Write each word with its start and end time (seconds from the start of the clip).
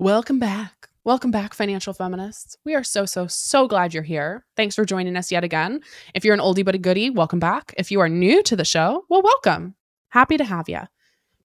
Welcome 0.00 0.40
back. 0.40 0.88
Welcome 1.04 1.30
back, 1.30 1.54
financial 1.54 1.92
feminists. 1.92 2.56
We 2.64 2.74
are 2.74 2.82
so, 2.82 3.06
so, 3.06 3.28
so 3.28 3.68
glad 3.68 3.94
you're 3.94 4.02
here. 4.02 4.44
Thanks 4.56 4.74
for 4.74 4.84
joining 4.84 5.16
us 5.16 5.30
yet 5.30 5.44
again. 5.44 5.82
If 6.14 6.24
you're 6.24 6.34
an 6.34 6.40
oldie 6.40 6.64
but 6.64 6.74
a 6.74 6.78
goodie, 6.78 7.10
welcome 7.10 7.38
back. 7.38 7.72
If 7.78 7.92
you 7.92 8.00
are 8.00 8.08
new 8.08 8.42
to 8.42 8.56
the 8.56 8.64
show, 8.64 9.04
well, 9.08 9.22
welcome. 9.22 9.76
Happy 10.08 10.36
to 10.36 10.42
have 10.42 10.68
you. 10.68 10.80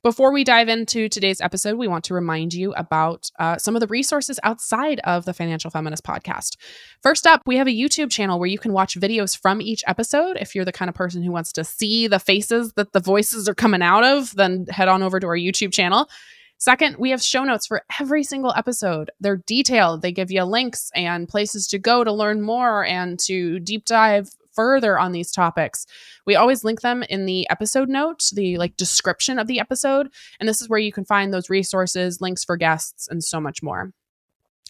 Before 0.01 0.33
we 0.33 0.43
dive 0.43 0.67
into 0.67 1.09
today's 1.09 1.41
episode, 1.41 1.77
we 1.77 1.88
want 1.88 2.05
to 2.05 2.15
remind 2.15 2.55
you 2.55 2.73
about 2.73 3.29
uh, 3.38 3.59
some 3.59 3.75
of 3.75 3.81
the 3.81 3.88
resources 3.88 4.39
outside 4.41 5.00
of 5.04 5.25
the 5.25 5.34
Financial 5.34 5.70
Feminist 5.70 6.04
podcast. 6.04 6.57
First 7.04 7.27
up, 7.27 7.43
we 7.45 7.57
have 7.57 7.68
a 7.68 7.71
YouTube 7.77 8.09
channel 8.09 8.39
where 8.39 8.50
you 8.50 8.57
can 8.57 8.73
watch 8.73 9.00
videos 9.00 9.38
from 9.38 9.61
each 9.61 9.84
episode. 9.86 10.38
If 10.41 10.55
you're 10.55 10.66
the 10.66 10.71
kind 10.71 10.89
of 10.89 10.95
person 10.95 11.21
who 11.21 11.31
wants 11.31 11.52
to 11.52 11.63
see 11.63 12.07
the 12.07 12.18
faces 12.18 12.73
that 12.77 12.93
the 12.93 13.00
voices 13.00 13.47
are 13.47 13.54
coming 13.54 13.84
out 13.84 14.04
of, 14.04 14.36
then 14.36 14.66
head 14.71 14.88
on 14.88 15.04
over 15.04 15.20
to 15.20 15.27
our 15.27 15.38
YouTube 15.38 15.71
channel. 15.71 16.09
Second, 16.60 16.98
we 17.00 17.12
have 17.12 17.23
show 17.23 17.46
notes 17.46 17.66
for 17.66 17.84
every 18.02 18.21
single 18.21 18.54
episode. 18.54 19.12
They're 19.21 19.41
detailed. 19.48 20.02
They 20.02 20.12
give 20.12 20.30
you 20.30 20.44
links 20.44 20.91
and 20.94 21.27
places 21.27 21.67
to 21.67 21.80
go 21.80 22.04
to 22.04 22.12
learn 22.12 22.41
more 22.41 22.84
and 22.84 23.17
to 23.22 23.59
deep 23.62 23.86
dive 23.86 24.30
further 24.52 25.00
on 25.00 25.14
these 25.14 25.31
topics. 25.31 25.86
We 26.26 26.36
always 26.36 26.66
link 26.66 26.81
them 26.81 27.02
in 27.03 27.26
the 27.26 27.50
episode 27.50 27.88
note, 27.88 28.26
the 28.34 28.58
like 28.58 28.76
description 28.76 29.40
of 29.40 29.48
the 29.48 29.62
episode, 29.62 30.09
and 30.38 30.50
this 30.50 30.62
is 30.62 30.67
where 30.67 30.80
you 30.80 30.91
can 30.91 31.05
find 31.05 31.34
those 31.34 31.50
resources, 31.50 32.20
links 32.20 32.44
for 32.44 32.58
guests 32.58 33.08
and 33.08 33.23
so 33.23 33.39
much 33.39 33.64
more. 33.64 33.94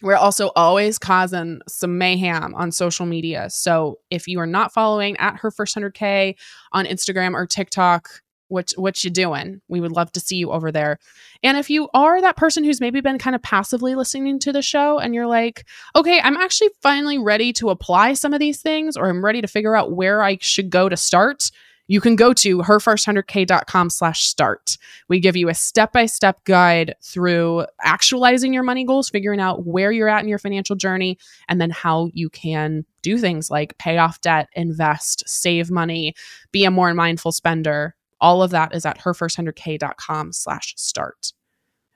We're 0.00 0.14
also 0.14 0.52
always 0.54 0.96
causing 0.96 1.60
some 1.66 1.98
mayhem 1.98 2.54
on 2.54 2.70
social 2.70 3.04
media. 3.04 3.50
So 3.50 3.98
if 4.10 4.28
you 4.28 4.38
are 4.38 4.46
not 4.46 4.72
following 4.72 5.16
at 5.16 5.38
her 5.38 5.50
first 5.50 5.76
100k 5.76 6.36
on 6.72 6.86
Instagram 6.86 7.34
or 7.34 7.46
TikTok, 7.46 8.08
what 8.50 8.72
what 8.76 9.02
you 9.02 9.10
doing? 9.10 9.60
We 9.68 9.80
would 9.80 9.92
love 9.92 10.12
to 10.12 10.20
see 10.20 10.36
you 10.36 10.50
over 10.50 10.70
there. 10.70 10.98
And 11.42 11.56
if 11.56 11.70
you 11.70 11.88
are 11.94 12.20
that 12.20 12.36
person 12.36 12.64
who's 12.64 12.80
maybe 12.80 13.00
been 13.00 13.18
kind 13.18 13.34
of 13.34 13.42
passively 13.42 13.94
listening 13.94 14.38
to 14.40 14.52
the 14.52 14.62
show 14.62 14.98
and 14.98 15.14
you're 15.14 15.26
like 15.26 15.66
okay 15.96 16.20
i'm 16.20 16.36
actually 16.36 16.70
finally 16.80 17.18
ready 17.18 17.52
to 17.54 17.70
apply 17.70 18.14
some 18.14 18.32
of 18.32 18.40
these 18.40 18.60
things 18.60 18.96
or 18.96 19.08
i'm 19.08 19.24
ready 19.24 19.40
to 19.40 19.48
figure 19.48 19.76
out 19.76 19.92
where 19.92 20.22
i 20.22 20.36
should 20.40 20.70
go 20.70 20.88
to 20.88 20.96
start 20.96 21.50
you 21.90 22.00
can 22.00 22.14
go 22.14 22.32
to 22.34 22.58
herfirst100k.com 22.58 23.90
slash 23.90 24.22
start. 24.22 24.78
We 25.08 25.18
give 25.18 25.34
you 25.34 25.48
a 25.48 25.54
step-by-step 25.54 26.44
guide 26.44 26.94
through 27.02 27.66
actualizing 27.82 28.54
your 28.54 28.62
money 28.62 28.84
goals 28.84 29.10
figuring 29.10 29.40
out 29.40 29.66
where 29.66 29.90
you're 29.90 30.08
at 30.08 30.22
in 30.22 30.28
your 30.28 30.38
financial 30.38 30.76
journey 30.76 31.18
and 31.48 31.60
then 31.60 31.70
how 31.70 32.08
you 32.12 32.30
can 32.30 32.84
do 33.02 33.18
things 33.18 33.50
like 33.50 33.76
pay 33.78 33.98
off 33.98 34.20
debt 34.20 34.48
invest 34.52 35.24
save 35.26 35.68
money 35.68 36.14
be 36.52 36.64
a 36.64 36.70
more 36.70 36.94
mindful 36.94 37.32
spender 37.32 37.96
all 38.20 38.42
of 38.42 38.50
that 38.50 38.74
is 38.74 38.86
at 38.86 38.98
herfirst100k.com 38.98 40.32
slash 40.32 40.74
start. 40.76 41.32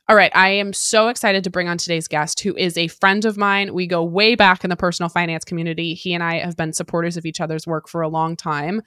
All 0.06 0.16
right, 0.16 0.32
I 0.34 0.50
am 0.50 0.74
so 0.74 1.08
excited 1.08 1.44
to 1.44 1.50
bring 1.50 1.66
on 1.66 1.78
today's 1.78 2.08
guest, 2.08 2.40
who 2.40 2.54
is 2.56 2.76
a 2.76 2.88
friend 2.88 3.24
of 3.24 3.38
mine. 3.38 3.72
We 3.72 3.86
go 3.86 4.04
way 4.04 4.34
back 4.34 4.62
in 4.62 4.68
the 4.68 4.76
personal 4.76 5.08
finance 5.08 5.46
community. 5.46 5.94
He 5.94 6.12
and 6.12 6.22
I 6.22 6.40
have 6.40 6.58
been 6.58 6.74
supporters 6.74 7.16
of 7.16 7.24
each 7.24 7.40
other's 7.40 7.66
work 7.66 7.88
for 7.88 8.02
a 8.02 8.08
long 8.08 8.36
time. 8.36 8.82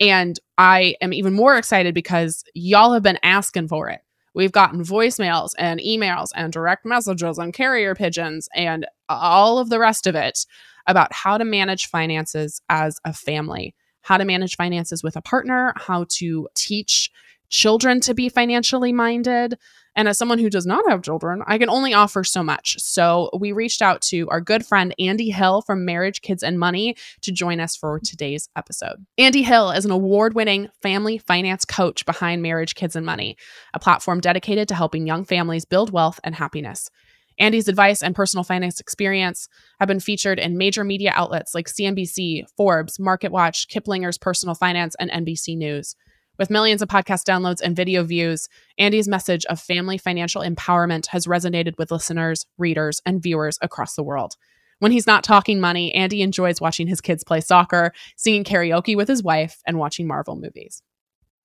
And 0.00 0.40
I 0.56 0.96
am 1.02 1.12
even 1.12 1.34
more 1.34 1.58
excited 1.58 1.94
because 1.94 2.44
y'all 2.54 2.94
have 2.94 3.02
been 3.02 3.18
asking 3.22 3.68
for 3.68 3.90
it. 3.90 4.00
We've 4.34 4.52
gotten 4.52 4.82
voicemails 4.82 5.50
and 5.58 5.80
emails 5.80 6.30
and 6.34 6.50
direct 6.50 6.86
messages 6.86 7.36
and 7.36 7.52
carrier 7.52 7.94
pigeons 7.94 8.48
and 8.54 8.86
all 9.10 9.58
of 9.58 9.68
the 9.68 9.78
rest 9.78 10.06
of 10.06 10.14
it 10.14 10.46
about 10.86 11.12
how 11.12 11.36
to 11.36 11.44
manage 11.44 11.86
finances 11.86 12.62
as 12.70 12.98
a 13.04 13.12
family 13.12 13.74
how 14.04 14.18
to 14.18 14.24
manage 14.24 14.56
finances 14.56 15.02
with 15.02 15.16
a 15.16 15.22
partner, 15.22 15.72
how 15.76 16.04
to 16.10 16.46
teach 16.54 17.10
children 17.48 18.00
to 18.00 18.14
be 18.14 18.28
financially 18.28 18.92
minded. 18.92 19.58
And 19.96 20.08
as 20.08 20.18
someone 20.18 20.38
who 20.38 20.50
does 20.50 20.66
not 20.66 20.84
have 20.88 21.02
children, 21.02 21.42
I 21.46 21.56
can 21.56 21.70
only 21.70 21.94
offer 21.94 22.22
so 22.22 22.42
much. 22.42 22.80
So 22.80 23.30
we 23.38 23.52
reached 23.52 23.80
out 23.80 24.02
to 24.02 24.28
our 24.28 24.40
good 24.40 24.66
friend 24.66 24.94
Andy 24.98 25.30
Hill 25.30 25.62
from 25.62 25.84
Marriage, 25.84 26.20
Kids, 26.20 26.42
and 26.42 26.58
Money 26.58 26.96
to 27.22 27.32
join 27.32 27.60
us 27.60 27.76
for 27.76 27.98
today's 28.00 28.48
episode. 28.56 29.06
Andy 29.16 29.42
Hill 29.42 29.70
is 29.70 29.84
an 29.84 29.90
award 29.90 30.34
winning 30.34 30.68
family 30.82 31.16
finance 31.16 31.64
coach 31.64 32.04
behind 32.04 32.42
Marriage, 32.42 32.74
Kids, 32.74 32.96
and 32.96 33.06
Money, 33.06 33.36
a 33.72 33.78
platform 33.78 34.20
dedicated 34.20 34.68
to 34.68 34.74
helping 34.74 35.06
young 35.06 35.24
families 35.24 35.64
build 35.64 35.92
wealth 35.92 36.20
and 36.24 36.34
happiness. 36.34 36.90
Andy's 37.38 37.68
advice 37.68 38.02
and 38.02 38.14
personal 38.14 38.44
finance 38.44 38.80
experience 38.80 39.48
have 39.80 39.88
been 39.88 40.00
featured 40.00 40.38
in 40.38 40.58
major 40.58 40.84
media 40.84 41.12
outlets 41.14 41.54
like 41.54 41.68
CNBC, 41.68 42.44
Forbes, 42.56 42.98
MarketWatch, 42.98 43.68
Kiplinger's 43.68 44.18
Personal 44.18 44.54
Finance, 44.54 44.94
and 44.98 45.10
NBC 45.10 45.56
News. 45.56 45.96
With 46.38 46.50
millions 46.50 46.82
of 46.82 46.88
podcast 46.88 47.24
downloads 47.24 47.60
and 47.60 47.76
video 47.76 48.02
views, 48.02 48.48
Andy's 48.76 49.06
message 49.06 49.44
of 49.46 49.60
family 49.60 49.98
financial 49.98 50.42
empowerment 50.42 51.06
has 51.06 51.26
resonated 51.26 51.78
with 51.78 51.92
listeners, 51.92 52.46
readers, 52.58 53.00
and 53.06 53.22
viewers 53.22 53.58
across 53.62 53.94
the 53.94 54.02
world. 54.02 54.34
When 54.80 54.90
he's 54.90 55.06
not 55.06 55.22
talking 55.22 55.60
money, 55.60 55.94
Andy 55.94 56.22
enjoys 56.22 56.60
watching 56.60 56.88
his 56.88 57.00
kids 57.00 57.22
play 57.22 57.40
soccer, 57.40 57.92
singing 58.16 58.44
karaoke 58.44 58.96
with 58.96 59.08
his 59.08 59.22
wife, 59.22 59.60
and 59.66 59.78
watching 59.78 60.06
Marvel 60.08 60.34
movies. 60.34 60.82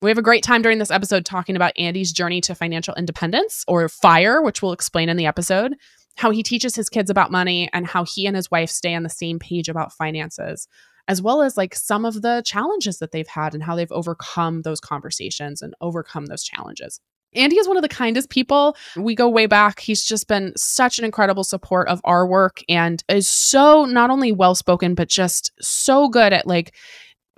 We 0.02 0.10
have 0.10 0.18
a 0.18 0.22
great 0.22 0.44
time 0.44 0.62
during 0.62 0.78
this 0.78 0.92
episode 0.92 1.26
talking 1.26 1.58
about 1.58 1.78
Andy's 1.78 2.14
journey 2.14 2.40
to 2.42 2.56
financial 2.56 2.96
independence 2.96 3.66
or 3.68 3.90
FIRE, 3.90 4.42
which 4.42 4.62
we'll 4.62 4.72
explain 4.72 5.10
in 5.10 5.18
the 5.18 5.26
episode, 5.26 5.76
how 6.16 6.32
he 6.32 6.42
teaches 6.42 6.74
his 6.74 6.88
kids 6.88 7.10
about 7.10 7.32
money, 7.32 7.70
and 7.74 7.86
how 7.86 8.06
he 8.06 8.26
and 8.26 8.34
his 8.34 8.50
wife 8.50 8.70
stay 8.70 8.96
on 8.96 9.04
the 9.04 9.10
same 9.10 9.40
page 9.40 9.68
about 9.68 9.92
finances, 9.92 10.70
as 11.10 11.22
well 11.22 11.42
as 11.42 11.58
like 11.58 11.76
some 11.76 12.06
of 12.06 12.22
the 12.22 12.42
challenges 12.46 13.00
that 13.00 13.12
they've 13.12 13.28
had 13.28 13.54
and 13.54 13.62
how 13.62 13.76
they've 13.76 13.92
overcome 13.92 14.62
those 14.62 14.80
conversations 14.80 15.62
and 15.62 15.74
overcome 15.82 16.28
those 16.28 16.44
challenges. 16.44 17.02
Andy 17.36 17.58
is 17.58 17.68
one 17.68 17.78
of 17.78 17.84
the 17.84 17.90
kindest 17.90 18.30
people. 18.30 18.76
We 18.96 19.16
go 19.16 19.30
way 19.30 19.48
back. 19.48 19.82
He's 19.82 20.04
just 20.04 20.28
been 20.28 20.54
such 20.56 20.98
an 20.98 21.06
incredible 21.06 21.44
support 21.44 21.88
of 21.90 22.02
our 22.06 22.26
work 22.26 22.64
and 22.70 23.04
is 23.10 23.28
so 23.28 23.86
not 23.86 24.10
only 24.10 24.32
well 24.32 24.56
spoken, 24.56 24.96
but 24.96 25.10
just 25.10 25.52
so 25.62 26.08
good 26.08 26.34
at 26.34 26.48
like 26.48 26.74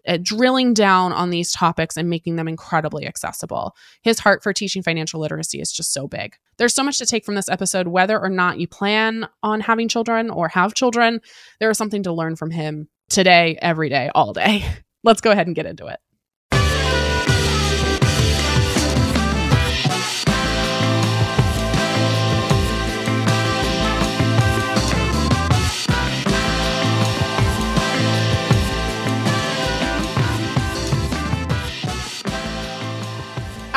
uh, 0.07 0.17
drilling 0.21 0.73
down 0.73 1.13
on 1.13 1.29
these 1.29 1.51
topics 1.51 1.97
and 1.97 2.09
making 2.09 2.35
them 2.35 2.47
incredibly 2.47 3.05
accessible. 3.05 3.75
His 4.01 4.19
heart 4.19 4.43
for 4.43 4.53
teaching 4.53 4.83
financial 4.83 5.19
literacy 5.19 5.59
is 5.59 5.71
just 5.71 5.93
so 5.93 6.07
big. 6.07 6.35
There's 6.57 6.73
so 6.73 6.83
much 6.83 6.97
to 6.99 7.05
take 7.05 7.25
from 7.25 7.35
this 7.35 7.49
episode, 7.49 7.87
whether 7.87 8.19
or 8.19 8.29
not 8.29 8.59
you 8.59 8.67
plan 8.67 9.27
on 9.43 9.61
having 9.61 9.87
children 9.87 10.29
or 10.29 10.47
have 10.49 10.73
children. 10.73 11.21
There 11.59 11.69
is 11.69 11.77
something 11.77 12.03
to 12.03 12.13
learn 12.13 12.35
from 12.35 12.51
him 12.51 12.87
today, 13.09 13.57
every 13.61 13.89
day, 13.89 14.09
all 14.13 14.33
day. 14.33 14.65
Let's 15.03 15.21
go 15.21 15.31
ahead 15.31 15.47
and 15.47 15.55
get 15.55 15.65
into 15.65 15.87
it. 15.87 15.99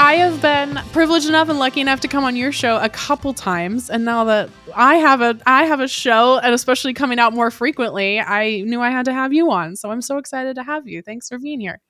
I 0.05 0.17
have 0.17 0.43
been 0.43 0.77
privileged 0.93 1.31
enough 1.31 1.49
and 1.49 1.59
lucky 1.59 1.81
enough 1.81 2.01
to 2.01 2.09
come 2.09 2.25
on 2.25 2.37
your 2.37 2.53
show 2.53 2.77
a 2.77 2.91
couple 2.91 3.33
times, 3.33 3.89
and 3.89 4.05
now 4.05 4.23
that 4.25 4.51
I 4.77 4.97
have 4.97 5.23
a 5.23 5.41
I 5.47 5.65
have 5.65 5.81
a 5.81 5.89
show, 5.89 6.39
and 6.41 6.53
especially 6.53 6.93
coming 6.93 7.19
out 7.19 7.33
more 7.33 7.51
frequently, 7.51 8.21
I 8.21 8.61
knew 8.67 8.83
I 8.83 8.91
had 8.91 9.07
to 9.07 9.15
have 9.15 9.33
you 9.33 9.51
on. 9.51 9.77
So 9.77 9.91
I'm 9.91 10.03
so 10.03 10.19
excited 10.19 10.57
to 10.57 10.63
have 10.63 10.87
you. 10.87 11.01
Thanks 11.01 11.31
for 11.31 11.39
being 11.39 11.59
here. 11.59 11.81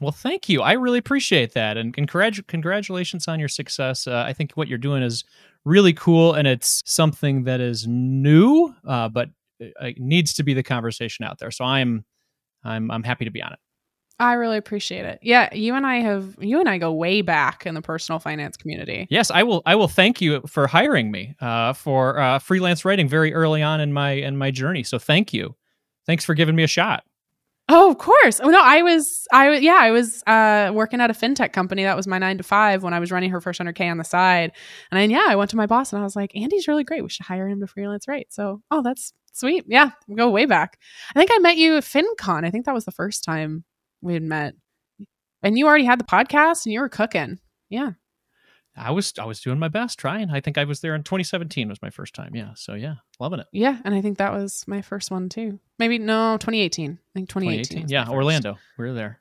Well, 0.00 0.10
thank 0.10 0.48
you. 0.48 0.60
I 0.60 0.72
really 0.72 0.98
appreciate 0.98 1.54
that, 1.54 1.76
and 1.76 1.94
congratu- 1.94 2.48
congratulations 2.48 3.28
on 3.28 3.38
your 3.38 3.48
success. 3.48 4.08
Uh, 4.08 4.24
I 4.26 4.32
think 4.32 4.54
what 4.54 4.66
you're 4.66 4.76
doing 4.76 5.04
is 5.04 5.22
really 5.64 5.92
cool, 5.92 6.32
and 6.32 6.48
it's 6.48 6.82
something 6.84 7.44
that 7.44 7.60
is 7.60 7.86
new, 7.86 8.74
uh, 8.84 9.08
but 9.08 9.30
it 9.60 10.00
needs 10.00 10.34
to 10.34 10.42
be 10.42 10.52
the 10.52 10.64
conversation 10.64 11.24
out 11.24 11.38
there. 11.38 11.52
So 11.52 11.64
I'm 11.64 12.04
I'm 12.64 12.90
I'm 12.90 13.04
happy 13.04 13.24
to 13.24 13.30
be 13.30 13.40
on 13.40 13.52
it. 13.52 13.60
I 14.22 14.34
really 14.34 14.56
appreciate 14.56 15.04
it. 15.04 15.18
Yeah, 15.20 15.52
you 15.52 15.74
and 15.74 15.84
I 15.84 15.96
have 15.96 16.36
you 16.38 16.60
and 16.60 16.68
I 16.68 16.78
go 16.78 16.92
way 16.92 17.22
back 17.22 17.66
in 17.66 17.74
the 17.74 17.82
personal 17.82 18.20
finance 18.20 18.56
community. 18.56 19.08
Yes, 19.10 19.32
I 19.32 19.42
will. 19.42 19.62
I 19.66 19.74
will 19.74 19.88
thank 19.88 20.20
you 20.20 20.42
for 20.46 20.68
hiring 20.68 21.10
me 21.10 21.34
uh, 21.40 21.72
for 21.72 22.18
uh, 22.20 22.38
freelance 22.38 22.84
writing 22.84 23.08
very 23.08 23.34
early 23.34 23.62
on 23.62 23.80
in 23.80 23.92
my 23.92 24.12
in 24.12 24.36
my 24.36 24.52
journey. 24.52 24.84
So 24.84 24.98
thank 24.98 25.32
you. 25.32 25.56
Thanks 26.06 26.24
for 26.24 26.34
giving 26.34 26.54
me 26.54 26.62
a 26.62 26.68
shot. 26.68 27.02
Oh, 27.68 27.90
of 27.90 27.98
course. 27.98 28.40
Oh 28.40 28.48
no, 28.48 28.60
I 28.62 28.82
was 28.82 29.26
I 29.32 29.48
was 29.48 29.60
yeah, 29.60 29.78
I 29.80 29.90
was 29.90 30.22
uh, 30.28 30.70
working 30.72 31.00
at 31.00 31.10
a 31.10 31.14
fintech 31.14 31.52
company. 31.52 31.82
That 31.82 31.96
was 31.96 32.06
my 32.06 32.18
nine 32.18 32.38
to 32.38 32.44
five 32.44 32.84
when 32.84 32.94
I 32.94 33.00
was 33.00 33.10
running 33.10 33.30
her 33.30 33.40
first 33.40 33.58
hundred 33.58 33.74
K 33.74 33.88
on 33.88 33.98
the 33.98 34.04
side. 34.04 34.52
And 34.92 35.00
then 35.00 35.10
yeah, 35.10 35.26
I 35.28 35.34
went 35.34 35.50
to 35.50 35.56
my 35.56 35.66
boss 35.66 35.92
and 35.92 36.00
I 36.00 36.04
was 36.04 36.14
like, 36.14 36.36
Andy's 36.36 36.68
really 36.68 36.84
great. 36.84 37.02
We 37.02 37.08
should 37.08 37.26
hire 37.26 37.48
him 37.48 37.58
to 37.60 37.66
freelance 37.66 38.06
write. 38.06 38.28
So 38.32 38.62
oh 38.70 38.82
that's 38.82 39.12
sweet. 39.32 39.64
Yeah, 39.66 39.90
we 40.06 40.14
go 40.14 40.30
way 40.30 40.46
back. 40.46 40.78
I 41.12 41.18
think 41.18 41.30
I 41.34 41.38
met 41.40 41.56
you 41.56 41.76
at 41.76 41.82
FinCon. 41.82 42.44
I 42.44 42.50
think 42.50 42.66
that 42.66 42.74
was 42.74 42.84
the 42.84 42.92
first 42.92 43.24
time 43.24 43.64
we 44.02 44.14
had 44.14 44.22
met. 44.22 44.54
And 45.42 45.58
you 45.58 45.66
already 45.66 45.84
had 45.84 45.98
the 45.98 46.04
podcast 46.04 46.66
and 46.66 46.72
you 46.72 46.80
were 46.80 46.88
cooking. 46.88 47.38
Yeah. 47.68 47.92
I 48.76 48.90
was 48.90 49.12
I 49.18 49.24
was 49.24 49.40
doing 49.40 49.58
my 49.58 49.68
best 49.68 49.98
trying. 49.98 50.30
I 50.30 50.40
think 50.40 50.56
I 50.56 50.64
was 50.64 50.80
there 50.80 50.94
in 50.94 51.02
2017 51.02 51.68
was 51.68 51.82
my 51.82 51.90
first 51.90 52.14
time. 52.14 52.34
Yeah. 52.34 52.52
So 52.54 52.74
yeah, 52.74 52.94
loving 53.20 53.40
it. 53.40 53.46
Yeah, 53.52 53.78
and 53.84 53.94
I 53.94 54.00
think 54.00 54.16
that 54.18 54.32
was 54.32 54.64
my 54.66 54.80
first 54.80 55.10
one 55.10 55.28
too. 55.28 55.60
Maybe 55.78 55.98
no, 55.98 56.36
2018. 56.38 56.92
I 56.92 56.96
think 57.14 57.28
2018. 57.28 57.86
2018. 57.86 57.88
Yeah, 57.88 58.08
Orlando. 58.08 58.58
we're 58.78 58.94
there. 58.94 59.20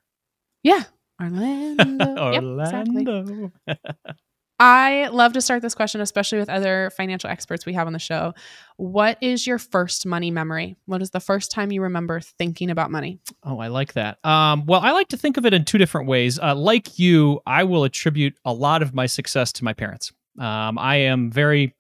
Yeah. 0.63 0.83
Orlando. 1.21 2.15
Orlando. 2.17 3.51
Yep, 3.67 3.75
exactly. 3.75 4.15
I 4.61 5.07
love 5.07 5.33
to 5.33 5.41
start 5.41 5.63
this 5.63 5.73
question, 5.73 6.01
especially 6.01 6.37
with 6.37 6.47
other 6.47 6.91
financial 6.95 7.31
experts 7.31 7.65
we 7.65 7.73
have 7.73 7.87
on 7.87 7.93
the 7.93 7.99
show. 7.99 8.35
What 8.77 9.17
is 9.19 9.47
your 9.47 9.57
first 9.57 10.05
money 10.05 10.29
memory? 10.29 10.75
What 10.85 11.01
is 11.01 11.09
the 11.09 11.19
first 11.19 11.49
time 11.49 11.71
you 11.71 11.81
remember 11.81 12.19
thinking 12.19 12.69
about 12.69 12.91
money? 12.91 13.19
Oh, 13.43 13.57
I 13.57 13.69
like 13.69 13.93
that. 13.93 14.23
Um, 14.23 14.67
well, 14.67 14.81
I 14.81 14.91
like 14.91 15.07
to 15.07 15.17
think 15.17 15.37
of 15.37 15.47
it 15.47 15.55
in 15.55 15.65
two 15.65 15.79
different 15.79 16.07
ways. 16.07 16.37
Uh, 16.37 16.53
like 16.53 16.99
you, 16.99 17.39
I 17.47 17.63
will 17.63 17.85
attribute 17.85 18.35
a 18.45 18.53
lot 18.53 18.83
of 18.83 18.93
my 18.93 19.07
success 19.07 19.51
to 19.53 19.63
my 19.63 19.73
parents. 19.73 20.13
Um, 20.37 20.77
I 20.77 20.97
am 20.97 21.31
very 21.31 21.73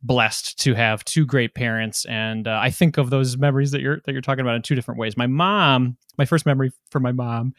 blessed 0.00 0.60
to 0.60 0.74
have 0.74 1.04
two 1.04 1.26
great 1.26 1.56
parents, 1.56 2.04
and 2.04 2.46
uh, 2.46 2.56
I 2.62 2.70
think 2.70 2.98
of 2.98 3.10
those 3.10 3.36
memories 3.36 3.72
that 3.72 3.80
you're 3.80 4.00
that 4.04 4.12
you're 4.12 4.22
talking 4.22 4.42
about 4.42 4.54
in 4.54 4.62
two 4.62 4.76
different 4.76 5.00
ways. 5.00 5.16
My 5.16 5.26
mom, 5.26 5.96
my 6.16 6.24
first 6.24 6.46
memory 6.46 6.70
for 6.88 7.00
my 7.00 7.10
mom 7.10 7.54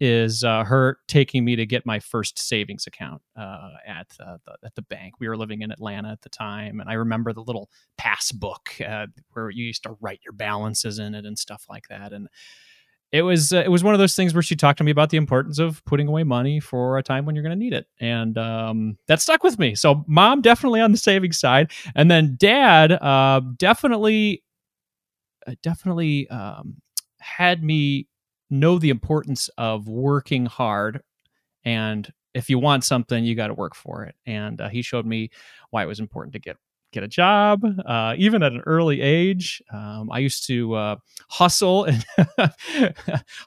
is 0.00 0.44
uh, 0.44 0.64
her 0.64 0.98
taking 1.08 1.44
me 1.44 1.56
to 1.56 1.66
get 1.66 1.84
my 1.84 1.98
first 1.98 2.38
savings 2.38 2.86
account 2.86 3.20
uh, 3.36 3.70
at 3.86 4.06
uh, 4.20 4.38
the, 4.44 4.56
at 4.64 4.74
the 4.74 4.82
bank. 4.82 5.14
We 5.18 5.28
were 5.28 5.36
living 5.36 5.62
in 5.62 5.72
Atlanta 5.72 6.10
at 6.10 6.22
the 6.22 6.28
time, 6.28 6.80
and 6.80 6.88
I 6.88 6.94
remember 6.94 7.32
the 7.32 7.42
little 7.42 7.68
passbook 7.96 8.80
uh, 8.86 9.06
where 9.32 9.50
you 9.50 9.64
used 9.64 9.82
to 9.84 9.96
write 10.00 10.20
your 10.24 10.32
balances 10.32 10.98
in 10.98 11.14
it 11.14 11.24
and 11.24 11.38
stuff 11.38 11.64
like 11.68 11.88
that. 11.88 12.12
And 12.12 12.28
it 13.10 13.22
was 13.22 13.52
uh, 13.52 13.62
it 13.64 13.70
was 13.70 13.82
one 13.82 13.94
of 13.94 13.98
those 14.00 14.14
things 14.14 14.34
where 14.34 14.42
she 14.42 14.54
talked 14.54 14.78
to 14.78 14.84
me 14.84 14.90
about 14.90 15.10
the 15.10 15.16
importance 15.16 15.58
of 15.58 15.84
putting 15.84 16.06
away 16.06 16.22
money 16.22 16.60
for 16.60 16.98
a 16.98 17.02
time 17.02 17.24
when 17.24 17.34
you're 17.34 17.44
going 17.44 17.58
to 17.58 17.64
need 17.64 17.72
it, 17.72 17.86
and 18.00 18.38
um, 18.38 18.98
that 19.08 19.20
stuck 19.20 19.42
with 19.42 19.58
me. 19.58 19.74
So, 19.74 20.04
mom 20.06 20.42
definitely 20.42 20.80
on 20.80 20.92
the 20.92 20.98
savings 20.98 21.40
side, 21.40 21.72
and 21.94 22.10
then 22.10 22.36
dad 22.38 22.98
definitely 23.56 24.44
definitely 25.62 26.28
um, 26.28 26.76
had 27.20 27.62
me 27.62 28.06
know 28.50 28.78
the 28.78 28.90
importance 28.90 29.48
of 29.58 29.88
working 29.88 30.46
hard 30.46 31.02
and 31.64 32.12
if 32.34 32.48
you 32.48 32.58
want 32.58 32.84
something 32.84 33.24
you 33.24 33.34
got 33.34 33.48
to 33.48 33.54
work 33.54 33.74
for 33.74 34.04
it. 34.04 34.14
And 34.26 34.60
uh, 34.60 34.68
he 34.68 34.82
showed 34.82 35.06
me 35.06 35.30
why 35.70 35.82
it 35.82 35.86
was 35.86 36.00
important 36.00 36.32
to 36.34 36.38
get 36.38 36.56
get 36.90 37.02
a 37.02 37.08
job 37.08 37.62
uh, 37.84 38.14
even 38.16 38.42
at 38.42 38.52
an 38.52 38.62
early 38.64 39.02
age. 39.02 39.62
Um, 39.74 40.08
i 40.10 40.20
used 40.20 40.46
to 40.46 40.72
uh, 40.74 40.96
hustle 41.28 41.84
and 41.84 42.02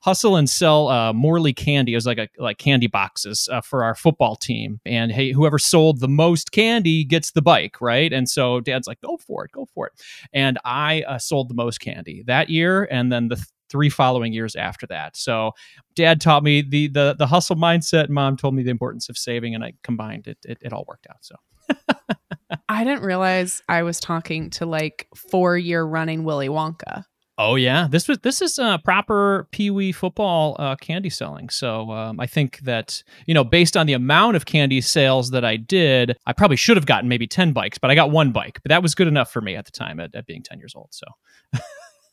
hustle 0.04 0.36
and 0.36 0.48
sell 0.48 0.90
uh, 0.90 1.12
morley 1.12 1.52
candy. 1.52 1.94
It 1.94 1.96
was 1.96 2.06
like 2.06 2.20
a 2.20 2.28
like 2.38 2.60
candy 2.60 2.86
boxes 2.86 3.50
uh, 3.52 3.62
for 3.62 3.84
our 3.84 3.96
football 3.96 4.36
team. 4.36 4.80
And 4.86 5.12
hey 5.12 5.32
whoever 5.32 5.58
sold 5.58 6.02
the 6.02 6.08
most 6.08 6.52
candy 6.52 7.04
gets 7.04 7.32
the 7.32 7.42
bike 7.42 7.82
right? 7.82 8.14
And 8.14 8.30
so 8.30 8.60
dad's 8.60 8.88
like 8.88 9.02
go 9.02 9.18
for 9.18 9.46
it 9.46 9.52
go 9.52 9.66
for 9.74 9.88
it. 9.88 9.94
And 10.34 10.60
i 10.64 11.02
uh, 11.08 11.18
sold 11.18 11.50
the 11.50 11.56
most 11.56 11.80
candy 11.80 12.24
that 12.28 12.50
year 12.50 12.88
and 12.92 13.12
then 13.12 13.30
the 13.30 13.44
three 13.72 13.90
following 13.90 14.34
years 14.34 14.56
after 14.56 14.86
that. 14.88 15.16
So 15.16 15.52
dad 15.96 16.22
taught 16.22 16.44
me 16.44 16.62
the 16.62 16.88
the 16.88 17.16
the 17.18 17.28
hustle 17.28 17.56
mindset, 17.56 18.10
mom 18.10 18.38
told 18.38 18.54
me 18.54 18.64
the 18.64 18.72
importance 18.72 19.10
of 19.10 19.18
saving 19.18 19.56
and 19.56 19.64
I 19.64 19.74
combined 19.84 20.28
it 20.28 20.38
it, 20.44 20.58
it 20.62 20.74
all 20.74 20.86
worked 20.88 21.08
out. 21.10 21.18
So 21.22 21.36
I 22.70 22.84
didn't 22.84 23.04
realize 23.04 23.62
I 23.70 23.84
was 23.84 24.00
talking 24.00 24.50
to 24.52 24.66
like 24.66 25.08
4 25.16 25.58
year 25.58 25.84
running 25.84 26.24
Willy 26.24 26.50
Wonka. 26.50 27.06
Oh 27.38 27.56
yeah, 27.56 27.88
this 27.90 28.08
was 28.08 28.20
this 28.20 28.40
is 28.40 28.60
uh, 28.60 28.78
proper 28.80 29.48
Pee 29.52 29.72
Wee 29.72 29.92
football 29.92 30.56
uh, 30.60 30.76
candy 30.76 31.10
selling. 31.10 31.50
So 31.50 31.90
um, 31.90 32.20
I 32.20 32.28
think 32.28 32.60
that 32.60 33.02
you 33.26 33.34
know, 33.34 33.44
based 33.44 33.76
on 33.76 33.88
the 33.88 33.94
amount 33.94 34.36
of 34.36 34.46
candy 34.46 34.80
sales 34.80 35.32
that 35.32 35.44
I 35.44 35.56
did, 35.56 36.16
I 36.28 36.34
probably 36.34 36.58
should 36.58 36.78
have 36.78 36.86
gotten 36.86 37.10
maybe 37.10 37.26
ten 37.26 37.52
bikes, 37.52 37.80
but 37.80 37.90
I 37.90 37.96
got 37.96 38.12
one 38.12 38.32
bike. 38.32 38.60
But 38.62 38.70
that 38.70 38.84
was 38.84 38.94
good 38.94 39.08
enough 39.08 39.32
for 39.32 39.42
me 39.42 39.56
at 39.56 39.66
the 39.66 39.72
time 39.72 40.00
at, 40.00 40.14
at 40.14 40.28
being 40.28 40.44
ten 40.44 40.60
years 40.60 40.74
old. 40.76 40.90
So 40.92 41.08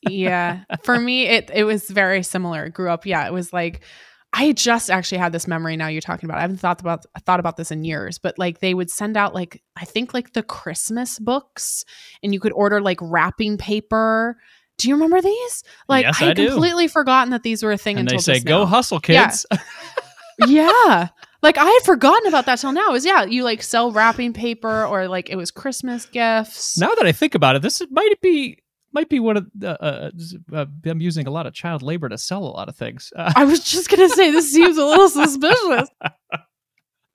yeah. 0.02 0.64
For 0.82 0.98
me, 0.98 1.26
it 1.26 1.50
it 1.52 1.64
was 1.64 1.88
very 1.88 2.22
similar. 2.22 2.68
Grew 2.68 2.90
up, 2.90 3.06
yeah. 3.06 3.26
It 3.26 3.32
was 3.32 3.52
like 3.52 3.82
I 4.32 4.52
just 4.52 4.90
actually 4.90 5.18
had 5.18 5.32
this 5.32 5.48
memory 5.48 5.76
now 5.76 5.88
you're 5.88 6.02
talking 6.02 6.28
about. 6.28 6.38
I 6.38 6.42
haven't 6.42 6.58
thought 6.58 6.80
about 6.80 7.06
thought 7.24 7.40
about 7.40 7.56
this 7.56 7.70
in 7.70 7.84
years, 7.84 8.18
but 8.18 8.38
like 8.38 8.60
they 8.60 8.74
would 8.74 8.90
send 8.90 9.16
out 9.16 9.34
like 9.34 9.62
I 9.76 9.84
think 9.84 10.12
like 10.12 10.34
the 10.34 10.42
Christmas 10.42 11.18
books 11.18 11.84
and 12.22 12.34
you 12.34 12.40
could 12.40 12.52
order 12.52 12.80
like 12.80 12.98
wrapping 13.00 13.56
paper. 13.56 14.36
Do 14.76 14.88
you 14.88 14.94
remember 14.94 15.22
these? 15.22 15.64
Like 15.88 16.04
yes, 16.04 16.20
I 16.20 16.26
had 16.26 16.38
I 16.38 16.46
completely 16.46 16.88
forgotten 16.88 17.30
that 17.30 17.42
these 17.42 17.62
were 17.62 17.72
a 17.72 17.78
thing 17.78 17.98
and 17.98 18.06
until 18.06 18.18
they 18.18 18.38
say 18.38 18.44
go 18.44 18.60
now. 18.60 18.66
hustle 18.66 19.00
kids. 19.00 19.46
Yeah. 19.50 19.58
yeah. 20.46 21.08
Like 21.42 21.56
I 21.56 21.64
had 21.64 21.82
forgotten 21.84 22.28
about 22.28 22.46
that 22.46 22.58
till 22.58 22.72
now. 22.72 22.94
Is 22.94 23.06
yeah, 23.06 23.24
you 23.24 23.44
like 23.44 23.62
sell 23.62 23.92
wrapping 23.92 24.34
paper 24.34 24.84
or 24.84 25.08
like 25.08 25.30
it 25.30 25.36
was 25.36 25.50
Christmas 25.50 26.04
gifts. 26.04 26.78
now 26.78 26.94
that 26.94 27.06
I 27.06 27.12
think 27.12 27.34
about 27.34 27.56
it, 27.56 27.62
this 27.62 27.80
might 27.90 28.20
be 28.20 28.58
might 28.92 29.08
be 29.08 29.20
one 29.20 29.36
of 29.36 29.46
the 29.54 29.80
uh, 29.82 30.10
uh, 30.52 30.66
them 30.82 31.00
using 31.00 31.26
a 31.26 31.30
lot 31.30 31.46
of 31.46 31.54
child 31.54 31.82
labor 31.82 32.08
to 32.08 32.16
sell 32.18 32.44
a 32.44 32.48
lot 32.48 32.68
of 32.68 32.76
things. 32.76 33.12
Uh, 33.14 33.32
I 33.36 33.44
was 33.44 33.60
just 33.60 33.88
gonna 33.90 34.08
say 34.08 34.30
this 34.30 34.50
seems 34.52 34.76
a 34.78 34.84
little 34.84 35.08
suspicious. 35.08 35.88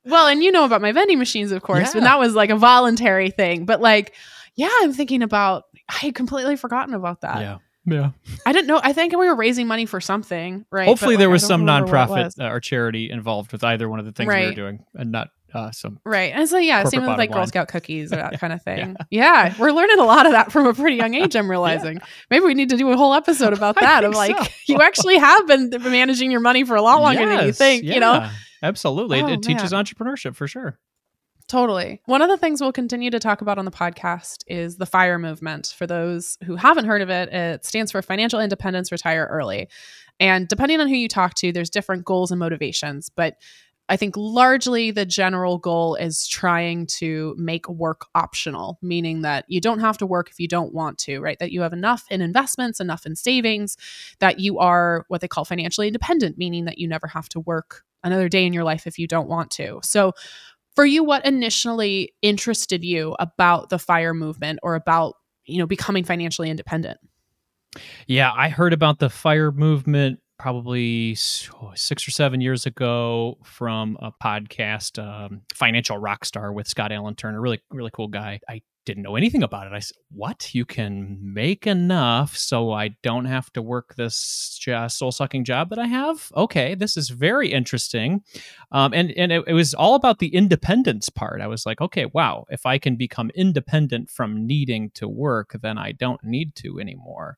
Well, 0.05 0.27
and 0.27 0.43
you 0.43 0.51
know 0.51 0.65
about 0.65 0.81
my 0.81 0.91
vending 0.91 1.17
machines, 1.19 1.51
of 1.51 1.61
course, 1.61 1.87
Yeah. 1.89 1.93
but 1.93 2.03
that 2.03 2.19
was 2.19 2.35
like 2.35 2.49
a 2.49 2.55
voluntary 2.57 3.29
thing. 3.29 3.65
But 3.65 3.79
like, 3.81 4.13
yeah, 4.55 4.69
I'm 4.81 4.93
thinking 4.93 5.23
about. 5.23 5.63
I 5.89 5.93
had 5.95 6.15
completely 6.15 6.55
forgotten 6.55 6.93
about 6.93 7.21
that. 7.21 7.39
yeah, 7.41 7.57
yeah. 7.85 8.11
I 8.45 8.51
didn't 8.53 8.67
know. 8.67 8.79
I 8.81 8.93
think 8.93 9.11
we 9.11 9.27
were 9.27 9.35
raising 9.35 9.67
money 9.67 9.85
for 9.85 9.99
something, 10.01 10.65
right? 10.71 10.87
Hopefully, 10.87 11.15
But, 11.15 11.19
there 11.19 11.27
like, 11.27 11.31
I 11.31 11.33
was 11.33 11.45
some 11.47 11.65
nonprofit 11.65 12.09
was. 12.25 12.39
uh, 12.39 12.45
or 12.49 12.59
charity 12.59 13.09
involved 13.11 13.51
with 13.51 13.63
either 13.63 13.89
one 13.89 13.99
of 13.99 14.05
the 14.05 14.11
things 14.13 14.27
we 14.33 14.45
were 14.45 14.53
doing, 14.53 14.79
and 14.93 15.11
not 15.11 15.27
uh, 15.27 15.42
Uh, 15.53 15.71
some. 15.71 15.99
Right. 16.05 16.31
And 16.33 16.49
so 16.49 16.57
yeah, 16.57 16.83
same 16.85 17.01
with 17.05 17.17
like 17.17 17.31
Girl. 17.31 17.45
Scout 17.45 17.67
cookies 17.67 18.11
or 18.11 18.15
that 18.17 18.39
kind 18.39 18.51
of 18.53 18.61
thing. 18.63 18.95
yeah. 19.11 19.53
We're 19.59 19.71
learning 19.71 19.99
a 19.99 20.05
lot 20.05 20.25
of 20.25 20.31
that 20.31 20.51
from 20.51 20.65
a 20.65 20.73
pretty 20.73 20.95
young 20.97 21.13
age, 21.13 21.35
I'm 21.35 21.49
realizing. 21.57 21.99
Maybe 22.29 22.45
we 22.45 22.53
need 22.53 22.69
to 22.69 22.77
do 22.77 22.89
a 22.91 22.97
whole 22.97 23.13
episode 23.13 23.53
about 23.53 23.75
that 23.79 24.03
of 24.03 24.13
like 24.15 24.37
so. 24.37 24.45
you 24.67 24.81
actually 24.81 25.17
have 25.17 25.45
been 25.47 25.69
managing 25.79 26.31
your 26.31 26.39
money 26.41 26.63
for 26.63 26.75
a 26.75 26.81
lot 26.81 27.01
longer 27.01 27.25
than 27.25 27.39
you 27.41 27.45
Yes, 27.47 27.57
think, 27.57 27.83
you 27.83 27.99
know? 27.99 28.29
absolutely. 28.63 29.19
It- 29.19 29.23
Oh, 29.25 29.27
it 29.33 29.41
teaches 29.43 29.71
entrepreneurship 29.71 30.35
for 30.35 30.47
sure. 30.47 30.79
Totally. 31.47 32.01
One 32.05 32.21
of 32.21 32.29
the 32.29 32.37
things 32.37 32.61
we'll 32.61 32.71
continue 32.71 33.11
to 33.11 33.19
talk 33.19 33.41
about 33.41 33.57
on 33.57 33.65
the 33.65 33.71
podcast 33.71 34.37
is 34.47 34.77
the 34.77 34.85
FIRE 34.85 35.19
movement. 35.19 35.73
For 35.77 35.85
those 35.85 36.37
who 36.45 36.55
haven't 36.55 36.85
heard 36.85 37.01
of 37.01 37.09
it, 37.09 37.29
it 37.33 37.65
stands 37.65 37.91
for 37.91 38.01
Financial 38.01 38.39
Independence 38.39 38.91
Retire 38.91 39.27
Early. 39.29 39.67
And 40.21 40.47
depending 40.47 40.79
on 40.79 40.87
who 40.87 40.95
you 40.95 41.09
talk 41.09 41.33
to, 41.35 41.51
there's 41.51 41.69
different 41.69 42.05
goals 42.05 42.31
and 42.31 42.39
motivations. 42.39 43.09
But 43.13 43.35
I 43.89 43.97
think 43.97 44.15
largely 44.15 44.91
the 44.91 45.05
general 45.05 45.57
goal 45.57 45.95
is 45.95 46.25
trying 46.27 46.87
to 46.97 47.35
make 47.37 47.67
work 47.67 48.05
optional, 48.15 48.79
meaning 48.81 49.21
that 49.21 49.45
you 49.49 49.59
don't 49.59 49.79
have 49.79 49.97
to 49.97 50.05
work 50.05 50.29
if 50.29 50.39
you 50.39 50.47
don't 50.47 50.73
want 50.73 50.97
to, 50.99 51.19
right? 51.19 51.37
That 51.39 51.51
you 51.51 51.61
have 51.61 51.73
enough 51.73 52.05
in 52.09 52.21
investments, 52.21 52.79
enough 52.79 53.05
in 53.05 53.15
savings, 53.15 53.75
that 54.19 54.39
you 54.39 54.57
are 54.59 55.05
what 55.09 55.19
they 55.19 55.27
call 55.27 55.43
financially 55.43 55.87
independent, 55.87 56.37
meaning 56.37 56.65
that 56.65 56.77
you 56.77 56.87
never 56.87 57.07
have 57.07 57.27
to 57.29 57.41
work 57.41 57.83
another 58.03 58.29
day 58.29 58.45
in 58.45 58.53
your 58.53 58.63
life 58.63 58.87
if 58.87 58.97
you 58.97 59.07
don't 59.07 59.27
want 59.27 59.51
to. 59.51 59.79
So, 59.83 60.13
for 60.75 60.85
you, 60.85 61.03
what 61.03 61.23
initially 61.23 62.13
interested 62.21 62.83
you 62.83 63.15
about 63.19 63.69
the 63.69 63.77
FIRE 63.77 64.15
movement 64.15 64.59
or 64.63 64.75
about 64.75 65.15
you 65.45 65.57
know 65.57 65.67
becoming 65.67 66.05
financially 66.05 66.49
independent? 66.49 66.99
Yeah, 68.07 68.31
I 68.33 68.49
heard 68.49 68.73
about 68.73 68.99
the 68.99 69.09
fire 69.09 69.51
movement 69.51 70.19
probably 70.43 71.15
oh, 71.61 71.71
six 71.73 72.05
or 72.05 72.11
seven 72.11 72.41
years 72.41 72.65
ago 72.65 73.37
from 73.45 73.97
a 74.01 74.11
podcast, 74.11 75.01
um, 75.01 75.39
Financial 75.55 75.97
Rockstar 75.97 76.53
with 76.53 76.67
Scott 76.67 76.91
Alan 76.91 77.15
Turner. 77.15 77.39
Really, 77.39 77.61
really 77.71 77.91
cool 77.93 78.09
guy. 78.09 78.41
I 78.49 78.61
didn't 78.85 79.03
know 79.03 79.15
anything 79.15 79.41
about 79.41 79.67
it. 79.67 79.71
I 79.71 79.79
said, 79.79 79.95
"What? 80.11 80.53
You 80.53 80.65
can 80.65 81.17
make 81.21 81.65
enough 81.65 82.35
so 82.35 82.73
I 82.73 82.89
don't 83.03 83.23
have 83.23 83.53
to 83.53 83.61
work 83.61 83.95
this 83.95 84.59
soul 84.89 85.13
sucking 85.13 85.45
job 85.45 85.69
that 85.69 85.79
I 85.79 85.87
have? 85.87 86.29
Okay, 86.35 86.75
this 86.75 86.97
is 86.97 87.07
very 87.07 87.53
interesting." 87.53 88.21
Um, 88.73 88.93
and 88.93 89.11
and 89.11 89.31
it, 89.31 89.45
it 89.47 89.53
was 89.53 89.73
all 89.73 89.95
about 89.95 90.19
the 90.19 90.35
independence 90.35 91.07
part. 91.07 91.39
I 91.39 91.47
was 91.47 91.65
like, 91.65 91.79
"Okay, 91.79 92.07
wow! 92.07 92.43
If 92.49 92.65
I 92.65 92.79
can 92.79 92.97
become 92.97 93.31
independent 93.33 94.09
from 94.09 94.45
needing 94.45 94.89
to 94.95 95.07
work, 95.07 95.55
then 95.61 95.77
I 95.77 95.93
don't 95.93 96.21
need 96.21 96.53
to 96.55 96.81
anymore." 96.81 97.37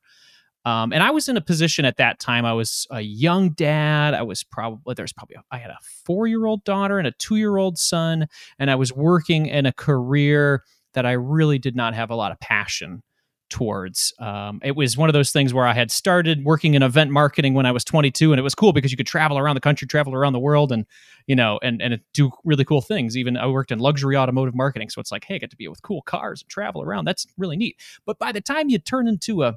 Um, 0.66 0.92
and 0.92 1.00
I 1.00 1.12
was 1.12 1.28
in 1.28 1.36
a 1.36 1.40
position 1.40 1.84
at 1.84 1.96
that 1.98 2.18
time. 2.18 2.44
I 2.44 2.52
was 2.52 2.88
a 2.90 3.00
young 3.00 3.50
dad. 3.50 4.14
I 4.14 4.22
was 4.22 4.42
probably 4.42 4.94
there's 4.94 5.12
probably 5.12 5.36
I 5.52 5.58
had 5.58 5.70
a 5.70 5.78
four 6.04 6.26
year 6.26 6.44
old 6.44 6.64
daughter 6.64 6.98
and 6.98 7.06
a 7.06 7.12
two 7.12 7.36
year 7.36 7.56
old 7.56 7.78
son, 7.78 8.26
and 8.58 8.68
I 8.68 8.74
was 8.74 8.92
working 8.92 9.46
in 9.46 9.64
a 9.64 9.72
career 9.72 10.64
that 10.94 11.06
I 11.06 11.12
really 11.12 11.60
did 11.60 11.76
not 11.76 11.94
have 11.94 12.10
a 12.10 12.16
lot 12.16 12.32
of 12.32 12.40
passion 12.40 13.04
towards. 13.48 14.12
Um, 14.18 14.60
it 14.64 14.74
was 14.74 14.96
one 14.96 15.08
of 15.08 15.12
those 15.12 15.30
things 15.30 15.54
where 15.54 15.68
I 15.68 15.72
had 15.72 15.92
started 15.92 16.44
working 16.44 16.74
in 16.74 16.82
event 16.82 17.12
marketing 17.12 17.54
when 17.54 17.64
I 17.64 17.70
was 17.70 17.84
22, 17.84 18.32
and 18.32 18.40
it 18.40 18.42
was 18.42 18.56
cool 18.56 18.72
because 18.72 18.90
you 18.90 18.96
could 18.96 19.06
travel 19.06 19.38
around 19.38 19.54
the 19.54 19.60
country, 19.60 19.86
travel 19.86 20.16
around 20.16 20.32
the 20.32 20.40
world, 20.40 20.72
and 20.72 20.84
you 21.28 21.36
know, 21.36 21.60
and 21.62 21.80
and 21.80 22.00
do 22.12 22.32
really 22.44 22.64
cool 22.64 22.80
things. 22.80 23.16
Even 23.16 23.36
I 23.36 23.46
worked 23.46 23.70
in 23.70 23.78
luxury 23.78 24.16
automotive 24.16 24.56
marketing, 24.56 24.90
so 24.90 25.00
it's 25.00 25.12
like, 25.12 25.24
hey, 25.26 25.36
I 25.36 25.38
get 25.38 25.50
to 25.50 25.56
be 25.56 25.68
with 25.68 25.82
cool 25.82 26.02
cars 26.02 26.42
and 26.42 26.50
travel 26.50 26.82
around. 26.82 27.04
That's 27.04 27.24
really 27.38 27.56
neat. 27.56 27.76
But 28.04 28.18
by 28.18 28.32
the 28.32 28.40
time 28.40 28.68
you 28.68 28.78
turn 28.78 29.06
into 29.06 29.44
a 29.44 29.54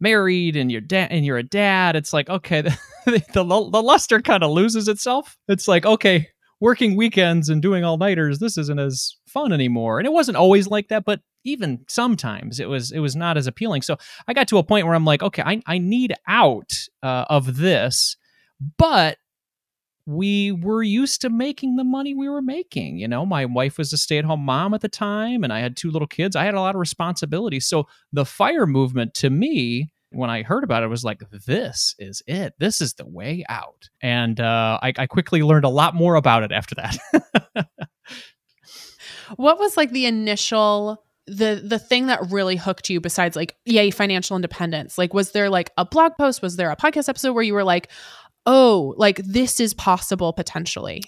married 0.00 0.56
and 0.56 0.70
you're 0.70 0.80
dad 0.80 1.08
and 1.10 1.24
you're 1.24 1.38
a 1.38 1.42
dad 1.42 1.96
it's 1.96 2.12
like 2.12 2.28
okay 2.28 2.60
the, 3.06 3.22
the, 3.32 3.44
the 3.44 3.82
luster 3.82 4.20
kind 4.20 4.42
of 4.42 4.50
loses 4.50 4.88
itself. 4.88 5.36
It's 5.48 5.68
like 5.68 5.86
okay 5.86 6.28
working 6.60 6.96
weekends 6.96 7.48
and 7.48 7.60
doing 7.60 7.84
all 7.84 7.98
nighters 7.98 8.38
this 8.38 8.58
isn't 8.58 8.78
as 8.78 9.14
fun 9.26 9.52
anymore. 9.52 9.98
And 9.98 10.06
it 10.06 10.12
wasn't 10.12 10.36
always 10.36 10.68
like 10.68 10.88
that 10.88 11.04
but 11.04 11.20
even 11.44 11.84
sometimes 11.88 12.58
it 12.58 12.68
was 12.68 12.90
it 12.90 12.98
was 12.98 13.14
not 13.14 13.36
as 13.36 13.46
appealing. 13.46 13.82
So 13.82 13.96
i 14.26 14.32
got 14.32 14.48
to 14.48 14.58
a 14.58 14.64
point 14.64 14.86
where 14.86 14.94
i'm 14.94 15.04
like 15.04 15.22
okay 15.22 15.42
i, 15.44 15.62
I 15.66 15.78
need 15.78 16.14
out 16.26 16.72
uh, 17.02 17.24
of 17.30 17.56
this 17.56 18.16
but 18.78 19.18
we 20.06 20.52
were 20.52 20.84
used 20.84 21.20
to 21.22 21.30
making 21.30 21.76
the 21.76 21.84
money 21.84 22.14
we 22.14 22.28
were 22.28 22.42
making. 22.42 22.96
You 22.98 23.08
know, 23.08 23.26
my 23.26 23.44
wife 23.44 23.76
was 23.76 23.92
a 23.92 23.98
stay 23.98 24.18
at 24.18 24.24
home 24.24 24.40
mom 24.40 24.72
at 24.72 24.80
the 24.80 24.88
time, 24.88 25.42
and 25.42 25.52
I 25.52 25.58
had 25.58 25.76
two 25.76 25.90
little 25.90 26.06
kids. 26.06 26.36
I 26.36 26.44
had 26.44 26.54
a 26.54 26.60
lot 26.60 26.76
of 26.76 26.78
responsibility. 26.78 27.58
So 27.58 27.88
the 28.12 28.24
fire 28.24 28.66
movement 28.66 29.14
to 29.14 29.30
me, 29.30 29.90
when 30.10 30.30
I 30.30 30.44
heard 30.44 30.62
about 30.62 30.84
it, 30.84 30.86
was 30.86 31.02
like, 31.04 31.22
this 31.30 31.96
is 31.98 32.22
it. 32.28 32.54
This 32.58 32.80
is 32.80 32.94
the 32.94 33.06
way 33.06 33.44
out. 33.48 33.88
And 34.00 34.40
uh, 34.40 34.78
I, 34.80 34.92
I 34.96 35.06
quickly 35.06 35.42
learned 35.42 35.64
a 35.64 35.70
lot 35.70 35.96
more 35.96 36.14
about 36.14 36.44
it 36.44 36.52
after 36.52 36.76
that. 36.76 36.98
what 39.36 39.58
was 39.58 39.76
like 39.76 39.90
the 39.90 40.06
initial 40.06 41.02
the 41.26 41.60
the 41.64 41.78
thing 41.78 42.06
that 42.06 42.20
really 42.30 42.54
hooked 42.54 42.88
you 42.88 43.00
besides 43.00 43.34
like 43.34 43.56
yay 43.64 43.90
financial 43.90 44.36
independence 44.36 44.96
like 44.96 45.12
was 45.12 45.32
there 45.32 45.50
like 45.50 45.72
a 45.76 45.84
blog 45.84 46.12
post 46.16 46.40
was 46.40 46.54
there 46.54 46.70
a 46.70 46.76
podcast 46.76 47.08
episode 47.08 47.32
where 47.32 47.42
you 47.42 47.52
were 47.52 47.64
like 47.64 47.88
oh, 48.46 48.94
like 48.96 49.18
this 49.18 49.60
is 49.60 49.74
possible 49.74 50.32
potentially? 50.32 51.02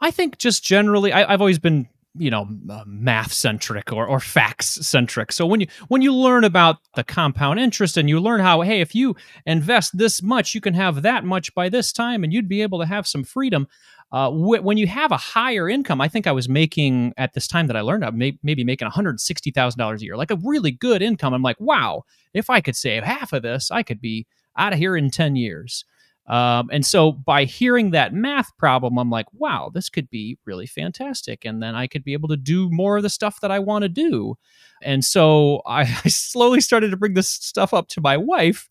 I 0.00 0.10
think 0.10 0.38
just 0.38 0.64
generally, 0.64 1.12
I, 1.12 1.30
have 1.30 1.40
always 1.40 1.58
been 1.58 1.88
you 2.14 2.30
know 2.30 2.46
uh, 2.68 2.84
math 2.86 3.32
centric 3.32 3.92
or, 3.92 4.06
or 4.06 4.20
facts 4.20 4.86
centric 4.86 5.32
so 5.32 5.46
when 5.46 5.62
you 5.62 5.66
when 5.88 6.02
you 6.02 6.14
learn 6.14 6.44
about 6.44 6.76
the 6.94 7.02
compound 7.02 7.58
interest 7.58 7.96
and 7.96 8.08
you 8.08 8.20
learn 8.20 8.40
how 8.40 8.60
hey 8.60 8.80
if 8.80 8.94
you 8.94 9.16
invest 9.46 9.96
this 9.96 10.22
much 10.22 10.54
you 10.54 10.60
can 10.60 10.74
have 10.74 11.02
that 11.02 11.24
much 11.24 11.54
by 11.54 11.68
this 11.70 11.92
time 11.92 12.22
and 12.22 12.32
you'd 12.32 12.48
be 12.48 12.60
able 12.60 12.78
to 12.78 12.84
have 12.84 13.06
some 13.06 13.24
freedom 13.24 13.66
uh, 14.12 14.30
wh- 14.30 14.62
when 14.62 14.76
you 14.76 14.86
have 14.86 15.10
a 15.10 15.16
higher 15.16 15.70
income 15.70 16.02
i 16.02 16.08
think 16.08 16.26
i 16.26 16.32
was 16.32 16.50
making 16.50 17.14
at 17.16 17.32
this 17.32 17.48
time 17.48 17.66
that 17.66 17.76
i 17.76 17.80
learned 17.80 18.04
i'm 18.04 18.18
may- 18.18 18.38
maybe 18.42 18.62
making 18.62 18.88
$160000 18.88 19.96
a 19.96 20.04
year 20.04 20.16
like 20.16 20.30
a 20.30 20.38
really 20.44 20.70
good 20.70 21.00
income. 21.00 21.32
I'm 21.32 21.40
like 21.40 21.60
wow 21.60 22.04
if 22.34 22.50
i 22.50 22.60
could 22.60 22.76
save 22.76 23.04
half 23.04 23.32
of 23.32 23.42
this 23.42 23.70
i 23.70 23.82
could 23.82 24.02
be 24.02 24.26
out 24.58 24.74
of 24.74 24.78
here 24.78 24.98
in 24.98 25.10
10 25.10 25.36
years 25.36 25.86
um, 26.32 26.70
and 26.72 26.86
so 26.86 27.12
by 27.12 27.44
hearing 27.44 27.90
that 27.90 28.14
math 28.14 28.56
problem, 28.56 28.98
I'm 28.98 29.10
like, 29.10 29.26
wow, 29.34 29.70
this 29.72 29.90
could 29.90 30.08
be 30.08 30.38
really 30.46 30.66
fantastic. 30.66 31.44
And 31.44 31.62
then 31.62 31.74
I 31.74 31.86
could 31.86 32.04
be 32.04 32.14
able 32.14 32.30
to 32.30 32.38
do 32.38 32.70
more 32.70 32.96
of 32.96 33.02
the 33.02 33.10
stuff 33.10 33.40
that 33.42 33.50
I 33.50 33.58
want 33.58 33.82
to 33.82 33.90
do. 33.90 34.36
And 34.80 35.04
so 35.04 35.60
I, 35.66 35.82
I 36.04 36.08
slowly 36.08 36.62
started 36.62 36.90
to 36.90 36.96
bring 36.96 37.12
this 37.12 37.28
stuff 37.28 37.74
up 37.74 37.88
to 37.88 38.00
my 38.00 38.16
wife, 38.16 38.70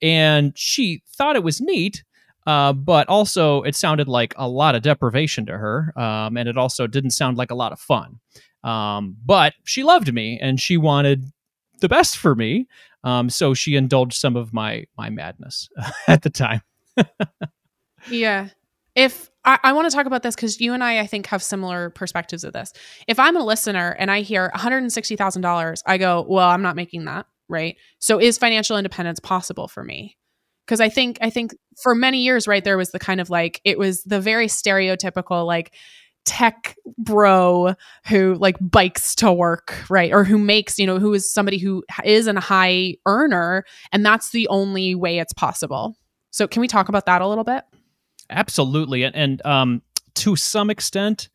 and 0.00 0.56
she 0.56 1.02
thought 1.06 1.36
it 1.36 1.44
was 1.44 1.60
neat. 1.60 2.04
Uh, 2.46 2.72
but 2.72 3.06
also, 3.08 3.62
it 3.62 3.74
sounded 3.74 4.08
like 4.08 4.32
a 4.38 4.48
lot 4.48 4.74
of 4.74 4.82
deprivation 4.82 5.44
to 5.46 5.58
her. 5.58 5.92
Um, 5.98 6.38
and 6.38 6.48
it 6.48 6.56
also 6.56 6.86
didn't 6.86 7.10
sound 7.10 7.36
like 7.36 7.50
a 7.50 7.54
lot 7.54 7.72
of 7.72 7.80
fun. 7.80 8.18
Um, 8.62 9.16
but 9.24 9.52
she 9.64 9.82
loved 9.82 10.12
me 10.12 10.38
and 10.40 10.58
she 10.58 10.78
wanted 10.78 11.26
the 11.80 11.88
best 11.88 12.16
for 12.16 12.34
me. 12.34 12.66
Um, 13.02 13.28
so 13.28 13.52
she 13.52 13.76
indulged 13.76 14.14
some 14.14 14.36
of 14.36 14.54
my 14.54 14.84
my 14.96 15.10
madness 15.10 15.68
at 16.08 16.22
the 16.22 16.30
time 16.30 16.62
yeah. 18.10 18.48
If 18.94 19.30
I, 19.44 19.58
I 19.62 19.72
want 19.72 19.90
to 19.90 19.96
talk 19.96 20.06
about 20.06 20.22
this 20.22 20.34
because 20.34 20.60
you 20.60 20.72
and 20.72 20.82
I, 20.82 21.00
I 21.00 21.06
think, 21.06 21.26
have 21.26 21.42
similar 21.42 21.90
perspectives 21.90 22.44
of 22.44 22.52
this. 22.52 22.72
If 23.08 23.18
I'm 23.18 23.36
a 23.36 23.44
listener 23.44 23.96
and 23.98 24.10
I 24.10 24.20
hear 24.20 24.50
$160,000, 24.54 25.82
I 25.86 25.98
go, 25.98 26.24
well, 26.28 26.48
I'm 26.48 26.62
not 26.62 26.76
making 26.76 27.04
that. 27.06 27.26
Right. 27.48 27.76
So 27.98 28.20
is 28.20 28.38
financial 28.38 28.76
independence 28.76 29.20
possible 29.20 29.68
for 29.68 29.84
me? 29.84 30.16
Because 30.64 30.80
I 30.80 30.88
think, 30.88 31.18
I 31.20 31.28
think 31.28 31.54
for 31.82 31.94
many 31.94 32.22
years, 32.22 32.48
right, 32.48 32.64
there 32.64 32.78
was 32.78 32.90
the 32.90 32.98
kind 32.98 33.20
of 33.20 33.28
like, 33.28 33.60
it 33.64 33.78
was 33.78 34.02
the 34.04 34.20
very 34.20 34.46
stereotypical, 34.46 35.46
like, 35.46 35.74
tech 36.24 36.74
bro 36.96 37.74
who 38.06 38.34
like 38.36 38.56
bikes 38.60 39.14
to 39.16 39.32
work, 39.32 39.84
right? 39.90 40.12
Or 40.12 40.24
who 40.24 40.38
makes, 40.38 40.78
you 40.78 40.86
know, 40.86 40.98
who 40.98 41.12
is 41.12 41.30
somebody 41.30 41.58
who 41.58 41.84
is 42.02 42.26
a 42.26 42.40
high 42.40 42.96
earner 43.06 43.64
and 43.92 44.04
that's 44.04 44.30
the 44.30 44.48
only 44.48 44.94
way 44.94 45.18
it's 45.18 45.34
possible. 45.34 45.96
So 46.34 46.48
can 46.48 46.60
we 46.62 46.66
talk 46.66 46.88
about 46.88 47.06
that 47.06 47.22
a 47.22 47.28
little 47.28 47.44
bit? 47.44 47.62
Absolutely. 48.28 49.04
And, 49.04 49.14
and 49.14 49.46
um, 49.46 49.82
to 50.16 50.34
some 50.34 50.68
extent, 50.68 51.28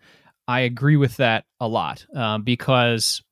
I 0.46 0.60
agree 0.60 0.98
with 0.98 1.16
that 1.16 1.46
a 1.62 1.70
lot 1.70 2.06
um, 2.14 2.44
because 2.44 3.24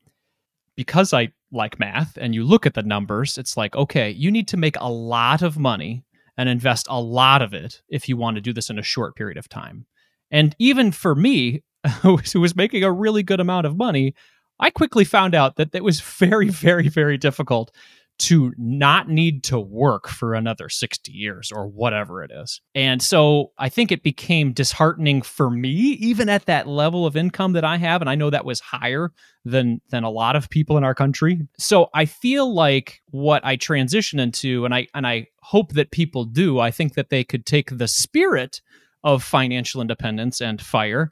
because 0.77 1.12
I 1.12 1.33
like 1.51 1.77
math 1.77 2.17
and 2.21 2.33
you 2.33 2.45
look 2.45 2.65
at 2.65 2.74
the 2.74 2.83
numbers, 2.83 3.38
it's 3.38 3.57
like, 3.57 3.75
okay, 3.75 4.12
you 4.12 4.31
need 4.31 4.47
to 4.47 4.55
make 4.55 4.77
a 4.79 4.89
lot 4.89 5.41
of 5.41 5.57
money 5.57 6.05
and 6.38 6.47
invest 6.47 6.88
a 6.89 7.01
lot 7.01 7.41
of 7.41 7.53
it 7.53 7.81
if 7.89 8.07
you 8.07 8.15
want 8.15 8.36
to 8.36 8.41
do 8.41 8.53
this 8.53 8.69
in 8.69 8.79
a 8.79 8.83
short 8.83 9.17
period 9.17 9.38
of 9.38 9.50
time. 9.50 9.88
And 10.31 10.55
even 10.59 10.93
for 10.93 11.15
me, 11.15 11.63
who 12.01 12.21
was 12.36 12.55
making 12.55 12.86
a 12.86 12.91
really 12.93 13.24
good 13.24 13.41
amount 13.41 13.65
of 13.65 13.75
money, 13.75 14.15
I 14.57 14.69
quickly 14.69 15.03
found 15.03 15.36
out 15.36 15.57
that 15.57 15.75
it 15.75 15.83
was 15.83 16.00
very, 16.00 16.47
very, 16.50 16.88
very 16.88 17.17
difficult 17.17 17.75
to 18.19 18.51
not 18.57 19.09
need 19.09 19.43
to 19.43 19.59
work 19.59 20.07
for 20.07 20.33
another 20.33 20.69
60 20.69 21.12
years 21.12 21.51
or 21.51 21.67
whatever 21.67 22.24
it 22.24 22.31
is. 22.31 22.62
And 22.74 23.01
so 23.01 23.51
I 23.57 23.69
think 23.69 23.91
it 23.91 24.01
became 24.01 24.53
disheartening 24.53 25.21
for 25.21 25.50
me 25.50 25.69
even 25.69 26.27
at 26.27 26.45
that 26.45 26.67
level 26.67 27.05
of 27.05 27.15
income 27.15 27.53
that 27.53 27.63
I 27.63 27.77
have 27.77 28.01
and 28.01 28.09
I 28.09 28.15
know 28.15 28.29
that 28.29 28.45
was 28.45 28.59
higher 28.59 29.12
than 29.45 29.81
than 29.89 30.03
a 30.03 30.09
lot 30.09 30.36
of 30.36 30.50
people 30.50 30.77
in 30.77 30.83
our 30.83 30.95
country. 30.95 31.41
So 31.59 31.89
I 31.93 32.05
feel 32.05 32.53
like 32.53 33.01
what 33.12 33.45
I 33.45 33.55
transition 33.55 34.19
into 34.19 34.65
and 34.65 34.74
I 34.74 34.88
and 34.95 35.05
I 35.05 35.27
hope 35.41 35.74
that 35.74 35.91
people 35.91 36.25
do, 36.25 36.59
I 36.59 36.71
think 36.71 36.95
that 36.95 37.09
they 37.09 37.24
could 37.24 37.45
take 37.45 37.77
the 37.77 37.88
spirit 37.88 38.62
of 39.03 39.24
financial 39.24 39.79
independence 39.79 40.41
and 40.41 40.62
fire 40.62 41.12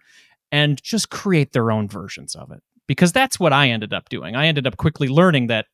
and 0.51 0.81
just 0.81 1.09
create 1.09 1.53
their 1.53 1.71
own 1.71 1.87
versions 1.87 2.35
of 2.35 2.51
it. 2.51 2.61
Because 2.87 3.11
that's 3.11 3.39
what 3.39 3.53
I 3.53 3.69
ended 3.69 3.93
up 3.93 4.09
doing. 4.09 4.35
I 4.35 4.47
ended 4.47 4.67
up 4.67 4.77
quickly 4.77 5.07
learning 5.07 5.47
that 5.47 5.65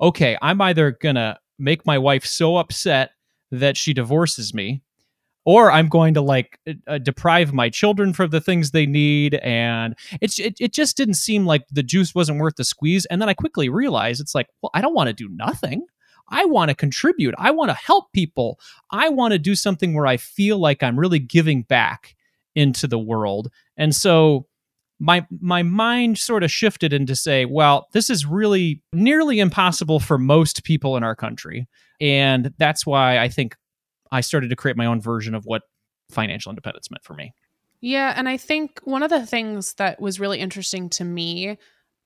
okay, 0.00 0.36
I'm 0.40 0.60
either 0.60 0.92
going 0.92 1.16
to 1.16 1.38
make 1.58 1.84
my 1.84 1.98
wife 1.98 2.24
so 2.24 2.56
upset 2.56 3.12
that 3.50 3.76
she 3.76 3.92
divorces 3.92 4.54
me 4.54 4.82
or 5.44 5.72
I'm 5.72 5.88
going 5.88 6.14
to 6.14 6.20
like 6.20 6.58
uh, 6.86 6.98
deprive 6.98 7.52
my 7.52 7.70
children 7.70 8.12
from 8.12 8.30
the 8.30 8.40
things 8.40 8.70
they 8.70 8.86
need. 8.86 9.34
And 9.36 9.96
it's 10.20 10.38
it, 10.38 10.56
it 10.60 10.72
just 10.72 10.96
didn't 10.96 11.14
seem 11.14 11.46
like 11.46 11.66
the 11.70 11.82
juice 11.82 12.14
wasn't 12.14 12.40
worth 12.40 12.56
the 12.56 12.64
squeeze. 12.64 13.06
And 13.06 13.20
then 13.20 13.28
I 13.28 13.34
quickly 13.34 13.68
realized 13.68 14.20
it's 14.20 14.34
like, 14.34 14.48
well, 14.62 14.70
I 14.74 14.80
don't 14.80 14.94
want 14.94 15.08
to 15.08 15.12
do 15.12 15.28
nothing. 15.30 15.86
I 16.28 16.44
want 16.44 16.68
to 16.68 16.76
contribute. 16.76 17.34
I 17.38 17.50
want 17.50 17.70
to 17.70 17.74
help 17.74 18.12
people. 18.12 18.60
I 18.90 19.08
want 19.08 19.32
to 19.32 19.38
do 19.38 19.54
something 19.54 19.94
where 19.94 20.06
I 20.06 20.16
feel 20.16 20.58
like 20.58 20.82
I'm 20.82 20.98
really 20.98 21.18
giving 21.18 21.62
back 21.62 22.14
into 22.54 22.86
the 22.86 22.98
world. 22.98 23.50
And 23.76 23.94
so 23.94 24.46
my 25.00 25.26
my 25.40 25.62
mind 25.62 26.18
sort 26.18 26.44
of 26.44 26.50
shifted 26.50 26.92
into 26.92 27.16
say, 27.16 27.46
well, 27.46 27.88
this 27.92 28.10
is 28.10 28.26
really 28.26 28.82
nearly 28.92 29.40
impossible 29.40 29.98
for 29.98 30.18
most 30.18 30.62
people 30.62 30.96
in 30.96 31.02
our 31.02 31.16
country, 31.16 31.66
and 32.00 32.52
that's 32.58 32.86
why 32.86 33.18
I 33.18 33.28
think 33.28 33.56
I 34.12 34.20
started 34.20 34.50
to 34.50 34.56
create 34.56 34.76
my 34.76 34.86
own 34.86 35.00
version 35.00 35.34
of 35.34 35.44
what 35.44 35.62
financial 36.10 36.50
independence 36.50 36.90
meant 36.90 37.02
for 37.02 37.14
me. 37.14 37.32
Yeah, 37.80 38.12
and 38.14 38.28
I 38.28 38.36
think 38.36 38.80
one 38.84 39.02
of 39.02 39.10
the 39.10 39.26
things 39.26 39.74
that 39.74 40.00
was 40.00 40.20
really 40.20 40.38
interesting 40.38 40.90
to 40.90 41.04
me 41.04 41.56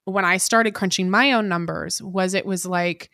when 0.04 0.24
I 0.24 0.36
started 0.36 0.74
crunching 0.74 1.10
my 1.10 1.32
own 1.32 1.48
numbers 1.48 2.00
was 2.00 2.34
it 2.34 2.46
was 2.46 2.64
like 2.64 3.10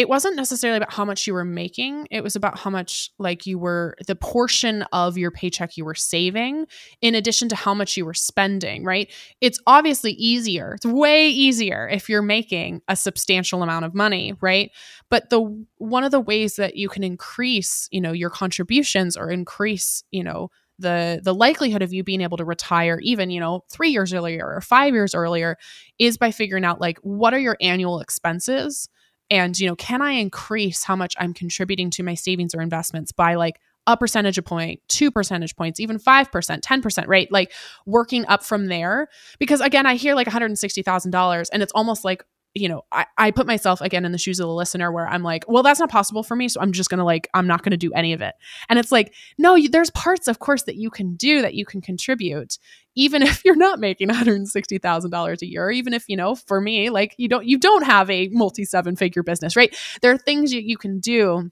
it 0.00 0.08
wasn't 0.08 0.34
necessarily 0.34 0.78
about 0.78 0.94
how 0.94 1.04
much 1.04 1.26
you 1.26 1.34
were 1.34 1.44
making. 1.44 2.08
It 2.10 2.22
was 2.22 2.34
about 2.34 2.58
how 2.58 2.70
much 2.70 3.10
like 3.18 3.44
you 3.44 3.58
were 3.58 3.96
the 4.06 4.16
portion 4.16 4.82
of 4.94 5.18
your 5.18 5.30
paycheck 5.30 5.76
you 5.76 5.84
were 5.84 5.94
saving 5.94 6.64
in 7.02 7.14
addition 7.14 7.50
to 7.50 7.54
how 7.54 7.74
much 7.74 7.98
you 7.98 8.06
were 8.06 8.14
spending 8.14 8.82
right? 8.82 9.12
It's 9.42 9.60
obviously 9.66 10.12
easier. 10.12 10.72
It's 10.72 10.86
way 10.86 11.28
easier 11.28 11.86
if 11.86 12.08
you're 12.08 12.22
making 12.22 12.80
a 12.88 12.96
substantial 12.96 13.62
amount 13.62 13.84
of 13.84 13.94
money 13.94 14.32
right? 14.40 14.70
But 15.10 15.28
the 15.28 15.66
one 15.76 16.02
of 16.02 16.12
the 16.12 16.20
ways 16.20 16.56
that 16.56 16.76
you 16.76 16.88
can 16.88 17.04
increase 17.04 17.86
you 17.90 18.00
know 18.00 18.12
your 18.12 18.30
contributions 18.30 19.18
or 19.18 19.30
increase 19.30 20.02
you 20.10 20.24
know 20.24 20.48
the 20.78 21.20
the 21.22 21.34
likelihood 21.34 21.82
of 21.82 21.92
you 21.92 22.02
being 22.02 22.22
able 22.22 22.38
to 22.38 22.44
retire 22.46 22.98
even 23.02 23.28
you 23.28 23.38
know 23.38 23.64
3 23.70 23.90
years 23.90 24.14
earlier 24.14 24.46
or 24.46 24.62
5 24.62 24.94
years 24.94 25.14
earlier 25.14 25.58
is 25.98 26.16
by 26.16 26.30
figuring 26.30 26.64
out 26.64 26.80
like 26.80 26.98
what 27.02 27.34
are 27.34 27.38
your 27.38 27.58
annual 27.60 28.00
expenses 28.00 28.88
and 29.30 29.58
you 29.58 29.68
know 29.68 29.76
can 29.76 30.02
i 30.02 30.12
increase 30.12 30.84
how 30.84 30.96
much 30.96 31.14
i'm 31.18 31.32
contributing 31.32 31.90
to 31.90 32.02
my 32.02 32.14
savings 32.14 32.54
or 32.54 32.60
investments 32.60 33.12
by 33.12 33.34
like 33.34 33.56
a 33.86 33.96
percentage 33.96 34.38
of 34.38 34.44
point, 34.44 34.80
two 34.88 35.10
percentage 35.10 35.56
points, 35.56 35.80
even 35.80 35.98
5%, 35.98 36.60
10%, 36.60 37.06
right? 37.06 37.30
Like 37.32 37.52
working 37.86 38.26
up 38.26 38.44
from 38.44 38.66
there. 38.66 39.08
Because 39.38 39.60
again, 39.60 39.86
I 39.86 39.96
hear 39.96 40.14
like 40.14 40.28
$160,000 40.28 41.48
and 41.52 41.62
it's 41.62 41.72
almost 41.72 42.04
like, 42.04 42.24
you 42.54 42.68
know, 42.68 42.82
I, 42.90 43.06
I 43.16 43.30
put 43.30 43.46
myself 43.46 43.80
again 43.80 44.04
in 44.04 44.10
the 44.10 44.18
shoes 44.18 44.40
of 44.40 44.48
the 44.48 44.52
listener 44.52 44.90
where 44.90 45.06
I'm 45.06 45.22
like, 45.22 45.44
well, 45.46 45.62
that's 45.62 45.78
not 45.78 45.90
possible 45.90 46.24
for 46.24 46.34
me. 46.34 46.48
So 46.48 46.60
I'm 46.60 46.72
just 46.72 46.90
going 46.90 46.98
to 46.98 47.04
like, 47.04 47.28
I'm 47.32 47.46
not 47.46 47.62
going 47.62 47.70
to 47.70 47.76
do 47.76 47.92
any 47.92 48.12
of 48.12 48.22
it. 48.22 48.34
And 48.68 48.78
it's 48.78 48.90
like, 48.90 49.14
no, 49.38 49.54
you, 49.54 49.68
there's 49.68 49.90
parts, 49.90 50.26
of 50.26 50.40
course, 50.40 50.64
that 50.64 50.74
you 50.74 50.90
can 50.90 51.14
do 51.14 51.42
that 51.42 51.54
you 51.54 51.64
can 51.64 51.80
contribute, 51.80 52.58
even 52.94 53.22
if 53.22 53.44
you're 53.44 53.56
not 53.56 53.78
making 53.78 54.08
$160,000 54.08 55.42
a 55.42 55.46
year, 55.46 55.70
even 55.70 55.94
if, 55.94 56.04
you 56.08 56.16
know, 56.16 56.34
for 56.34 56.60
me, 56.60 56.90
like 56.90 57.14
you 57.18 57.28
don't, 57.28 57.46
you 57.46 57.58
don't 57.58 57.82
have 57.82 58.10
a 58.10 58.28
multi 58.28 58.64
seven 58.64 58.96
figure 58.96 59.22
business, 59.22 59.56
right? 59.56 59.74
There 60.02 60.12
are 60.12 60.18
things 60.18 60.52
you, 60.52 60.60
you 60.60 60.76
can 60.76 61.00
do 61.00 61.50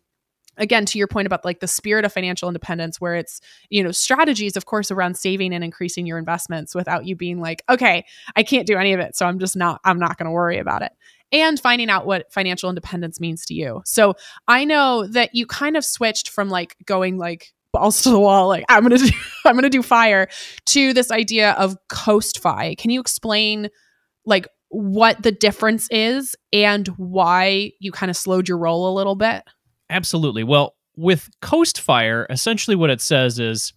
again 0.59 0.85
to 0.85 0.99
your 0.99 1.07
point 1.07 1.26
about 1.26 1.45
like 1.45 1.61
the 1.61 1.66
spirit 1.66 2.04
of 2.04 2.12
financial 2.12 2.49
independence 2.49 3.00
where 3.00 3.14
it's 3.14 3.40
you 3.71 3.83
know 3.83 3.92
strategies 3.92 4.57
of 4.57 4.66
course 4.66 4.90
around 4.90 5.16
saving 5.16 5.54
and 5.54 5.64
increasing 5.64 6.04
your 6.04 6.18
investments 6.18 6.75
without 6.75 7.07
you 7.07 7.16
being 7.16 7.40
like 7.40 7.62
okay 7.68 8.04
i 8.37 8.42
can't 8.42 8.66
do 8.66 8.76
any 8.76 8.92
of 8.92 9.00
it 9.00 9.16
so 9.16 9.25
i'm 9.25 9.38
just 9.38 9.57
not 9.57 9.80
i'm 9.85 9.99
not 9.99 10.18
going 10.18 10.26
to 10.26 10.33
worry 10.33 10.59
about 10.59 10.83
it 10.83 10.92
and 11.30 11.61
finding 11.61 11.88
out 11.88 12.07
what 12.07 12.33
financial 12.33 12.68
independence 12.68 13.21
means 13.21 13.47
to 13.47 13.54
you 13.54 13.80
so 13.85 14.14
i 14.47 14.64
know 14.64 15.07
that 15.07 15.35
you 15.35 15.47
kind 15.47 15.76
of 15.76 15.85
switched 15.85 16.28
from 16.28 16.50
like 16.50 16.76
going 16.85 17.18
like 17.18 17.52
balls 17.78 18.02
to 18.02 18.11
the 18.11 18.20
wall 18.20 18.49
like 18.49 18.64
i'm 18.68 18.82
gonna 18.82 18.99
do 18.99 19.08
i'm 19.44 19.54
gonna 19.54 19.70
do 19.70 19.82
fire 19.82 20.28
to 20.66 20.92
this 20.92 21.11
idea 21.11 21.52
of 21.52 21.76
coast 21.88 22.40
fi 22.40 22.75
can 22.75 22.90
you 22.90 23.00
explain 23.00 23.68
like 24.25 24.47
what 24.70 25.23
the 25.23 25.32
difference 25.32 25.88
is 25.90 26.37
and 26.52 26.88
why 26.99 27.73
you 27.80 27.90
kind 27.90 28.11
of 28.11 28.16
slowed 28.16 28.49
your 28.49 28.58
roll 28.58 28.92
a 28.92 28.94
little 28.94 29.14
bit 29.16 29.42
Absolutely. 29.90 30.44
Well, 30.44 30.76
with 30.97 31.30
Coast 31.40 31.80
Fire, 31.80 32.26
essentially 32.28 32.76
what 32.76 32.90
it 32.90 33.00
says 33.00 33.38
is, 33.38 33.73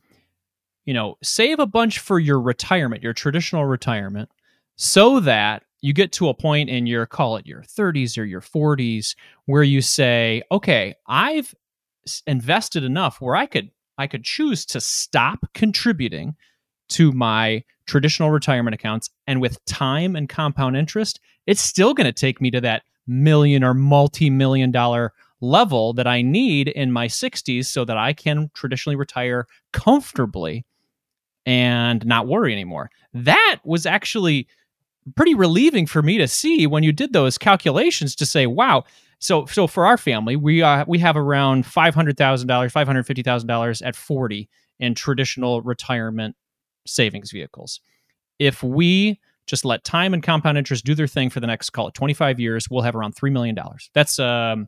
you 0.86 0.94
know, 0.94 1.16
save 1.24 1.60
a 1.60 1.68
bunch 1.68 2.00
for 2.00 2.20
your 2.20 2.42
retirement, 2.42 3.04
your 3.04 3.14
traditional 3.14 3.66
retirement, 3.66 4.30
so 4.76 5.20
that 5.22 5.64
you 5.82 5.94
get 5.94 6.12
to 6.14 6.30
a 6.30 6.34
point 6.34 6.70
in 6.70 6.86
your 6.86 7.06
call 7.06 7.38
it 7.38 7.46
your 7.46 7.62
30s 7.62 8.18
or 8.18 8.24
your 8.24 8.42
40s 8.42 9.16
where 9.46 9.64
you 9.64 9.82
say, 9.82 10.42
okay, 10.52 10.96
I've 11.08 11.54
invested 12.26 12.84
enough 12.84 13.22
where 13.22 13.36
I 13.36 13.46
could 13.46 13.70
I 14.02 14.08
could 14.08 14.24
choose 14.24 14.66
to 14.68 14.82
stop 14.82 15.40
contributing 15.54 16.36
to 16.90 17.12
my 17.12 17.64
traditional 17.86 18.32
retirement 18.32 18.74
accounts 18.74 19.10
and 19.28 19.40
with 19.40 19.64
time 19.66 20.16
and 20.16 20.28
compound 20.28 20.76
interest, 20.76 21.20
it's 21.46 21.62
still 21.62 21.94
going 21.94 22.06
to 22.06 22.12
take 22.12 22.42
me 22.42 22.52
to 22.52 22.62
that 22.62 22.84
million 23.08 23.64
or 23.64 23.74
multi-million 23.74 24.72
dollar 24.72 25.14
level 25.40 25.94
that 25.94 26.08
I 26.08 26.22
need 26.22 26.68
in 26.68 26.92
my 26.92 27.08
60s 27.08 27.66
so 27.66 27.86
that 27.86 27.98
I 27.98 28.14
can 28.14 28.50
traditionally 28.54 28.96
retire 28.96 29.48
comfortably 29.72 30.66
and 31.46 32.06
not 32.06 32.28
worry 32.28 32.54
anymore. 32.54 32.90
That 33.14 33.60
was 33.64 33.86
actually 33.86 34.48
pretty 35.16 35.34
relieving 35.34 35.86
for 35.86 36.02
me 36.02 36.18
to 36.18 36.28
see 36.28 36.68
when 36.68 36.84
you 36.84 36.92
did 36.92 37.14
those 37.14 37.38
calculations 37.38 38.16
to 38.16 38.26
say, 38.26 38.48
wow. 38.48 38.84
So, 39.22 39.46
so 39.46 39.68
for 39.68 39.86
our 39.86 39.98
family, 39.98 40.36
we 40.36 40.64
uh, 40.64 40.84
we 40.88 40.98
have 41.00 41.16
around 41.16 41.66
five 41.66 41.94
hundred 41.94 42.18
thousand 42.18 42.48
dollars, 42.48 42.72
five 42.72 42.88
hundred 42.88 43.04
fifty 43.04 43.22
thousand 43.22 43.48
dollars 43.48 43.82
at 43.84 43.96
forty 43.96 44.50
in 44.80 44.96
traditional 44.96 45.62
retirement 45.62 46.36
savings 46.88 47.32
vehicles. 47.32 47.82
If 48.40 48.64
we 48.64 49.20
just 49.46 49.64
let 49.64 49.84
time 49.84 50.16
and 50.16 50.24
compound 50.24 50.58
interest 50.58 50.86
do 50.86 50.96
their 50.96 51.08
thing 51.08 51.30
for 51.30 51.40
the 51.40 51.46
next 51.46 51.70
call 51.70 51.88
it 51.88 51.94
twenty 51.94 52.16
five 52.16 52.40
years, 52.40 52.68
we'll 52.70 52.82
have 52.82 52.96
around 52.96 53.12
three 53.14 53.30
million 53.30 53.54
dollars. 53.54 53.92
That's 53.94 54.18
um, 54.18 54.68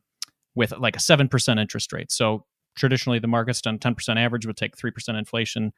with 0.54 0.72
like 0.78 0.96
a 0.96 1.00
seven 1.00 1.28
percent 1.28 1.60
interest 1.60 1.92
rate. 1.92 2.12
So 2.12 2.46
traditionally, 2.76 3.18
the 3.18 3.28
market's 3.28 3.60
done 3.60 3.80
ten 3.80 3.96
percent 3.96 4.20
average 4.20 4.46
would 4.46 4.58
take 4.58 4.78
three 4.78 4.92
percent 4.92 5.18
inflation. 5.18 5.74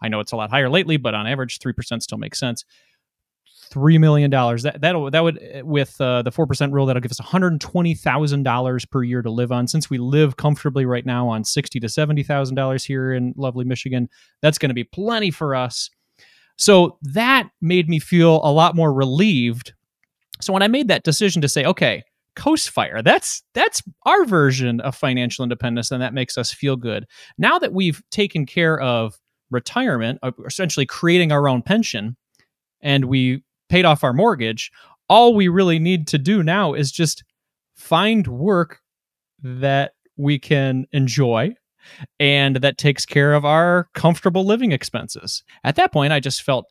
I 0.00 0.08
know 0.08 0.20
it's 0.20 0.30
a 0.30 0.36
lot 0.36 0.50
higher 0.50 0.70
lately, 0.70 0.98
but 0.98 1.14
on 1.14 1.26
average, 1.26 1.58
three 1.58 1.72
percent 1.72 2.04
still 2.04 2.18
makes 2.18 2.38
sense 2.38 2.64
three 3.70 3.98
million 3.98 4.30
dollars. 4.30 4.62
That 4.64 4.80
that 4.80 4.94
that 5.12 5.22
would 5.22 5.62
with 5.64 6.00
uh, 6.00 6.22
the 6.22 6.30
four 6.30 6.46
percent 6.46 6.72
rule 6.72 6.86
that'll 6.86 7.00
give 7.00 7.10
us 7.10 7.20
one 7.20 7.28
hundred 7.28 7.60
twenty 7.60 7.94
thousand 7.94 8.42
dollars 8.42 8.84
per 8.84 9.02
year 9.02 9.22
to 9.22 9.30
live 9.30 9.52
on. 9.52 9.68
Since 9.68 9.88
we 9.88 9.98
live 9.98 10.36
comfortably 10.36 10.84
right 10.86 11.06
now 11.06 11.28
on 11.28 11.44
sixty 11.44 11.80
to 11.80 11.88
seventy 11.88 12.22
thousand 12.22 12.56
dollars 12.56 12.84
here 12.84 13.12
in 13.12 13.32
lovely 13.36 13.64
Michigan, 13.64 14.08
that's 14.42 14.58
going 14.58 14.70
to 14.70 14.74
be 14.74 14.84
plenty 14.84 15.30
for 15.30 15.54
us. 15.54 15.90
So 16.56 16.98
that 17.02 17.48
made 17.60 17.88
me 17.88 17.98
feel 17.98 18.40
a 18.44 18.52
lot 18.52 18.76
more 18.76 18.92
relieved. 18.92 19.72
So 20.42 20.52
when 20.52 20.62
I 20.62 20.68
made 20.68 20.88
that 20.88 21.04
decision 21.04 21.40
to 21.42 21.48
say, 21.48 21.64
okay, 21.64 22.02
Coast 22.36 22.70
Fire, 22.70 23.02
that's 23.02 23.42
that's 23.54 23.82
our 24.04 24.24
version 24.24 24.80
of 24.80 24.94
financial 24.94 25.42
independence, 25.42 25.90
and 25.90 26.02
that 26.02 26.14
makes 26.14 26.36
us 26.36 26.52
feel 26.52 26.76
good. 26.76 27.06
Now 27.38 27.58
that 27.58 27.72
we've 27.72 28.02
taken 28.10 28.46
care 28.46 28.80
of 28.80 29.18
retirement, 29.50 30.18
essentially 30.46 30.86
creating 30.86 31.32
our 31.32 31.48
own 31.48 31.62
pension, 31.62 32.16
and 32.80 33.06
we 33.06 33.42
paid 33.70 33.84
off 33.86 34.04
our 34.04 34.12
mortgage, 34.12 34.70
all 35.08 35.34
we 35.34 35.48
really 35.48 35.78
need 35.78 36.06
to 36.08 36.18
do 36.18 36.42
now 36.42 36.74
is 36.74 36.92
just 36.92 37.24
find 37.74 38.26
work 38.26 38.80
that 39.42 39.92
we 40.16 40.38
can 40.38 40.86
enjoy 40.92 41.54
and 42.18 42.56
that 42.56 42.76
takes 42.76 43.06
care 43.06 43.32
of 43.32 43.44
our 43.44 43.88
comfortable 43.94 44.44
living 44.44 44.72
expenses. 44.72 45.42
At 45.64 45.76
that 45.76 45.92
point, 45.92 46.12
I 46.12 46.20
just 46.20 46.42
felt, 46.42 46.66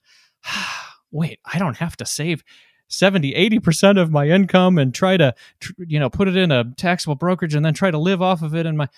wait, 1.11 1.39
I 1.51 1.57
don't 1.57 1.77
have 1.77 1.97
to 1.97 2.05
save 2.05 2.43
70, 2.89 3.33
80% 3.33 3.99
of 3.99 4.11
my 4.11 4.27
income 4.27 4.77
and 4.77 4.93
try 4.93 5.17
to, 5.17 5.33
you 5.77 5.99
know, 5.99 6.09
put 6.09 6.27
it 6.27 6.35
in 6.35 6.51
a 6.51 6.65
taxable 6.77 7.15
brokerage 7.15 7.55
and 7.55 7.65
then 7.65 7.73
try 7.73 7.91
to 7.91 7.97
live 7.97 8.21
off 8.21 8.41
of 8.41 8.53
it. 8.55 8.65
And 8.65 8.77
my, 8.77 8.89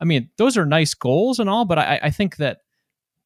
I 0.00 0.04
mean, 0.04 0.30
those 0.36 0.56
are 0.56 0.64
nice 0.64 0.94
goals 0.94 1.38
and 1.38 1.50
all, 1.50 1.64
but 1.64 1.78
I, 1.78 2.00
I 2.04 2.10
think 2.10 2.36
that 2.36 2.60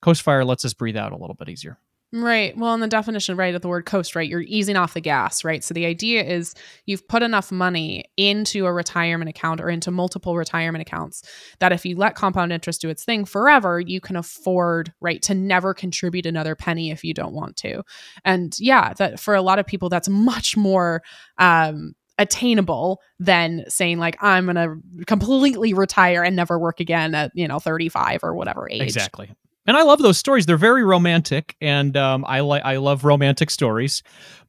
Coast 0.01 0.23
Fire 0.23 0.45
lets 0.45 0.65
us 0.65 0.75
breathe 0.75 0.97
out 0.97 1.13
a 1.13 1.17
little 1.17 1.35
bit 1.35 1.49
easier. 1.49 1.79
Right. 2.13 2.57
Well, 2.57 2.75
in 2.75 2.81
the 2.81 2.87
definition, 2.87 3.37
right, 3.37 3.57
of 3.57 3.63
the 3.63 3.69
word 3.69 3.87
coast, 3.87 4.15
right, 4.15 4.29
you're 4.29 4.43
easing 4.43 4.77
off 4.77 4.95
the 4.95 5.01
gas, 5.01 5.43
right? 5.43 5.65
So 5.65 5.75
the 5.75 5.85
idea 5.85 6.23
is 6.23 6.55
you've 6.87 7.09
put 7.09 7.25
enough 7.25 7.51
money 7.51 8.05
into 8.17 8.67
a 8.67 8.73
retirement 8.73 9.29
account 9.29 9.61
or 9.61 9.69
into 9.69 9.91
multiple 9.91 10.37
retirement 10.37 10.83
accounts 10.83 11.23
that 11.59 11.73
if 11.73 11.85
you 11.85 11.97
let 11.97 12.15
compound 12.15 12.53
interest 12.53 12.81
do 12.81 12.89
its 12.89 13.05
thing 13.05 13.25
forever, 13.25 13.81
you 13.81 14.01
can 14.01 14.15
afford, 14.15 14.93
right, 15.01 15.23
to 15.23 15.35
never 15.35 15.75
contribute 15.75 16.25
another 16.25 16.55
penny 16.55 16.93
if 16.93 17.03
you 17.03 17.15
don't 17.15 17.35
want 17.35 17.57
to. 17.57 17.83
And 18.25 18.55
yeah, 18.61 18.93
that 18.95 19.19
for 19.19 19.35
a 19.35 19.43
lot 19.43 19.59
of 19.59 19.67
people, 19.67 19.89
that's 19.89 20.09
much 20.09 20.57
more 20.57 21.03
um 21.39 21.95
attainable 22.17 23.01
than 23.19 23.65
saying 23.67 23.99
like 23.99 24.17
i'm 24.21 24.45
going 24.45 24.55
to 24.55 25.05
completely 25.05 25.75
retire 25.75 26.23
and 26.23 26.37
never 26.37 26.61
work 26.61 26.79
again 26.79 27.13
at 27.13 27.33
you 27.35 27.49
know 27.49 27.59
35 27.59 28.21
or 28.23 28.37
whatever 28.37 28.69
age 28.71 28.83
exactly 28.83 29.35
and 29.67 29.77
I 29.77 29.83
love 29.83 30.01
those 30.01 30.19
stories. 30.19 30.47
They're 30.47 30.57
very 30.57 30.85
romantic, 30.85 31.57
and 31.61 31.97
um, 31.97 32.25
I 32.27 32.41
like 32.41 32.65
I 32.65 32.77
love 32.77 33.05
romantic 33.05 33.51
stories, 33.51 34.03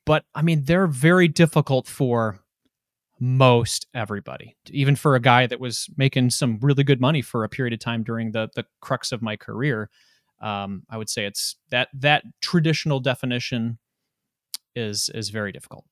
but 0.06 0.26
I 0.34 0.42
mean 0.42 0.64
they're 0.66 0.88
very 0.88 1.28
difficult 1.28 1.88
for 1.88 2.40
most 3.20 3.88
everybody. 3.94 4.56
Even 4.72 4.96
for 4.96 5.16
a 5.16 5.22
guy 5.22 5.48
that 5.48 5.60
was 5.60 5.90
making 5.96 6.30
some 6.32 6.60
really 6.62 6.84
good 6.84 7.00
money 7.00 7.22
for 7.22 7.44
a 7.44 7.50
period 7.50 7.74
of 7.74 7.80
time 7.80 8.04
during 8.04 8.32
the 8.32 8.50
the 8.56 8.66
crux 8.82 9.12
of 9.12 9.22
my 9.22 9.36
career, 9.36 9.90
um, 10.42 10.84
I 10.90 10.98
would 10.98 11.10
say 11.10 11.26
it's 11.26 11.56
that 11.70 11.90
that 11.94 12.24
traditional 12.42 13.00
definition 13.00 13.80
is 14.76 15.10
is 15.14 15.30
very 15.30 15.52
difficult. 15.52 15.86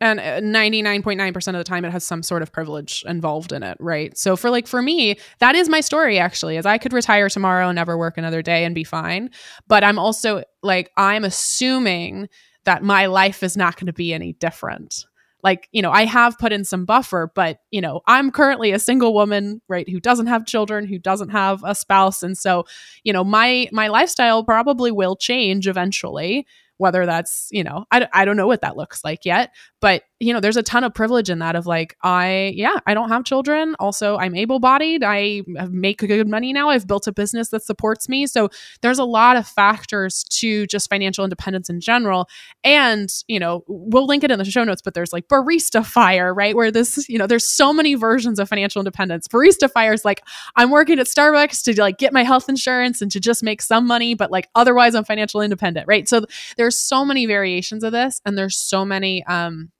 And 0.00 0.18
uh, 0.18 0.40
99.9% 0.40 1.48
of 1.48 1.54
the 1.54 1.64
time 1.64 1.84
it 1.84 1.92
has 1.92 2.04
some 2.04 2.22
sort 2.22 2.42
of 2.42 2.52
privilege 2.52 3.04
involved 3.06 3.52
in 3.52 3.62
it 3.62 3.76
right? 3.80 4.16
So 4.16 4.36
for 4.36 4.50
like 4.50 4.66
for 4.66 4.82
me 4.82 5.18
that 5.38 5.54
is 5.54 5.68
my 5.68 5.80
story 5.80 6.18
actually 6.18 6.56
is 6.56 6.66
i 6.66 6.78
could 6.78 6.92
retire 6.92 7.28
tomorrow 7.28 7.68
and 7.68 7.76
never 7.76 7.96
work 7.96 8.18
another 8.18 8.42
day 8.42 8.64
and 8.64 8.74
be 8.74 8.84
fine. 8.84 9.30
But 9.66 9.84
i'm 9.84 9.98
also 9.98 10.42
like 10.62 10.90
i'm 10.96 11.24
assuming 11.24 12.28
that 12.64 12.82
my 12.82 13.06
life 13.06 13.42
is 13.42 13.56
not 13.56 13.76
going 13.76 13.86
to 13.86 13.92
be 13.92 14.12
any 14.12 14.32
different. 14.34 15.04
Like 15.42 15.68
you 15.72 15.82
know 15.82 15.90
i 15.90 16.06
have 16.06 16.38
put 16.38 16.52
in 16.52 16.64
some 16.64 16.86
buffer 16.86 17.30
but 17.34 17.58
you 17.70 17.82
know 17.82 18.00
i'm 18.06 18.30
currently 18.30 18.72
a 18.72 18.78
single 18.78 19.12
woman 19.12 19.60
right 19.68 19.86
who 19.86 20.00
doesn't 20.00 20.26
have 20.28 20.46
children 20.46 20.86
who 20.86 20.98
doesn't 20.98 21.28
have 21.30 21.62
a 21.64 21.74
spouse. 21.74 22.22
And 22.22 22.36
so 22.36 22.64
you 23.04 23.12
know 23.12 23.24
my 23.24 23.68
my 23.70 23.88
lifestyle 23.88 24.42
probably 24.42 24.90
will 24.90 25.16
change 25.16 25.68
eventually 25.68 26.46
whether 26.78 27.06
that's 27.06 27.48
you 27.50 27.62
know 27.62 27.84
I, 27.90 28.08
I 28.12 28.24
don't 28.24 28.36
know 28.36 28.46
what 28.46 28.62
that 28.62 28.76
looks 28.76 29.04
like 29.04 29.24
yet 29.24 29.50
but 29.84 30.04
you 30.18 30.32
know 30.32 30.40
there's 30.40 30.56
a 30.56 30.62
ton 30.62 30.82
of 30.82 30.94
privilege 30.94 31.28
in 31.28 31.40
that 31.40 31.54
of 31.54 31.66
like 31.66 31.94
i 32.02 32.54
yeah 32.56 32.78
i 32.86 32.94
don't 32.94 33.10
have 33.10 33.22
children. 33.22 33.76
Also 33.78 34.16
i'm 34.16 34.34
able-bodied. 34.34 35.04
I 35.04 35.42
make 35.68 35.98
good 35.98 36.26
money 36.26 36.54
now. 36.54 36.70
I've 36.70 36.86
built 36.86 37.06
a 37.06 37.12
business 37.12 37.50
that 37.50 37.62
supports 37.62 38.08
me. 38.08 38.26
So 38.26 38.48
there's 38.80 38.98
a 38.98 39.04
lot 39.04 39.36
of 39.36 39.46
factors 39.46 40.24
to 40.40 40.66
just 40.68 40.88
financial 40.88 41.22
independence 41.22 41.68
in 41.68 41.80
general. 41.80 42.28
And 42.64 43.12
you 43.28 43.38
know 43.38 43.62
we'll 43.68 44.06
link 44.06 44.24
it 44.24 44.30
in 44.30 44.38
the 44.38 44.46
show 44.46 44.64
notes 44.64 44.80
but 44.80 44.94
there's 44.94 45.12
like 45.12 45.28
barista 45.28 45.84
fire 45.84 46.32
right? 46.32 46.56
Where 46.56 46.70
this 46.70 47.06
you 47.06 47.18
know 47.18 47.26
there's 47.26 47.54
so 47.54 47.74
many 47.74 47.94
versions 47.94 48.38
of 48.38 48.48
financial 48.48 48.80
independence. 48.80 49.28
Barista 49.28 49.70
fire 49.70 49.92
is 49.92 50.02
like 50.02 50.22
i'm 50.56 50.70
working 50.70 50.98
at 50.98 51.08
starbucks 51.08 51.62
to 51.64 51.78
like 51.78 51.98
get 51.98 52.14
my 52.14 52.24
health 52.24 52.48
insurance 52.48 53.02
and 53.02 53.12
to 53.12 53.20
just 53.20 53.42
make 53.42 53.60
some 53.60 53.86
money 53.86 54.14
but 54.14 54.30
like 54.30 54.48
otherwise 54.54 54.94
i'm 54.94 55.04
financial 55.04 55.42
independent 55.42 55.86
right? 55.86 56.08
So 56.08 56.24
there's 56.56 56.80
so 56.80 57.04
many 57.04 57.26
variations 57.26 57.84
of 57.84 57.92
this 57.92 58.22
and 58.24 58.38
there's 58.38 58.56
so 58.56 58.86
many 58.86 59.22
um 59.26 59.70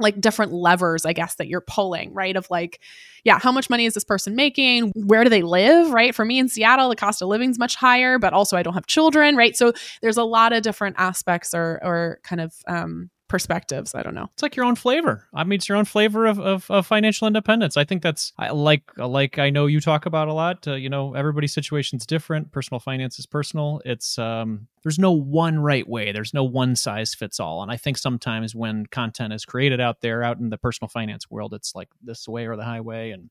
like 0.00 0.20
different 0.20 0.52
levers 0.52 1.04
i 1.06 1.12
guess 1.12 1.34
that 1.36 1.48
you're 1.48 1.60
pulling 1.60 2.12
right? 2.14 2.36
Of 2.36 2.48
like 2.50 2.80
yeah 3.24 3.38
how 3.38 3.52
much 3.52 3.68
money 3.68 3.86
is 3.86 3.94
this 3.94 4.04
person 4.04 4.34
making? 4.34 4.92
Where 4.94 5.24
do 5.24 5.30
they 5.30 5.42
live 5.42 5.90
right? 5.90 6.14
For 6.14 6.24
me 6.24 6.38
in 6.38 6.48
seattle 6.48 6.88
the 6.88 6.96
cost 6.96 7.22
of 7.22 7.28
living 7.28 7.50
is 7.50 7.58
much 7.58 7.76
higher 7.76 8.18
but 8.18 8.32
also 8.32 8.56
i 8.56 8.62
don't 8.62 8.74
have 8.74 8.86
children 8.86 9.36
right? 9.36 9.56
So 9.56 9.72
there's 10.02 10.16
a 10.16 10.24
lot 10.24 10.52
of 10.52 10.62
different 10.62 10.96
aspects 10.98 11.54
or 11.54 11.80
or 11.82 12.20
kind 12.22 12.40
of 12.40 12.54
um 12.66 13.10
perspectives. 13.30 13.94
I 13.94 14.02
don't 14.02 14.14
know. 14.16 14.28
It's 14.32 14.42
like 14.42 14.56
your 14.56 14.66
own 14.66 14.74
flavor. 14.74 15.28
I 15.32 15.44
mean 15.44 15.58
it's 15.58 15.68
your 15.68 15.78
own 15.78 15.84
flavor 15.84 16.26
of, 16.26 16.40
of, 16.40 16.68
of 16.68 16.84
financial 16.84 17.28
independence. 17.28 17.76
I 17.76 17.84
think 17.84 18.02
that's 18.02 18.32
I, 18.36 18.50
like 18.50 18.82
like 18.98 19.38
i 19.38 19.50
know 19.50 19.66
you 19.66 19.80
talk 19.80 20.04
about 20.04 20.26
a 20.26 20.34
lot 20.34 20.66
uh, 20.66 20.74
you 20.74 20.90
know 20.90 21.14
everybody's 21.14 21.54
situation's 21.54 22.04
different. 22.04 22.50
Personal 22.50 22.80
finance 22.80 23.20
is 23.20 23.26
personal. 23.26 23.80
It's 23.84 24.18
um 24.18 24.66
there's 24.82 24.98
no 24.98 25.12
one 25.12 25.60
right 25.60 25.88
way. 25.88 26.10
There's 26.10 26.34
no 26.34 26.42
one 26.42 26.74
size 26.74 27.14
fits 27.14 27.38
all. 27.38 27.62
And 27.62 27.70
i 27.70 27.76
think 27.76 27.96
sometimes 27.98 28.54
when 28.54 28.86
content 28.86 29.32
is 29.32 29.44
created 29.44 29.80
out 29.80 30.00
there 30.00 30.24
out 30.24 30.40
in 30.40 30.50
the 30.50 30.58
personal 30.58 30.88
finance 30.88 31.30
world 31.30 31.54
it's 31.54 31.72
like 31.74 31.88
this 32.02 32.26
way 32.28 32.46
or 32.46 32.56
the 32.56 32.64
highway. 32.64 33.12
And 33.12 33.30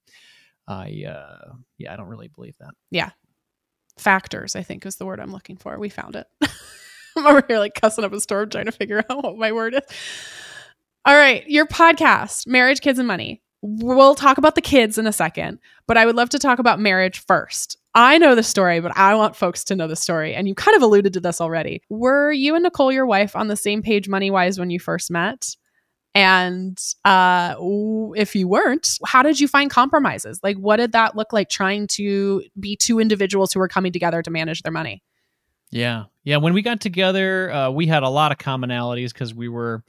i 0.66 1.04
uh 1.06 1.52
yeah 1.78 1.94
i 1.94 1.98
don't 1.98 2.08
really 2.08 2.30
believe 2.30 2.56
that. 2.62 2.74
Yeah. 2.90 3.10
Factors 3.98 4.56
i 4.56 4.64
think 4.64 4.86
is 4.86 4.96
the 4.96 5.06
word 5.06 5.20
i'm 5.20 5.34
looking 5.34 5.58
for. 5.58 5.78
We 5.78 5.90
found 5.90 6.16
it 6.16 6.28
I'm 7.20 7.28
over 7.28 7.44
here 7.48 7.60
like 7.60 7.76
cussing 7.76 8.04
up 8.04 8.14
a 8.14 8.20
storm 8.20 8.50
trying 8.50 8.66
to 8.66 8.72
figure 8.72 9.04
out 9.10 9.24
what 9.24 9.38
my 9.38 9.52
word 9.52 9.76
is. 9.76 9.82
All 11.06 11.16
right, 11.16 11.48
your 11.50 11.66
podcast, 11.66 12.48
Marriage, 12.48 12.82
Kids, 12.82 13.00
and 13.00 13.08
Money. 13.08 13.42
We'll 13.62 14.16
talk 14.16 14.38
about 14.38 14.56
the 14.56 14.62
kids 14.62 14.98
in 14.98 15.06
a 15.06 15.12
second, 15.12 15.60
but 15.86 15.98
I 15.98 16.06
would 16.06 16.16
love 16.16 16.30
to 16.30 16.40
talk 16.40 16.60
about 16.60 16.80
marriage 16.80 17.20
first. 17.20 17.78
I 17.94 18.18
know 18.18 18.36
the 18.36 18.44
story, 18.44 18.80
but 18.80 18.96
I 18.96 19.16
want 19.16 19.36
folks 19.36 19.64
to 19.66 19.76
know 19.76 19.88
the 19.88 19.96
story. 19.96 20.34
And 20.34 20.48
you 20.48 20.56
kind 20.56 20.78
of 20.78 20.84
alluded 20.84 21.14
to 21.14 21.20
this 21.20 21.42
already. 21.42 21.82
Were 21.90 22.32
you 22.32 22.56
and 22.56 22.64
Nicole, 22.64 22.92
your 22.92 23.06
wife, 23.06 23.36
on 23.36 23.48
the 23.48 23.58
same 23.58 23.82
page 23.82 24.08
money 24.08 24.32
wise 24.32 24.60
when 24.60 24.70
you 24.70 24.80
first 24.80 25.12
met? 25.12 25.56
And 26.16 26.78
uh, 27.04 27.56
if 28.16 28.36
you 28.36 28.48
weren't, 28.48 28.98
how 29.06 29.24
did 29.24 29.40
you 29.40 29.48
find 29.48 29.70
compromises? 29.70 30.40
Like, 30.44 30.58
what 30.58 30.78
did 30.78 30.94
that 30.94 31.16
look 31.16 31.34
like 31.34 31.50
trying 31.50 31.88
to 31.88 32.44
be 32.60 32.76
two 32.76 33.00
individuals 33.00 33.52
who 33.52 33.60
were 33.60 33.68
coming 33.68 33.92
together 33.92 34.22
to 34.22 34.32
manage 34.32 34.62
their 34.62 34.72
money? 34.72 35.04
Yeah. 35.72 36.06
Yeah. 36.24 36.38
When 36.38 36.54
we 36.54 36.62
got 36.62 36.82
together, 36.82 37.52
uh, 37.52 37.70
we 37.70 37.88
had 37.88 38.04
a 38.04 38.10
lot 38.10 38.32
of 38.32 38.38
commonalities 38.38 39.14
because 39.14 39.34
we 39.34 39.50
were 39.50 39.84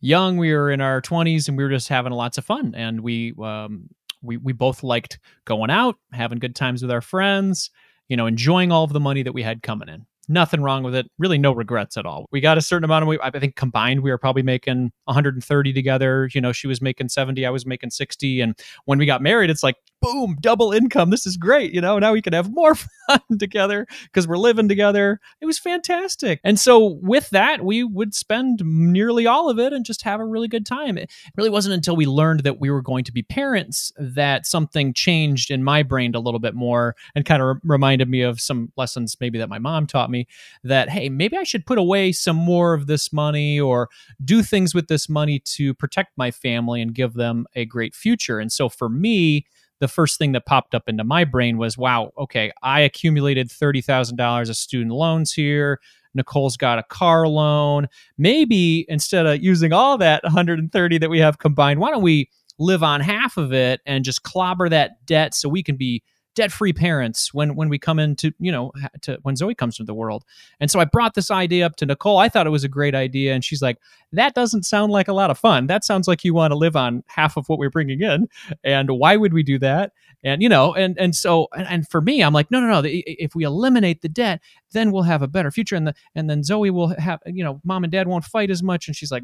young, 0.00 0.36
we 0.36 0.52
were 0.52 0.70
in 0.70 0.80
our 0.80 1.00
20s, 1.00 1.48
and 1.48 1.56
we 1.56 1.64
were 1.64 1.70
just 1.70 1.88
having 1.88 2.12
lots 2.12 2.38
of 2.38 2.44
fun. 2.44 2.74
And 2.76 3.00
we, 3.00 3.34
um, 3.42 3.88
we, 4.22 4.36
we 4.36 4.52
both 4.52 4.82
liked 4.82 5.18
going 5.44 5.70
out, 5.70 5.96
having 6.12 6.38
good 6.38 6.54
times 6.54 6.82
with 6.82 6.90
our 6.90 7.00
friends, 7.00 7.70
you 8.08 8.16
know, 8.16 8.26
enjoying 8.26 8.72
all 8.72 8.84
of 8.84 8.92
the 8.92 9.00
money 9.00 9.22
that 9.22 9.32
we 9.32 9.42
had 9.42 9.62
coming 9.62 9.88
in 9.88 10.06
nothing 10.28 10.62
wrong 10.62 10.82
with 10.82 10.94
it. 10.94 11.10
Really, 11.18 11.38
no 11.38 11.52
regrets 11.52 11.96
at 11.96 12.06
all. 12.06 12.26
We 12.30 12.40
got 12.40 12.58
a 12.58 12.62
certain 12.62 12.84
amount 12.84 13.08
of. 13.08 13.18
I 13.22 13.38
think 13.38 13.56
combined, 13.56 14.02
we 14.02 14.10
were 14.10 14.18
probably 14.18 14.42
making 14.42 14.92
130 15.04 15.72
together. 15.72 16.28
You 16.32 16.40
know, 16.40 16.52
she 16.52 16.66
was 16.66 16.80
making 16.80 17.08
70, 17.08 17.44
I 17.44 17.50
was 17.50 17.66
making 17.66 17.90
60, 17.90 18.40
and 18.40 18.58
when 18.84 18.98
we 18.98 19.06
got 19.06 19.22
married, 19.22 19.50
it's 19.50 19.62
like 19.62 19.76
boom, 20.04 20.36
double 20.40 20.72
income. 20.72 21.10
This 21.10 21.26
is 21.26 21.36
great. 21.36 21.72
You 21.72 21.80
know, 21.80 21.98
now 21.98 22.12
we 22.12 22.22
can 22.22 22.32
have 22.32 22.52
more 22.52 22.74
fun 23.06 23.20
together 23.38 23.86
because 24.04 24.28
we're 24.28 24.36
living 24.36 24.68
together. 24.68 25.20
It 25.40 25.46
was 25.46 25.58
fantastic. 25.58 26.40
And 26.44 26.60
so 26.60 26.98
with 27.02 27.30
that, 27.30 27.64
we 27.64 27.82
would 27.84 28.14
spend 28.14 28.60
nearly 28.64 29.26
all 29.26 29.48
of 29.48 29.58
it 29.58 29.72
and 29.72 29.84
just 29.84 30.02
have 30.02 30.20
a 30.20 30.24
really 30.24 30.48
good 30.48 30.66
time. 30.66 30.98
It 30.98 31.10
really 31.36 31.50
wasn't 31.50 31.74
until 31.74 31.96
we 31.96 32.06
learned 32.06 32.40
that 32.40 32.60
we 32.60 32.70
were 32.70 32.82
going 32.82 33.04
to 33.04 33.12
be 33.12 33.22
parents 33.22 33.92
that 33.98 34.46
something 34.46 34.92
changed 34.92 35.50
in 35.50 35.64
my 35.64 35.82
brain 35.82 36.14
a 36.14 36.20
little 36.20 36.40
bit 36.40 36.54
more 36.54 36.94
and 37.14 37.24
kind 37.24 37.42
of 37.42 37.56
reminded 37.62 38.08
me 38.08 38.22
of 38.22 38.40
some 38.40 38.72
lessons 38.76 39.16
maybe 39.20 39.38
that 39.38 39.48
my 39.48 39.58
mom 39.58 39.86
taught 39.86 40.10
me 40.10 40.26
that, 40.62 40.90
hey, 40.90 41.08
maybe 41.08 41.36
I 41.36 41.44
should 41.44 41.66
put 41.66 41.78
away 41.78 42.12
some 42.12 42.36
more 42.36 42.74
of 42.74 42.86
this 42.86 43.12
money 43.12 43.58
or 43.58 43.88
do 44.22 44.42
things 44.42 44.74
with 44.74 44.88
this 44.88 45.08
money 45.08 45.38
to 45.38 45.72
protect 45.74 46.16
my 46.16 46.30
family 46.30 46.82
and 46.82 46.94
give 46.94 47.14
them 47.14 47.46
a 47.54 47.64
great 47.64 47.94
future. 47.94 48.38
And 48.38 48.52
so 48.52 48.68
for 48.68 48.88
me, 48.88 49.46
the 49.84 49.88
first 49.88 50.18
thing 50.18 50.32
that 50.32 50.46
popped 50.46 50.74
up 50.74 50.88
into 50.88 51.04
my 51.04 51.24
brain 51.24 51.58
was, 51.58 51.76
wow, 51.76 52.10
okay, 52.16 52.50
I 52.62 52.80
accumulated 52.80 53.50
$30,000 53.50 54.48
of 54.48 54.56
student 54.56 54.92
loans 54.92 55.32
here. 55.32 55.78
Nicole's 56.14 56.56
got 56.56 56.78
a 56.78 56.82
car 56.84 57.28
loan. 57.28 57.86
Maybe 58.16 58.86
instead 58.88 59.26
of 59.26 59.42
using 59.42 59.74
all 59.74 59.98
that 59.98 60.22
130 60.22 60.98
that 60.98 61.10
we 61.10 61.18
have 61.18 61.38
combined, 61.38 61.80
why 61.80 61.90
don't 61.90 62.02
we 62.02 62.30
live 62.58 62.82
on 62.82 63.02
half 63.02 63.36
of 63.36 63.52
it 63.52 63.82
and 63.84 64.04
just 64.04 64.22
clobber 64.22 64.70
that 64.70 65.04
debt 65.04 65.34
so 65.34 65.50
we 65.50 65.62
can 65.62 65.76
be 65.76 66.02
debt 66.34 66.52
free 66.52 66.72
parents 66.72 67.32
when 67.32 67.54
when 67.54 67.68
we 67.68 67.78
come 67.78 67.98
into 67.98 68.32
you 68.38 68.52
know 68.52 68.72
to 69.02 69.18
when 69.22 69.36
Zoe 69.36 69.54
comes 69.54 69.78
into 69.78 69.86
the 69.86 69.94
world. 69.94 70.24
And 70.60 70.70
so 70.70 70.80
I 70.80 70.84
brought 70.84 71.14
this 71.14 71.30
idea 71.30 71.66
up 71.66 71.76
to 71.76 71.86
Nicole. 71.86 72.18
I 72.18 72.28
thought 72.28 72.46
it 72.46 72.50
was 72.50 72.64
a 72.64 72.68
great 72.68 72.94
idea, 72.94 73.34
and 73.34 73.44
she's 73.44 73.62
like, 73.62 73.78
"That 74.12 74.34
doesn't 74.34 74.64
sound 74.64 74.92
like 74.92 75.08
a 75.08 75.12
lot 75.12 75.30
of 75.30 75.38
fun. 75.38 75.66
That 75.66 75.84
sounds 75.84 76.08
like 76.08 76.24
you 76.24 76.34
want 76.34 76.52
to 76.52 76.56
live 76.56 76.76
on 76.76 77.02
half 77.06 77.36
of 77.36 77.48
what 77.48 77.58
we're 77.58 77.70
bringing 77.70 78.02
in, 78.02 78.28
and 78.62 78.90
why 78.90 79.16
would 79.16 79.32
we 79.32 79.42
do 79.42 79.58
that?" 79.60 79.92
And 80.24 80.42
you 80.42 80.48
know, 80.48 80.74
and 80.74 80.98
and 80.98 81.14
so 81.14 81.48
and, 81.54 81.66
and 81.68 81.88
for 81.88 82.00
me, 82.00 82.22
I'm 82.22 82.32
like, 82.32 82.50
no, 82.50 82.60
no, 82.60 82.80
no. 82.80 82.82
If 82.84 83.34
we 83.34 83.44
eliminate 83.44 84.00
the 84.00 84.08
debt, 84.08 84.40
then 84.74 84.92
we'll 84.92 85.04
have 85.04 85.22
a 85.22 85.28
better 85.28 85.50
future, 85.50 85.76
and 85.76 85.86
the 85.86 85.94
and 86.14 86.28
then 86.28 86.44
Zoe 86.44 86.70
will 86.70 86.88
have 86.88 87.20
you 87.26 87.42
know, 87.42 87.60
mom 87.64 87.84
and 87.84 87.90
dad 87.90 88.06
won't 88.06 88.24
fight 88.24 88.50
as 88.50 88.62
much. 88.62 88.86
And 88.86 88.94
she's 88.94 89.10
like, 89.10 89.22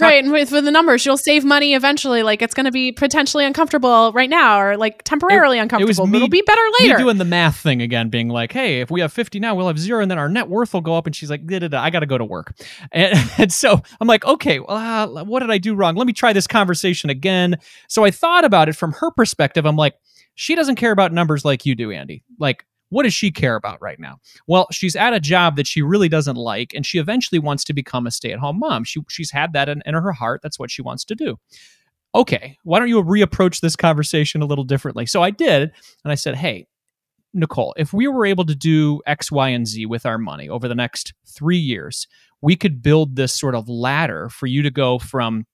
right, 0.00 0.24
and 0.24 0.32
with, 0.32 0.50
with 0.50 0.64
the 0.64 0.70
numbers, 0.70 1.02
she'll 1.02 1.18
save 1.18 1.44
money 1.44 1.74
eventually. 1.74 2.22
Like 2.22 2.40
it's 2.40 2.54
going 2.54 2.64
to 2.64 2.72
be 2.72 2.92
potentially 2.92 3.44
uncomfortable 3.44 4.12
right 4.12 4.30
now, 4.30 4.60
or 4.60 4.76
like 4.76 5.02
temporarily 5.04 5.58
it, 5.58 5.62
uncomfortable. 5.62 5.90
It 5.90 6.00
was 6.00 6.10
me, 6.10 6.16
it'll 6.16 6.28
be 6.28 6.42
better 6.42 6.62
later. 6.80 6.96
Doing 6.96 7.18
the 7.18 7.24
math 7.24 7.58
thing 7.58 7.82
again, 7.82 8.08
being 8.08 8.28
like, 8.28 8.52
hey, 8.52 8.80
if 8.80 8.90
we 8.90 9.00
have 9.00 9.12
50 9.12 9.38
now, 9.38 9.54
we'll 9.54 9.66
have 9.66 9.78
zero, 9.78 10.00
and 10.00 10.10
then 10.10 10.18
our 10.18 10.28
net 10.28 10.48
worth 10.48 10.72
will 10.72 10.80
go 10.80 10.96
up. 10.96 11.06
And 11.06 11.14
she's 11.14 11.28
like, 11.28 11.42
I 11.52 11.90
got 11.90 12.00
to 12.00 12.06
go 12.06 12.16
to 12.16 12.24
work, 12.24 12.54
and, 12.92 13.18
and 13.38 13.52
so 13.52 13.82
I'm 14.00 14.08
like, 14.08 14.24
okay, 14.24 14.60
well, 14.60 14.76
uh, 14.76 15.24
what 15.24 15.40
did 15.40 15.50
I 15.50 15.58
do 15.58 15.74
wrong? 15.74 15.96
Let 15.96 16.06
me 16.06 16.12
try 16.12 16.32
this 16.32 16.46
conversation 16.46 17.10
again. 17.10 17.58
So 17.88 18.04
I 18.04 18.10
thought 18.10 18.44
about 18.44 18.68
it 18.68 18.74
from 18.74 18.92
her 18.92 19.10
perspective. 19.10 19.66
I'm 19.66 19.76
like 19.76 19.94
she 20.36 20.54
doesn't 20.54 20.76
care 20.76 20.92
about 20.92 21.12
numbers 21.12 21.44
like 21.44 21.66
you 21.66 21.74
do, 21.74 21.90
Andy. 21.90 22.22
Like, 22.38 22.64
what 22.88 23.02
does 23.02 23.14
she 23.14 23.30
care 23.30 23.56
about 23.56 23.80
right 23.82 23.98
now? 23.98 24.18
Well, 24.46 24.68
she's 24.70 24.96
at 24.96 25.12
a 25.12 25.20
job 25.20 25.56
that 25.56 25.66
she 25.66 25.82
really 25.82 26.08
doesn't 26.08 26.36
like, 26.36 26.72
and 26.74 26.86
she 26.86 26.98
eventually 26.98 27.38
wants 27.38 27.64
to 27.64 27.72
become 27.72 28.06
a 28.06 28.10
stay 28.10 28.32
at 28.32 28.38
home 28.38 28.58
mom. 28.58 28.84
She, 28.84 29.00
she's 29.08 29.30
had 29.30 29.52
that 29.54 29.68
in, 29.68 29.82
in 29.86 29.94
her 29.94 30.12
heart. 30.12 30.40
That's 30.42 30.58
what 30.58 30.70
she 30.70 30.82
wants 30.82 31.04
to 31.06 31.14
do. 31.14 31.36
Okay, 32.14 32.56
why 32.62 32.78
don't 32.78 32.88
you 32.88 33.02
reapproach 33.02 33.60
this 33.60 33.76
conversation 33.76 34.40
a 34.40 34.46
little 34.46 34.64
differently? 34.64 35.04
So 35.04 35.22
I 35.22 35.30
did, 35.30 35.72
and 36.04 36.12
I 36.12 36.14
said, 36.14 36.36
hey, 36.36 36.66
Nicole, 37.34 37.74
if 37.76 37.92
we 37.92 38.08
were 38.08 38.24
able 38.24 38.46
to 38.46 38.54
do 38.54 39.02
X, 39.06 39.30
Y, 39.30 39.48
and 39.48 39.66
Z 39.66 39.86
with 39.86 40.06
our 40.06 40.16
money 40.16 40.48
over 40.48 40.68
the 40.68 40.74
next 40.74 41.12
three 41.26 41.58
years, 41.58 42.06
we 42.40 42.56
could 42.56 42.82
build 42.82 43.16
this 43.16 43.34
sort 43.34 43.54
of 43.54 43.68
ladder 43.68 44.28
for 44.28 44.46
you 44.46 44.62
to 44.62 44.70
go 44.70 44.98
from 44.98 45.46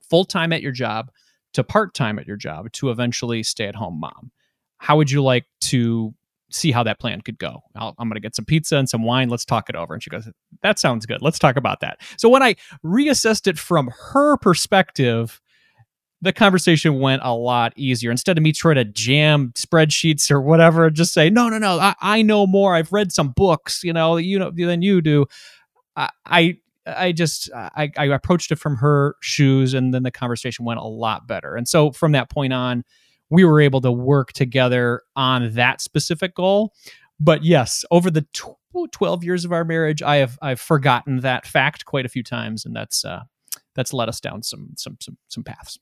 full 0.00 0.24
time 0.24 0.52
at 0.52 0.62
your 0.62 0.72
job 0.72 1.10
to 1.54 1.64
part 1.64 1.94
time 1.94 2.18
at 2.18 2.26
your 2.26 2.36
job 2.36 2.70
to 2.72 2.90
eventually 2.90 3.42
stay 3.42 3.66
at 3.66 3.74
home 3.74 3.98
mom. 3.98 4.30
How 4.78 4.96
would 4.96 5.10
you 5.10 5.22
like 5.22 5.46
to 5.62 6.14
see 6.54 6.70
how 6.70 6.82
that 6.82 6.98
plan 6.98 7.20
could 7.20 7.38
go? 7.38 7.62
i 7.74 7.86
am 7.86 7.94
going 7.98 8.12
to 8.12 8.20
get 8.20 8.36
some 8.36 8.44
pizza 8.44 8.76
and 8.76 8.88
some 8.88 9.02
wine. 9.02 9.28
Let's 9.28 9.44
talk 9.44 9.68
it 9.68 9.76
over. 9.76 9.94
And 9.94 10.02
she 10.02 10.10
goes, 10.10 10.28
That 10.62 10.78
sounds 10.78 11.06
good. 11.06 11.22
Let's 11.22 11.38
talk 11.38 11.56
about 11.56 11.80
that. 11.80 12.00
So 12.16 12.28
when 12.28 12.42
I 12.42 12.56
reassessed 12.84 13.46
it 13.46 13.58
from 13.58 13.90
her 14.12 14.36
perspective, 14.36 15.40
the 16.22 16.32
conversation 16.32 17.00
went 17.00 17.22
a 17.24 17.34
lot 17.34 17.72
easier. 17.76 18.10
Instead 18.10 18.38
of 18.38 18.42
me 18.44 18.52
trying 18.52 18.76
to 18.76 18.84
jam 18.84 19.52
spreadsheets 19.56 20.30
or 20.30 20.40
whatever, 20.40 20.88
just 20.88 21.12
say, 21.12 21.28
no, 21.28 21.48
no, 21.48 21.58
no, 21.58 21.78
I, 21.78 21.94
I 22.00 22.22
know 22.22 22.46
more. 22.46 22.74
I've 22.74 22.92
read 22.92 23.12
some 23.12 23.30
books, 23.30 23.84
you 23.84 23.92
know, 23.92 24.16
you 24.16 24.38
know, 24.38 24.50
than 24.50 24.80
you 24.80 25.02
do. 25.02 25.26
I, 25.96 26.10
I 26.24 26.58
I 26.86 27.12
just 27.12 27.50
I, 27.54 27.90
I 27.96 28.06
approached 28.06 28.52
it 28.52 28.58
from 28.58 28.76
her 28.76 29.16
shoes, 29.20 29.72
and 29.72 29.94
then 29.94 30.02
the 30.02 30.10
conversation 30.10 30.66
went 30.66 30.80
a 30.80 30.84
lot 30.86 31.26
better. 31.26 31.56
And 31.56 31.66
so 31.66 31.92
from 31.92 32.12
that 32.12 32.28
point 32.30 32.52
on, 32.52 32.84
we 33.34 33.44
were 33.44 33.60
able 33.60 33.80
to 33.82 33.92
work 33.92 34.32
together 34.32 35.02
on 35.16 35.52
that 35.54 35.80
specific 35.80 36.34
goal. 36.34 36.72
But 37.20 37.44
yes, 37.44 37.84
over 37.90 38.10
the 38.10 38.22
tw- 38.32 38.90
12 38.92 39.24
years 39.24 39.44
of 39.44 39.52
our 39.52 39.64
marriage, 39.64 40.02
I 40.02 40.16
have 40.16 40.38
I've 40.42 40.60
forgotten 40.60 41.20
that 41.20 41.46
fact 41.46 41.84
quite 41.84 42.06
a 42.06 42.08
few 42.08 42.22
times, 42.22 42.64
and 42.64 42.74
that's 42.74 43.04
uh, 43.04 43.22
that's 43.74 43.92
led 43.92 44.08
us 44.08 44.20
down 44.20 44.42
some 44.42 44.70
some 44.76 44.96
some 45.00 45.16
some 45.28 45.44
paths. 45.44 45.78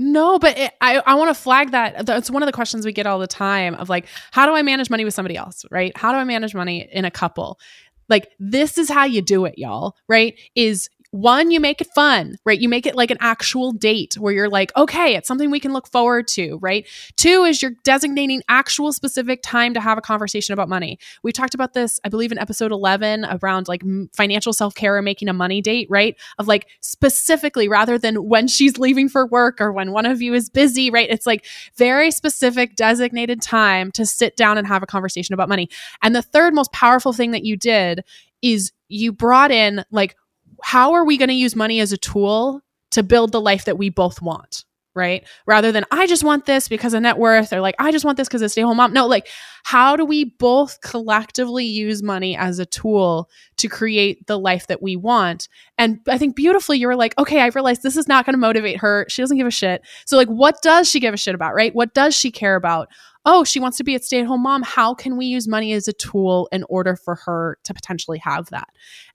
No, 0.00 0.38
but 0.38 0.56
it, 0.56 0.72
I, 0.80 1.02
I 1.04 1.14
want 1.14 1.28
to 1.28 1.40
flag 1.40 1.72
that. 1.72 2.06
That's 2.06 2.30
one 2.30 2.42
of 2.42 2.46
the 2.46 2.52
questions 2.52 2.86
we 2.86 2.92
get 2.92 3.06
all 3.06 3.18
the 3.18 3.26
time 3.26 3.74
of 3.74 3.90
like, 3.90 4.06
how 4.30 4.46
do 4.46 4.52
I 4.52 4.62
manage 4.62 4.88
money 4.88 5.04
with 5.04 5.12
somebody 5.12 5.36
else, 5.36 5.66
right? 5.70 5.94
How 5.94 6.10
do 6.10 6.16
I 6.16 6.24
manage 6.24 6.54
money 6.54 6.88
in 6.90 7.04
a 7.04 7.10
couple? 7.10 7.60
Like, 8.08 8.28
this 8.38 8.78
is 8.78 8.88
how 8.88 9.04
you 9.04 9.20
do 9.20 9.44
it, 9.44 9.58
y'all, 9.58 9.94
right? 10.08 10.40
Is 10.54 10.88
one, 11.12 11.50
you 11.50 11.58
make 11.58 11.80
it 11.80 11.88
fun, 11.92 12.36
right? 12.44 12.60
You 12.60 12.68
make 12.68 12.86
it 12.86 12.94
like 12.94 13.10
an 13.10 13.16
actual 13.20 13.72
date 13.72 14.16
where 14.16 14.32
you're 14.32 14.48
like, 14.48 14.70
okay, 14.76 15.16
it's 15.16 15.26
something 15.26 15.50
we 15.50 15.58
can 15.58 15.72
look 15.72 15.88
forward 15.88 16.28
to, 16.28 16.56
right? 16.58 16.86
Two 17.16 17.42
is 17.42 17.60
you're 17.60 17.72
designating 17.82 18.42
actual 18.48 18.92
specific 18.92 19.42
time 19.42 19.74
to 19.74 19.80
have 19.80 19.98
a 19.98 20.00
conversation 20.00 20.52
about 20.52 20.68
money. 20.68 21.00
We 21.24 21.32
talked 21.32 21.54
about 21.54 21.74
this, 21.74 21.98
I 22.04 22.10
believe, 22.10 22.30
in 22.30 22.38
episode 22.38 22.70
11 22.70 23.26
around 23.42 23.66
like 23.66 23.82
financial 24.12 24.52
self 24.52 24.76
care 24.76 24.96
and 24.96 25.04
making 25.04 25.28
a 25.28 25.32
money 25.32 25.60
date, 25.60 25.88
right? 25.90 26.16
Of 26.38 26.46
like 26.46 26.68
specifically 26.80 27.66
rather 27.66 27.98
than 27.98 28.28
when 28.28 28.46
she's 28.46 28.78
leaving 28.78 29.08
for 29.08 29.26
work 29.26 29.60
or 29.60 29.72
when 29.72 29.90
one 29.90 30.06
of 30.06 30.22
you 30.22 30.32
is 30.32 30.48
busy, 30.48 30.90
right? 30.90 31.10
It's 31.10 31.26
like 31.26 31.44
very 31.76 32.12
specific 32.12 32.76
designated 32.76 33.42
time 33.42 33.90
to 33.92 34.06
sit 34.06 34.36
down 34.36 34.58
and 34.58 34.66
have 34.66 34.84
a 34.84 34.86
conversation 34.86 35.34
about 35.34 35.48
money. 35.48 35.68
And 36.02 36.14
the 36.14 36.22
third 36.22 36.54
most 36.54 36.72
powerful 36.72 37.12
thing 37.12 37.32
that 37.32 37.44
you 37.44 37.56
did 37.56 38.04
is 38.42 38.72
you 38.88 39.12
brought 39.12 39.50
in 39.50 39.84
like 39.90 40.16
how 40.62 40.92
are 40.92 41.04
we 41.04 41.18
going 41.18 41.28
to 41.28 41.34
use 41.34 41.56
money 41.56 41.80
as 41.80 41.92
a 41.92 41.96
tool 41.96 42.60
to 42.92 43.02
build 43.02 43.32
the 43.32 43.40
life 43.40 43.64
that 43.64 43.78
we 43.78 43.90
both 43.90 44.20
want? 44.22 44.64
Right. 44.92 45.24
Rather 45.46 45.70
than 45.70 45.84
I 45.92 46.08
just 46.08 46.24
want 46.24 46.46
this 46.46 46.66
because 46.66 46.94
of 46.94 47.02
net 47.02 47.16
worth 47.16 47.52
or 47.52 47.60
like 47.60 47.76
I 47.78 47.92
just 47.92 48.04
want 48.04 48.16
this 48.16 48.26
because 48.26 48.42
of 48.42 48.50
stay 48.50 48.62
home 48.62 48.76
mom. 48.76 48.92
No, 48.92 49.06
like 49.06 49.28
how 49.62 49.94
do 49.94 50.04
we 50.04 50.24
both 50.24 50.80
collectively 50.80 51.64
use 51.64 52.02
money 52.02 52.36
as 52.36 52.58
a 52.58 52.66
tool 52.66 53.30
to 53.58 53.68
create 53.68 54.26
the 54.26 54.36
life 54.36 54.66
that 54.66 54.82
we 54.82 54.96
want? 54.96 55.48
And 55.78 56.00
I 56.08 56.18
think 56.18 56.34
beautifully 56.34 56.78
you 56.78 56.88
were 56.88 56.96
like, 56.96 57.16
okay, 57.18 57.40
I 57.40 57.46
realized 57.46 57.84
this 57.84 57.96
is 57.96 58.08
not 58.08 58.26
going 58.26 58.34
to 58.34 58.38
motivate 58.38 58.78
her. 58.78 59.06
She 59.08 59.22
doesn't 59.22 59.36
give 59.36 59.46
a 59.46 59.52
shit. 59.52 59.82
So, 60.06 60.16
like, 60.16 60.28
what 60.28 60.60
does 60.60 60.90
she 60.90 60.98
give 60.98 61.14
a 61.14 61.16
shit 61.16 61.36
about? 61.36 61.54
Right. 61.54 61.74
What 61.74 61.94
does 61.94 62.16
she 62.16 62.32
care 62.32 62.56
about? 62.56 62.88
Oh, 63.26 63.44
she 63.44 63.60
wants 63.60 63.76
to 63.76 63.84
be 63.84 63.94
a 63.94 63.98
stay 63.98 64.20
at 64.20 64.26
home 64.26 64.42
mom. 64.42 64.62
How 64.62 64.94
can 64.94 65.16
we 65.16 65.26
use 65.26 65.46
money 65.46 65.72
as 65.72 65.86
a 65.86 65.92
tool 65.92 66.48
in 66.52 66.64
order 66.68 66.96
for 66.96 67.16
her 67.16 67.58
to 67.64 67.74
potentially 67.74 68.18
have 68.18 68.48
that? 68.50 68.68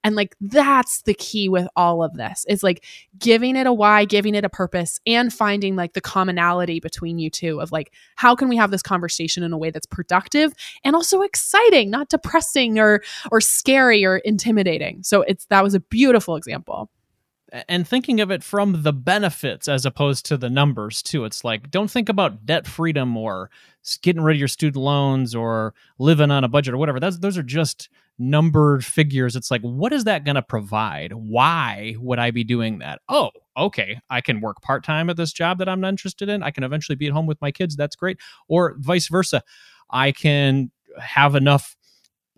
And 0.03 0.15
like, 0.15 0.35
that's 0.39 1.01
the 1.01 1.15
key 1.15 1.49
with 1.49 1.67
all 1.75 2.03
of 2.03 2.13
this 2.13 2.45
is 2.47 2.61
like 2.61 2.85
giving 3.17 3.55
it 3.55 3.65
a 3.65 3.73
why, 3.73 4.05
giving 4.05 4.35
it 4.35 4.45
a 4.45 4.49
purpose, 4.49 4.99
and 5.07 5.33
finding 5.33 5.75
like 5.75 5.93
the 5.93 6.01
commonality 6.01 6.79
between 6.79 7.17
you 7.17 7.29
two 7.29 7.59
of 7.59 7.71
like, 7.71 7.91
how 8.15 8.35
can 8.35 8.47
we 8.47 8.57
have 8.57 8.71
this 8.71 8.83
conversation 8.83 9.43
in 9.43 9.51
a 9.51 9.57
way 9.57 9.71
that's 9.71 9.87
productive 9.87 10.53
and 10.83 10.95
also 10.95 11.21
exciting, 11.21 11.89
not 11.89 12.09
depressing 12.09 12.77
or, 12.77 13.01
or 13.31 13.41
scary 13.41 14.05
or 14.05 14.17
intimidating. 14.17 15.01
So 15.01 15.23
it's, 15.23 15.45
that 15.47 15.63
was 15.63 15.73
a 15.73 15.79
beautiful 15.79 16.35
example. 16.35 16.91
And 17.51 17.87
thinking 17.87 18.19
of 18.19 18.31
it 18.31 18.43
from 18.43 18.83
the 18.83 18.93
benefits 18.93 19.67
as 19.67 19.85
opposed 19.85 20.25
to 20.25 20.37
the 20.37 20.49
numbers 20.49 21.01
too. 21.01 21.25
It's 21.25 21.43
like 21.43 21.71
don't 21.71 21.91
think 21.91 22.09
about 22.09 22.45
debt 22.45 22.67
freedom 22.67 23.15
or 23.15 23.49
getting 24.01 24.23
rid 24.23 24.35
of 24.35 24.39
your 24.39 24.47
student 24.47 24.83
loans 24.83 25.35
or 25.35 25.73
living 25.99 26.31
on 26.31 26.43
a 26.43 26.47
budget 26.47 26.73
or 26.73 26.77
whatever. 26.77 26.99
That's, 26.99 27.19
those 27.19 27.37
are 27.37 27.43
just 27.43 27.89
numbered 28.17 28.83
figures. 28.83 29.35
It's 29.35 29.51
like 29.51 29.61
what 29.61 29.93
is 29.93 30.05
that 30.05 30.25
going 30.25 30.35
to 30.35 30.41
provide? 30.41 31.13
Why 31.13 31.95
would 31.99 32.19
i 32.19 32.31
be 32.31 32.43
doing 32.43 32.79
that? 32.79 33.01
Oh 33.09 33.31
okay 33.57 33.99
i 34.09 34.19
can 34.19 34.41
work 34.41 34.61
part-time 34.61 35.09
at 35.09 35.15
this 35.15 35.31
job 35.31 35.59
that 35.59 35.69
i'm 35.69 35.79
not 35.79 35.87
interested 35.87 36.27
in. 36.27 36.43
I 36.43 36.51
can 36.51 36.63
eventually 36.63 36.97
be 36.97 37.07
at 37.07 37.13
home 37.13 37.27
with 37.27 37.41
my 37.41 37.51
kids. 37.51 37.75
That's 37.75 37.95
great. 37.95 38.17
Or 38.47 38.75
vice 38.79 39.07
versa. 39.07 39.43
I 39.89 40.11
can 40.11 40.71
have 40.99 41.35
enough 41.35 41.75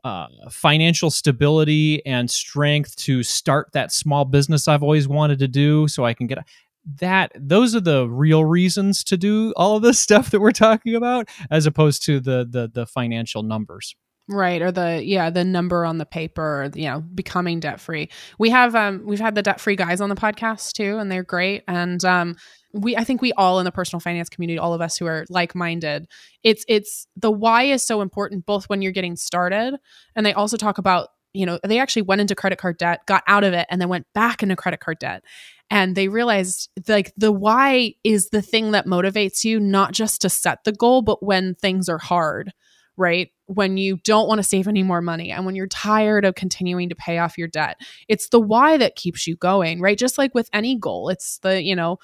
uh, 0.04 0.28
financial 0.50 1.10
stability 1.10 2.06
and 2.06 2.30
strength 2.30 2.96
to 2.96 3.24
start 3.24 3.70
that 3.74 3.92
small 3.92 4.26
business 4.26 4.68
I've 4.68 4.84
always 4.84 5.08
wanted 5.08 5.40
to 5.40 5.48
do 5.48 5.88
so 5.88 6.06
I 6.06 6.14
can 6.14 6.28
get 6.28 6.40
that 7.00 7.32
those 7.36 7.76
are 7.76 7.82
the 7.82 8.08
real 8.10 8.46
reasons 8.46 9.04
to 9.06 9.18
do 9.18 9.54
all 9.56 9.76
of 9.76 9.82
this 9.82 10.00
stuff 10.08 10.32
that 10.32 10.40
we're 10.40 10.52
talking 10.52 10.96
about 10.96 11.28
as 11.52 11.66
opposed 11.66 12.04
to 12.06 12.20
the 12.20 12.48
the 12.50 12.70
the 12.74 12.86
financial 12.86 13.44
numbers. 13.44 13.96
Right 14.30 14.62
or 14.62 14.74
the 14.74 15.02
yeah 15.04 15.30
the 15.30 15.46
number 15.46 15.86
on 15.86 16.00
the 16.00 16.06
paper 16.06 16.70
you 16.76 16.88
know 16.90 17.00
becoming 17.00 17.60
debt 17.60 17.80
free. 17.80 18.10
We 18.38 18.50
have 18.50 18.76
um 18.76 19.04
we've 19.06 19.20
had 19.20 19.36
the 19.36 19.42
debt 19.42 19.62
free 19.62 19.76
guys 19.76 20.02
on 20.02 20.10
the 20.10 20.16
podcast 20.16 20.74
too 20.74 20.98
and 20.98 21.12
they're 21.12 21.24
great 21.24 21.64
and 21.68 22.04
um 22.04 22.36
we 22.74 22.96
i 22.98 23.04
think 23.04 23.22
we 23.22 23.34
all 23.34 23.60
in 23.60 23.66
the 23.66 23.72
personal 23.72 24.00
finance 24.00 24.30
community 24.30 24.58
all 24.58 24.74
of 24.74 24.82
us 24.82 24.98
who 24.98 25.06
are 25.06 25.26
like-minded 25.30 26.08
it's 26.44 26.66
it's 26.68 27.08
the 27.16 27.32
why 27.32 27.64
is 27.64 27.84
so 27.84 28.02
important 28.02 28.46
both 28.46 28.66
when 28.66 28.82
you're 28.82 28.92
getting 28.92 29.16
started 29.16 29.76
and 30.16 30.26
they 30.26 30.34
also 30.34 30.58
talk 30.58 30.78
about 30.78 31.10
you 31.38 31.46
know 31.46 31.60
they 31.64 31.80
actually 31.80 32.02
went 32.02 32.22
into 32.22 32.36
credit 32.36 32.58
card 32.58 32.78
debt 32.78 33.02
got 33.06 33.24
out 33.28 33.44
of 33.44 33.54
it 33.54 33.68
and 33.70 33.80
then 33.80 33.90
went 33.90 34.08
back 34.14 34.42
into 34.44 34.56
credit 34.56 34.80
card 34.80 35.00
debt. 35.00 35.24
And 35.70 35.96
they 35.96 36.08
realized 36.08 36.70
like 36.88 37.14
the 37.18 37.32
why 37.32 37.94
is 38.04 38.30
the 38.30 38.42
thing 38.42 38.72
that 38.72 38.86
motivates 38.86 39.44
you 39.44 39.60
not 39.60 39.92
just 39.92 40.22
to 40.22 40.30
set 40.30 40.64
the 40.64 40.72
goal 40.72 41.02
but 41.02 41.24
when 41.24 41.56
things 41.56 41.90
are 41.90 41.98
hard 42.00 42.54
right? 43.00 43.30
When 43.46 43.78
you 43.78 43.98
don't 43.98 44.28
want 44.28 44.40
to 44.40 44.44
save 44.44 44.68
any 44.68 44.82
more 44.82 45.04
money 45.04 45.30
and 45.30 45.46
when 45.46 45.56
you're 45.56 45.68
tired 45.68 46.26
of 46.26 46.34
continuing 46.34 46.90
to 46.90 46.96
pay 46.96 47.20
off 47.20 47.38
your 47.38 47.48
debt. 47.48 47.78
It's 48.08 48.30
the 48.30 48.40
why 48.40 48.78
that 48.78 48.96
keeps 48.96 49.28
you 49.28 49.36
going 49.36 49.82
right? 49.82 49.98
Just 49.98 50.18
like 50.18 50.34
with 50.34 50.50
any 50.54 50.76
goal 50.78 51.10
it's 51.10 51.38
the 51.40 51.62
you 51.62 51.76
know 51.76 52.00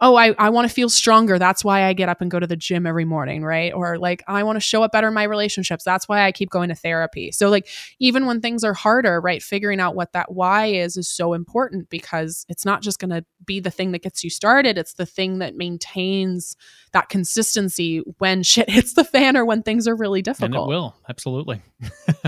oh, 0.00 0.14
I, 0.14 0.34
I 0.38 0.50
want 0.50 0.68
to 0.68 0.72
feel 0.72 0.88
stronger. 0.88 1.38
That's 1.38 1.64
why 1.64 1.84
I 1.84 1.92
get 1.92 2.08
up 2.08 2.20
and 2.20 2.30
go 2.30 2.38
to 2.38 2.46
the 2.46 2.56
gym 2.56 2.86
every 2.86 3.04
morning, 3.04 3.42
right? 3.42 3.72
Or 3.72 3.98
like, 3.98 4.22
I 4.28 4.44
want 4.44 4.56
to 4.56 4.60
show 4.60 4.82
up 4.84 4.92
better 4.92 5.08
in 5.08 5.14
my 5.14 5.24
relationships. 5.24 5.82
That's 5.82 6.08
why 6.08 6.24
I 6.24 6.30
keep 6.30 6.50
going 6.50 6.68
to 6.68 6.74
therapy. 6.74 7.32
So, 7.32 7.50
like, 7.50 7.68
even 7.98 8.26
when 8.26 8.40
things 8.40 8.62
are 8.62 8.74
harder, 8.74 9.20
right, 9.20 9.42
figuring 9.42 9.80
out 9.80 9.96
what 9.96 10.12
that 10.12 10.32
why 10.32 10.66
is 10.66 10.96
is 10.96 11.08
so 11.08 11.34
important 11.34 11.90
because 11.90 12.46
it's 12.48 12.64
not 12.64 12.80
just 12.80 13.00
going 13.00 13.10
to 13.10 13.24
be 13.44 13.58
the 13.58 13.70
thing 13.70 13.92
that 13.92 14.02
gets 14.02 14.22
you 14.22 14.30
started, 14.30 14.78
it's 14.78 14.94
the 14.94 15.06
thing 15.06 15.38
that 15.38 15.56
maintains 15.56 16.56
that 16.92 17.08
consistency 17.08 17.98
when 18.18 18.42
shit 18.44 18.70
hits 18.70 18.94
the 18.94 19.04
fan 19.04 19.36
or 19.36 19.44
when 19.44 19.62
things 19.62 19.88
are 19.88 19.96
really 19.96 20.22
difficult. 20.22 20.54
And 20.54 20.62
it 20.62 20.68
will, 20.68 20.94
absolutely. 21.08 21.60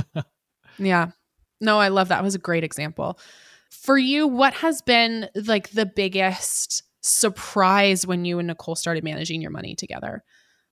yeah. 0.78 1.10
No, 1.60 1.78
I 1.78 1.88
love 1.88 2.08
that. 2.08 2.20
It 2.20 2.24
was 2.24 2.34
a 2.34 2.38
great 2.38 2.64
example. 2.64 3.18
For 3.70 3.96
you, 3.96 4.26
what 4.26 4.54
has 4.54 4.82
been 4.82 5.28
like 5.46 5.70
the 5.70 5.86
biggest 5.86 6.82
surprise 7.00 8.06
when 8.06 8.24
you 8.24 8.38
and 8.38 8.48
Nicole 8.48 8.76
started 8.76 9.04
managing 9.04 9.40
your 9.42 9.50
money 9.50 9.74
together? 9.74 10.22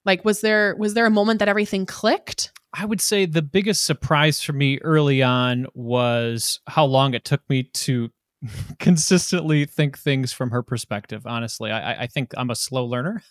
Like 0.04 0.24
was 0.24 0.40
there 0.40 0.74
was 0.76 0.94
there 0.94 1.06
a 1.06 1.10
moment 1.10 1.38
that 1.40 1.48
everything 1.48 1.86
clicked? 1.86 2.52
I 2.72 2.84
would 2.84 3.00
say 3.00 3.26
the 3.26 3.42
biggest 3.42 3.84
surprise 3.84 4.42
for 4.42 4.52
me 4.52 4.78
early 4.80 5.22
on 5.22 5.66
was 5.74 6.60
how 6.66 6.84
long 6.84 7.14
it 7.14 7.24
took 7.24 7.40
me 7.48 7.64
to 7.64 8.10
consistently 8.78 9.64
think 9.64 9.98
things 9.98 10.32
from 10.32 10.50
her 10.50 10.62
perspective. 10.62 11.26
Honestly, 11.26 11.70
I, 11.70 12.02
I 12.02 12.06
think 12.06 12.32
I'm 12.36 12.50
a 12.50 12.56
slow 12.56 12.84
learner, 12.84 13.22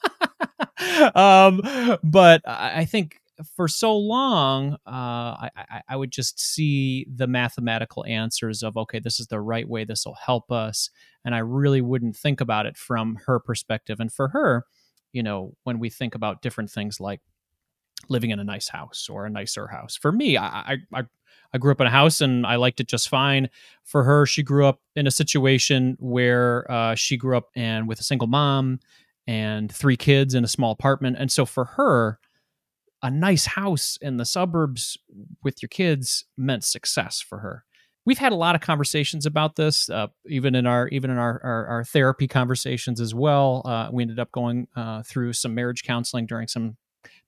um, 1.16 1.62
but 2.04 2.42
I 2.46 2.86
think 2.86 3.20
for 3.56 3.68
so 3.68 3.96
long, 3.96 4.74
uh, 4.86 5.48
I, 5.48 5.82
I, 5.90 5.96
would 5.96 6.12
just 6.12 6.40
see 6.40 7.06
the 7.14 7.28
mathematical 7.28 8.04
answers 8.06 8.64
of, 8.64 8.78
okay, 8.78 9.00
this 9.00 9.20
is 9.20 9.28
the 9.28 9.40
right 9.40 9.68
way, 9.68 9.84
this 9.84 10.06
will 10.06 10.16
help 10.16 10.52
us. 10.52 10.90
And 11.24 11.36
I 11.36 11.40
really 11.40 11.82
wouldn't 11.82 12.16
think 12.16 12.42
about 12.42 12.66
it 12.66 12.78
from 12.78 13.18
her 13.28 13.40
perspective. 13.40 14.00
And 14.00 14.12
for 14.12 14.30
her, 14.30 14.66
you 15.14 15.22
know, 15.22 15.54
when 15.64 15.80
we 15.80 15.90
think 15.90 16.16
about 16.16 16.42
different 16.42 16.72
things 16.72 17.00
like 17.00 17.22
living 18.10 18.32
in 18.32 18.40
a 18.40 18.44
nice 18.44 18.70
house 18.70 19.08
or 19.10 19.26
a 19.26 19.30
nicer 19.30 19.68
house, 19.68 19.96
for 19.96 20.12
me, 20.12 20.38
I, 20.38 20.78
I, 20.94 21.04
I 21.54 21.58
grew 21.58 21.72
up 21.72 21.82
in 21.82 21.88
a 21.88 21.92
house 21.92 22.22
and 22.22 22.46
I 22.46 22.56
liked 22.56 22.80
it 22.80 22.88
just 22.88 23.10
fine. 23.10 23.50
For 23.84 24.04
her, 24.04 24.26
she 24.26 24.44
grew 24.44 24.66
up 24.66 24.82
in 24.96 25.08
a 25.08 25.12
situation 25.12 25.96
where 26.00 26.70
uh, 26.72 26.96
she 26.96 27.18
grew 27.18 27.38
up 27.38 27.50
and 27.56 27.88
with 27.88 28.00
a 28.00 28.04
single 28.04 28.28
mom 28.28 28.80
and 29.28 29.72
three 29.72 29.98
kids 29.98 30.34
in 30.34 30.44
a 30.44 30.48
small 30.48 30.72
apartment. 30.72 31.18
And 31.20 31.32
so 31.32 31.46
for 31.46 31.66
her, 31.66 32.20
a 33.02 33.12
nice 33.12 33.46
house 33.46 33.98
in 34.02 34.18
the 34.18 34.26
suburbs 34.26 34.98
with 35.44 35.62
your 35.62 35.70
kids 35.70 36.26
meant 36.38 36.64
success 36.64 37.22
for 37.22 37.40
her. 37.40 37.64
We've 38.06 38.18
had 38.18 38.32
a 38.32 38.36
lot 38.36 38.56
of 38.56 38.62
conversations 38.62 39.26
about 39.26 39.58
this, 39.58 39.90
uh, 39.90 40.08
even 40.28 40.56
in 40.56 40.66
our 40.66 40.88
even 40.90 41.12
in 41.12 41.18
our, 41.18 41.42
our, 41.44 41.68
our 41.68 41.84
therapy 41.84 42.28
conversations 42.28 43.02
as 43.02 43.14
well. 43.14 43.62
Uh, 43.66 43.90
we 43.92 44.02
ended 44.02 44.20
up 44.20 44.32
going 44.32 44.68
uh, 44.76 45.04
through 45.04 45.34
some 45.34 45.54
marriage 45.54 45.84
counseling 45.84 46.26
during 46.26 46.48
some 46.48 46.78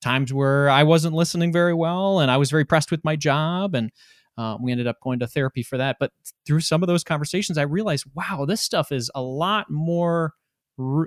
times 0.02 0.34
where 0.34 0.70
I 0.70 0.84
wasn't 0.84 1.16
listening 1.16 1.52
very 1.52 1.74
well, 1.74 2.20
and 2.20 2.32
I 2.32 2.38
was 2.38 2.50
very 2.50 2.66
pressed 2.66 2.92
with 2.92 3.04
my 3.04 3.16
job, 3.18 3.76
and 3.76 3.92
uh, 4.38 4.58
we 4.62 4.72
ended 4.72 4.88
up 4.88 5.02
going 5.04 5.20
to 5.20 5.28
therapy 5.28 5.64
for 5.64 5.78
that. 5.78 5.98
But 6.00 6.12
through 6.48 6.62
some 6.62 6.82
of 6.82 6.88
those 6.88 7.04
conversations, 7.04 7.58
I 7.58 7.64
realized, 7.64 8.06
wow, 8.14 8.46
this 8.48 8.62
stuff 8.62 8.92
is 8.92 9.12
a 9.14 9.22
lot 9.22 9.70
more 9.70 10.34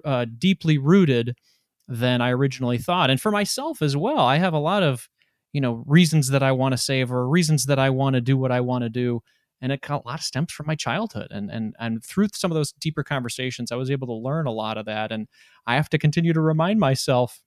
uh, 0.04 0.26
deeply 0.38 0.76
rooted 0.76 1.34
than 1.88 2.20
I 2.20 2.30
originally 2.30 2.78
thought. 2.78 3.10
And 3.10 3.20
for 3.20 3.30
myself 3.30 3.82
as 3.82 3.96
well, 3.96 4.20
I 4.20 4.38
have 4.38 4.54
a 4.54 4.58
lot 4.58 4.82
of, 4.82 5.08
you 5.52 5.60
know, 5.60 5.82
reasons 5.86 6.28
that 6.28 6.42
I 6.42 6.52
want 6.52 6.72
to 6.72 6.78
save 6.78 7.12
or 7.12 7.28
reasons 7.28 7.66
that 7.66 7.78
I 7.78 7.90
want 7.90 8.14
to 8.14 8.20
do 8.20 8.36
what 8.36 8.52
I 8.52 8.60
want 8.60 8.82
to 8.84 8.88
do. 8.88 9.20
And 9.60 9.70
it 9.70 9.80
a 9.88 9.94
lot 10.04 10.18
of 10.18 10.22
stems 10.22 10.52
from 10.52 10.66
my 10.66 10.74
childhood. 10.74 11.28
And 11.30 11.50
and 11.50 11.74
and 11.78 12.04
through 12.04 12.28
some 12.34 12.50
of 12.50 12.56
those 12.56 12.72
deeper 12.72 13.04
conversations, 13.04 13.70
I 13.70 13.76
was 13.76 13.90
able 13.90 14.08
to 14.08 14.14
learn 14.14 14.46
a 14.46 14.52
lot 14.52 14.76
of 14.76 14.86
that. 14.86 15.12
And 15.12 15.28
I 15.66 15.76
have 15.76 15.88
to 15.90 15.98
continue 15.98 16.32
to 16.32 16.40
remind 16.40 16.80
myself 16.80 17.42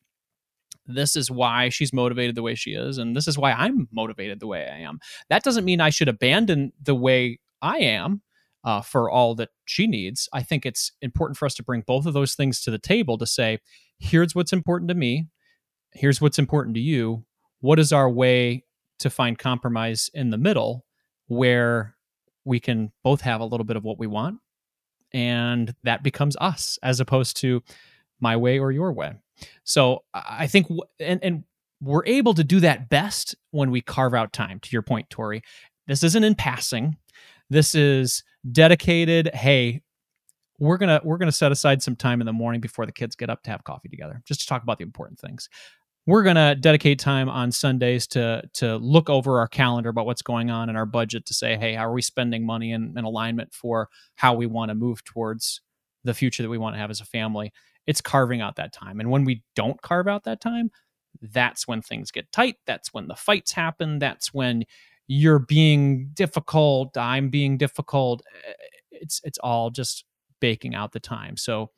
this 0.88 1.15
is 1.15 1.32
why 1.32 1.69
she's 1.69 1.91
motivated 1.91 2.36
the 2.36 2.43
way 2.43 2.56
she 2.56 2.71
is, 2.71 2.98
and 2.98 3.15
this 3.15 3.28
is 3.28 3.38
why 3.38 3.52
I'm 3.52 3.88
motivated 3.91 4.39
the 4.39 4.48
way 4.48 4.69
I 4.71 4.80
am. 4.80 5.00
That 5.30 5.43
doesn't 5.43 5.65
mean 5.65 5.82
I 5.82 5.89
should 5.89 6.08
abandon 6.08 6.74
the 6.82 6.95
way 6.95 7.39
I 7.62 7.80
am. 7.80 8.21
Uh, 8.65 8.82
for 8.82 9.12
all 9.12 9.36
that 9.36 9.49
she 9.65 9.86
needs. 9.86 10.28
I 10.34 10.41
think 10.41 10.65
it's 10.65 10.91
important 10.99 11.38
for 11.38 11.45
us 11.45 11.54
to 11.54 11.63
bring 11.63 11.84
both 11.86 12.08
of 12.08 12.13
those 12.15 12.34
things 12.34 12.62
to 12.62 12.71
the 12.71 12.80
table 12.80 13.15
to 13.19 13.28
say, 13.28 13.60
here's 13.99 14.34
what's 14.34 14.51
important 14.51 14.89
to 14.89 14.95
me, 14.95 15.28
here's 15.93 16.19
what's 16.19 16.39
important 16.39 16.73
to 16.73 16.82
you. 16.82 17.25
What 17.60 17.78
is 17.78 17.93
our 17.93 18.10
way 18.10 18.65
to 18.97 19.12
find 19.12 19.38
compromise 19.38 20.10
in 20.15 20.32
the 20.32 20.39
middle 20.39 20.84
where 21.28 21.95
we 22.43 22.60
can 22.60 22.91
both 23.04 23.21
have 23.21 23.39
a 23.39 23.45
little 23.45 23.65
bit 23.65 23.78
of 23.78 23.84
what 23.84 23.99
we 23.99 24.08
want 24.08 24.39
and 25.13 25.73
that 25.84 26.04
becomes 26.04 26.36
us 26.41 26.78
as 26.84 26.99
opposed 26.99 27.38
to 27.38 27.62
my 28.19 28.36
way 28.36 28.60
or 28.60 28.71
your 28.71 28.91
way. 28.91 29.13
So 29.63 30.04
I 30.13 30.47
think, 30.47 30.67
and, 30.99 31.23
and 31.23 31.43
we're 31.82 32.06
able 32.06 32.34
to 32.34 32.43
do 32.43 32.60
that 32.62 32.89
best 32.89 33.36
when 33.51 33.71
we 33.71 33.82
carve 33.82 34.13
out 34.13 34.34
time, 34.34 34.60
to 34.62 34.69
your 34.71 34.82
point, 34.82 35.10
Tori. 35.10 35.41
This 35.88 36.04
isn't 36.04 36.23
in 36.23 36.36
passing. 36.36 36.97
This 37.49 37.75
is 37.75 38.23
dedicated. 38.51 39.29
Hey, 39.34 39.81
we're 40.60 40.77
gonna 40.77 41.01
we're 41.03 41.17
gonna 41.17 41.31
set 41.31 41.51
aside 41.51 41.81
some 41.81 41.95
time 41.95 42.21
in 42.21 42.25
the 42.25 42.34
morning 42.34 42.62
before 42.62 42.86
the 42.86 42.91
kids 42.91 43.15
get 43.15 43.29
up 43.29 43.43
to 43.43 43.51
have 43.51 43.63
coffee 43.63 43.89
together 43.89 44.21
just 44.25 44.41
to 44.41 44.47
talk 44.47 44.63
about 44.63 44.77
the 44.77 44.84
important 44.84 45.19
things 45.19 45.49
we're 46.05 46.23
gonna 46.23 46.55
dedicate 46.55 46.99
time 46.99 47.29
on 47.29 47.51
sundays 47.51 48.08
to 48.08 48.41
to 48.53 48.77
look 48.77 49.10
over 49.10 49.39
our 49.39 49.47
calendar 49.47 49.89
about 49.89 50.05
what's 50.05 50.21
going 50.21 50.49
on 50.49 50.69
in 50.69 50.75
our 50.75 50.86
budget 50.86 51.25
to 51.25 51.34
say 51.34 51.58
hey 51.58 51.73
how 51.73 51.86
are 51.86 51.93
we 51.93 52.01
spending 52.01 52.45
money 52.45 52.71
in, 52.71 52.97
in 52.97 53.03
alignment 53.03 53.53
for 53.53 53.89
how 54.15 54.34
we 54.34 54.45
want 54.45 54.69
to 54.69 54.75
move 54.75 55.03
towards 55.03 55.62
the 56.03 56.13
future 56.13 56.43
that 56.43 56.49
we 56.49 56.58
want 56.58 56.75
to 56.75 56.79
have 56.79 56.91
as 56.91 57.01
a 57.01 57.05
family 57.05 57.51
it's 57.88 58.01
carving 58.01 58.41
out 58.41 58.55
that 58.55 58.73
time 58.73 58.99
and 58.99 59.10
when 59.10 59.25
we 59.25 59.43
don't 59.55 59.81
carve 59.81 60.08
out 60.08 60.23
that 60.23 60.41
time 60.41 60.71
that's 61.21 61.67
when 61.67 61.81
things 61.81 62.12
get 62.12 62.31
tight 62.31 62.55
that's 62.65 62.93
when 62.93 63.08
the 63.08 63.15
fights 63.15 63.51
happen 63.51 63.99
that's 63.99 64.34
when 64.34 64.63
you're 65.08 65.39
being 65.39 66.10
difficult 66.13 66.98
i'm 66.98 67.30
being 67.30 67.58
difficult 67.58 68.22
it's 68.91 69.22
it's 69.24 69.38
all 69.39 69.70
just 69.70 70.06
baking 70.39 70.76
out 70.76 70.91
the 70.91 71.00
time. 71.00 71.38
So 71.38 71.72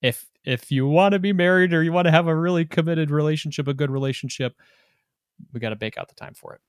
if 0.00 0.26
if 0.44 0.72
you 0.72 0.86
want 0.86 1.12
to 1.12 1.18
be 1.18 1.32
married 1.32 1.72
or 1.72 1.82
you 1.82 1.92
want 1.92 2.06
to 2.06 2.10
have 2.10 2.26
a 2.26 2.34
really 2.34 2.64
committed 2.64 3.10
relationship, 3.10 3.68
a 3.68 3.74
good 3.74 3.90
relationship, 3.90 4.54
we 5.52 5.60
got 5.60 5.70
to 5.70 5.76
bake 5.76 5.96
out 5.96 6.08
the 6.08 6.14
time 6.14 6.34
for 6.34 6.54
it. 6.54 6.60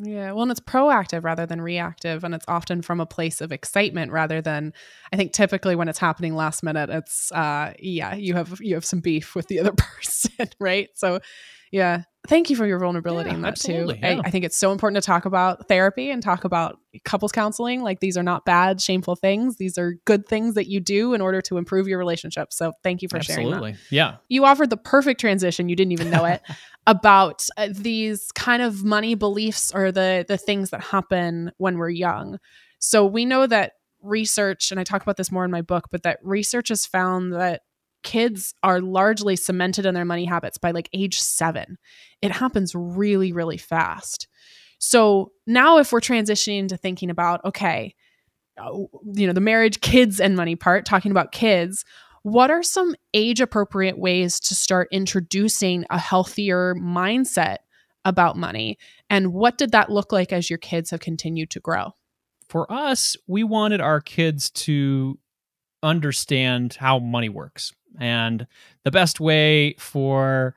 Yeah, 0.00 0.30
well, 0.30 0.42
and 0.42 0.50
it's 0.50 0.60
proactive 0.60 1.24
rather 1.24 1.44
than 1.44 1.60
reactive, 1.60 2.22
and 2.22 2.32
it's 2.32 2.44
often 2.46 2.82
from 2.82 3.00
a 3.00 3.06
place 3.06 3.40
of 3.40 3.50
excitement 3.50 4.12
rather 4.12 4.40
than. 4.40 4.72
I 5.12 5.16
think 5.16 5.32
typically 5.32 5.74
when 5.74 5.88
it's 5.88 5.98
happening 5.98 6.36
last 6.36 6.62
minute, 6.62 6.88
it's 6.88 7.32
uh, 7.32 7.72
yeah, 7.80 8.14
you 8.14 8.34
have 8.34 8.60
you 8.60 8.74
have 8.74 8.84
some 8.84 9.00
beef 9.00 9.34
with 9.34 9.48
the 9.48 9.58
other 9.58 9.72
person, 9.76 10.48
right? 10.60 10.88
So 10.94 11.20
Yeah. 11.70 12.02
Thank 12.26 12.50
you 12.50 12.56
for 12.56 12.66
your 12.66 12.78
vulnerability 12.78 13.30
Yeah, 13.30 13.36
in 13.36 13.42
that 13.42 13.56
too. 13.56 13.94
yeah. 14.02 14.20
I, 14.22 14.26
I 14.26 14.30
think 14.30 14.44
it's 14.44 14.56
so 14.56 14.70
important 14.70 15.02
to 15.02 15.06
talk 15.06 15.24
about 15.24 15.66
therapy 15.68 16.10
and 16.10 16.22
talk 16.22 16.44
about 16.44 16.78
couples 17.04 17.32
counseling. 17.32 17.82
Like 17.82 18.00
these 18.00 18.18
are 18.18 18.22
not 18.22 18.44
bad, 18.44 18.82
shameful 18.82 19.16
things. 19.16 19.56
These 19.56 19.78
are 19.78 19.94
good 20.04 20.26
things 20.26 20.54
that 20.54 20.66
you 20.66 20.78
do 20.80 21.14
in 21.14 21.22
order 21.22 21.40
to 21.42 21.56
improve 21.56 21.88
your 21.88 21.98
relationship. 21.98 22.52
So 22.52 22.72
thank 22.82 23.00
you 23.00 23.08
for 23.08 23.22
sharing 23.22 23.46
that. 23.50 23.56
Absolutely. 23.56 23.80
Yeah. 23.90 24.16
You 24.28 24.44
offered 24.44 24.68
the 24.68 24.76
perfect 24.76 25.20
transition. 25.20 25.70
You 25.70 25.76
didn't 25.76 25.92
even 25.92 26.10
know 26.10 26.26
it 26.26 26.42
about 26.86 27.46
uh, 27.56 27.68
these 27.70 28.30
kind 28.32 28.62
of 28.62 28.84
money 28.84 29.14
beliefs 29.14 29.72
or 29.74 29.90
the 29.90 30.26
the 30.28 30.36
things 30.36 30.70
that 30.70 30.82
happen 30.82 31.52
when 31.56 31.78
we're 31.78 31.88
young. 31.88 32.38
So 32.78 33.06
we 33.06 33.24
know 33.24 33.46
that 33.46 33.72
research, 34.02 34.70
and 34.70 34.78
I 34.78 34.84
talk 34.84 35.02
about 35.02 35.16
this 35.16 35.32
more 35.32 35.44
in 35.44 35.50
my 35.50 35.62
book, 35.62 35.86
but 35.90 36.02
that 36.02 36.18
research 36.22 36.68
has 36.68 36.84
found 36.86 37.32
that 37.32 37.62
kids 38.02 38.54
are 38.62 38.80
largely 38.80 39.36
cemented 39.36 39.86
in 39.86 39.94
their 39.94 40.04
money 40.04 40.24
habits 40.24 40.58
by 40.58 40.70
like 40.70 40.88
age 40.92 41.20
seven. 41.20 41.78
It 42.22 42.32
happens 42.32 42.74
really, 42.74 43.32
really 43.32 43.58
fast. 43.58 44.28
So 44.78 45.32
now, 45.46 45.78
if 45.78 45.92
we're 45.92 46.00
transitioning 46.00 46.68
to 46.68 46.76
thinking 46.76 47.10
about, 47.10 47.44
okay, 47.44 47.94
uh, 48.56 48.70
you 49.12 49.26
know, 49.26 49.32
the 49.32 49.40
marriage, 49.40 49.80
kids, 49.80 50.20
and 50.20 50.36
money 50.36 50.56
part, 50.56 50.84
talking 50.84 51.10
about 51.10 51.32
kids, 51.32 51.84
what 52.22 52.50
are 52.50 52.62
some 52.62 52.94
age 53.14 53.40
appropriate 53.40 53.98
ways 53.98 54.40
to 54.40 54.54
start 54.54 54.88
introducing 54.92 55.84
a 55.90 55.98
healthier 55.98 56.74
mindset 56.74 57.58
about 58.04 58.36
money? 58.36 58.78
And 59.10 59.32
what 59.32 59.58
did 59.58 59.72
that 59.72 59.90
look 59.90 60.12
like 60.12 60.32
as 60.32 60.50
your 60.50 60.58
kids 60.58 60.90
have 60.90 61.00
continued 61.00 61.50
to 61.50 61.60
grow? 61.60 61.92
For 62.48 62.70
us, 62.72 63.16
we 63.26 63.44
wanted 63.44 63.80
our 63.80 64.00
kids 64.00 64.50
to 64.50 65.18
understand 65.82 66.74
how 66.74 66.98
money 66.98 67.28
works. 67.28 67.72
And 68.00 68.46
the 68.84 68.90
best 68.90 69.20
way 69.20 69.74
for 69.78 70.54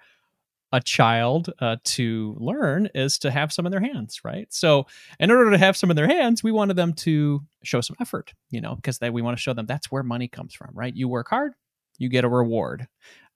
a 0.74 0.80
child 0.82 1.52
uh, 1.60 1.78
to 1.84 2.36
learn 2.40 2.90
is 2.96 3.20
to 3.20 3.32
have 3.32 3.52
some 3.52 3.66
in 3.66 3.72
their 3.72 3.82
hands, 3.82 4.22
right? 4.24 4.48
So, 4.54 4.86
in 5.20 5.30
order 5.30 5.52
to 5.52 5.58
have 5.58 5.76
some 5.76 5.90
in 5.92 5.96
their 5.98 6.08
hands, 6.08 6.44
we 6.44 6.52
wanted 6.52 6.76
them 6.78 6.94
to 6.94 7.42
show 7.64 7.82
some 7.82 7.98
effort, 8.00 8.34
you 8.52 8.62
know, 8.62 8.76
because 8.76 9.00
we 9.02 9.22
want 9.22 9.38
to 9.38 9.42
show 9.42 9.54
them 9.54 9.66
that's 9.66 9.92
where 9.92 10.04
money 10.04 10.28
comes 10.30 10.54
from, 10.54 10.70
right? 10.74 10.96
You 10.96 11.10
work 11.10 11.30
hard, 11.30 11.54
you 11.98 12.08
get 12.10 12.24
a 12.24 12.30
reward. 12.30 12.88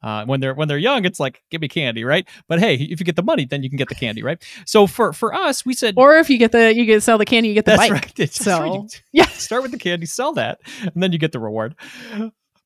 Uh, 0.05 0.23
when 0.25 0.39
they're 0.39 0.53
when 0.53 0.67
they're 0.67 0.77
young, 0.77 1.03
it's 1.03 1.19
like 1.19 1.41
give 1.49 1.61
me 1.61 1.67
candy, 1.67 2.03
right? 2.03 2.27
But 2.47 2.59
hey, 2.59 2.75
if 2.75 2.99
you 2.99 3.05
get 3.05 3.15
the 3.15 3.23
money, 3.23 3.43
then 3.45 3.63
you 3.63 3.69
can 3.69 3.77
get 3.77 3.89
the 3.89 3.95
candy, 3.95 4.21
right? 4.21 4.41
So 4.67 4.85
for 4.85 5.11
for 5.13 5.33
us, 5.33 5.65
we 5.65 5.73
said 5.73 5.95
Or 5.97 6.15
if 6.17 6.29
you 6.29 6.37
get 6.37 6.51
the 6.51 6.75
you 6.75 6.85
get 6.85 7.01
sell 7.01 7.17
the 7.17 7.25
candy, 7.25 7.49
you 7.49 7.55
get 7.55 7.65
the 7.65 7.71
that's 7.71 7.81
bike. 7.89 7.91
right. 7.91 8.13
That's 8.15 8.35
So, 8.35 8.59
right. 8.59 9.03
Yeah. 9.11 9.25
start 9.29 9.63
with 9.63 9.71
the 9.71 9.79
candy, 9.79 10.05
sell 10.05 10.33
that, 10.33 10.59
and 10.81 11.01
then 11.01 11.11
you 11.11 11.17
get 11.17 11.31
the 11.31 11.39
reward. 11.39 11.73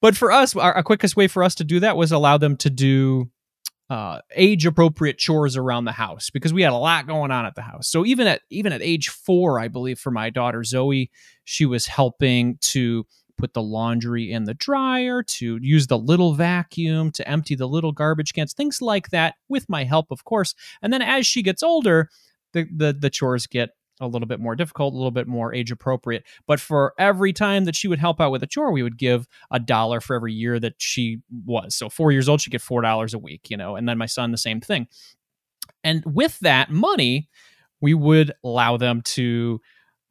But 0.02 0.18
for 0.18 0.32
us, 0.34 0.54
our, 0.56 0.74
our 0.74 0.84
quickest 0.84 1.16
way 1.16 1.28
for 1.30 1.42
us 1.44 1.56
to 1.56 1.64
do 1.64 1.80
that 1.80 1.96
was 1.98 2.12
allow 2.12 2.38
them 2.38 2.58
to 2.58 2.70
do 2.70 3.30
uh, 3.90 4.20
age 4.36 4.66
appropriate 4.66 5.18
chores 5.18 5.58
around 5.58 5.86
the 5.86 5.92
house 5.92 6.30
because 6.30 6.54
we 6.54 6.62
had 6.62 6.74
a 6.74 6.78
lot 6.78 7.08
going 7.08 7.32
on 7.32 7.46
at 7.46 7.56
the 7.56 7.62
house. 7.62 7.88
So 7.88 8.06
even 8.06 8.28
at 8.28 8.42
even 8.50 8.72
at 8.74 8.82
age 8.82 9.10
four, 9.10 9.60
I 9.60 9.68
believe 9.70 9.98
for 9.98 10.12
my 10.12 10.30
daughter 10.30 10.64
Zoe, 10.64 11.10
she 11.46 11.66
was 11.66 11.88
helping 11.88 12.58
to 12.62 13.06
put 13.40 13.54
the 13.54 13.62
laundry 13.62 14.32
in 14.32 14.44
the 14.44 14.54
dryer, 14.54 15.24
to 15.24 15.58
use 15.62 15.88
the 15.88 15.98
little 15.98 16.34
vacuum, 16.34 17.12
to 17.12 17.28
empty 17.28 17.56
the 17.56 17.68
little 17.68 17.92
garbage 17.92 18.34
cans, 18.34 18.54
things 18.54 18.82
like 18.82 19.10
that, 19.10 19.36
with 19.48 19.68
my 19.70 19.84
help, 19.84 20.12
of 20.12 20.24
course. 20.26 20.54
And 20.82 20.92
then 20.94 21.02
as 21.02 21.26
she 21.26 21.42
gets 21.42 21.64
older, 21.64 22.10
the 22.54 22.68
the, 22.76 22.94
the 22.94 23.10
chores 23.10 23.48
get 23.48 23.70
a 24.02 24.08
little 24.08 24.28
bit 24.28 24.40
more 24.40 24.56
difficult, 24.56 24.94
a 24.94 24.98
little 24.98 25.12
bit 25.12 25.28
more 25.28 25.54
age 25.54 25.72
appropriate. 25.72 26.24
But 26.48 26.60
for 26.60 26.94
every 26.98 27.34
time 27.34 27.66
that 27.66 27.76
she 27.76 27.88
would 27.88 28.00
help 28.00 28.22
out 28.22 28.32
with 28.32 28.44
a 28.44 28.48
chore, 28.48 28.72
we 28.72 28.84
would 28.84 28.98
give 28.98 29.28
a 29.52 29.60
dollar 29.60 30.00
for 30.00 30.16
every 30.16 30.34
year 30.34 30.60
that 30.60 30.76
she 30.78 31.20
was. 31.46 31.76
So 31.76 31.90
four 31.90 32.12
years 32.12 32.30
old, 32.30 32.42
she'd 32.42 32.52
get 32.52 32.62
four 32.62 32.82
dollars 32.82 33.14
a 33.14 33.20
week, 33.20 33.50
you 33.50 33.58
know, 33.58 33.76
and 33.76 33.90
then 33.90 33.98
my 33.98 34.06
son 34.06 34.32
the 34.32 34.38
same 34.38 34.62
thing. 34.62 34.88
And 35.84 36.04
with 36.06 36.40
that 36.40 36.72
money, 36.72 37.30
we 37.82 37.94
would 37.94 38.34
allow 38.44 38.78
them 38.78 39.02
to, 39.02 39.60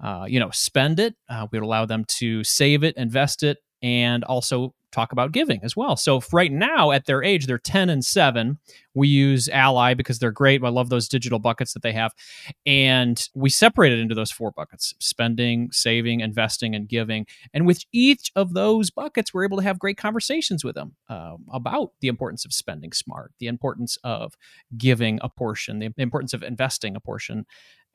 uh, 0.01 0.27
you 0.29 0.39
know, 0.41 0.51
spend 0.53 1.01
it. 1.01 1.15
Uh, 1.29 1.47
we 1.51 1.59
would 1.59 1.67
allow 1.67 1.87
them 1.87 2.05
to 2.07 2.45
save 2.45 2.85
it, 2.85 2.97
invest 2.97 3.43
it, 3.43 3.59
and 3.83 4.25
also 4.25 4.75
talk 4.91 5.13
about 5.13 5.33
giving 5.33 5.61
as 5.63 5.77
well. 5.77 5.97
So 5.97 6.23
right 6.33 6.51
now, 6.51 6.93
at 6.93 7.05
their 7.05 7.23
age, 7.23 7.47
they're 7.47 7.59
ten 7.59 7.91
and 7.91 8.05
seven. 8.05 8.59
We 8.95 9.09
use 9.09 9.49
Ally 9.49 9.95
because 9.95 10.19
they're 10.19 10.33
great. 10.33 10.65
I 10.65 10.71
love 10.71 10.89
those 10.89 11.09
digital 11.09 11.39
buckets 11.39 11.75
that 11.75 11.83
they 11.83 11.93
have, 11.93 12.13
and 12.65 13.29
we 13.35 13.51
separate 13.51 13.93
it 13.93 13.99
into 13.99 14.15
those 14.15 14.31
four 14.31 14.51
buckets: 14.51 14.95
spending, 14.99 15.71
saving, 15.73 16.21
investing, 16.21 16.75
and 16.75 16.89
giving. 16.89 17.27
And 17.53 17.67
with 17.67 17.85
each 17.93 18.33
of 18.35 18.55
those 18.55 18.91
buckets, 18.91 19.35
we're 19.35 19.45
able 19.45 19.59
to 19.59 19.63
have 19.63 19.79
great 19.79 19.99
conversations 19.99 20.65
with 20.65 20.75
them 20.75 20.97
um, 21.09 21.45
about 21.53 21.93
the 22.01 22.09
importance 22.09 22.45
of 22.45 22.53
spending 22.53 22.93
smart, 22.93 23.33
the 23.39 23.47
importance 23.47 23.99
of 24.03 24.37
giving 24.77 25.19
a 25.23 25.29
portion, 25.29 25.81
the 25.81 25.93
importance 25.99 26.33
of 26.33 26.43
investing 26.43 26.97
a 26.97 27.01
portion, 27.01 27.45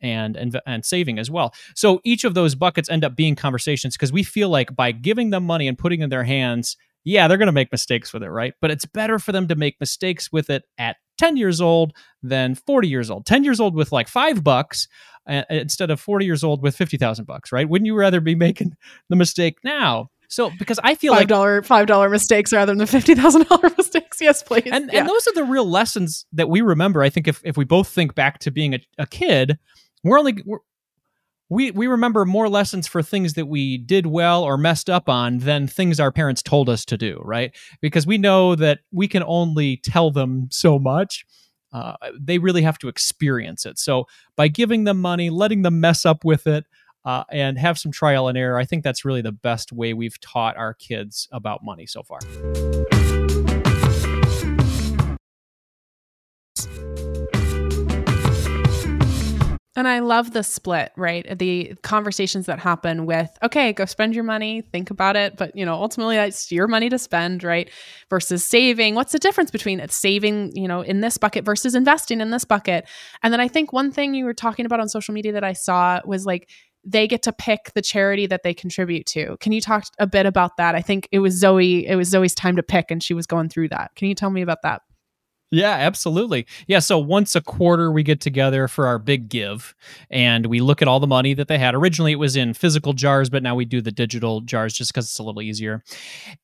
and 0.04 0.36
and, 0.36 0.60
and 0.68 0.86
saving 0.86 1.18
as 1.18 1.32
well. 1.32 1.54
So 1.76 2.00
each 2.04 2.24
of 2.24 2.36
those 2.36 2.54
buckets 2.54 2.89
end 2.89 3.04
up 3.04 3.16
being 3.16 3.36
conversations 3.36 3.96
because 3.96 4.12
we 4.13 4.22
feel 4.22 4.50
like 4.50 4.76
by 4.76 4.92
giving 4.92 5.32
them 5.32 5.46
money 5.46 5.68
and 5.68 5.78
putting 5.78 6.02
it 6.02 6.04
in 6.04 6.10
their 6.12 6.24
hands, 6.26 6.78
yeah, 7.04 7.28
they're 7.28 7.38
going 7.38 7.48
to 7.48 7.52
make 7.52 7.72
mistakes 7.72 8.13
with 8.13 8.22
it, 8.22 8.30
right? 8.30 8.54
But 8.62 8.70
it's 8.70 8.86
better 8.86 9.18
for 9.18 9.32
them 9.32 9.48
to 9.48 9.56
make 9.56 9.78
mistakes 9.80 10.32
with 10.32 10.50
it 10.52 10.63
at 10.78 10.98
10 11.18 11.38
years 11.38 11.60
old 11.62 11.94
than 12.22 12.56
40 12.56 12.88
years 12.88 13.10
old. 13.10 13.26
10 13.26 13.44
years 13.44 13.60
old 13.60 13.76
with 13.76 13.92
like 13.92 14.08
5 14.08 14.44
bucks 14.44 14.88
uh, 15.28 15.44
instead 15.50 15.89
of 15.92 16.00
40 16.00 16.26
years 16.26 16.44
old 16.44 16.62
with 16.62 16.76
50,000 16.76 17.26
bucks, 17.26 17.52
right? 17.52 17.68
Wouldn't 17.68 17.86
you 17.86 17.96
rather 17.96 18.20
be 18.22 18.36
making 18.36 18.74
the 19.10 19.16
mistake 19.16 19.58
now? 19.63 20.10
So 20.30 20.50
because 20.58 20.80
I 20.84 20.96
feel 20.96 21.13
Five 21.13 21.20
like 21.22 21.28
dollar 21.28 21.62
five 21.62 21.86
dollar 21.86 22.10
mistakes 22.10 22.52
rather 22.52 22.72
than 22.72 22.80
the 22.80 22.88
fifty 22.88 23.13
thousand 23.13 23.48
dollar 23.50 23.70
mistakes. 23.78 24.20
Yes, 24.20 24.42
please. 24.42 24.68
and 24.72 24.89
Yeah. 24.92 25.02
and 25.02 25.10
those 25.10 25.28
are 25.28 25.34
the 25.36 25.44
real 25.44 25.70
lessons 25.70 26.26
that 26.34 26.50
we 26.50 26.62
remember. 26.62 27.04
I 27.04 27.10
think 27.12 27.28
if 27.28 27.39
if 27.44 27.56
we 27.56 27.66
both 27.66 27.88
think 27.89 28.16
back 28.16 28.39
to 28.39 28.50
being 28.50 28.74
a, 28.74 28.80
a 28.98 29.06
kid, 29.06 29.60
we're 30.04 30.20
only 30.20 30.42
we're, 30.46 30.60
we 31.50 31.72
we 31.72 31.88
remember 31.88 32.26
more 32.26 32.50
lessons 32.50 32.88
for 32.88 33.02
things 33.04 33.34
that 33.34 33.46
we 33.48 33.78
did 33.78 34.06
well 34.08 34.44
or 34.44 34.58
messed 34.58 34.89
up 34.89 35.10
on 35.10 35.39
than 35.39 35.68
things 35.68 36.00
our 36.00 36.12
parents 36.12 36.42
told 36.42 36.70
us 36.70 36.86
to 36.86 36.98
do, 36.98 37.22
right? 37.24 37.56
Because 37.82 38.08
we 38.08 38.18
know 38.18 38.56
that 38.56 38.80
we 38.92 39.08
can 39.08 39.24
only 39.26 39.78
tell 39.78 40.12
them 40.12 40.48
so 40.52 40.80
much. 40.80 41.26
Uh, 41.72 41.96
they 42.20 42.38
really 42.38 42.62
have 42.62 42.78
to 42.78 42.88
experience 42.88 43.66
it. 43.66 43.80
So 43.80 44.06
by 44.36 44.48
giving 44.48 44.84
them 44.84 45.02
money, 45.02 45.30
letting 45.30 45.63
them 45.63 45.80
mess 45.80 46.06
up 46.06 46.24
with 46.24 46.46
it, 46.46 46.66
uh, 47.06 47.24
and 47.32 47.58
have 47.58 47.78
some 47.78 47.92
trial 47.92 48.28
and 48.28 48.38
error, 48.38 48.58
I 48.58 48.66
think 48.66 48.84
that's 48.84 49.04
really 49.04 49.22
the 49.22 49.32
best 49.32 49.72
way 49.72 49.94
we've 49.94 50.20
taught 50.22 50.58
our 50.58 50.74
kids 50.74 51.28
about 51.32 51.63
money 51.63 51.86
so 51.86 52.04
far. 52.04 52.20
And 59.84 59.89
I 59.89 60.00
love 60.00 60.32
the 60.32 60.43
split, 60.43 60.93
right? 60.96 61.38
The 61.38 61.74
conversations 61.84 62.46
that 62.46 62.58
happen 62.58 63.06
with, 63.06 63.38
okay, 63.43 63.74
go 63.74 63.84
spend 63.84 64.15
your 64.15 64.24
money, 64.24 64.62
think 64.62 64.89
about 64.89 65.17
it, 65.17 65.36
but 65.36 65.54
you 65.58 65.65
know, 65.65 65.74
ultimately 65.74 66.15
that's 66.15 66.54
your 66.54 66.67
money 66.67 66.88
to 66.88 66.98
spend, 66.98 67.43
right? 67.43 67.69
Versus 68.10 68.46
saving. 68.46 68.96
What's 68.96 69.12
the 69.12 69.19
difference 69.19 69.52
between 69.52 69.86
saving, 69.89 70.56
you 70.56 70.69
know, 70.69 70.80
in 70.80 71.02
this 71.02 71.17
bucket 71.17 71.43
versus 71.43 71.76
investing 71.76 72.22
in 72.22 72.32
this 72.32 72.46
bucket? 72.46 72.88
And 73.24 73.34
then 73.34 73.41
I 73.41 73.50
think 73.50 73.74
one 73.74 73.91
thing 73.91 74.13
you 74.13 74.24
were 74.24 74.34
talking 74.34 74.65
about 74.65 74.80
on 74.80 74.88
social 74.88 75.13
media 75.13 75.34
that 75.34 75.43
I 75.43 75.52
saw 75.52 76.00
was 76.06 76.26
like 76.26 76.50
they 76.86 77.06
get 77.06 77.24
to 77.24 77.34
pick 77.34 77.74
the 77.76 77.82
charity 77.82 78.26
that 78.28 78.43
they 78.43 78.54
contribute 78.54 79.06
to. 79.08 79.36
Can 79.41 79.52
you 79.52 79.60
talk 79.60 79.84
a 80.00 80.08
bit 80.08 80.26
about 80.26 80.56
that? 80.56 80.76
I 80.76 80.82
think 80.82 81.10
it 81.12 81.19
was 81.19 81.34
Zoe, 81.34 81.86
it 81.86 81.98
was 81.98 82.08
Zoe's 82.08 82.34
time 82.34 82.56
to 82.56 82.63
pick 82.63 82.89
and 82.89 83.04
she 83.04 83.13
was 83.13 83.28
going 83.28 83.50
through 83.50 83.67
that. 83.67 83.96
Can 83.96 84.08
you 84.08 84.15
tell 84.15 84.30
me 84.30 84.43
about 84.43 84.62
that? 84.62 84.82
Yeah, 85.54 85.74
absolutely. 85.74 86.48
Yeah, 86.66 86.80
so 86.80 86.98
once 86.98 87.36
a 87.36 87.42
quarter 87.42 87.92
we 87.92 88.02
get 88.02 88.20
together 88.20 88.68
for 88.68 88.88
our 88.88 88.98
big 88.98 89.30
give 89.30 89.76
and 90.10 90.48
we 90.48 90.62
look 90.62 90.82
at 90.82 90.88
all 90.88 91.00
the 91.00 91.06
money 91.06 91.36
that 91.36 91.48
they 91.48 91.60
had. 91.60 91.76
Originally 91.76 92.12
it 92.12 92.16
was 92.16 92.36
in 92.36 92.56
physical 92.56 92.94
jars, 92.94 93.30
but 93.30 93.44
now 93.44 93.54
we 93.54 93.63
do 93.63 93.80
the 93.80 93.92
digital 93.92 94.42
jars 94.42 94.74
just 94.74 94.92
because 94.92 95.06
it's 95.06 95.20
a 95.20 95.24
little 95.24 95.44
easier. 95.44 95.84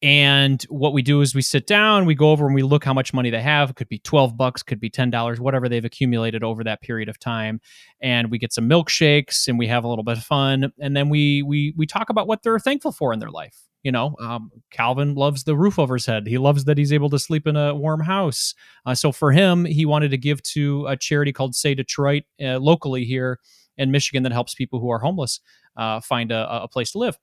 And 0.03 0.61
what 0.69 0.93
we 0.93 1.01
do 1.01 1.21
is 1.21 1.33
we 1.33 1.41
sit 1.41 1.65
down, 1.65 2.05
we 2.05 2.13
go 2.13 2.29
over 2.29 2.45
and 2.45 2.53
we 2.53 2.61
look 2.61 2.83
how 2.83 2.93
much 2.93 3.11
money 3.11 3.31
they 3.31 3.41
have. 3.41 3.71
It 3.71 3.77
could 3.77 3.89
be 3.89 3.97
12 3.97 4.37
bucks, 4.37 4.61
could 4.61 4.79
be 4.79 4.91
$10, 4.91 5.39
whatever 5.39 5.67
they've 5.67 5.83
accumulated 5.83 6.43
over 6.43 6.63
that 6.65 6.81
period 6.81 7.09
of 7.09 7.17
time. 7.17 7.61
And 8.01 8.29
we 8.29 8.37
get 8.37 8.53
some 8.53 8.69
milkshakes 8.69 9.47
and 9.47 9.57
we 9.57 9.65
have 9.67 9.85
a 9.85 9.87
little 9.87 10.03
bit 10.03 10.17
of 10.17 10.23
fun. 10.23 10.71
And 10.79 10.95
then 10.95 11.09
we 11.09 11.41
we 11.41 11.73
we 11.75 11.87
talk 11.87 12.11
about 12.11 12.27
what 12.27 12.43
they're 12.43 12.59
thankful 12.59 12.91
for 12.91 13.11
in 13.13 13.19
their 13.19 13.31
life. 13.31 13.68
You 13.83 13.93
know, 13.93 14.15
um, 14.19 14.51
Calvin 14.71 15.15
loves 15.15 15.45
the 15.45 15.55
roof 15.55 15.79
over 15.79 15.95
his 15.95 16.05
head. 16.05 16.27
He 16.27 16.37
loves 16.37 16.65
that 16.65 16.77
he's 16.77 16.91
able 16.91 17.09
to 17.11 17.19
sleep 17.19 17.47
in 17.47 17.55
a 17.55 17.73
warm 17.73 18.01
house. 18.01 18.53
Uh, 18.85 18.93
so 18.93 19.11
for 19.11 19.31
him, 19.31 19.63
he 19.63 19.85
wanted 19.85 20.11
to 20.11 20.17
give 20.17 20.41
to 20.43 20.85
a 20.87 20.97
charity 20.97 21.31
called 21.31 21.55
Say 21.55 21.75
Detroit 21.75 22.23
uh, 22.41 22.59
locally 22.59 23.05
here 23.05 23.39
in 23.77 23.91
Michigan 23.91 24.23
that 24.23 24.33
helps 24.33 24.53
people 24.53 24.81
who 24.81 24.89
are 24.89 24.99
homeless 24.99 25.39
uh, 25.77 26.01
find 26.01 26.31
a, 26.31 26.63
a 26.63 26.67
place 26.67 26.91
to 26.91 26.97
live. 26.97 27.17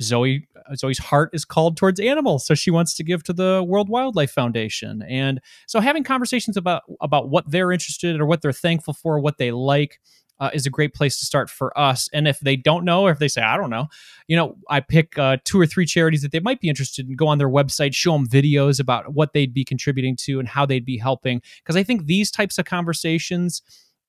Zoe 0.00 0.48
Zoe's 0.74 0.98
heart 0.98 1.30
is 1.32 1.44
called 1.44 1.76
towards 1.76 2.00
animals, 2.00 2.46
so 2.46 2.54
she 2.54 2.70
wants 2.70 2.94
to 2.94 3.04
give 3.04 3.22
to 3.24 3.32
the 3.32 3.64
World 3.66 3.88
Wildlife 3.88 4.30
Foundation. 4.30 5.02
And 5.02 5.40
so 5.66 5.80
having 5.80 6.02
conversations 6.02 6.56
about 6.56 6.82
about 7.00 7.28
what 7.28 7.50
they're 7.50 7.72
interested 7.72 8.14
in 8.14 8.20
or 8.20 8.26
what 8.26 8.42
they're 8.42 8.52
thankful 8.52 8.94
for, 8.94 9.20
what 9.20 9.38
they 9.38 9.52
like, 9.52 10.00
uh, 10.40 10.50
is 10.52 10.66
a 10.66 10.70
great 10.70 10.94
place 10.94 11.18
to 11.18 11.26
start 11.26 11.48
for 11.48 11.76
us. 11.78 12.08
And 12.12 12.26
if 12.26 12.40
they 12.40 12.56
don't 12.56 12.84
know, 12.84 13.02
or 13.02 13.10
if 13.10 13.18
they 13.18 13.28
say, 13.28 13.42
I 13.42 13.56
don't 13.56 13.70
know, 13.70 13.88
you 14.26 14.36
know, 14.36 14.56
I 14.68 14.80
pick 14.80 15.18
uh, 15.18 15.36
two 15.44 15.60
or 15.60 15.66
three 15.66 15.86
charities 15.86 16.22
that 16.22 16.32
they 16.32 16.40
might 16.40 16.60
be 16.60 16.68
interested 16.68 17.08
in, 17.08 17.16
go 17.16 17.28
on 17.28 17.38
their 17.38 17.48
website, 17.48 17.94
show 17.94 18.12
them 18.12 18.26
videos 18.26 18.80
about 18.80 19.14
what 19.14 19.32
they'd 19.32 19.54
be 19.54 19.64
contributing 19.64 20.16
to 20.22 20.38
and 20.38 20.48
how 20.48 20.66
they'd 20.66 20.84
be 20.84 20.98
helping. 20.98 21.42
Because 21.62 21.76
I 21.76 21.82
think 21.82 22.06
these 22.06 22.30
types 22.30 22.58
of 22.58 22.64
conversations 22.64 23.62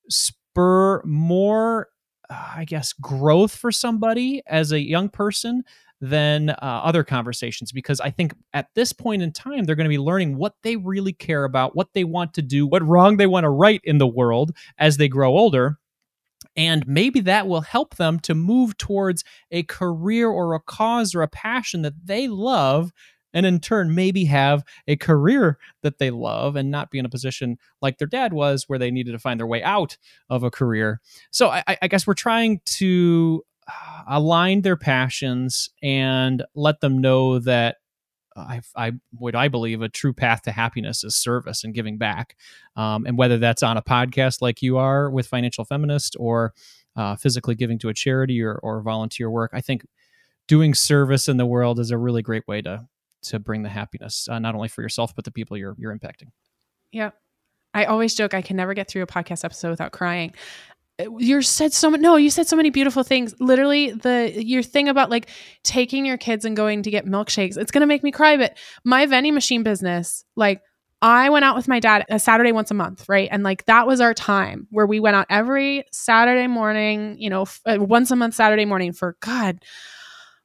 spur 0.09 1.03
more, 1.03 1.89
uh, 2.29 2.53
I 2.57 2.65
guess, 2.65 2.93
growth 2.93 3.55
for 3.55 3.71
somebody 3.71 4.41
as 4.47 4.71
a 4.71 4.79
young 4.79 5.09
person 5.09 5.63
than 6.03 6.49
uh, 6.49 6.57
other 6.61 7.01
conversations 7.01 7.71
because 7.71 8.01
I 8.01 8.09
think 8.09 8.33
at 8.51 8.67
this 8.75 8.91
point 8.91 9.21
in 9.21 9.31
time, 9.31 9.63
they're 9.63 9.75
going 9.75 9.85
to 9.85 9.89
be 9.89 9.97
learning 9.97 10.35
what 10.35 10.55
they 10.61 10.75
really 10.75 11.13
care 11.13 11.45
about, 11.45 11.77
what 11.77 11.93
they 11.93 12.03
want 12.03 12.33
to 12.33 12.41
do, 12.41 12.67
what 12.67 12.85
wrong 12.85 13.15
they 13.15 13.25
want 13.25 13.45
to 13.45 13.49
right 13.49 13.79
in 13.85 13.99
the 13.99 14.07
world 14.07 14.51
as 14.77 14.97
they 14.97 15.07
grow 15.07 15.37
older. 15.37 15.79
And 16.55 16.87
maybe 16.87 17.19
that 17.21 17.47
will 17.47 17.61
help 17.61 17.95
them 17.95 18.19
to 18.21 18.35
move 18.35 18.77
towards 18.77 19.23
a 19.51 19.63
career 19.63 20.29
or 20.29 20.53
a 20.53 20.59
cause 20.59 21.15
or 21.15 21.21
a 21.21 21.27
passion 21.27 21.81
that 21.81 22.05
they 22.05 22.27
love. 22.27 22.91
And 23.33 23.45
in 23.47 23.59
turn, 23.59 23.95
maybe 23.95 24.25
have 24.25 24.63
a 24.87 24.95
career 24.95 25.57
that 25.81 25.97
they 25.97 26.11
love 26.11 26.55
and 26.55 26.69
not 26.69 26.91
be 26.91 26.99
in 26.99 27.05
a 27.05 27.09
position 27.09 27.57
like 27.81 27.97
their 27.97 28.07
dad 28.07 28.31
was, 28.31 28.65
where 28.69 28.77
they 28.77 28.91
needed 28.91 29.13
to 29.13 29.19
find 29.19 29.39
their 29.39 29.47
way 29.47 29.63
out 29.63 29.97
of 30.29 30.43
a 30.43 30.51
career. 30.51 31.01
So 31.31 31.49
I, 31.49 31.63
I 31.81 31.87
guess 31.87 32.05
we're 32.05 32.13
trying 32.13 32.61
to 32.65 33.43
uh, 33.67 34.03
align 34.07 34.61
their 34.61 34.77
passions 34.77 35.71
and 35.81 36.43
let 36.53 36.81
them 36.81 37.01
know 37.01 37.39
that 37.39 37.77
I, 38.35 38.61
I 38.75 38.93
what 39.17 39.35
I 39.35 39.47
believe 39.47 39.81
a 39.81 39.89
true 39.89 40.13
path 40.13 40.43
to 40.43 40.51
happiness 40.51 41.03
is 41.03 41.15
service 41.15 41.63
and 41.63 41.73
giving 41.73 41.97
back, 41.97 42.35
um, 42.75 43.05
and 43.05 43.17
whether 43.17 43.37
that's 43.37 43.63
on 43.63 43.77
a 43.77 43.81
podcast 43.81 44.41
like 44.41 44.61
you 44.61 44.77
are 44.77 45.09
with 45.09 45.27
Financial 45.27 45.65
Feminist 45.65 46.15
or 46.19 46.53
uh, 46.95 47.15
physically 47.15 47.55
giving 47.55 47.79
to 47.79 47.89
a 47.89 47.93
charity 47.93 48.41
or, 48.41 48.55
or 48.55 48.81
volunteer 48.81 49.29
work, 49.29 49.51
I 49.53 49.61
think 49.61 49.85
doing 50.47 50.73
service 50.73 51.27
in 51.27 51.37
the 51.37 51.45
world 51.45 51.79
is 51.79 51.91
a 51.91 51.97
really 51.97 52.21
great 52.21 52.47
way 52.47 52.61
to 52.61 52.87
to 53.23 53.39
bring 53.39 53.63
the 53.63 53.69
happiness 53.69 54.27
uh, 54.29 54.37
not 54.37 54.53
only 54.53 54.67
for 54.67 54.81
yourself 54.81 55.15
but 55.15 55.23
the 55.25 55.31
people 55.31 55.57
you're 55.57 55.75
you're 55.77 55.95
impacting. 55.95 56.29
Yeah, 56.91 57.11
I 57.73 57.85
always 57.85 58.13
joke 58.13 58.33
I 58.33 58.41
can 58.41 58.57
never 58.57 58.73
get 58.73 58.87
through 58.87 59.03
a 59.03 59.07
podcast 59.07 59.45
episode 59.45 59.69
without 59.69 59.91
crying 59.91 60.33
you 60.99 61.41
said 61.41 61.73
so 61.73 61.89
no 61.89 62.15
you 62.17 62.29
said 62.29 62.47
so 62.47 62.55
many 62.55 62.69
beautiful 62.69 63.03
things. 63.03 63.33
Literally 63.39 63.91
the 63.91 64.33
your 64.35 64.61
thing 64.63 64.87
about 64.87 65.09
like 65.09 65.29
taking 65.63 66.05
your 66.05 66.17
kids 66.17 66.45
and 66.45 66.55
going 66.55 66.83
to 66.83 66.91
get 66.91 67.05
milkshakes 67.05 67.57
it's 67.57 67.71
gonna 67.71 67.87
make 67.87 68.03
me 68.03 68.11
cry 68.11 68.37
but 68.37 68.55
my 68.83 69.05
vending 69.05 69.33
machine 69.33 69.63
business 69.63 70.23
like 70.35 70.61
i 71.01 71.29
went 71.29 71.45
out 71.45 71.55
with 71.55 71.67
my 71.67 71.79
dad 71.79 72.05
a 72.09 72.19
saturday 72.19 72.51
once 72.51 72.69
a 72.69 72.75
month 72.75 73.07
right? 73.09 73.27
And 73.31 73.43
like 73.43 73.65
that 73.65 73.87
was 73.87 74.01
our 74.01 74.13
time 74.13 74.67
where 74.69 74.85
we 74.85 74.99
went 74.99 75.15
out 75.15 75.25
every 75.29 75.83
saturday 75.91 76.47
morning 76.47 77.15
you 77.19 77.29
know 77.29 77.43
f- 77.43 77.61
uh, 77.65 77.77
once 77.79 78.11
a 78.11 78.15
month 78.15 78.35
saturday 78.35 78.65
morning 78.65 78.93
for 78.93 79.17
god 79.19 79.59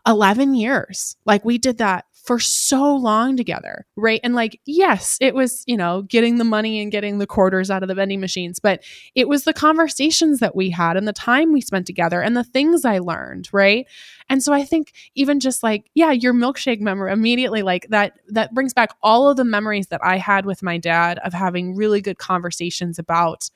11 0.07 0.55
years. 0.55 1.16
Like 1.26 1.44
we 1.44 1.59
did 1.59 1.78
that 1.78 2.07
for 2.29 2.39
so 2.39 2.95
long 2.95 3.39
together, 3.39 3.87
right? 3.97 4.20
And 4.22 4.35
like, 4.35 4.61
yes, 4.66 5.16
it 5.18 5.35
was, 5.35 5.64
you 5.66 5.79
know, 5.79 6.03
getting 6.03 6.37
the 6.37 6.45
money 6.45 6.79
and 6.83 6.93
getting 6.93 7.16
the 7.16 7.26
quarters 7.26 7.70
out 7.70 7.83
of 7.83 7.89
the 7.89 7.95
vending 7.95 8.20
machines, 8.20 8.59
but 8.59 8.85
it 9.14 9.31
was 9.31 9.45
the 9.45 9.55
conversations 9.55 10.39
that 10.41 10.55
we 10.55 10.68
had 10.68 10.99
and 10.99 11.09
the 11.09 11.14
time 11.14 11.55
we 11.55 11.62
spent 11.62 11.87
together 11.87 12.20
and 12.20 12.37
the 12.37 12.45
things 12.45 12.85
I 12.85 12.99
learned, 12.99 13.49
right? 13.51 13.87
And 14.29 14.43
so 14.43 14.53
I 14.53 14.62
think 14.62 14.93
even 15.14 15.41
just 15.41 15.62
like, 15.62 15.89
yeah, 15.95 16.11
your 16.11 16.35
milkshake 16.35 16.81
memory 16.81 17.12
immediately 17.12 17.62
like 17.62 17.87
that 17.89 18.18
that 18.29 18.53
brings 18.53 18.74
back 18.74 18.91
all 19.03 19.31
of 19.31 19.39
the 19.39 19.45
memories 19.45 19.87
that 19.87 20.05
I 20.05 20.18
had 20.18 20.45
with 20.45 20.62
my 20.62 20.76
dad 20.76 21.18
of 21.20 21.33
having 21.33 21.76
really 21.76 22.03
good 22.03 22.18
conversations 22.18 22.99
about 22.99 23.49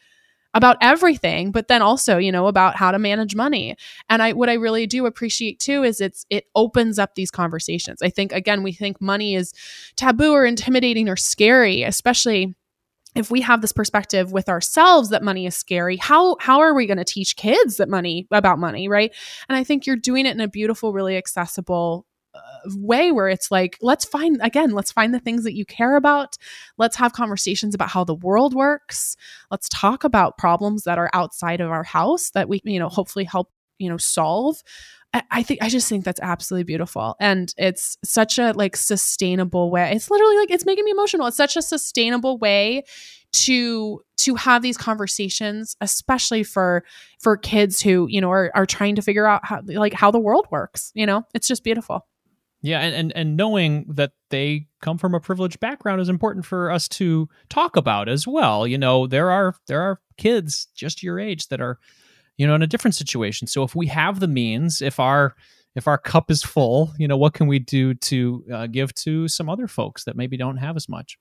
about 0.54 0.76
everything 0.80 1.50
but 1.50 1.68
then 1.68 1.82
also 1.82 2.18
you 2.18 2.30
know 2.30 2.46
about 2.46 2.76
how 2.76 2.90
to 2.90 2.98
manage 2.98 3.34
money. 3.34 3.76
And 4.08 4.22
i 4.22 4.32
what 4.32 4.48
i 4.48 4.54
really 4.54 4.86
do 4.86 5.06
appreciate 5.06 5.58
too 5.58 5.82
is 5.82 6.00
it's 6.00 6.26
it 6.30 6.46
opens 6.54 6.98
up 6.98 7.14
these 7.14 7.30
conversations. 7.30 8.02
I 8.02 8.10
think 8.10 8.32
again 8.32 8.62
we 8.62 8.72
think 8.72 9.00
money 9.00 9.34
is 9.34 9.52
taboo 9.96 10.32
or 10.32 10.44
intimidating 10.44 11.08
or 11.08 11.16
scary 11.16 11.82
especially 11.82 12.54
if 13.14 13.30
we 13.30 13.42
have 13.42 13.60
this 13.60 13.72
perspective 13.72 14.32
with 14.32 14.48
ourselves 14.48 15.10
that 15.10 15.22
money 15.22 15.46
is 15.46 15.56
scary 15.56 15.96
how 15.96 16.36
how 16.40 16.60
are 16.60 16.74
we 16.74 16.86
going 16.86 16.98
to 16.98 17.04
teach 17.04 17.36
kids 17.36 17.76
that 17.76 17.88
money 17.88 18.26
about 18.30 18.58
money 18.58 18.88
right? 18.88 19.12
And 19.48 19.56
i 19.56 19.64
think 19.64 19.86
you're 19.86 19.96
doing 19.96 20.26
it 20.26 20.34
in 20.34 20.40
a 20.40 20.48
beautiful 20.48 20.92
really 20.92 21.16
accessible 21.16 22.06
way 22.76 23.12
where 23.12 23.28
it's 23.28 23.50
like 23.50 23.78
let's 23.80 24.04
find 24.04 24.40
again 24.42 24.70
let's 24.70 24.92
find 24.92 25.14
the 25.14 25.20
things 25.20 25.44
that 25.44 25.54
you 25.54 25.64
care 25.64 25.96
about 25.96 26.36
let's 26.78 26.96
have 26.96 27.12
conversations 27.12 27.74
about 27.74 27.90
how 27.90 28.04
the 28.04 28.14
world 28.14 28.54
works 28.54 29.16
let's 29.50 29.68
talk 29.68 30.04
about 30.04 30.38
problems 30.38 30.84
that 30.84 30.98
are 30.98 31.10
outside 31.12 31.60
of 31.60 31.70
our 31.70 31.84
house 31.84 32.30
that 32.30 32.48
we 32.48 32.60
you 32.64 32.78
know 32.78 32.88
hopefully 32.88 33.24
help 33.24 33.50
you 33.78 33.88
know 33.88 33.96
solve 33.96 34.62
I, 35.30 35.42
think 35.42 35.62
I 35.62 35.68
just 35.68 35.88
think 35.88 36.04
that's 36.04 36.20
absolutely 36.20 36.64
beautiful. 36.64 37.16
And 37.20 37.52
it's 37.58 37.98
such 38.02 38.38
a 38.38 38.52
like 38.52 38.76
sustainable 38.76 39.70
way. 39.70 39.92
It's 39.92 40.10
literally 40.10 40.38
like 40.38 40.50
it's 40.50 40.64
making 40.64 40.84
me 40.84 40.90
emotional. 40.90 41.26
It's 41.26 41.36
such 41.36 41.56
a 41.56 41.62
sustainable 41.62 42.38
way 42.38 42.84
to 43.32 44.00
to 44.18 44.34
have 44.36 44.62
these 44.62 44.76
conversations, 44.76 45.76
especially 45.80 46.42
for 46.42 46.84
for 47.18 47.36
kids 47.36 47.80
who, 47.80 48.06
you 48.08 48.20
know, 48.20 48.30
are 48.30 48.50
are 48.54 48.66
trying 48.66 48.94
to 48.94 49.02
figure 49.02 49.26
out 49.26 49.44
how 49.44 49.60
like 49.66 49.92
how 49.92 50.10
the 50.10 50.18
world 50.18 50.46
works. 50.50 50.92
You 50.94 51.04
know, 51.04 51.24
it's 51.34 51.48
just 51.48 51.62
beautiful. 51.62 52.06
Yeah, 52.62 52.80
and, 52.80 52.94
and 52.94 53.12
and 53.16 53.36
knowing 53.36 53.86
that 53.88 54.12
they 54.30 54.68
come 54.80 54.96
from 54.96 55.14
a 55.14 55.20
privileged 55.20 55.58
background 55.58 56.00
is 56.00 56.08
important 56.08 56.46
for 56.46 56.70
us 56.70 56.88
to 56.90 57.28
talk 57.48 57.76
about 57.76 58.08
as 58.08 58.26
well. 58.26 58.66
You 58.66 58.78
know, 58.78 59.08
there 59.08 59.30
are 59.30 59.56
there 59.66 59.80
are 59.80 60.00
kids 60.16 60.68
just 60.74 61.02
your 61.02 61.18
age 61.18 61.48
that 61.48 61.60
are, 61.60 61.78
you 62.36 62.46
know, 62.46 62.54
in 62.54 62.62
a 62.62 62.68
different 62.68 62.94
situation. 62.94 63.48
So 63.48 63.64
if 63.64 63.74
we 63.74 63.88
have 63.88 64.20
the 64.20 64.28
means, 64.28 64.80
if 64.80 65.00
our 65.00 65.34
if 65.74 65.88
our 65.88 65.98
cup 65.98 66.30
is 66.30 66.42
full, 66.42 66.92
you 66.98 67.08
know, 67.08 67.16
what 67.16 67.34
can 67.34 67.48
we 67.48 67.58
do 67.58 67.94
to 67.94 68.44
uh, 68.52 68.66
give 68.68 68.94
to 68.94 69.26
some 69.26 69.48
other 69.48 69.66
folks 69.66 70.04
that 70.04 70.16
maybe 70.16 70.36
don't 70.36 70.58
have 70.58 70.76
as 70.76 70.88
much? 70.88 71.18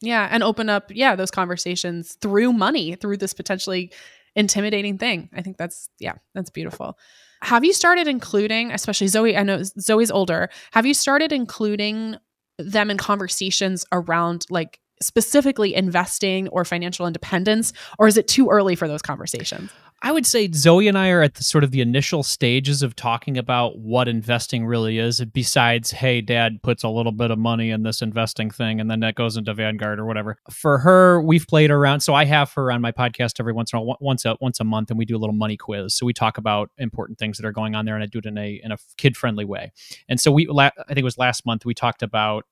Yeah, 0.00 0.28
and 0.30 0.42
open 0.42 0.68
up, 0.68 0.90
yeah, 0.94 1.16
those 1.16 1.30
conversations 1.30 2.16
through 2.20 2.52
money, 2.52 2.94
through 2.94 3.16
this 3.16 3.32
potentially 3.32 3.90
intimidating 4.36 4.98
thing. 4.98 5.28
I 5.32 5.42
think 5.42 5.56
that's 5.56 5.88
yeah, 5.98 6.14
that's 6.34 6.50
beautiful. 6.50 6.98
Have 7.42 7.64
you 7.64 7.72
started 7.72 8.08
including, 8.08 8.70
especially 8.70 9.06
Zoe? 9.06 9.36
I 9.36 9.42
know 9.42 9.62
Zoe's 9.62 10.10
older. 10.10 10.48
Have 10.72 10.86
you 10.86 10.94
started 10.94 11.32
including 11.32 12.16
them 12.58 12.90
in 12.90 12.96
conversations 12.96 13.84
around 13.92 14.46
like 14.48 14.80
specifically 15.02 15.74
investing 15.74 16.48
or 16.48 16.64
financial 16.64 17.06
independence, 17.06 17.72
or 17.98 18.06
is 18.06 18.16
it 18.16 18.28
too 18.28 18.48
early 18.48 18.74
for 18.76 18.88
those 18.88 19.02
conversations? 19.02 19.70
I 20.04 20.12
would 20.12 20.26
say 20.26 20.50
Zoe 20.52 20.86
and 20.86 20.98
I 20.98 21.08
are 21.08 21.22
at 21.22 21.36
the 21.36 21.42
sort 21.42 21.64
of 21.64 21.70
the 21.70 21.80
initial 21.80 22.22
stages 22.22 22.82
of 22.82 22.94
talking 22.94 23.38
about 23.38 23.78
what 23.78 24.06
investing 24.06 24.66
really 24.66 24.98
is. 24.98 25.24
Besides, 25.24 25.92
hey, 25.92 26.20
dad 26.20 26.62
puts 26.62 26.82
a 26.82 26.90
little 26.90 27.10
bit 27.10 27.30
of 27.30 27.38
money 27.38 27.70
in 27.70 27.84
this 27.84 28.02
investing 28.02 28.50
thing 28.50 28.82
and 28.82 28.90
then 28.90 29.00
that 29.00 29.14
goes 29.14 29.38
into 29.38 29.54
Vanguard 29.54 29.98
or 29.98 30.04
whatever. 30.04 30.36
For 30.50 30.76
her, 30.76 31.22
we've 31.22 31.46
played 31.46 31.70
around. 31.70 32.00
So 32.00 32.12
I 32.12 32.26
have 32.26 32.52
her 32.52 32.70
on 32.70 32.82
my 32.82 32.92
podcast 32.92 33.40
every 33.40 33.54
once 33.54 33.72
in 33.72 33.78
a 33.78 33.82
while, 33.82 33.96
once 33.98 34.26
a, 34.26 34.36
once 34.42 34.60
a 34.60 34.64
month, 34.64 34.90
and 34.90 34.98
we 34.98 35.06
do 35.06 35.16
a 35.16 35.18
little 35.18 35.34
money 35.34 35.56
quiz. 35.56 35.94
So 35.94 36.04
we 36.04 36.12
talk 36.12 36.36
about 36.36 36.70
important 36.76 37.18
things 37.18 37.38
that 37.38 37.46
are 37.46 37.52
going 37.52 37.74
on 37.74 37.86
there 37.86 37.94
and 37.94 38.04
I 38.04 38.06
do 38.06 38.18
it 38.18 38.26
in 38.26 38.36
a, 38.36 38.60
in 38.62 38.72
a 38.72 38.76
kid 38.98 39.16
friendly 39.16 39.46
way. 39.46 39.72
And 40.06 40.20
so 40.20 40.30
we, 40.30 40.46
I 40.50 40.70
think 40.86 40.98
it 40.98 41.04
was 41.04 41.16
last 41.16 41.46
month, 41.46 41.64
we 41.64 41.72
talked 41.72 42.02
about 42.02 42.44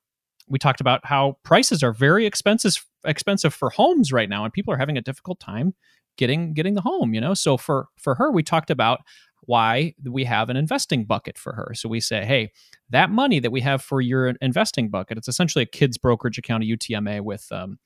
we 0.49 0.59
talked 0.59 0.81
about 0.81 1.07
how 1.07 1.39
prices 1.45 1.83
are 1.83 1.93
very 1.93 2.27
expensive 2.27 2.85
expensive 3.05 3.55
for 3.55 3.71
homes 3.71 4.13
right 4.13 4.29
now 4.29 4.45
and 4.45 4.53
people 4.53 4.75
are 4.75 4.77
having 4.77 4.99
a 4.99 5.01
difficult 5.01 5.39
time 5.39 5.75
getting 6.17 6.55
getting 6.55 6.75
the 6.75 6.81
home 6.81 7.15
you 7.15 7.21
know? 7.21 7.35
So 7.35 7.57
for 7.57 7.87
for 7.99 8.15
her 8.17 8.31
we 8.31 8.43
talked 8.43 8.71
about 8.71 9.01
why 9.45 9.95
we 10.05 10.25
have 10.25 10.51
an 10.51 10.57
investing 10.57 11.05
bucket 11.05 11.37
for 11.37 11.53
her. 11.55 11.73
So 11.75 11.89
we 11.89 12.01
say 12.01 12.25
hey 12.25 12.53
that 12.91 13.11
money 13.11 13.41
that 13.41 13.53
we 13.53 13.61
have 13.61 13.83
for 13.83 14.01
your 14.01 14.29
investing 14.41 14.89
bucket 14.89 15.19
it's 15.19 15.29
essentially 15.29 15.63
a 15.63 15.67
kids 15.67 15.99
brokerage 15.99 16.39
account 16.39 16.65
a 16.65 16.67
utma 16.67 17.21
with 17.21 17.47
um, 17.51 17.79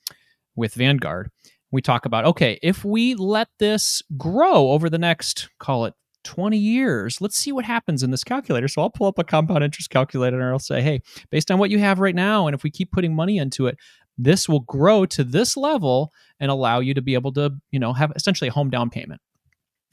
with 0.55 0.75
vanguard. 0.75 1.31
We 1.71 1.83
talk 1.83 2.07
about 2.07 2.25
okay 2.27 2.59
if 2.63 2.85
we 2.85 3.15
let 3.15 3.49
this 3.59 4.03
grow 4.17 4.71
over 4.71 4.89
the 4.91 4.99
next 4.99 5.49
call 5.59 5.85
it 5.85 5.95
20 6.25 6.59
years 6.59 7.21
let's 7.21 7.37
see 7.37 7.53
what 7.53 7.65
happens 7.65 8.03
in 8.03 8.11
this 8.11 8.25
calculator. 8.25 8.69
So 8.69 8.83
i'll 8.83 8.91
pull 8.91 9.07
up 9.07 9.19
a 9.19 9.25
compound 9.25 9.63
interest 9.63 9.91
calculator 9.91 10.41
and 10.41 10.51
i'll 10.51 10.59
say 10.59 10.83
hey 10.83 11.01
based 11.31 11.51
on 11.51 11.59
what 11.59 11.71
you 11.71 11.79
have 11.79 12.01
right 12.01 12.15
now 12.15 12.47
and 12.47 12.55
if 12.55 12.65
we 12.65 12.71
keep 12.71 12.91
putting 12.91 13.15
money 13.15 13.39
into 13.39 13.67
it 13.69 13.79
this 14.19 14.49
will 14.49 14.61
grow 14.61 15.07
to 15.07 15.25
this 15.25 15.57
level 15.57 16.13
and 16.41 16.51
allow 16.51 16.81
you 16.81 16.95
to 16.95 17.03
be 17.03 17.15
able 17.15 17.33
to, 17.35 17.53
you 17.71 17.79
know, 17.79 17.93
have 17.93 18.13
essentially 18.17 18.49
a 18.49 18.53
home 18.53 18.71
down 18.71 18.91
payment. 18.91 19.21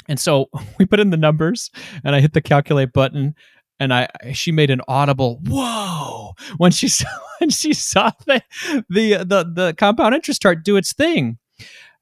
And 0.07 0.19
so 0.19 0.49
we 0.79 0.85
put 0.85 0.99
in 0.99 1.09
the 1.09 1.17
numbers 1.17 1.71
and 2.03 2.15
I 2.15 2.21
hit 2.21 2.33
the 2.33 2.41
calculate 2.41 2.93
button 2.93 3.35
and 3.79 3.93
I 3.93 4.07
she 4.33 4.51
made 4.51 4.69
an 4.69 4.81
audible 4.87 5.39
whoa 5.47 6.33
when 6.57 6.71
she 6.71 6.87
saw 6.89 7.07
when 7.39 7.49
she 7.49 7.73
saw 7.73 8.11
the 8.25 8.43
the 8.89 9.17
the, 9.17 9.51
the 9.53 9.75
compound 9.77 10.15
interest 10.15 10.41
chart 10.41 10.63
do 10.63 10.77
its 10.77 10.93
thing. 10.93 11.37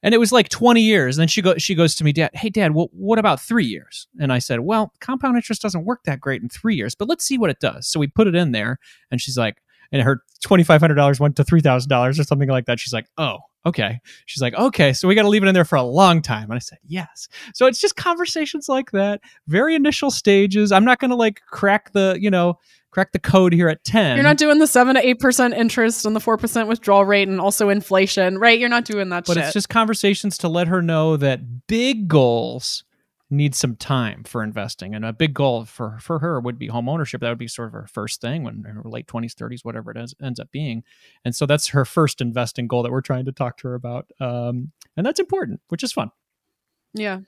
And 0.04 0.16
it 0.16 0.18
was 0.18 0.32
like 0.32 0.50
20 0.50 0.82
years. 0.82 1.16
And 1.16 1.22
then 1.22 1.28
she 1.28 1.44
go 1.44 1.58
she 1.58 1.76
goes 1.76 1.94
to 1.96 2.04
me, 2.04 2.12
Dad, 2.12 2.32
hey 2.34 2.50
dad, 2.50 2.74
well, 2.74 2.90
what 2.92 3.20
about 3.20 3.40
three 3.40 3.66
years? 3.66 4.08
And 4.20 4.34
I 4.34 4.40
said, 4.40 4.62
Well, 4.62 4.94
compound 5.00 5.36
interest 5.36 5.62
doesn't 5.62 5.86
work 5.86 6.04
that 6.06 6.20
great 6.20 6.42
in 6.42 6.50
three 6.50 6.76
years, 6.76 6.96
but 6.96 7.08
let's 7.08 7.24
see 7.24 7.38
what 7.38 7.52
it 7.52 7.60
does. 7.60 7.88
So 7.88 8.00
we 8.00 8.08
put 8.08 8.28
it 8.28 8.36
in 8.36 8.52
there 8.52 8.80
and 9.12 9.22
she's 9.22 9.38
like, 9.38 9.62
and 9.92 10.02
her 10.02 10.22
$2,500 10.44 11.20
went 11.20 11.36
to 11.36 11.44
$3,000 11.44 12.20
or 12.20 12.24
something 12.24 12.50
like 12.50 12.66
that. 12.66 12.80
She's 12.80 12.94
like, 12.94 13.08
oh, 13.18 13.38
okay. 13.66 14.00
She's 14.26 14.42
like, 14.42 14.54
okay, 14.56 14.94
so 14.94 15.08
we 15.08 15.16
got 15.16 15.24
to 15.24 15.30
leave 15.30 15.44
it 15.44 15.48
in 15.48 15.54
there 15.54 15.66
for 15.66 15.76
a 15.76 15.84
long 15.84 16.22
time. 16.22 16.46
And 16.46 16.54
I 16.54 16.60
said, 16.60 16.80
yes. 16.86 17.28
So 17.54 17.66
it's 17.66 17.80
just 17.80 17.96
conversations 17.96 18.68
like 18.68 18.92
that, 18.92 19.22
very 19.48 19.76
initial 19.76 20.12
stages. 20.12 20.72
I'm 20.72 20.86
not 20.86 21.00
going 21.00 21.12
to 21.12 21.16
like 21.16 21.42
crack 21.50 21.92
the, 21.94 22.18
you 22.20 22.30
know, 22.30 22.58
crack 22.92 23.14
the 23.14 23.20
code 23.20 23.54
here 23.54 23.70
at 23.70 23.84
10. 23.84 24.18
You're 24.18 24.24
not 24.24 24.38
doing 24.38 24.60
the 24.60 24.68
7 24.68 24.96
to 24.96 25.02
8% 25.16 25.56
interest 25.56 26.06
and 26.06 26.16
the 26.16 26.20
4% 26.20 26.68
withdrawal 26.68 27.06
rate 27.06 27.28
and 27.28 27.40
also 27.40 27.70
inflation, 27.70 28.38
right? 28.38 28.60
You're 28.60 28.70
not 28.70 28.86
doing 28.86 29.10
that 29.10 29.26
but 29.26 29.36
shit. 29.36 29.46
it's 29.46 29.54
just 29.54 29.70
conversations 29.70 30.38
to 30.40 30.50
let 30.50 30.68
her 30.68 30.82
know 30.82 31.18
that 31.18 31.68
big 31.68 32.08
goals 32.08 32.84
need 33.32 33.56
some 33.56 33.76
time 33.78 34.24
for 34.24 34.44
investing 34.44 34.94
and 34.94 35.06
a 35.06 35.14
big 35.14 35.34
goal 35.34 35.64
for 35.66 35.98
for 36.02 36.20
her 36.20 36.40
would 36.40 36.60
be 36.60 36.68
home 36.68 36.90
ownership. 36.90 37.22
That 37.22 37.30
would 37.30 37.38
be 37.38 37.48
sort 37.48 37.70
of 37.70 37.74
her 37.74 37.88
first 37.88 38.22
thing 38.22 38.44
when 38.44 38.64
her 38.64 38.84
late 38.84 39.08
20s 39.08 39.34
30s 39.34 39.64
whatever 39.64 39.90
it 39.90 39.98
is, 39.98 40.14
ends 40.22 40.40
up 40.40 40.52
being. 40.52 40.84
And 41.24 41.36
so 41.36 41.46
that's 41.46 41.70
her 41.70 41.86
first 41.86 42.20
investing 42.22 42.68
goal 42.68 42.84
that 42.84 42.92
we're 42.92 43.02
trying 43.02 43.26
to 43.26 43.32
talk 43.32 43.58
to 43.58 43.70
her 43.70 43.76
about 43.76 44.12
um, 44.20 44.72
and 44.98 45.06
that's 45.06 45.20
important 45.20 45.62
which 45.70 45.84
is 45.84 45.94
fun. 45.94 46.12
Yeah 46.94 47.22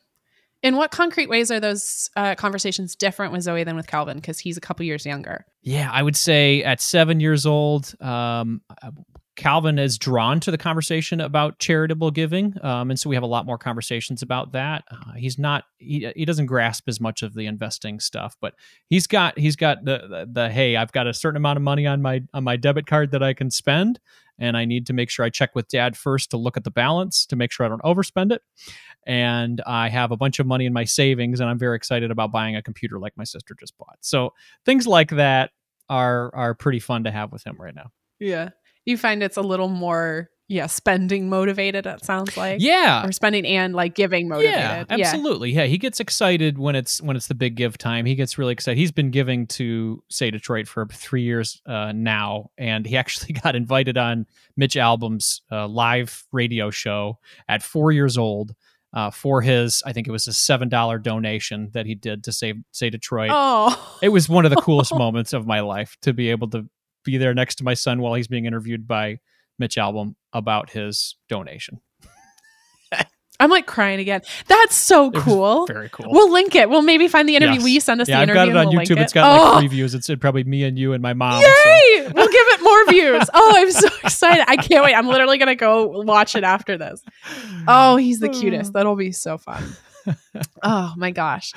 in 0.63 0.77
what 0.77 0.91
concrete 0.91 1.29
ways 1.29 1.51
are 1.51 1.59
those 1.59 2.09
uh, 2.15 2.35
conversations 2.35 2.95
different 2.95 3.31
with 3.33 3.43
zoe 3.43 3.63
than 3.63 3.75
with 3.75 3.87
calvin? 3.87 4.17
Because 4.17 4.39
he's 4.39 4.57
a 4.57 4.61
couple 4.61 4.85
years 4.85 5.05
younger. 5.05 5.45
Yeah 5.61 5.89
i 5.91 6.03
would 6.03 6.17
say 6.17 6.63
at 6.63 6.81
seven 6.81 7.19
years 7.19 7.45
old 7.45 7.93
um, 8.01 8.61
Calvin 9.35 9.79
is 9.79 9.97
drawn 9.97 10.39
to 10.41 10.51
the 10.51 10.59
conversation 10.59 11.19
about 11.19 11.57
charitable 11.57 12.11
giving, 12.11 12.55
um, 12.63 12.91
and 12.91 12.99
so 12.99 13.09
we 13.09 13.15
have 13.15 13.23
a 13.23 13.27
lot 13.27 13.47
more 13.47 13.57
conversations 13.57 14.21
about 14.21 14.51
that. 14.51 14.83
Uh, 14.91 15.13
he's 15.13 15.39
not 15.39 15.63
he, 15.79 16.11
he 16.15 16.23
doesn't 16.23 16.45
grasp 16.45 16.87
as 16.87 17.01
much 17.01 17.23
of 17.23 17.33
the 17.33 17.47
investing 17.47 17.99
stuff, 17.99 18.37
but 18.39 18.53
he's 18.89 19.07
got 19.07 19.37
he's 19.39 19.55
got 19.55 19.83
the, 19.85 20.01
the, 20.07 20.29
the 20.31 20.49
hey 20.49 20.75
I've 20.75 20.91
got 20.91 21.07
a 21.07 21.15
certain 21.15 21.37
amount 21.37 21.57
of 21.57 21.63
money 21.63 21.87
on 21.87 22.01
my 22.01 22.21
on 22.31 22.43
my 22.43 22.57
debit 22.57 22.85
card 22.85 23.09
that 23.11 23.23
I 23.23 23.33
can 23.33 23.49
spend, 23.49 23.99
and 24.43 24.57
I 24.57 24.65
need 24.65 24.87
to 24.87 24.93
make 24.93 25.09
sure 25.09 25.25
I 25.25 25.29
check 25.29 25.55
with 25.55 25.67
Dad 25.67 25.95
first 25.97 26.31
to 26.31 26.37
look 26.37 26.57
at 26.57 26.63
the 26.63 26.71
balance 26.71 27.25
to 27.27 27.35
make 27.35 27.51
sure 27.51 27.65
I 27.65 27.69
don't 27.69 27.81
overspend 27.83 28.31
it. 28.31 28.41
And 29.05 29.61
I 29.65 29.89
have 29.89 30.11
a 30.11 30.17
bunch 30.17 30.39
of 30.39 30.45
money 30.45 30.65
in 30.65 30.73
my 30.73 30.83
savings, 30.83 31.39
and 31.39 31.49
I'm 31.49 31.59
very 31.59 31.75
excited 31.75 32.11
about 32.11 32.31
buying 32.31 32.55
a 32.55 32.61
computer 32.61 32.99
like 32.99 33.13
my 33.17 33.23
sister 33.23 33.55
just 33.59 33.77
bought. 33.77 33.97
So 34.01 34.33
things 34.65 34.87
like 34.87 35.11
that 35.11 35.51
are 35.89 36.33
are 36.35 36.53
pretty 36.53 36.79
fun 36.79 37.03
to 37.05 37.11
have 37.11 37.31
with 37.31 37.45
him 37.45 37.55
right 37.59 37.75
now. 37.75 37.91
Yeah 38.19 38.49
you 38.85 38.97
find 38.97 39.23
it's 39.23 39.37
a 39.37 39.41
little 39.41 39.69
more 39.69 40.29
yeah 40.53 40.67
spending 40.67 41.29
motivated 41.29 41.85
it 41.85 42.05
sounds 42.05 42.37
like. 42.37 42.61
Yeah. 42.61 43.05
Or 43.05 43.11
spending 43.11 43.45
and 43.45 43.73
like 43.73 43.95
giving 43.95 44.27
motivated. 44.27 44.59
Yeah. 44.59 44.85
absolutely. 44.89 45.51
Yeah. 45.51 45.63
yeah 45.63 45.67
he 45.67 45.77
gets 45.77 45.99
excited 45.99 46.57
when 46.57 46.75
it's 46.75 47.01
when 47.01 47.15
it's 47.15 47.27
the 47.27 47.35
big 47.35 47.55
give 47.55 47.77
time. 47.77 48.05
He 48.05 48.15
gets 48.15 48.37
really 48.37 48.53
excited. 48.53 48.77
He's 48.77 48.91
been 48.91 49.11
giving 49.11 49.47
to 49.47 50.03
say 50.09 50.31
detroit 50.31 50.67
for 50.67 50.85
three 50.85 51.23
years 51.23 51.61
uh, 51.65 51.91
now 51.93 52.51
and 52.57 52.85
he 52.85 52.97
actually 53.03 53.33
got 53.33 53.55
invited 53.55 53.97
on 53.97 54.25
Mitch 54.55 54.77
Albom's 54.77 55.41
uh, 55.51 55.67
live 55.67 56.25
radio 56.31 56.69
show 56.69 57.19
at 57.47 57.63
four 57.63 57.91
years 57.91 58.17
old 58.17 58.55
uh, 58.93 59.09
for 59.09 59.41
his, 59.41 59.81
I 59.85 59.91
think 59.93 60.07
it 60.07 60.11
was 60.11 60.27
a 60.27 60.33
seven 60.33 60.69
dollar 60.69 60.99
donation 60.99 61.71
that 61.73 61.85
he 61.85 61.95
did 61.95 62.23
to 62.25 62.31
save 62.31 62.57
say 62.71 62.91
Detroit. 62.91 63.31
Oh, 63.33 63.97
it 64.03 64.09
was 64.09 64.29
one 64.29 64.45
of 64.45 64.51
the 64.51 64.61
coolest 64.61 64.93
moments 64.95 65.33
of 65.33 65.47
my 65.47 65.61
life 65.61 65.97
to 66.03 66.13
be 66.13 66.29
able 66.29 66.49
to 66.51 66.69
be 67.03 67.17
there 67.17 67.33
next 67.33 67.55
to 67.55 67.63
my 67.63 67.73
son 67.73 67.99
while 68.01 68.13
he's 68.13 68.27
being 68.27 68.45
interviewed 68.45 68.87
by 68.87 69.17
Mitch 69.59 69.75
Albom 69.75 70.15
about 70.33 70.69
his 70.71 71.15
donation. 71.29 71.79
I'm 73.39 73.49
like 73.49 73.65
crying 73.65 73.99
again. 73.99 74.21
That's 74.47 74.75
so 74.75 75.11
cool. 75.11 75.65
Very 75.65 75.89
cool. 75.89 76.05
We'll 76.09 76.31
link 76.31 76.55
it. 76.55 76.69
We'll 76.69 76.81
maybe 76.81 77.07
find 77.07 77.27
the 77.27 77.35
interview. 77.35 77.55
Yes. 77.55 77.63
Will 77.63 77.69
you 77.69 77.81
send 77.81 77.99
us 77.99 78.07
yeah, 78.07 78.17
the 78.17 78.21
I've 78.21 78.29
interview? 78.29 78.53
got 78.53 78.61
it 78.61 78.67
on 78.67 78.75
we'll 78.75 78.85
YouTube. 78.85 78.97
It? 78.97 78.99
It's 78.99 79.13
got 79.13 79.25
oh. 79.25 79.53
like 79.55 79.69
previews. 79.69 79.95
It's 79.95 80.09
probably 80.21 80.43
me 80.43 80.63
and 80.63 80.77
you 80.77 80.93
and 80.93 81.01
my 81.01 81.13
mom. 81.13 81.41
Yay! 81.41 81.47
So. 81.47 82.11
we'll 82.13 82.27
give 82.27 82.47
it 82.47 82.63
more 82.63 82.85
views. 82.89 83.29
Oh, 83.33 83.53
I'm 83.57 83.71
so 83.71 83.87
excited. 84.03 84.45
I 84.47 84.55
can't 84.55 84.85
wait. 84.85 84.93
I'm 84.93 85.07
literally 85.07 85.37
gonna 85.39 85.55
go 85.55 86.03
watch 86.03 86.35
it 86.35 86.43
after 86.43 86.77
this. 86.77 87.03
Oh, 87.67 87.97
he's 87.97 88.19
the 88.19 88.29
cutest. 88.29 88.71
That'll 88.73 88.95
be 88.95 89.11
so 89.11 89.37
fun. 89.37 89.63
oh 90.61 90.93
my 90.95 91.11
gosh. 91.11 91.53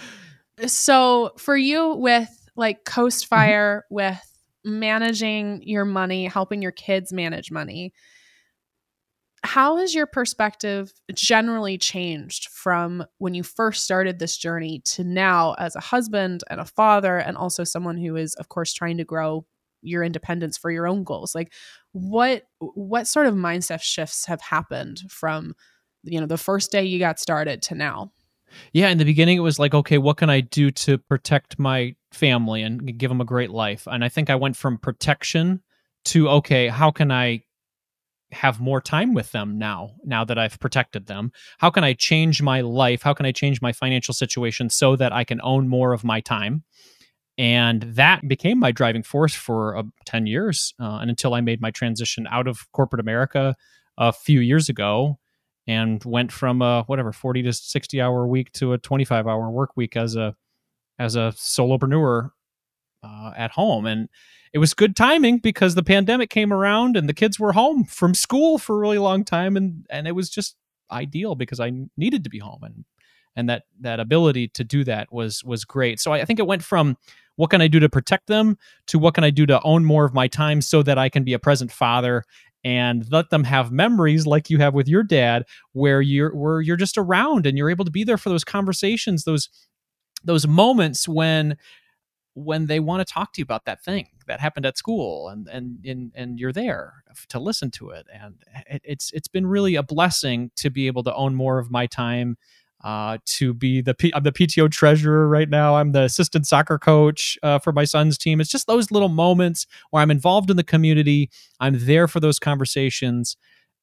So 0.66 1.34
for 1.36 1.56
you 1.56 1.94
with 1.94 2.30
like 2.56 2.84
Coast 2.84 3.26
Fire, 3.26 3.84
mm-hmm. 3.84 3.94
with 3.94 4.35
managing 4.66 5.62
your 5.64 5.84
money, 5.86 6.26
helping 6.26 6.60
your 6.62 6.72
kids 6.72 7.12
manage 7.12 7.50
money. 7.50 7.92
How 9.44 9.76
has 9.76 9.94
your 9.94 10.06
perspective 10.06 10.92
generally 11.14 11.78
changed 11.78 12.48
from 12.48 13.04
when 13.18 13.34
you 13.34 13.42
first 13.44 13.84
started 13.84 14.18
this 14.18 14.36
journey 14.36 14.80
to 14.86 15.04
now 15.04 15.54
as 15.54 15.76
a 15.76 15.80
husband 15.80 16.42
and 16.50 16.60
a 16.60 16.64
father, 16.64 17.18
and 17.18 17.36
also 17.36 17.62
someone 17.62 17.96
who 17.96 18.16
is, 18.16 18.34
of 18.34 18.48
course, 18.48 18.72
trying 18.72 18.96
to 18.96 19.04
grow 19.04 19.46
your 19.82 20.02
independence 20.02 20.58
for 20.58 20.70
your 20.70 20.88
own 20.88 21.04
goals? 21.04 21.34
Like, 21.34 21.52
what 21.92 22.42
what 22.58 23.06
sort 23.06 23.26
of 23.26 23.34
mindset 23.34 23.82
shifts 23.82 24.26
have 24.26 24.40
happened 24.40 25.02
from 25.08 25.54
you 26.02 26.20
know 26.20 26.26
the 26.26 26.38
first 26.38 26.72
day 26.72 26.84
you 26.84 26.98
got 26.98 27.20
started 27.20 27.62
to 27.62 27.74
now? 27.76 28.12
Yeah, 28.72 28.88
in 28.88 28.98
the 28.98 29.04
beginning, 29.04 29.36
it 29.36 29.40
was 29.40 29.58
like, 29.58 29.74
okay, 29.74 29.98
what 29.98 30.16
can 30.16 30.30
I 30.30 30.40
do 30.40 30.70
to 30.70 30.98
protect 30.98 31.58
my 31.58 31.94
family 32.12 32.62
and 32.62 32.98
give 32.98 33.10
them 33.10 33.20
a 33.20 33.24
great 33.24 33.50
life? 33.50 33.86
And 33.90 34.04
I 34.04 34.08
think 34.08 34.30
I 34.30 34.36
went 34.36 34.56
from 34.56 34.78
protection 34.78 35.62
to, 36.06 36.28
okay, 36.28 36.68
how 36.68 36.90
can 36.90 37.10
I 37.10 37.42
have 38.32 38.60
more 38.60 38.80
time 38.80 39.14
with 39.14 39.32
them 39.32 39.58
now, 39.58 39.92
now 40.04 40.24
that 40.24 40.38
I've 40.38 40.58
protected 40.58 41.06
them? 41.06 41.32
How 41.58 41.70
can 41.70 41.84
I 41.84 41.92
change 41.92 42.42
my 42.42 42.60
life? 42.60 43.02
How 43.02 43.14
can 43.14 43.26
I 43.26 43.32
change 43.32 43.62
my 43.62 43.72
financial 43.72 44.14
situation 44.14 44.70
so 44.70 44.96
that 44.96 45.12
I 45.12 45.24
can 45.24 45.40
own 45.42 45.68
more 45.68 45.92
of 45.92 46.04
my 46.04 46.20
time? 46.20 46.64
And 47.38 47.82
that 47.82 48.26
became 48.26 48.58
my 48.58 48.72
driving 48.72 49.02
force 49.02 49.34
for 49.34 49.76
uh, 49.76 49.82
10 50.06 50.26
years 50.26 50.74
uh, 50.80 50.98
and 51.00 51.10
until 51.10 51.34
I 51.34 51.40
made 51.40 51.60
my 51.60 51.70
transition 51.70 52.26
out 52.30 52.48
of 52.48 52.70
corporate 52.72 53.00
America 53.00 53.54
a 53.98 54.12
few 54.12 54.40
years 54.40 54.68
ago 54.68 55.18
and 55.66 56.02
went 56.04 56.32
from 56.32 56.62
a 56.62 56.84
whatever 56.84 57.12
40 57.12 57.42
to 57.42 57.52
60 57.52 58.00
hour 58.00 58.26
week 58.26 58.52
to 58.52 58.72
a 58.72 58.78
25 58.78 59.26
hour 59.26 59.50
work 59.50 59.70
week 59.76 59.96
as 59.96 60.16
a 60.16 60.34
as 60.98 61.16
a 61.16 61.32
solopreneur 61.36 62.30
uh, 63.02 63.32
at 63.36 63.50
home. 63.52 63.86
And 63.86 64.08
it 64.52 64.58
was 64.58 64.74
good 64.74 64.96
timing 64.96 65.38
because 65.38 65.74
the 65.74 65.82
pandemic 65.82 66.30
came 66.30 66.52
around 66.52 66.96
and 66.96 67.08
the 67.08 67.14
kids 67.14 67.38
were 67.38 67.52
home 67.52 67.84
from 67.84 68.14
school 68.14 68.58
for 68.58 68.76
a 68.76 68.78
really 68.78 68.98
long 68.98 69.24
time. 69.24 69.56
And 69.56 69.86
and 69.90 70.06
it 70.06 70.12
was 70.12 70.30
just 70.30 70.56
ideal 70.90 71.34
because 71.34 71.60
I 71.60 71.72
needed 71.96 72.24
to 72.24 72.30
be 72.30 72.38
home 72.38 72.62
and 72.62 72.84
and 73.34 73.50
that 73.50 73.64
that 73.80 74.00
ability 74.00 74.48
to 74.48 74.64
do 74.64 74.84
that 74.84 75.12
was 75.12 75.44
was 75.44 75.64
great. 75.64 76.00
So 76.00 76.12
I, 76.12 76.20
I 76.20 76.24
think 76.24 76.38
it 76.38 76.46
went 76.46 76.64
from 76.64 76.96
what 77.36 77.50
can 77.50 77.60
I 77.60 77.68
do 77.68 77.80
to 77.80 77.88
protect 77.88 78.26
them? 78.26 78.58
To 78.88 78.98
what 78.98 79.14
can 79.14 79.24
I 79.24 79.30
do 79.30 79.46
to 79.46 79.62
own 79.62 79.84
more 79.84 80.04
of 80.04 80.14
my 80.14 80.28
time 80.28 80.60
so 80.60 80.82
that 80.82 80.98
I 80.98 81.08
can 81.08 81.24
be 81.24 81.32
a 81.32 81.38
present 81.38 81.70
father 81.70 82.24
and 82.64 83.06
let 83.12 83.30
them 83.30 83.44
have 83.44 83.70
memories 83.70 84.26
like 84.26 84.50
you 84.50 84.58
have 84.58 84.74
with 84.74 84.88
your 84.88 85.02
dad 85.02 85.44
where 85.72 86.00
you're 86.00 86.34
where 86.34 86.60
you're 86.60 86.76
just 86.76 86.98
around 86.98 87.46
and 87.46 87.56
you're 87.56 87.70
able 87.70 87.84
to 87.84 87.90
be 87.90 88.02
there 88.02 88.18
for 88.18 88.28
those 88.28 88.42
conversations 88.42 89.22
those 89.24 89.48
those 90.24 90.48
moments 90.48 91.06
when 91.06 91.56
when 92.34 92.66
they 92.66 92.80
want 92.80 93.06
to 93.06 93.12
talk 93.12 93.32
to 93.32 93.40
you 93.40 93.44
about 93.44 93.64
that 93.66 93.82
thing 93.82 94.08
that 94.26 94.40
happened 94.40 94.66
at 94.66 94.76
school 94.76 95.28
and 95.28 95.48
and 95.48 95.78
and, 95.84 96.12
and 96.14 96.38
you're 96.40 96.52
there 96.52 97.04
to 97.28 97.38
listen 97.38 97.70
to 97.72 97.90
it. 97.90 98.06
And 98.12 98.34
it, 98.68 98.82
it's 98.84 99.10
it's 99.12 99.28
been 99.28 99.46
really 99.46 99.74
a 99.74 99.82
blessing 99.82 100.50
to 100.56 100.70
be 100.70 100.86
able 100.86 101.02
to 101.04 101.14
own 101.14 101.34
more 101.34 101.58
of 101.58 101.70
my 101.70 101.86
time 101.86 102.36
uh, 102.84 103.18
to 103.24 103.54
be 103.54 103.80
the 103.80 103.94
P- 103.94 104.12
I'm 104.14 104.22
the 104.22 104.32
PTO 104.32 104.70
treasurer 104.70 105.28
right 105.28 105.48
now. 105.48 105.76
I'm 105.76 105.92
the 105.92 106.02
assistant 106.02 106.46
soccer 106.46 106.78
coach 106.78 107.38
uh, 107.42 107.58
for 107.58 107.72
my 107.72 107.84
son's 107.84 108.18
team. 108.18 108.40
It's 108.40 108.50
just 108.50 108.66
those 108.66 108.90
little 108.90 109.08
moments 109.08 109.66
where 109.90 110.02
I'm 110.02 110.10
involved 110.10 110.50
in 110.50 110.56
the 110.56 110.64
community. 110.64 111.30
I'm 111.60 111.86
there 111.86 112.06
for 112.06 112.20
those 112.20 112.38
conversations, 112.38 113.36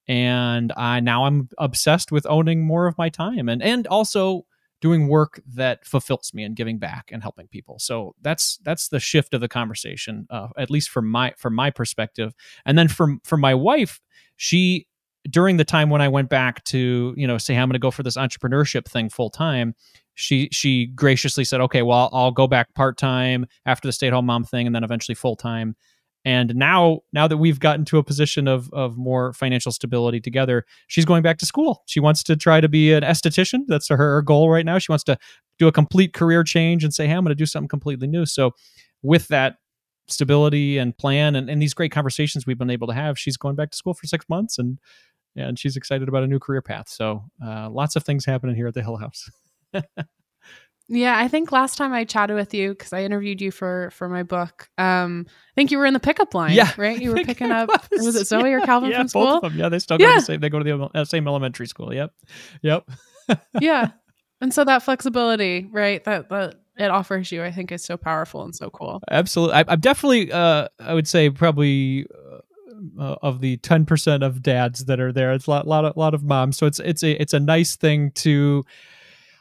and 0.07 0.71
I 0.77 0.99
now 0.99 1.25
I'm 1.25 1.49
obsessed 1.57 2.11
with 2.11 2.25
owning 2.27 2.65
more 2.65 2.87
of 2.87 2.97
my 2.97 3.09
time 3.09 3.49
and 3.49 3.61
and 3.63 3.87
also 3.87 4.45
doing 4.83 5.07
work 5.07 5.41
that 5.47 5.85
fulfills 5.85 6.33
me 6.33 6.43
and 6.43 6.57
giving 6.57 6.77
back 6.77 7.09
and 7.09 7.21
helping 7.21 7.47
people. 7.47 7.79
So 7.79 8.15
that's 8.21 8.59
that's 8.63 8.89
the 8.89 8.99
shift 8.99 9.33
of 9.33 9.39
the 9.39 9.47
conversation, 9.47 10.27
uh, 10.29 10.49
at 10.57 10.69
least 10.69 10.89
from 10.89 11.09
my 11.09 11.33
from 11.37 11.55
my 11.55 11.71
perspective. 11.71 12.33
And 12.65 12.77
then 12.77 12.89
from 12.89 13.21
from 13.23 13.39
my 13.39 13.55
wife, 13.55 14.01
she 14.35 14.87
during 15.29 15.57
the 15.57 15.65
time 15.65 15.89
when 15.89 16.01
I 16.01 16.07
went 16.07 16.29
back 16.29 16.63
to, 16.65 17.13
you 17.15 17.27
know, 17.27 17.37
say 17.37 17.55
I'm 17.55 17.69
going 17.69 17.73
to 17.73 17.79
go 17.79 17.91
for 17.91 18.03
this 18.03 18.17
entrepreneurship 18.17 18.85
thing 18.85 19.09
full 19.09 19.29
time, 19.29 19.75
she 20.15 20.49
she 20.51 20.87
graciously 20.87 21.43
said, 21.43 21.61
"Okay, 21.61 21.81
well, 21.81 22.09
I'll 22.13 22.31
go 22.31 22.47
back 22.47 22.73
part 22.75 22.97
time 22.97 23.45
after 23.65 23.87
the 23.87 23.91
stay 23.91 24.07
at 24.07 24.13
home 24.13 24.25
mom 24.25 24.43
thing, 24.43 24.67
and 24.67 24.75
then 24.75 24.83
eventually 24.83 25.15
full 25.15 25.35
time." 25.35 25.75
And 26.25 26.55
now, 26.55 27.01
now 27.11 27.27
that 27.27 27.37
we've 27.37 27.59
gotten 27.59 27.83
to 27.85 27.97
a 27.97 28.03
position 28.03 28.47
of 28.47 28.69
of 28.73 28.97
more 28.97 29.33
financial 29.33 29.71
stability 29.71 30.19
together, 30.21 30.65
she's 30.87 31.05
going 31.05 31.23
back 31.23 31.37
to 31.39 31.45
school. 31.45 31.83
She 31.87 31.99
wants 31.99 32.23
to 32.23 32.35
try 32.35 32.61
to 32.61 32.69
be 32.69 32.93
an 32.93 33.03
esthetician. 33.03 33.61
That's 33.67 33.89
her, 33.89 33.97
her 33.97 34.21
goal 34.21 34.49
right 34.49 34.65
now. 34.65 34.77
She 34.77 34.91
wants 34.91 35.03
to 35.05 35.17
do 35.57 35.67
a 35.67 35.71
complete 35.71 36.13
career 36.13 36.43
change 36.43 36.83
and 36.83 36.93
say, 36.93 37.07
"Hey, 37.07 37.13
I'm 37.13 37.23
going 37.23 37.29
to 37.29 37.35
do 37.35 37.45
something 37.45 37.67
completely 37.67 38.07
new." 38.07 38.25
So, 38.25 38.51
with 39.01 39.27
that 39.29 39.55
stability 40.07 40.77
and 40.77 40.97
plan 40.97 41.35
and, 41.35 41.49
and 41.49 41.61
these 41.61 41.73
great 41.73 41.91
conversations 41.91 42.45
we've 42.45 42.57
been 42.57 42.69
able 42.69 42.87
to 42.87 42.93
have, 42.93 43.17
she's 43.17 43.37
going 43.37 43.55
back 43.55 43.71
to 43.71 43.77
school 43.77 43.93
for 43.93 44.05
six 44.05 44.25
months 44.29 44.59
and 44.59 44.77
and 45.35 45.57
she's 45.57 45.75
excited 45.77 46.07
about 46.07 46.23
a 46.23 46.27
new 46.27 46.39
career 46.39 46.61
path. 46.61 46.89
So 46.89 47.23
uh, 47.43 47.69
lots 47.69 47.95
of 47.95 48.03
things 48.03 48.25
happening 48.25 48.55
here 48.55 48.67
at 48.67 48.73
the 48.73 48.83
Hill 48.83 48.97
House. 48.97 49.29
Yeah, 50.89 51.17
I 51.17 51.29
think 51.29 51.51
last 51.51 51.77
time 51.77 51.93
I 51.93 52.03
chatted 52.03 52.35
with 52.35 52.53
you 52.53 52.71
because 52.71 52.91
I 52.91 53.03
interviewed 53.03 53.39
you 53.41 53.51
for 53.51 53.89
for 53.91 54.09
my 54.09 54.23
book. 54.23 54.69
Um, 54.77 55.25
I 55.29 55.53
think 55.55 55.71
you 55.71 55.77
were 55.77 55.85
in 55.85 55.93
the 55.93 55.99
pickup 55.99 56.33
line. 56.33 56.53
Yeah, 56.53 56.71
right. 56.77 57.01
You 57.01 57.11
were 57.11 57.23
picking 57.23 57.51
up. 57.51 57.69
was. 57.89 58.05
Was. 58.05 58.15
it 58.15 58.27
Zoe 58.27 58.51
or 58.51 58.59
Calvin 58.61 58.91
yeah, 58.91 58.97
from 58.97 59.03
both 59.05 59.09
school? 59.09 59.35
of 59.37 59.41
them. 59.43 59.57
Yeah, 59.57 59.69
they 59.69 59.79
still 59.79 59.97
go 59.97 60.05
to 60.05 60.09
Yeah. 60.11 60.19
the 60.19 60.25
same. 60.25 60.39
They 60.41 60.49
go 60.49 60.59
to 60.59 60.65
the 60.65 60.89
uh, 60.93 61.05
same 61.05 61.27
elementary 61.27 61.67
school. 61.67 61.93
Yep, 61.93 62.11
yep. 62.61 62.89
yeah, 63.61 63.91
and 64.41 64.53
so 64.53 64.65
that 64.65 64.83
flexibility, 64.83 65.67
right? 65.71 66.03
That 66.03 66.29
that 66.29 66.55
it 66.77 66.91
offers 66.91 67.31
you, 67.31 67.43
I 67.43 67.51
think, 67.51 67.71
is 67.71 67.83
so 67.83 67.95
powerful 67.95 68.43
and 68.43 68.53
so 68.53 68.69
cool. 68.69 69.01
Absolutely. 69.09 69.55
I, 69.55 69.63
I'm 69.69 69.79
definitely, 69.79 70.31
uh, 70.31 70.67
I 70.79 70.93
would 70.93 71.07
say, 71.07 71.29
probably 71.29 72.07
uh, 72.99 73.15
of 73.21 73.41
the 73.41 73.57
10% 73.57 74.25
of 74.25 74.41
dads 74.41 74.85
that 74.85 74.99
are 74.99 75.11
there. 75.11 75.33
It's 75.33 75.47
a 75.47 75.49
lot, 75.49 75.67
lot, 75.67 75.85
of, 75.85 75.97
lot 75.97 76.13
of 76.13 76.23
moms. 76.23 76.57
So 76.57 76.65
it's 76.65 76.79
it's 76.79 77.03
a 77.03 77.21
it's 77.21 77.33
a 77.33 77.39
nice 77.39 77.75
thing 77.75 78.11
to, 78.11 78.63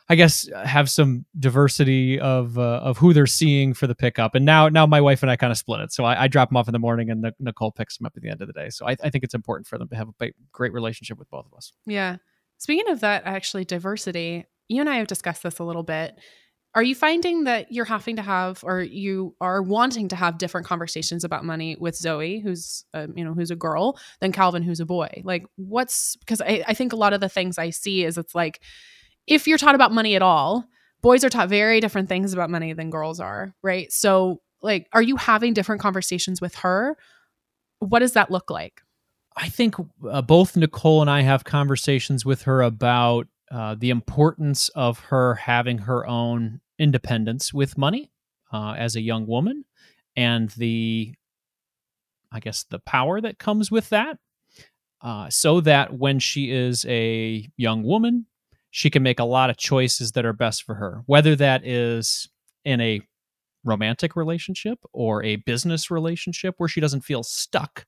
I 0.09 0.15
guess, 0.15 0.49
have 0.65 0.91
some 0.91 1.25
diversity 1.39 2.19
of 2.21 2.59
uh, 2.59 2.81
of 2.83 2.99
who 2.99 3.13
they're 3.13 3.27
seeing 3.27 3.75
for 3.75 3.87
the 3.87 3.95
pickup. 3.95 4.35
And 4.35 4.45
now 4.45 4.69
now 4.69 4.87
my 4.87 5.01
wife 5.01 5.23
and 5.23 5.31
I 5.31 5.37
kind 5.37 5.51
of 5.51 5.59
split 5.59 5.81
it. 5.81 5.93
So 5.93 6.05
I, 6.05 6.25
I 6.25 6.29
drop 6.29 6.51
them 6.51 6.57
off 6.57 6.69
in 6.69 6.73
the 6.73 6.79
morning, 6.79 7.11
and 7.11 7.23
Nic- 7.23 7.35
Nicole 7.41 7.73
picks 7.73 7.99
them 7.99 8.07
up 8.07 8.13
at 8.17 8.23
the 8.23 8.29
end 8.29 8.41
of 8.41 8.47
the 8.47 8.55
day. 8.55 8.71
So 8.71 8.87
I, 8.87 8.97
I 9.03 9.11
think 9.11 9.25
it's 9.25 9.35
important 9.35 9.67
for 9.67 9.79
them 9.79 9.89
to 9.89 9.97
have 9.97 10.09
a 10.09 10.31
great 10.53 10.73
relationship 10.73 11.19
with 11.19 11.31
both 11.31 11.47
of 11.47 11.55
us. 11.55 11.73
Yeah. 11.87 12.17
Speaking 12.59 12.91
of 12.93 13.01
that, 13.01 13.23
actually, 13.25 13.65
diversity, 13.65 14.47
you 14.69 14.81
and 14.81 14.89
I 14.89 14.97
have 14.97 15.09
discussed 15.09 15.43
this 15.43 15.59
a 15.59 15.65
little 15.65 15.83
bit. 15.83 16.17
Are 16.75 16.83
you 16.83 16.95
finding 16.95 17.45
that 17.45 17.71
you're 17.71 17.85
having 17.85 18.17
to 18.17 18.23
have, 18.23 18.65
or 18.65 18.81
you 18.81 19.35
are 19.43 19.63
wanting 19.63 20.09
to 20.09 20.17
have 20.17 20.39
different 20.39 20.67
conversations 20.67 21.23
about 21.23 21.45
money 21.45 21.77
with 21.79 21.95
Zoe, 21.95 22.41
who's, 22.41 22.85
uh, 22.95 23.09
you 23.15 23.25
know, 23.25 23.35
who's 23.35 23.51
a 23.51 23.57
girl, 23.57 23.99
than 24.21 24.33
Calvin, 24.33 24.63
who's 24.63 24.81
a 24.81 24.87
boy? 24.87 25.21
Like, 25.23 25.45
what's, 25.57 26.17
because 26.17 26.41
I, 26.41 26.65
I 26.67 26.73
think 26.73 26.95
a 26.95 26.97
lot 26.97 27.13
of 27.13 27.21
the 27.21 27.29
things 27.29 27.59
I 27.59 27.71
see 27.71 28.05
is 28.05 28.17
it's 28.17 28.35
like, 28.35 28.63
if 29.27 29.47
you're 29.47 29.59
taught 29.59 29.75
about 29.75 29.93
money 29.93 30.17
at 30.17 30.23
all, 30.23 30.65
boys 31.03 31.25
are 31.25 31.29
taught 31.29 31.51
very 31.51 31.81
different 31.81 32.09
things 32.09 32.33
about 32.33 32.49
money 32.49 32.73
than 32.73 32.89
girls 32.89 33.21
are, 33.21 33.55
right? 33.63 33.93
So, 33.93 34.41
like, 34.63 34.89
are 34.95 35.03
you 35.03 35.17
having 35.17 35.53
different 35.53 35.83
conversations 35.83 36.41
with 36.41 36.55
her? 36.57 36.97
What 37.81 37.99
does 37.99 38.13
that 38.13 38.31
look 38.31 38.51
like? 38.51 38.81
I 39.37 39.49
think 39.49 39.75
uh, 40.09 40.23
both 40.23 40.57
Nicole 40.57 41.01
and 41.01 41.11
I 41.11 41.23
have 41.23 41.45
conversations 41.45 42.25
with 42.25 42.43
her 42.43 42.63
about 42.63 43.27
uh, 43.53 43.77
the 43.79 43.91
importance 43.91 44.71
of 44.71 44.99
her 45.01 45.35
having 45.35 45.79
her 45.79 46.07
own 46.07 46.61
independence 46.79 47.53
with 47.53 47.77
money 47.77 48.11
uh, 48.53 48.75
as 48.79 48.97
a 48.97 49.01
young 49.01 49.27
woman 49.27 49.65
and 50.17 50.51
the, 50.51 51.15
I 52.31 52.41
guess, 52.41 52.65
the 52.65 52.79
power 52.79 53.21
that 53.21 53.39
comes 53.39 53.71
with 53.71 53.89
that. 53.91 54.19
Uh, 55.03 55.29
so 55.29 55.61
that 55.61 55.93
when 55.99 56.21
she 56.21 56.51
is 56.53 56.85
a 56.87 57.49
young 57.57 57.83
woman, 57.83 58.25
she 58.71 58.89
can 58.89 59.03
make 59.03 59.19
a 59.19 59.25
lot 59.25 59.51
of 59.51 59.57
choices 59.57 60.13
that 60.13 60.25
are 60.25 60.33
best 60.33 60.63
for 60.63 60.77
her, 60.77 61.03
whether 61.07 61.35
that 61.37 61.67
is 61.67 62.29
in 62.65 62.81
a 62.81 63.01
romantic 63.65 64.17
relationship 64.17 64.79
or 64.93 65.23
a 65.25 65.37
business 65.37 65.91
relationship 65.91 66.55
where 66.59 66.69
she 66.69 66.81
doesn't 66.81 67.03
feel 67.03 67.23
stuck 67.23 67.85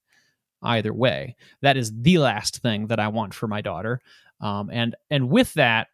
either 0.63 0.93
way. 0.93 1.37
That 1.63 1.77
is 1.77 1.93
the 2.03 2.19
last 2.19 2.59
thing 2.63 2.89
that 2.89 3.01
I 3.01 3.09
want 3.09 3.33
for 3.33 3.47
my 3.47 3.61
daughter. 3.61 4.01
Um, 4.45 4.69
and 4.71 4.95
and 5.11 5.31
with 5.31 5.55
that 5.55 5.89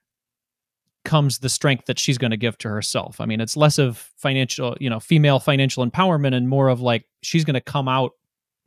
comes 1.05 1.39
the 1.39 1.49
strength 1.49 1.87
that 1.87 1.99
she's 1.99 2.19
going 2.19 2.33
to 2.33 2.37
give 2.37 2.59
to 2.59 2.69
herself. 2.69 3.21
I 3.21 3.27
mean, 3.27 3.41
it's 3.41 3.57
less 3.57 3.79
of 3.79 3.97
financial, 4.17 4.77
you 4.81 4.91
know, 4.91 5.01
female 5.01 5.39
financial 5.39 5.87
empowerment 5.87 6.35
and 6.35 6.49
more 6.49 6.69
of 6.69 6.81
like 6.81 7.07
she's 7.23 7.45
going 7.45 7.55
to 7.55 7.61
come 7.61 7.89
out 7.89 8.11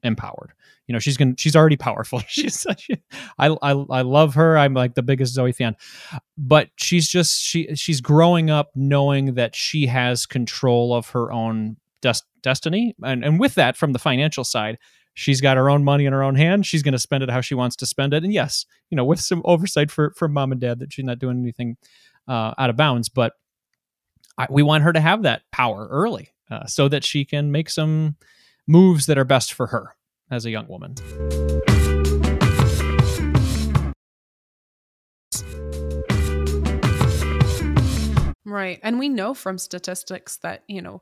empowered. 0.02 0.54
You 0.88 0.94
know, 0.94 1.00
she's 1.00 1.18
going 1.18 1.36
to 1.36 1.42
she's 1.42 1.56
already 1.56 1.76
powerful. 1.76 2.20
she's 2.28 2.60
such 2.60 2.90
I, 3.38 3.50
I 3.62 3.72
I 3.72 4.02
love 4.02 4.36
her. 4.36 4.58
I'm 4.58 4.74
like 4.74 4.96
the 4.96 5.04
biggest 5.04 5.34
Zoe 5.34 5.52
fan. 5.52 5.76
But 6.38 6.70
she's 6.78 7.10
just 7.10 7.42
she 7.42 7.76
she's 7.76 8.00
growing 8.00 8.50
up 8.50 8.72
knowing 8.76 9.34
that 9.34 9.54
she 9.54 9.88
has 9.88 10.26
control 10.26 10.96
of 10.96 11.10
her 11.10 11.30
own 11.30 11.76
des- 12.02 12.14
destiny 12.42 12.96
and 13.04 13.24
and 13.26 13.38
with 13.38 13.56
that 13.56 13.76
from 13.76 13.92
the 13.92 14.00
financial 14.00 14.46
side 14.46 14.78
she's 15.14 15.42
got 15.42 15.58
her 15.58 15.70
own 15.70 15.84
money 15.84 16.06
in 16.06 16.14
her 16.14 16.24
own 16.24 16.36
hand. 16.36 16.66
She's 16.66 16.84
going 16.84 16.94
to 16.94 17.00
spend 17.00 17.24
it 17.24 17.30
how 17.30 17.42
she 17.42 17.56
wants 17.56 17.76
to 17.78 17.86
spend 17.86 18.14
it. 18.14 18.24
And 18.24 18.34
yes 18.34 18.66
you 18.94 18.96
know 18.96 19.06
with 19.06 19.20
some 19.20 19.42
oversight 19.44 19.90
for 19.90 20.12
from 20.12 20.34
mom 20.34 20.52
and 20.52 20.62
dad 20.62 20.78
that 20.78 20.94
she's 20.94 21.04
not 21.04 21.18
doing 21.18 21.40
anything 21.40 21.78
uh, 22.28 22.54
out 22.60 22.70
of 22.70 22.78
bounds 22.78 23.10
but 23.10 23.34
I, 24.38 24.46
we 24.52 24.62
want 24.62 24.84
her 24.84 24.94
to 24.94 25.00
have 25.00 25.24
that 25.24 25.42
power 25.52 25.88
early 25.90 26.30
uh, 26.52 26.68
so 26.68 26.88
that 26.90 27.04
she 27.04 27.26
can 27.26 27.52
make 27.52 27.72
some 27.72 28.18
moves 28.68 29.08
that 29.08 29.18
are 29.18 29.26
best 29.26 29.54
for 29.54 29.68
her 29.68 29.96
as 30.30 30.46
a 30.46 30.52
young 30.52 30.68
woman. 30.68 30.96
Right. 38.46 38.80
And 38.84 39.00
we 39.00 39.10
know 39.10 39.34
from 39.34 39.58
statistics 39.58 40.38
that, 40.38 40.64
you 40.68 40.82
know, 40.82 41.02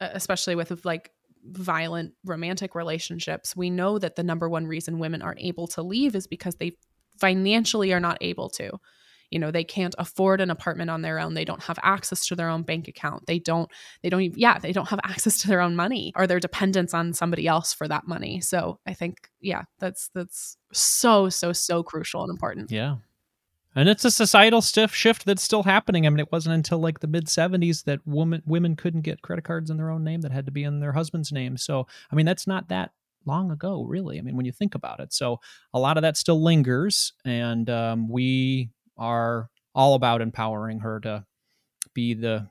especially 0.00 0.54
with 0.54 0.84
like 0.84 1.10
violent 1.44 2.14
romantic 2.24 2.74
relationships, 2.74 3.56
we 3.56 3.70
know 3.70 3.98
that 3.98 4.16
the 4.16 4.22
number 4.22 4.48
one 4.48 4.66
reason 4.66 4.98
women 4.98 5.22
aren't 5.22 5.40
able 5.40 5.66
to 5.68 5.82
leave 5.82 6.14
is 6.14 6.26
because 6.26 6.56
they 6.56 6.72
financially 7.18 7.92
are 7.92 8.00
not 8.00 8.18
able 8.20 8.48
to. 8.50 8.70
You 9.30 9.38
know, 9.38 9.50
they 9.50 9.64
can't 9.64 9.94
afford 9.96 10.42
an 10.42 10.50
apartment 10.50 10.90
on 10.90 11.00
their 11.00 11.18
own. 11.18 11.32
They 11.32 11.46
don't 11.46 11.62
have 11.62 11.78
access 11.82 12.26
to 12.26 12.36
their 12.36 12.50
own 12.50 12.64
bank 12.64 12.86
account. 12.86 13.26
They 13.26 13.38
don't, 13.38 13.70
they 14.02 14.10
don't 14.10 14.20
even, 14.20 14.38
yeah, 14.38 14.58
they 14.58 14.72
don't 14.72 14.88
have 14.88 15.00
access 15.04 15.38
to 15.38 15.48
their 15.48 15.62
own 15.62 15.74
money 15.74 16.12
or 16.16 16.26
their 16.26 16.40
dependence 16.40 16.92
on 16.92 17.14
somebody 17.14 17.46
else 17.46 17.72
for 17.72 17.88
that 17.88 18.06
money. 18.06 18.42
So 18.42 18.78
I 18.86 18.92
think, 18.92 19.30
yeah, 19.40 19.62
that's, 19.78 20.10
that's 20.14 20.58
so, 20.72 21.30
so, 21.30 21.54
so 21.54 21.82
crucial 21.82 22.22
and 22.22 22.30
important. 22.30 22.70
Yeah. 22.70 22.96
And 23.74 23.88
it's 23.88 24.04
a 24.04 24.10
societal 24.10 24.60
stiff 24.60 24.94
shift 24.94 25.24
that's 25.24 25.42
still 25.42 25.62
happening. 25.62 26.06
I 26.06 26.10
mean, 26.10 26.20
it 26.20 26.30
wasn't 26.30 26.54
until 26.54 26.78
like 26.78 27.00
the 27.00 27.06
mid 27.06 27.26
70s 27.26 27.84
that 27.84 28.00
women 28.04 28.42
women 28.44 28.76
couldn't 28.76 29.00
get 29.00 29.22
credit 29.22 29.44
cards 29.44 29.70
in 29.70 29.76
their 29.78 29.90
own 29.90 30.04
name 30.04 30.20
that 30.22 30.32
had 30.32 30.46
to 30.46 30.52
be 30.52 30.64
in 30.64 30.80
their 30.80 30.92
husband's 30.92 31.32
name. 31.32 31.56
So, 31.56 31.86
I 32.10 32.14
mean, 32.14 32.26
that's 32.26 32.46
not 32.46 32.68
that 32.68 32.90
long 33.24 33.50
ago, 33.50 33.84
really. 33.84 34.18
I 34.18 34.22
mean, 34.22 34.36
when 34.36 34.46
you 34.46 34.52
think 34.52 34.74
about 34.74 35.00
it. 35.00 35.12
So, 35.12 35.40
a 35.72 35.78
lot 35.78 35.96
of 35.96 36.02
that 36.02 36.16
still 36.16 36.42
lingers, 36.42 37.14
and 37.24 37.68
um, 37.70 38.08
we 38.08 38.70
are 38.98 39.48
all 39.74 39.94
about 39.94 40.20
empowering 40.20 40.80
her 40.80 41.00
to 41.00 41.24
be 41.94 42.14
the, 42.14 42.48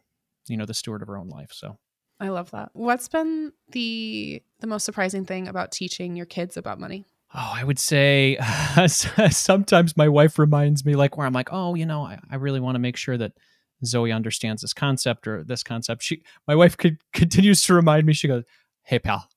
you 0.47 0.57
know, 0.57 0.65
the 0.65 0.74
steward 0.74 1.01
of 1.01 1.07
her 1.07 1.17
own 1.17 1.30
life. 1.30 1.51
So, 1.53 1.78
I 2.19 2.30
love 2.30 2.51
that. 2.51 2.69
What's 2.74 3.07
been 3.07 3.51
the 3.72 4.41
the 4.59 4.67
most 4.67 4.86
surprising 4.86 5.26
thing 5.26 5.47
about 5.47 5.72
teaching 5.72 6.15
your 6.15 6.26
kids 6.26 6.57
about 6.57 6.80
money? 6.80 7.05
Oh, 7.34 7.51
I 7.53 7.63
would 7.63 7.79
say 7.79 8.38
sometimes 8.88 9.95
my 9.95 10.09
wife 10.09 10.38
reminds 10.38 10.86
me, 10.86 10.95
like, 10.95 11.17
where 11.17 11.25
I'm 11.25 11.34
like, 11.34 11.49
oh, 11.51 11.75
you 11.75 11.86
know, 11.86 12.03
I, 12.03 12.19
I 12.29 12.36
really 12.36 12.59
want 12.59 12.75
to 12.75 12.79
make 12.79 12.97
sure 12.97 13.17
that 13.17 13.32
Zoe 13.86 14.11
understands 14.11 14.61
this 14.61 14.73
concept 14.73 15.27
or 15.27 15.43
this 15.43 15.63
concept. 15.63 16.03
She, 16.03 16.23
my 16.47 16.55
wife, 16.55 16.77
could, 16.77 16.97
continues 17.13 17.61
to 17.63 17.73
remind 17.73 18.05
me. 18.05 18.13
She 18.13 18.27
goes, 18.27 18.43
"Hey, 18.84 18.99
pal, 18.99 19.27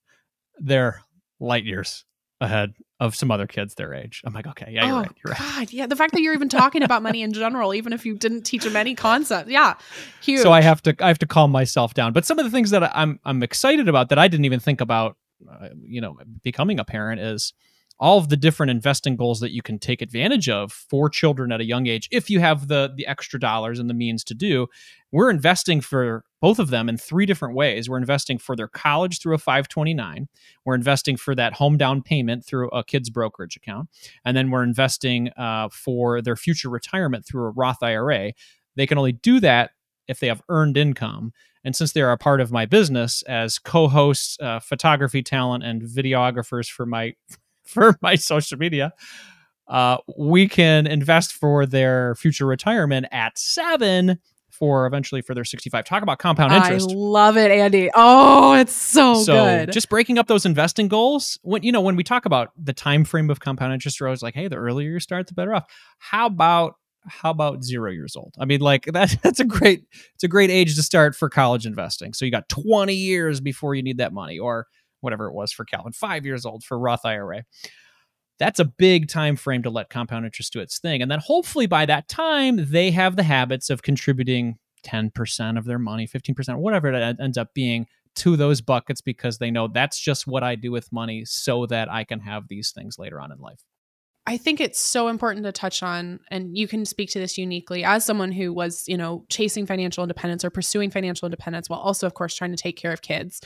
they're 0.59 1.03
light 1.41 1.65
years 1.65 2.05
ahead 2.41 2.75
of 3.01 3.15
some 3.15 3.31
other 3.31 3.47
kids 3.47 3.75
their 3.75 3.95
age." 3.95 4.23
I'm 4.25 4.35
like, 4.35 4.47
"Okay, 4.47 4.71
yeah, 4.71 4.87
you're 4.87 4.95
oh, 4.95 4.99
right. 4.99 5.13
You're 5.25 5.33
right." 5.33 5.39
God, 5.39 5.73
yeah. 5.73 5.87
The 5.87 5.97
fact 5.97 6.13
that 6.13 6.21
you're 6.21 6.35
even 6.35 6.49
talking 6.49 6.83
about 6.83 7.03
money 7.03 7.23
in 7.23 7.33
general, 7.33 7.75
even 7.75 7.93
if 7.93 8.05
you 8.05 8.17
didn't 8.17 8.43
teach 8.43 8.65
them 8.65 8.77
any 8.77 8.95
concept, 8.95 9.49
yeah, 9.49 9.75
huge. 10.21 10.43
So 10.43 10.53
I 10.53 10.61
have 10.61 10.83
to, 10.83 10.95
I 11.01 11.09
have 11.09 11.19
to 11.21 11.27
calm 11.27 11.51
myself 11.51 11.95
down. 11.95 12.13
But 12.13 12.27
some 12.27 12.39
of 12.39 12.45
the 12.45 12.51
things 12.51 12.71
that 12.71 12.95
I'm, 12.97 13.21
I'm 13.25 13.43
excited 13.43 13.89
about 13.89 14.11
that 14.11 14.19
I 14.19 14.29
didn't 14.29 14.45
even 14.45 14.61
think 14.61 14.81
about, 14.81 15.17
uh, 15.51 15.69
you 15.83 16.01
know, 16.01 16.19
becoming 16.43 16.79
a 16.79 16.85
parent 16.85 17.21
is 17.21 17.55
all 18.01 18.19
of 18.19 18.29
the 18.29 18.37
different 18.37 18.71
investing 18.71 19.17
goals 19.17 19.41
that 19.41 19.53
you 19.53 19.63
can 19.63 19.79
take 19.79 20.03
advantage 20.03 20.49
of 20.49 20.73
for 20.73 21.09
children 21.09 21.53
at 21.53 21.61
a 21.61 21.65
young 21.65 21.87
age 21.87 22.09
if 22.11 22.29
you 22.29 22.41
have 22.41 22.69
the 22.69 22.93
the 22.97 23.07
extra 23.07 23.39
dollars 23.39 23.79
and 23.79 23.89
the 23.89 23.95
means 23.95 24.25
to 24.25 24.35
do. 24.35 24.67
We're 25.13 25.31
investing 25.31 25.81
for 25.81 26.25
both 26.41 26.59
of 26.59 26.71
them 26.71 26.89
in 26.89 26.99
three 26.99 27.25
different 27.25 27.55
ways. 27.55 27.89
We're 27.89 27.99
investing 27.99 28.37
for 28.37 28.57
their 28.57 28.69
college 28.69 29.21
through 29.21 29.35
a 29.35 29.39
529 29.39 30.29
we're 30.65 30.75
investing 30.75 31.17
for 31.17 31.35
that 31.35 31.55
home 31.55 31.77
down 31.77 32.03
payment 32.03 32.45
through 32.45 32.69
a 32.71 32.83
kids 32.83 33.11
brokerage 33.11 33.57
account. 33.57 33.89
And 34.25 34.37
then 34.37 34.51
we're 34.51 34.63
investing 34.63 35.31
uh, 35.37 35.69
for 35.71 36.23
their 36.23 36.37
future 36.37 36.69
retirement 36.69 37.27
through 37.27 37.45
a 37.45 37.51
roth 37.51 37.83
ira 37.83 38.33
they 38.77 38.87
can 38.87 38.99
only 38.99 39.13
do 39.13 39.41
that 39.41 39.71
if 40.09 40.21
they 40.21 40.27
have 40.27 40.43
earned 40.49 40.77
income. 40.77 41.33
And 41.65 41.75
since 41.75 41.93
they 41.93 42.03
are 42.03 42.13
a 42.13 42.19
part 42.19 42.41
of 42.41 42.53
my 42.53 42.67
business 42.67 43.23
as 43.23 43.59
co-hosts 43.59 44.37
uh, 44.41 44.59
photography 44.61 45.23
talent 45.23 45.65
and 45.65 45.83
videographers 45.83 46.69
for 46.69 46.85
my 46.85 47.15
for 47.65 47.97
my 48.03 48.15
social 48.15 48.59
media, 48.59 48.93
uh, 49.69 49.99
we 50.17 50.49
can 50.49 50.87
invest 50.87 51.33
for 51.33 51.67
their 51.67 52.15
future 52.17 52.47
retirement 52.47 53.07
at 53.13 53.39
seven 53.39 54.19
for 54.55 54.87
eventually 54.87 55.21
for 55.21 55.35
their 55.35 55.45
65. 55.45 55.85
Talk 55.85 56.03
about 56.03 56.19
compound 56.19 56.53
interest. 56.53 56.91
I 56.91 56.95
love 56.95 57.37
it, 57.37 57.51
Andy. 57.51 57.91
Oh, 57.95 58.55
it's 58.55 58.73
so, 58.73 59.15
so 59.15 59.33
good. 59.45 59.73
just 59.73 59.89
breaking 59.89 60.19
up 60.19 60.27
those 60.29 60.47
investing 60.47 60.89
goals 60.89 61.39
when 61.43 61.63
you 61.63 61.73
know 61.73 61.81
when 61.81 61.97
we 61.97 62.05
talk 62.05 62.25
about 62.25 62.53
the 62.57 62.73
time 62.73 63.05
frame 63.05 63.31
of 63.31 63.41
compound 63.41 63.73
interest 63.73 64.01
we're 64.01 64.07
always 64.07 64.23
like 64.23 64.35
hey 64.35 64.49
the 64.49 64.57
earlier 64.57 64.91
you 64.91 65.01
start 65.01 65.27
the 65.27 65.35
better 65.35 65.55
off 65.55 65.65
how 65.99 66.27
about 66.27 66.77
how 67.07 67.31
about 67.31 67.63
zero 67.63 67.91
years 67.91 68.17
old 68.17 68.35
i 68.39 68.45
mean 68.45 68.61
like 68.61 68.85
that, 68.93 69.17
that's 69.23 69.41
a 69.41 69.45
great 69.45 69.85
it's 70.15 70.25
a 70.25 70.29
great 70.29 70.51
age 70.51 70.75
to 70.77 70.83
start 70.83 71.15
for 71.15 71.29
college 71.29 71.67
investing 71.67 72.13
so 72.13 72.25
you 72.25 72.31
got 72.31 72.49
20 72.49 72.95
years 72.95 73.41
before 73.41 73.75
you 73.75 73.83
need 73.83 73.99
that 73.99 74.13
money 74.13 74.39
or 74.39 74.67
whatever 75.05 75.27
it 75.27 75.35
was 75.35 75.53
for 75.53 75.65
Calvin, 75.65 75.93
five 75.93 76.25
years 76.25 76.45
old 76.45 76.65
for 76.65 76.79
Roth 76.79 77.05
IRA. 77.05 77.45
That's 78.39 78.59
a 78.59 78.65
big 78.65 79.09
time 79.09 79.37
frame 79.37 79.63
to 79.63 79.71
let 79.71 79.91
compound 79.91 80.25
interest 80.25 80.53
do 80.53 80.61
its 80.61 80.81
thing. 80.81 81.03
And 81.03 81.11
then 81.11 81.21
hopefully 81.21 81.67
by 81.67 81.87
that 81.87 82.09
time, 82.09 82.71
they 82.71 82.91
have 82.91 83.15
the 83.15 83.23
habits 83.23 83.71
of 83.71 83.83
contributing 83.83 84.57
10% 84.85 85.59
of 85.59 85.65
their 85.65 85.79
money, 85.79 86.07
15%, 86.07 86.57
whatever 86.57 86.93
it 86.93 87.17
ends 87.21 87.39
up 87.39 87.55
being 87.55 87.87
to 88.17 88.37
those 88.37 88.61
buckets 88.61 89.01
because 89.01 89.39
they 89.39 89.51
know 89.51 89.69
that's 89.69 90.01
just 90.01 90.27
what 90.27 90.43
I 90.43 90.55
do 90.55 90.71
with 90.71 90.93
money 90.93 91.25
so 91.25 91.67
that 91.67 91.91
I 91.91 92.05
can 92.05 92.21
have 92.21 92.49
these 92.49 92.71
things 92.73 92.99
later 92.99 93.21
on 93.21 93.33
in 93.33 93.39
life. 93.39 93.61
I 94.27 94.39
think 94.39 94.59
it's 94.59 94.81
so 94.81 95.09
important 95.09 95.45
to 95.45 95.53
touch 95.53 95.83
on, 95.83 96.21
and 96.31 96.57
you 96.57 96.67
can 96.67 96.87
speak 96.87 97.11
to 97.11 97.19
this 97.19 97.37
uniquely 97.37 97.85
as 97.85 98.07
someone 98.07 98.33
who 98.33 98.55
was, 98.55 98.85
you 98.89 98.97
know, 98.97 99.27
chasing 99.29 99.67
financial 99.67 100.03
independence 100.03 100.45
or 100.45 100.51
pursuing 100.51 100.91
financial 100.91 101.27
independence 101.27 101.69
while 101.69 101.81
also, 101.81 102.07
of 102.07 102.15
course, 102.15 102.35
trying 102.35 102.51
to 102.51 102.57
take 102.57 102.77
care 102.77 102.93
of 102.93 103.03
kids. 103.03 103.43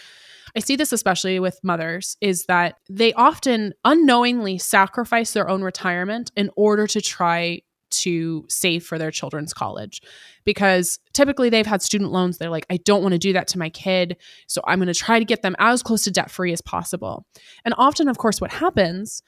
I 0.55 0.61
see 0.61 0.76
this 0.76 0.93
especially 0.93 1.41
with 1.41 1.59
mothers 1.64 2.16
is 2.20 2.47
that 2.47 2.76
they 2.89 3.12
often 3.14 3.74
unknowingly 3.85 4.59
sacrifice 4.59 5.33
their 5.33 5.49
own 5.49 5.62
retirement 5.62 6.31
in 6.37 6.49
order 6.57 6.87
to 6.87 7.01
try 7.01 7.62
to 7.91 8.45
save 8.49 8.85
for 8.85 8.99
their 8.99 9.11
children's 9.11 9.55
college 9.55 10.03
because 10.45 10.99
typically 11.12 11.49
they've 11.49 11.66
had 11.66 11.83
student 11.83 12.12
loans. 12.12 12.39
They're 12.39 12.51
like, 12.51 12.66
I 12.70 12.76
don't 12.79 13.03
want 13.03 13.12
to 13.12 13.18
do 13.18 13.33
that 13.33 13.49
to 13.49 13.59
my 13.59 13.70
kid. 13.70 14.16
So 14.47 14.61
I'm 14.66 14.79
going 14.79 14.89
to 14.89 14.95
try 14.95 15.18
to 15.18 15.24
get 15.24 15.43
them 15.43 15.57
as 15.59 15.83
close 15.83 16.05
to 16.05 16.11
debt 16.11 16.31
free 16.31 16.53
as 16.53 16.61
possible. 16.61 17.26
And 17.64 17.74
often, 17.79 18.09
of 18.09 18.18
course, 18.18 18.41
what 18.41 18.53
happens 18.53 19.22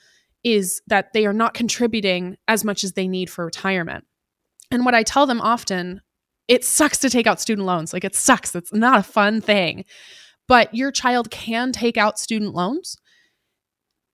is 0.44 0.80
that 0.86 1.12
they 1.12 1.26
are 1.26 1.32
not 1.32 1.54
contributing 1.54 2.36
as 2.48 2.64
much 2.64 2.84
as 2.84 2.92
they 2.92 3.08
need 3.08 3.30
for 3.30 3.44
retirement. 3.44 4.04
And 4.70 4.84
what 4.84 4.94
I 4.94 5.02
tell 5.02 5.26
them 5.26 5.40
often, 5.40 6.00
it 6.48 6.64
sucks 6.64 6.98
to 6.98 7.10
take 7.10 7.26
out 7.26 7.40
student 7.40 7.66
loans. 7.66 7.92
Like 7.92 8.04
it 8.04 8.14
sucks. 8.14 8.54
It's 8.54 8.72
not 8.72 9.00
a 9.00 9.04
fun 9.04 9.40
thing. 9.40 9.84
But 10.48 10.74
your 10.74 10.90
child 10.90 11.30
can 11.30 11.72
take 11.72 11.96
out 11.96 12.18
student 12.18 12.54
loans. 12.54 12.96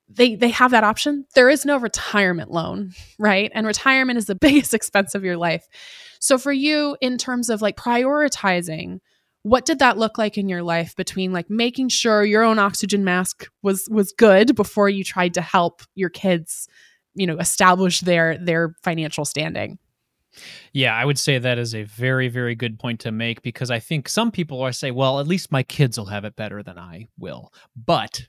They 0.09 0.35
they 0.37 0.51
have 0.51 0.71
that 0.71 0.85
option. 0.85 1.27
There 1.35 1.49
is 1.49 1.65
no 1.65 1.79
retirement 1.79 2.51
loan, 2.51 2.93
right? 3.19 3.51
And 3.55 3.67
retirement 3.67 4.19
is 4.19 4.27
the 4.27 4.35
biggest 4.41 4.75
expense 4.75 5.15
of 5.15 5.25
your 5.25 5.37
life. 5.37 5.67
So 6.21 6.39
for 6.39 6.53
you 6.53 6.97
in 7.01 7.19
terms 7.19 7.49
of 7.51 7.63
like 7.63 7.77
prioritizing 7.77 9.01
what 9.47 9.65
did 9.65 9.79
that 9.79 9.97
look 9.97 10.19
like 10.19 10.37
in 10.37 10.49
your 10.49 10.65
life 10.65 10.97
between 10.97 11.33
like 11.33 11.49
making 11.49 11.89
sure 11.89 12.25
your 12.25 12.43
own 12.43 12.59
oxygen 12.59 13.05
mask 13.05 13.47
was 13.63 13.89
was 13.89 14.11
good 14.11 14.57
before 14.57 14.89
you 14.89 15.05
tried 15.05 15.33
to 15.35 15.41
help 15.41 15.83
your 15.95 16.09
kids 16.11 16.67
you 17.15 17.29
know 17.29 17.39
establish 17.39 18.01
their 18.01 18.37
their 18.39 18.75
financial 18.83 19.25
standing 19.25 19.79
yeah, 20.75 20.95
I 20.95 21.07
would 21.07 21.19
say 21.19 21.39
that 21.39 21.57
is 21.57 21.75
a 21.75 21.85
very, 21.85 22.29
very 22.29 22.55
good 22.55 22.79
point 22.79 23.01
to 23.01 23.11
make 23.11 23.41
because 23.41 23.71
I 23.71 23.79
think 23.79 24.07
some 24.07 24.31
people 24.31 24.61
are 24.61 24.71
say, 24.71 24.91
well, 24.91 25.19
at 25.19 25.27
least 25.27 25.51
my 25.51 25.63
kids 25.63 25.97
will 25.97 26.07
have 26.07 26.27
it 26.27 26.37
better 26.37 26.63
than 26.63 26.77
I 26.77 27.09
will. 27.19 27.55
But 27.75 28.27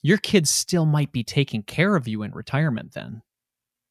your 0.00 0.16
kids 0.16 0.48
still 0.48 0.86
might 0.86 1.12
be 1.12 1.22
taking 1.22 1.62
care 1.62 1.96
of 1.96 2.08
you 2.08 2.22
in 2.22 2.32
retirement 2.32 2.94
then 2.94 3.20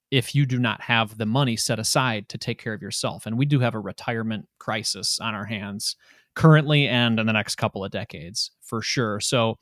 if 0.09 0.33
you 0.33 0.47
do 0.47 0.57
not 0.57 0.81
have 0.81 1.19
the 1.19 1.27
money 1.27 1.55
set 1.55 1.77
aside 1.77 2.27
to 2.29 2.39
take 2.39 2.57
care 2.57 2.73
of 2.73 2.81
yourself. 2.81 3.27
And 3.27 3.37
we 3.37 3.45
do 3.45 3.59
have 3.59 3.75
a 3.75 3.79
retirement 3.79 4.47
crisis 4.57 5.19
on 5.19 5.35
our 5.35 5.45
hands 5.45 5.95
currently 6.35 6.87
and 6.87 7.19
in 7.19 7.25
the 7.25 7.33
next 7.33 7.55
couple 7.55 7.83
of 7.83 7.91
decades 7.91 8.51
for 8.61 8.81
sure. 8.81 9.19
So 9.19 9.57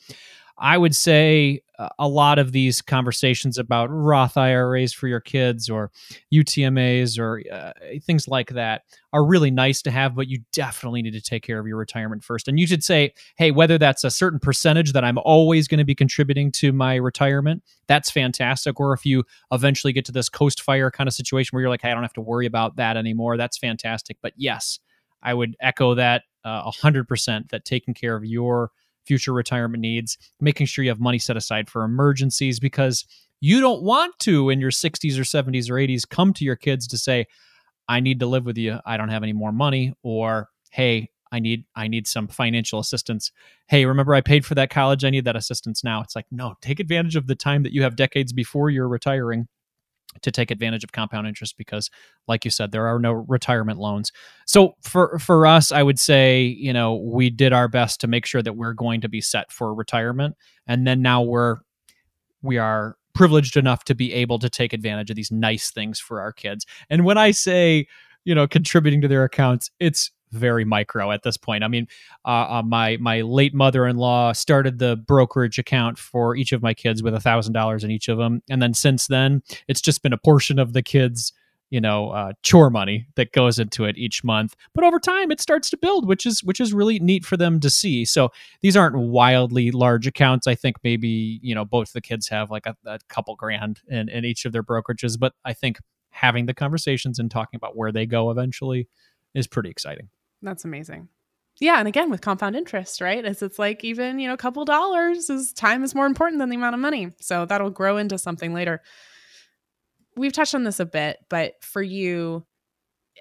I 0.58 0.78
would 0.78 0.96
say 0.96 1.62
uh, 1.80 1.90
a 1.98 2.08
lot 2.08 2.38
of 2.38 2.52
these 2.52 2.84
conversations 2.84 3.58
about 3.58 3.90
Roth 3.90 4.38
IRAs 4.38 4.94
for 4.94 5.08
your 5.08 5.20
kids 5.20 5.72
or 5.72 5.92
UTMAs 6.32 7.18
or 7.18 7.42
uh, 7.52 7.72
things 8.04 8.28
like 8.28 8.50
that 8.52 8.84
are 9.12 9.26
really 9.26 9.50
nice 9.50 9.82
to 9.82 9.92
have, 9.92 10.14
but 10.14 10.28
you 10.28 10.44
definitely 10.54 11.02
need 11.02 11.14
to 11.14 11.22
take 11.22 11.42
care 11.42 11.58
of 11.58 11.66
your 11.66 11.78
retirement 11.78 12.24
first. 12.24 12.48
And 12.48 12.60
you 12.60 12.68
should 12.68 12.84
say, 12.84 13.14
hey, 13.38 13.50
whether 13.50 13.80
that's 13.80 14.04
a 14.04 14.12
certain 14.12 14.40
percentage 14.40 14.94
that 14.94 15.04
I'm 15.04 15.18
always 15.18 15.68
going 15.68 15.80
to 15.80 15.84
be 15.84 15.96
contributing 15.96 16.52
to 16.54 16.72
my 16.72 16.94
retirement, 16.96 17.64
that's 17.88 18.12
fantastic. 18.12 18.80
Or 18.80 18.94
if 18.94 19.04
you 19.04 19.24
eventually 19.52 19.94
get 19.94 20.06
to 20.06 20.12
this 20.12 20.30
coast 20.30 20.62
fire 20.62 20.92
kind 20.92 21.08
of 21.08 21.16
situation 21.16 21.56
where 21.56 21.62
you're 21.62 21.70
like, 21.70 21.82
hey, 21.82 21.90
I 21.90 21.96
don't 21.96 22.04
have 22.04 22.14
to 22.14 22.22
worry 22.22 22.46
about 22.46 22.76
that 22.76 22.98
anymore, 22.98 23.36
that's 23.36 23.58
fantastic. 23.58 24.18
But 24.22 24.34
yes, 24.36 24.80
I 25.24 25.34
would 25.34 25.56
echo 25.60 25.96
that 25.96 26.24
uh, 26.44 26.70
100% 26.70 27.50
that 27.50 27.66
taking 27.66 27.94
care 27.94 28.16
of 28.16 28.26
your 28.26 28.72
future 29.06 29.34
retirement 29.34 29.82
needs, 29.82 30.18
making 30.40 30.66
sure 30.66 30.84
you 30.84 30.90
have 30.90 31.00
money 31.00 31.20
set 31.20 31.38
aside 31.38 31.70
for 31.70 31.84
emergencies 31.84 32.60
because 32.60 33.06
you 33.40 33.60
don't 33.60 33.82
want 33.82 34.18
to 34.20 34.50
in 34.50 34.60
your 34.62 34.72
60s 34.72 35.18
or 35.18 35.24
70s 35.24 35.70
or 35.70 35.76
80s 35.76 36.08
come 36.08 36.34
to 36.34 36.46
your 36.46 36.56
kids 36.56 36.88
to 36.88 36.98
say, 36.98 37.26
I 37.88 38.00
need 38.00 38.20
to 38.20 38.28
live 38.28 38.46
with 38.46 38.58
you. 38.58 38.80
I 38.86 38.98
don't 38.98 39.10
have 39.10 39.24
any 39.24 39.34
more 39.34 39.52
money 39.52 39.94
or 40.04 40.50
hey, 40.70 41.10
I 41.32 41.40
need 41.40 41.66
I 41.76 41.88
need 41.88 42.08
some 42.08 42.28
financial 42.28 42.80
assistance. 42.80 43.32
Hey, 43.68 43.86
remember 43.86 44.14
I 44.14 44.22
paid 44.22 44.46
for 44.46 44.56
that 44.56 44.70
college? 44.70 45.04
I 45.04 45.10
need 45.10 45.26
that 45.26 45.36
assistance 45.36 45.84
now. 45.84 46.02
It's 46.02 46.16
like, 46.16 46.26
no, 46.30 46.56
take 46.62 46.80
advantage 46.80 47.16
of 47.16 47.28
the 47.28 47.36
time 47.36 47.64
that 47.64 47.74
you 47.74 47.84
have 47.84 47.96
decades 47.96 48.34
before 48.34 48.70
you're 48.70 48.88
retiring 48.88 49.48
to 50.22 50.32
take 50.32 50.52
advantage 50.52 50.84
of 50.84 50.92
compound 50.92 51.28
interest 51.28 51.58
because 51.58 51.90
like 52.28 52.46
you 52.46 52.52
said 52.52 52.72
there 52.72 52.88
are 52.88 53.00
no 53.00 53.12
retirement 53.12 53.80
loans. 53.80 54.12
So 54.46 54.76
for 54.82 55.18
for 55.20 55.46
us 55.46 55.72
i 55.72 55.82
would 55.84 56.00
say 56.00 56.44
you 56.44 56.74
know 56.74 56.96
we 56.96 57.30
did 57.30 57.54
our 57.54 57.68
best 57.68 58.02
to 58.02 58.08
make 58.08 58.26
sure 58.26 58.42
that 58.42 58.54
we're 58.54 58.74
going 58.74 59.02
to 59.02 59.10
be 59.10 59.22
set 59.22 59.52
for 59.52 59.74
retirement. 59.74 60.36
And 60.68 60.86
then 60.86 61.02
now 61.02 61.22
we're 61.22 61.58
we 62.42 62.58
are 62.58 62.98
privileged 63.14 63.58
enough 63.58 63.84
to 63.86 63.96
be 63.96 64.14
able 64.14 64.40
to 64.40 64.50
take 64.50 64.74
advantage 64.74 65.10
of 65.10 65.16
these 65.16 65.32
nice 65.32 65.70
things 65.70 66.00
for 66.00 66.22
our 66.22 66.32
kids. 66.32 66.66
And 66.90 67.06
when 67.06 67.18
i 67.18 67.32
say 67.32 67.88
you 68.24 68.36
know 68.36 68.48
contributing 68.48 69.02
to 69.02 69.08
their 69.08 69.24
accounts 69.24 69.72
it's 69.80 70.12
very 70.32 70.66
micro 70.66 71.12
at 71.12 71.24
this 71.24 71.38
point. 71.38 71.64
I 71.64 71.68
mean, 71.68 71.88
uh, 72.26 72.48
uh, 72.50 72.64
my 72.66 72.98
my 72.98 73.22
late 73.22 73.54
mother 73.54 73.86
in 73.88 73.98
law 73.98 74.34
started 74.34 74.80
the 74.80 74.96
brokerage 74.96 75.60
account 75.60 75.98
for 75.98 76.36
each 76.36 76.52
of 76.52 76.62
my 76.62 76.74
kids 76.74 77.04
with 77.04 77.14
a 77.14 77.20
thousand 77.20 77.54
dollars 77.54 77.84
in 77.84 77.92
each 77.92 78.08
of 78.08 78.18
them, 78.18 78.42
and 78.50 78.62
then 78.62 78.74
since 78.74 79.08
then, 79.08 79.44
it's 79.68 79.82
just 79.82 80.04
been 80.04 80.14
a 80.14 80.18
portion 80.18 80.60
of 80.60 80.74
the 80.74 80.82
kids 80.82 81.34
you 81.70 81.80
know 81.82 82.10
uh, 82.10 82.34
chore 82.44 82.70
money 82.70 83.08
that 83.16 83.32
goes 83.32 83.58
into 83.58 83.86
it 83.86 83.98
each 83.98 84.24
month. 84.24 84.56
But 84.76 84.84
over 84.84 85.00
time 85.00 85.32
it 85.32 85.42
starts 85.42 85.70
to 85.72 85.78
build 85.78 86.08
which 86.08 86.26
is 86.26 86.44
which 86.44 86.60
is 86.60 86.74
really 86.74 87.00
neat 87.00 87.26
for 87.26 87.38
them 87.38 87.60
to 87.62 87.70
see. 87.70 88.06
So 88.06 88.30
these 88.62 88.78
aren't 88.78 88.98
wildly 88.98 89.72
large 89.72 90.06
accounts. 90.06 90.48
I 90.48 90.56
think 90.56 90.78
maybe 90.84 91.40
you 91.42 91.56
know 91.56 91.66
both 91.66 91.94
the 91.94 92.02
kids 92.02 92.28
have 92.30 92.52
like 92.52 92.66
a, 92.66 92.76
a 92.86 93.00
couple 93.08 93.36
grand 93.36 93.82
in, 93.88 94.10
in 94.10 94.26
each 94.26 94.46
of 94.46 94.52
their 94.52 94.64
brokerages. 94.64 95.18
But 95.20 95.34
i 95.46 95.54
think 95.54 95.80
having 96.12 96.46
the 96.46 96.54
conversations 96.54 97.18
and 97.20 97.32
talking 97.32 97.58
about 97.58 97.76
where 97.76 97.92
they 97.92 98.06
go 98.06 98.30
eventually 98.30 98.88
is 99.34 99.48
pretty 99.48 99.70
exciting 99.70 100.10
that's 100.42 100.66
amazing. 100.66 101.10
Yeah, 101.60 101.78
and 101.78 101.88
again 101.88 102.10
with 102.10 102.22
compound 102.22 102.56
interest, 102.56 103.02
right? 103.02 103.24
As 103.24 103.42
it's 103.42 103.60
like 103.60 103.84
even, 103.84 104.20
you 104.20 104.28
know, 104.28 104.34
a 104.34 104.38
couple 104.38 104.66
dollars 104.66 105.30
is 105.30 105.54
time 105.54 105.84
is 105.84 105.94
more 105.94 106.06
important 106.06 106.40
than 106.40 106.50
the 106.50 106.56
amount 106.56 106.74
of 106.74 106.82
money. 106.82 107.12
So 107.20 107.46
that'll 107.46 107.70
grow 107.70 107.98
into 107.98 108.18
something 108.18 108.54
later. 108.54 108.82
We've 110.16 110.34
touched 110.34 110.56
on 110.56 110.64
this 110.64 110.80
a 110.80 110.86
bit, 110.86 111.18
but 111.30 111.64
for 111.64 111.82
you, 111.82 112.46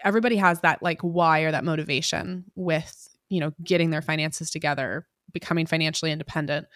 everybody 0.05 0.37
has 0.37 0.61
that 0.61 0.83
like 0.83 1.01
why 1.03 1.41
or 1.41 1.51
that 1.51 1.65
motivation 1.65 2.45
with, 2.55 3.09
you 3.29 3.41
know, 3.41 3.53
getting 3.63 3.91
their 3.91 4.03
finances 4.03 4.51
together, 4.51 5.07
becoming 5.33 5.67
financially 5.67 6.11
independent. 6.11 6.67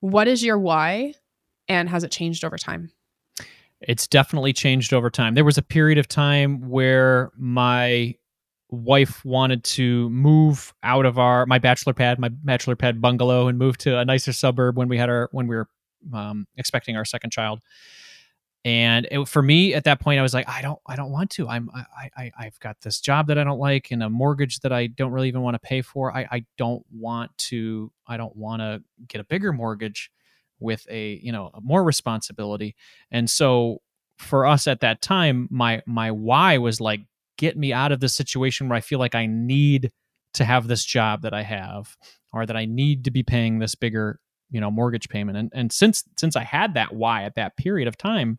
What 0.00 0.28
is 0.28 0.44
your 0.44 0.58
why 0.58 1.14
and 1.68 1.88
has 1.88 2.04
it 2.04 2.12
changed 2.12 2.44
over 2.44 2.56
time? 2.56 2.90
It's 3.80 4.06
definitely 4.06 4.52
changed 4.52 4.94
over 4.94 5.10
time. 5.10 5.34
There 5.34 5.44
was 5.44 5.58
a 5.58 5.62
period 5.62 5.98
of 5.98 6.08
time 6.08 6.68
where 6.68 7.30
my 7.36 8.14
wife 8.70 9.24
wanted 9.24 9.62
to 9.64 10.10
move 10.10 10.74
out 10.82 11.06
of 11.06 11.18
our 11.18 11.46
my 11.46 11.58
bachelor 11.58 11.92
pad, 11.92 12.18
my 12.18 12.28
bachelor 12.28 12.76
pad 12.76 13.00
bungalow, 13.00 13.48
and 13.48 13.58
move 13.58 13.78
to 13.78 13.98
a 13.98 14.04
nicer 14.04 14.32
suburb 14.32 14.76
when 14.76 14.88
we 14.88 14.98
had 14.98 15.08
our 15.08 15.28
when 15.32 15.46
we 15.46 15.56
were 15.56 15.68
um, 16.12 16.46
expecting 16.56 16.96
our 16.96 17.04
second 17.04 17.30
child. 17.30 17.60
And 18.64 19.06
it, 19.12 19.28
for 19.28 19.42
me, 19.42 19.74
at 19.74 19.84
that 19.84 20.00
point, 20.00 20.18
I 20.18 20.22
was 20.22 20.34
like, 20.34 20.48
I 20.48 20.60
don't, 20.60 20.80
I 20.88 20.96
don't 20.96 21.12
want 21.12 21.30
to. 21.30 21.48
I'm, 21.48 21.70
I, 21.72 22.10
I, 22.16 22.32
I've 22.36 22.58
got 22.58 22.80
this 22.80 23.00
job 23.00 23.28
that 23.28 23.38
I 23.38 23.44
don't 23.44 23.60
like, 23.60 23.92
and 23.92 24.02
a 24.02 24.10
mortgage 24.10 24.58
that 24.60 24.72
I 24.72 24.88
don't 24.88 25.12
really 25.12 25.28
even 25.28 25.42
want 25.42 25.54
to 25.54 25.60
pay 25.60 25.82
for. 25.82 26.12
I, 26.12 26.26
I 26.32 26.44
don't 26.58 26.84
want 26.92 27.30
to. 27.38 27.92
I 28.08 28.16
don't 28.16 28.34
want 28.34 28.62
to 28.62 28.82
get 29.06 29.20
a 29.20 29.24
bigger 29.24 29.52
mortgage 29.52 30.10
with 30.58 30.84
a, 30.90 31.20
you 31.22 31.30
know, 31.30 31.52
more 31.62 31.84
responsibility. 31.84 32.74
And 33.12 33.30
so, 33.30 33.82
for 34.18 34.46
us 34.46 34.66
at 34.66 34.80
that 34.80 35.00
time, 35.00 35.46
my, 35.48 35.82
my 35.86 36.10
why 36.10 36.58
was 36.58 36.80
like 36.80 37.02
get 37.36 37.56
me 37.56 37.72
out 37.72 37.92
of 37.92 38.00
this 38.00 38.14
situation 38.14 38.68
where 38.68 38.76
I 38.76 38.80
feel 38.80 38.98
like 38.98 39.14
I 39.14 39.26
need 39.26 39.92
to 40.34 40.44
have 40.44 40.68
this 40.68 40.84
job 40.84 41.22
that 41.22 41.34
I 41.34 41.42
have 41.42 41.96
or 42.32 42.46
that 42.46 42.56
I 42.56 42.66
need 42.66 43.04
to 43.04 43.10
be 43.10 43.22
paying 43.22 43.58
this 43.58 43.74
bigger, 43.74 44.20
you 44.50 44.60
know, 44.60 44.70
mortgage 44.70 45.08
payment. 45.08 45.38
And 45.38 45.50
and 45.54 45.72
since 45.72 46.04
since 46.16 46.36
I 46.36 46.44
had 46.44 46.74
that 46.74 46.94
why 46.94 47.24
at 47.24 47.34
that 47.36 47.56
period 47.56 47.88
of 47.88 47.96
time, 47.96 48.38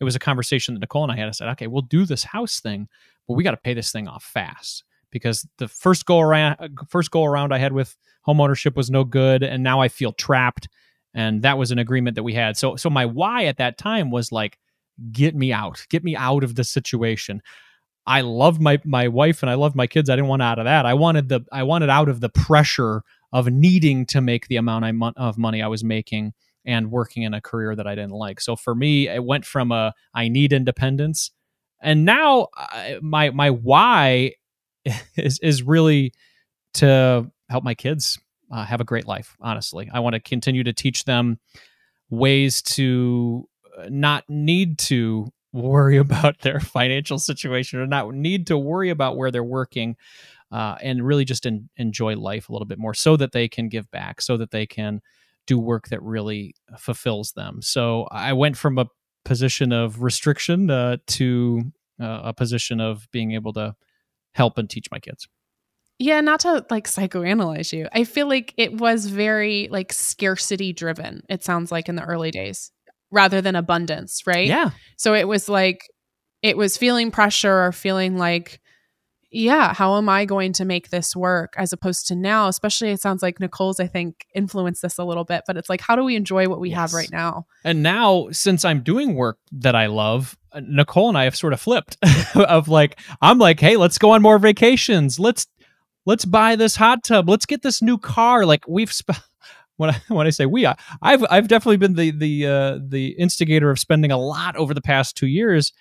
it 0.00 0.04
was 0.04 0.16
a 0.16 0.20
conversation 0.20 0.74
that 0.74 0.80
Nicole 0.80 1.02
and 1.02 1.12
I 1.12 1.16
had. 1.16 1.28
I 1.28 1.32
said, 1.32 1.48
okay, 1.50 1.66
we'll 1.66 1.82
do 1.82 2.04
this 2.04 2.24
house 2.24 2.60
thing, 2.60 2.88
but 3.26 3.34
we 3.34 3.44
got 3.44 3.50
to 3.52 3.56
pay 3.56 3.74
this 3.74 3.92
thing 3.92 4.08
off 4.08 4.24
fast 4.24 4.84
because 5.10 5.46
the 5.58 5.68
first 5.68 6.06
go 6.06 6.20
around 6.20 6.56
first 6.88 7.10
go 7.10 7.24
around 7.24 7.52
I 7.52 7.58
had 7.58 7.72
with 7.72 7.96
home 8.22 8.40
ownership 8.40 8.76
was 8.76 8.90
no 8.90 9.04
good 9.04 9.42
and 9.42 9.62
now 9.62 9.80
I 9.80 9.88
feel 9.88 10.12
trapped 10.12 10.68
and 11.14 11.42
that 11.42 11.58
was 11.58 11.70
an 11.70 11.78
agreement 11.78 12.16
that 12.16 12.22
we 12.22 12.34
had. 12.34 12.56
So 12.56 12.76
so 12.76 12.90
my 12.90 13.06
why 13.06 13.44
at 13.44 13.58
that 13.58 13.78
time 13.78 14.10
was 14.10 14.30
like 14.30 14.58
get 15.12 15.34
me 15.34 15.52
out. 15.52 15.86
Get 15.90 16.04
me 16.04 16.16
out 16.16 16.44
of 16.44 16.54
this 16.54 16.70
situation. 16.70 17.42
I 18.06 18.20
loved 18.20 18.60
my 18.60 18.80
my 18.84 19.08
wife 19.08 19.42
and 19.42 19.50
I 19.50 19.54
loved 19.54 19.74
my 19.74 19.86
kids. 19.86 20.08
I 20.08 20.16
didn't 20.16 20.28
want 20.28 20.42
out 20.42 20.58
of 20.58 20.64
that. 20.64 20.86
I 20.86 20.94
wanted 20.94 21.28
the 21.28 21.40
I 21.52 21.64
wanted 21.64 21.90
out 21.90 22.08
of 22.08 22.20
the 22.20 22.28
pressure 22.28 23.02
of 23.32 23.48
needing 23.48 24.06
to 24.06 24.20
make 24.20 24.48
the 24.48 24.56
amount 24.56 25.16
of 25.16 25.36
money 25.36 25.62
I 25.62 25.66
was 25.66 25.82
making 25.82 26.32
and 26.64 26.90
working 26.90 27.22
in 27.22 27.34
a 27.34 27.40
career 27.40 27.74
that 27.74 27.86
I 27.86 27.94
didn't 27.94 28.12
like. 28.12 28.40
So 28.40 28.56
for 28.56 28.74
me, 28.74 29.08
it 29.08 29.24
went 29.24 29.44
from 29.44 29.72
a 29.72 29.92
I 30.14 30.28
need 30.28 30.52
independence, 30.52 31.30
and 31.82 32.04
now 32.04 32.48
I, 32.56 32.98
my 33.02 33.30
my 33.30 33.50
why 33.50 34.32
is 35.16 35.38
is 35.40 35.62
really 35.62 36.12
to 36.74 37.30
help 37.48 37.64
my 37.64 37.74
kids 37.74 38.18
uh, 38.52 38.64
have 38.64 38.80
a 38.80 38.84
great 38.84 39.06
life. 39.06 39.36
Honestly, 39.40 39.90
I 39.92 40.00
want 40.00 40.14
to 40.14 40.20
continue 40.20 40.62
to 40.64 40.72
teach 40.72 41.04
them 41.04 41.38
ways 42.10 42.62
to 42.62 43.48
uh, 43.76 43.88
not 43.90 44.24
need 44.28 44.78
to 44.78 45.32
worry 45.56 45.96
about 46.06 46.40
their 46.40 46.60
financial 46.60 47.18
situation 47.18 47.80
or 47.80 47.86
not 47.86 48.12
need 48.14 48.46
to 48.46 48.58
worry 48.58 48.90
about 48.90 49.16
where 49.16 49.30
they're 49.30 49.44
working 49.44 49.96
uh, 50.52 50.76
and 50.80 51.04
really 51.04 51.24
just 51.24 51.46
en- 51.46 51.68
enjoy 51.76 52.14
life 52.16 52.48
a 52.48 52.52
little 52.52 52.66
bit 52.66 52.78
more 52.78 52.94
so 52.94 53.16
that 53.16 53.32
they 53.32 53.48
can 53.48 53.68
give 53.68 53.90
back 53.90 54.20
so 54.20 54.36
that 54.36 54.50
they 54.50 54.66
can 54.66 55.00
do 55.46 55.58
work 55.58 55.88
that 55.88 56.02
really 56.02 56.54
fulfills 56.78 57.32
them 57.32 57.60
so 57.62 58.06
i 58.10 58.32
went 58.32 58.56
from 58.56 58.78
a 58.78 58.86
position 59.24 59.72
of 59.72 60.02
restriction 60.02 60.70
uh, 60.70 60.96
to 61.06 61.62
uh, 62.00 62.20
a 62.24 62.32
position 62.32 62.80
of 62.80 63.08
being 63.10 63.32
able 63.32 63.52
to 63.52 63.74
help 64.34 64.58
and 64.58 64.70
teach 64.70 64.86
my 64.90 64.98
kids 64.98 65.28
yeah, 65.98 66.20
not 66.20 66.40
to 66.40 66.62
like 66.68 66.86
psychoanalyze 66.86 67.72
you. 67.72 67.88
I 67.90 68.04
feel 68.04 68.28
like 68.28 68.52
it 68.58 68.74
was 68.74 69.06
very 69.06 69.68
like 69.70 69.94
scarcity 69.94 70.74
driven. 70.74 71.22
It 71.30 71.42
sounds 71.42 71.72
like 71.72 71.88
in 71.88 71.96
the 71.96 72.02
early 72.02 72.30
days 72.30 72.70
rather 73.10 73.40
than 73.40 73.56
abundance, 73.56 74.22
right? 74.26 74.46
Yeah. 74.46 74.70
So 74.96 75.14
it 75.14 75.28
was 75.28 75.48
like 75.48 75.80
it 76.42 76.56
was 76.56 76.76
feeling 76.76 77.10
pressure 77.10 77.64
or 77.64 77.72
feeling 77.72 78.16
like 78.16 78.60
yeah, 79.32 79.74
how 79.74 79.96
am 79.96 80.08
I 80.08 80.24
going 80.24 80.52
to 80.54 80.64
make 80.64 80.88
this 80.88 81.14
work 81.14 81.52
as 81.58 81.72
opposed 81.72 82.06
to 82.08 82.14
now, 82.14 82.48
especially 82.48 82.90
it 82.90 83.00
sounds 83.00 83.22
like 83.22 83.40
Nicole's 83.40 83.80
I 83.80 83.86
think 83.86 84.26
influenced 84.34 84.82
this 84.82 84.98
a 84.98 85.04
little 85.04 85.24
bit, 85.24 85.42
but 85.46 85.56
it's 85.56 85.68
like 85.68 85.80
how 85.80 85.96
do 85.96 86.04
we 86.04 86.16
enjoy 86.16 86.48
what 86.48 86.60
we 86.60 86.70
yes. 86.70 86.78
have 86.78 86.92
right 86.94 87.10
now? 87.10 87.46
And 87.64 87.82
now 87.82 88.28
since 88.30 88.64
I'm 88.64 88.82
doing 88.82 89.14
work 89.14 89.38
that 89.52 89.74
I 89.74 89.86
love, 89.86 90.36
uh, 90.52 90.60
Nicole 90.66 91.08
and 91.08 91.18
I 91.18 91.24
have 91.24 91.36
sort 91.36 91.52
of 91.52 91.60
flipped 91.60 91.96
of 92.34 92.68
like 92.68 92.98
I'm 93.20 93.38
like, 93.38 93.60
"Hey, 93.60 93.76
let's 93.76 93.98
go 93.98 94.12
on 94.12 94.22
more 94.22 94.38
vacations. 94.38 95.18
Let's 95.18 95.46
let's 96.06 96.24
buy 96.24 96.56
this 96.56 96.76
hot 96.76 97.04
tub. 97.04 97.28
Let's 97.28 97.46
get 97.46 97.62
this 97.62 97.82
new 97.82 97.98
car." 97.98 98.46
Like 98.46 98.66
we've 98.68 98.92
sp- 98.94 99.20
when 99.76 99.90
I 99.90 100.00
when 100.08 100.26
I 100.26 100.30
say 100.30 100.46
we, 100.46 100.66
I, 100.66 100.76
have 101.02 101.24
I've 101.30 101.48
definitely 101.48 101.76
been 101.78 101.94
the 101.94 102.10
the 102.10 102.46
uh, 102.46 102.78
the 102.86 103.08
instigator 103.18 103.70
of 103.70 103.78
spending 103.78 104.10
a 104.10 104.18
lot 104.18 104.56
over 104.56 104.74
the 104.74 104.82
past 104.82 105.16
two 105.16 105.26
years. 105.26 105.72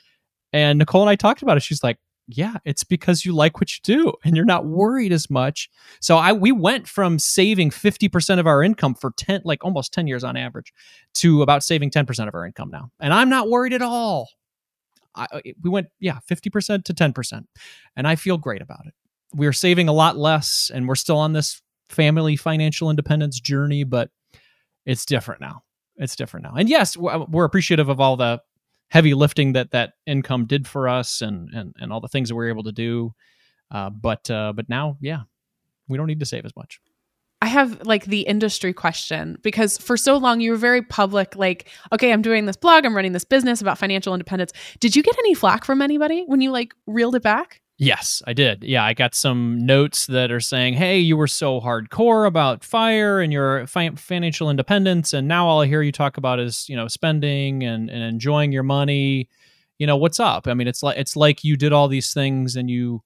And 0.53 0.79
Nicole 0.79 1.01
and 1.01 1.09
I 1.09 1.15
talked 1.15 1.41
about 1.41 1.57
it. 1.57 1.63
She's 1.63 1.83
like, 1.83 1.97
"Yeah, 2.27 2.55
it's 2.63 2.83
because 2.83 3.25
you 3.25 3.33
like 3.33 3.59
what 3.59 3.71
you 3.73 3.79
do, 3.83 4.13
and 4.23 4.35
you're 4.35 4.45
not 4.45 4.65
worried 4.65 5.11
as 5.11 5.29
much." 5.29 5.69
So 5.99 6.17
I 6.17 6.33
we 6.33 6.51
went 6.51 6.87
from 6.87 7.19
saving 7.19 7.71
fifty 7.71 8.07
percent 8.07 8.39
of 8.39 8.47
our 8.47 8.63
income 8.63 8.95
for 8.95 9.11
ten, 9.17 9.41
like 9.43 9.65
almost 9.65 9.93
ten 9.93 10.07
years 10.07 10.23
on 10.23 10.37
average, 10.37 10.71
to 11.15 11.41
about 11.41 11.63
saving 11.63 11.91
ten 11.91 12.05
percent 12.05 12.29
of 12.29 12.35
our 12.35 12.45
income 12.45 12.69
now, 12.71 12.89
and 12.99 13.13
I'm 13.13 13.29
not 13.29 13.49
worried 13.49 13.73
at 13.73 13.81
all. 13.81 14.29
I, 15.17 15.27
we 15.61 15.69
went 15.69 15.87
yeah 15.99 16.19
fifty 16.25 16.49
percent 16.49 16.85
to 16.85 16.93
ten 16.93 17.11
percent, 17.11 17.47
and 17.95 18.07
I 18.07 18.15
feel 18.15 18.37
great 18.37 18.61
about 18.61 18.85
it. 18.85 18.93
We're 19.33 19.53
saving 19.53 19.89
a 19.89 19.93
lot 19.93 20.15
less, 20.15 20.71
and 20.73 20.87
we're 20.87 20.95
still 20.95 21.17
on 21.17 21.33
this 21.33 21.61
family 21.89 22.35
financial 22.35 22.89
independence 22.89 23.39
journey, 23.39 23.83
but 23.83 24.09
it's 24.85 25.05
different 25.05 25.41
now. 25.41 25.63
It's 25.97 26.15
different 26.15 26.45
now. 26.45 26.53
And 26.55 26.69
yes, 26.69 26.97
we're 26.97 27.45
appreciative 27.45 27.89
of 27.89 27.99
all 27.99 28.17
the 28.17 28.41
heavy 28.89 29.13
lifting 29.13 29.53
that 29.53 29.71
that 29.71 29.93
income 30.05 30.45
did 30.45 30.67
for 30.67 30.87
us 30.87 31.21
and 31.21 31.49
and, 31.53 31.73
and 31.77 31.91
all 31.91 32.01
the 32.01 32.07
things 32.07 32.29
that 32.29 32.35
we 32.35 32.45
are 32.45 32.49
able 32.49 32.63
to 32.63 32.71
do. 32.71 33.13
Uh, 33.71 33.89
but 33.89 34.29
uh, 34.29 34.53
but 34.53 34.69
now, 34.69 34.97
yeah, 35.01 35.21
we 35.87 35.97
don't 35.97 36.07
need 36.07 36.19
to 36.19 36.25
save 36.25 36.45
as 36.45 36.55
much. 36.55 36.79
I 37.41 37.47
have 37.47 37.85
like 37.85 38.05
the 38.05 38.21
industry 38.21 38.73
question 38.73 39.37
because 39.43 39.77
for 39.77 39.97
so 39.97 40.17
long 40.17 40.39
you 40.39 40.51
were 40.51 40.57
very 40.57 40.81
public, 40.81 41.35
like, 41.35 41.69
okay, 41.91 42.11
I'm 42.11 42.21
doing 42.21 42.45
this 42.45 42.55
blog, 42.55 42.85
I'm 42.85 42.95
running 42.95 43.11
this 43.11 43.25
business 43.25 43.61
about 43.61 43.77
financial 43.77 44.13
independence. 44.13 44.51
Did 44.79 44.95
you 44.95 45.03
get 45.03 45.15
any 45.19 45.33
flack 45.33 45.63
from 45.63 45.81
anybody 45.81 46.23
when 46.25 46.41
you 46.41 46.51
like 46.51 46.73
reeled 46.87 47.15
it 47.15 47.21
back? 47.23 47.61
Yes, 47.77 48.23
I 48.25 48.31
did. 48.31 48.63
Yeah, 48.63 48.85
I 48.85 48.93
got 48.93 49.13
some 49.13 49.65
notes 49.65 50.05
that 50.05 50.31
are 50.31 50.39
saying, 50.39 50.75
"Hey, 50.75 50.99
you 50.99 51.17
were 51.17 51.27
so 51.27 51.59
hardcore 51.59 52.25
about 52.25 52.63
fire 52.63 53.19
and 53.19 53.33
your 53.33 53.67
fi- 53.67 53.89
financial 53.95 54.49
independence, 54.49 55.11
and 55.11 55.27
now 55.27 55.45
all 55.47 55.61
I 55.61 55.67
hear 55.67 55.81
you 55.81 55.91
talk 55.91 56.15
about 56.15 56.39
is 56.39 56.69
you 56.69 56.75
know 56.77 56.87
spending 56.87 57.63
and, 57.63 57.89
and 57.89 58.01
enjoying 58.01 58.53
your 58.53 58.63
money. 58.63 59.27
You 59.77 59.87
know 59.87 59.97
what's 59.97 60.21
up? 60.21 60.47
I 60.47 60.53
mean, 60.53 60.67
it's 60.69 60.83
like 60.83 60.97
it's 60.97 61.17
like 61.17 61.43
you 61.43 61.57
did 61.57 61.73
all 61.73 61.89
these 61.89 62.13
things 62.13 62.55
and 62.55 62.69
you 62.69 63.01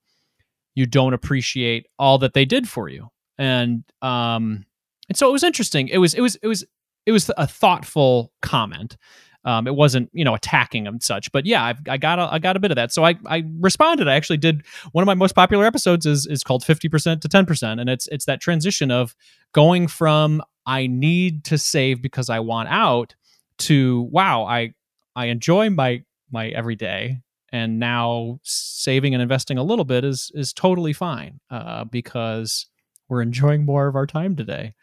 you 0.76 0.86
don't 0.86 1.14
appreciate 1.14 1.88
all 1.98 2.20
that 2.20 2.34
they 2.34 2.46
did 2.46 2.70
for 2.70 2.90
you. 2.90 3.10
And 3.40 3.84
um, 4.04 4.66
and 5.08 5.18
so 5.18 5.28
it 5.28 5.32
was 5.32 5.44
interesting. 5.44 5.88
It 5.88 5.98
was 5.98 6.14
it 6.14 6.22
was 6.22 6.36
it 6.44 6.48
was 6.48 6.64
it 7.08 7.12
was 7.12 7.32
a 7.38 7.48
thoughtful 7.48 8.32
comment. 8.44 8.98
Um, 9.46 9.68
it 9.68 9.76
wasn't, 9.76 10.10
you 10.12 10.26
know, 10.26 10.36
attacking 10.36 10.86
and 10.86 11.02
such, 11.02 11.32
but 11.32 11.46
yeah, 11.46 11.64
I've, 11.64 11.80
I 11.88 11.98
got 11.98 12.20
a, 12.20 12.28
I 12.30 12.40
got 12.40 12.58
a 12.58 12.60
bit 12.60 12.72
of 12.72 12.76
that. 12.76 12.92
So 12.92 13.06
I, 13.06 13.16
I 13.26 13.44
responded. 13.60 14.08
I 14.08 14.16
actually 14.16 14.38
did 14.38 14.66
one 14.92 15.02
of 15.02 15.06
my 15.06 15.14
most 15.14 15.34
popular 15.34 15.66
episodes 15.66 16.06
is 16.06 16.28
is 16.28 16.44
called 16.44 16.64
fifty 16.64 16.90
percent 16.90 17.22
to 17.22 17.30
ten 17.30 17.46
percent, 17.46 17.80
and 17.80 17.90
it's 17.90 18.08
it's 18.08 18.26
that 18.26 18.42
transition 18.42 18.92
of 18.92 19.16
going 19.54 19.88
from 19.88 20.42
I 20.66 20.88
need 20.88 21.46
to 21.46 21.58
save 21.58 22.02
because 22.02 22.30
I 22.30 22.40
want 22.42 22.68
out 22.70 23.16
to 23.60 24.08
wow, 24.12 24.44
I 24.44 24.74
I 25.16 25.28
enjoy 25.28 25.70
my 25.70 26.04
my 26.32 26.50
everyday, 26.50 27.22
and 27.52 27.80
now 27.80 28.40
saving 28.44 29.14
and 29.14 29.22
investing 29.22 29.58
a 29.58 29.64
little 29.64 29.86
bit 29.86 30.04
is 30.04 30.32
is 30.36 30.52
totally 30.54 30.94
fine 30.94 31.40
uh, 31.50 31.86
because 31.86 32.68
we're 33.08 33.22
enjoying 33.22 33.66
more 33.66 33.88
of 33.88 33.96
our 33.96 34.06
time 34.06 34.36
today. 34.36 34.74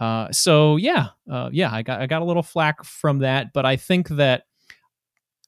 Uh, 0.00 0.32
so 0.32 0.76
yeah, 0.76 1.08
uh, 1.30 1.50
yeah, 1.52 1.70
I 1.72 1.82
got 1.82 2.00
I 2.00 2.06
got 2.06 2.22
a 2.22 2.24
little 2.24 2.42
flack 2.42 2.82
from 2.84 3.18
that, 3.18 3.52
but 3.52 3.66
I 3.66 3.76
think 3.76 4.08
that 4.08 4.44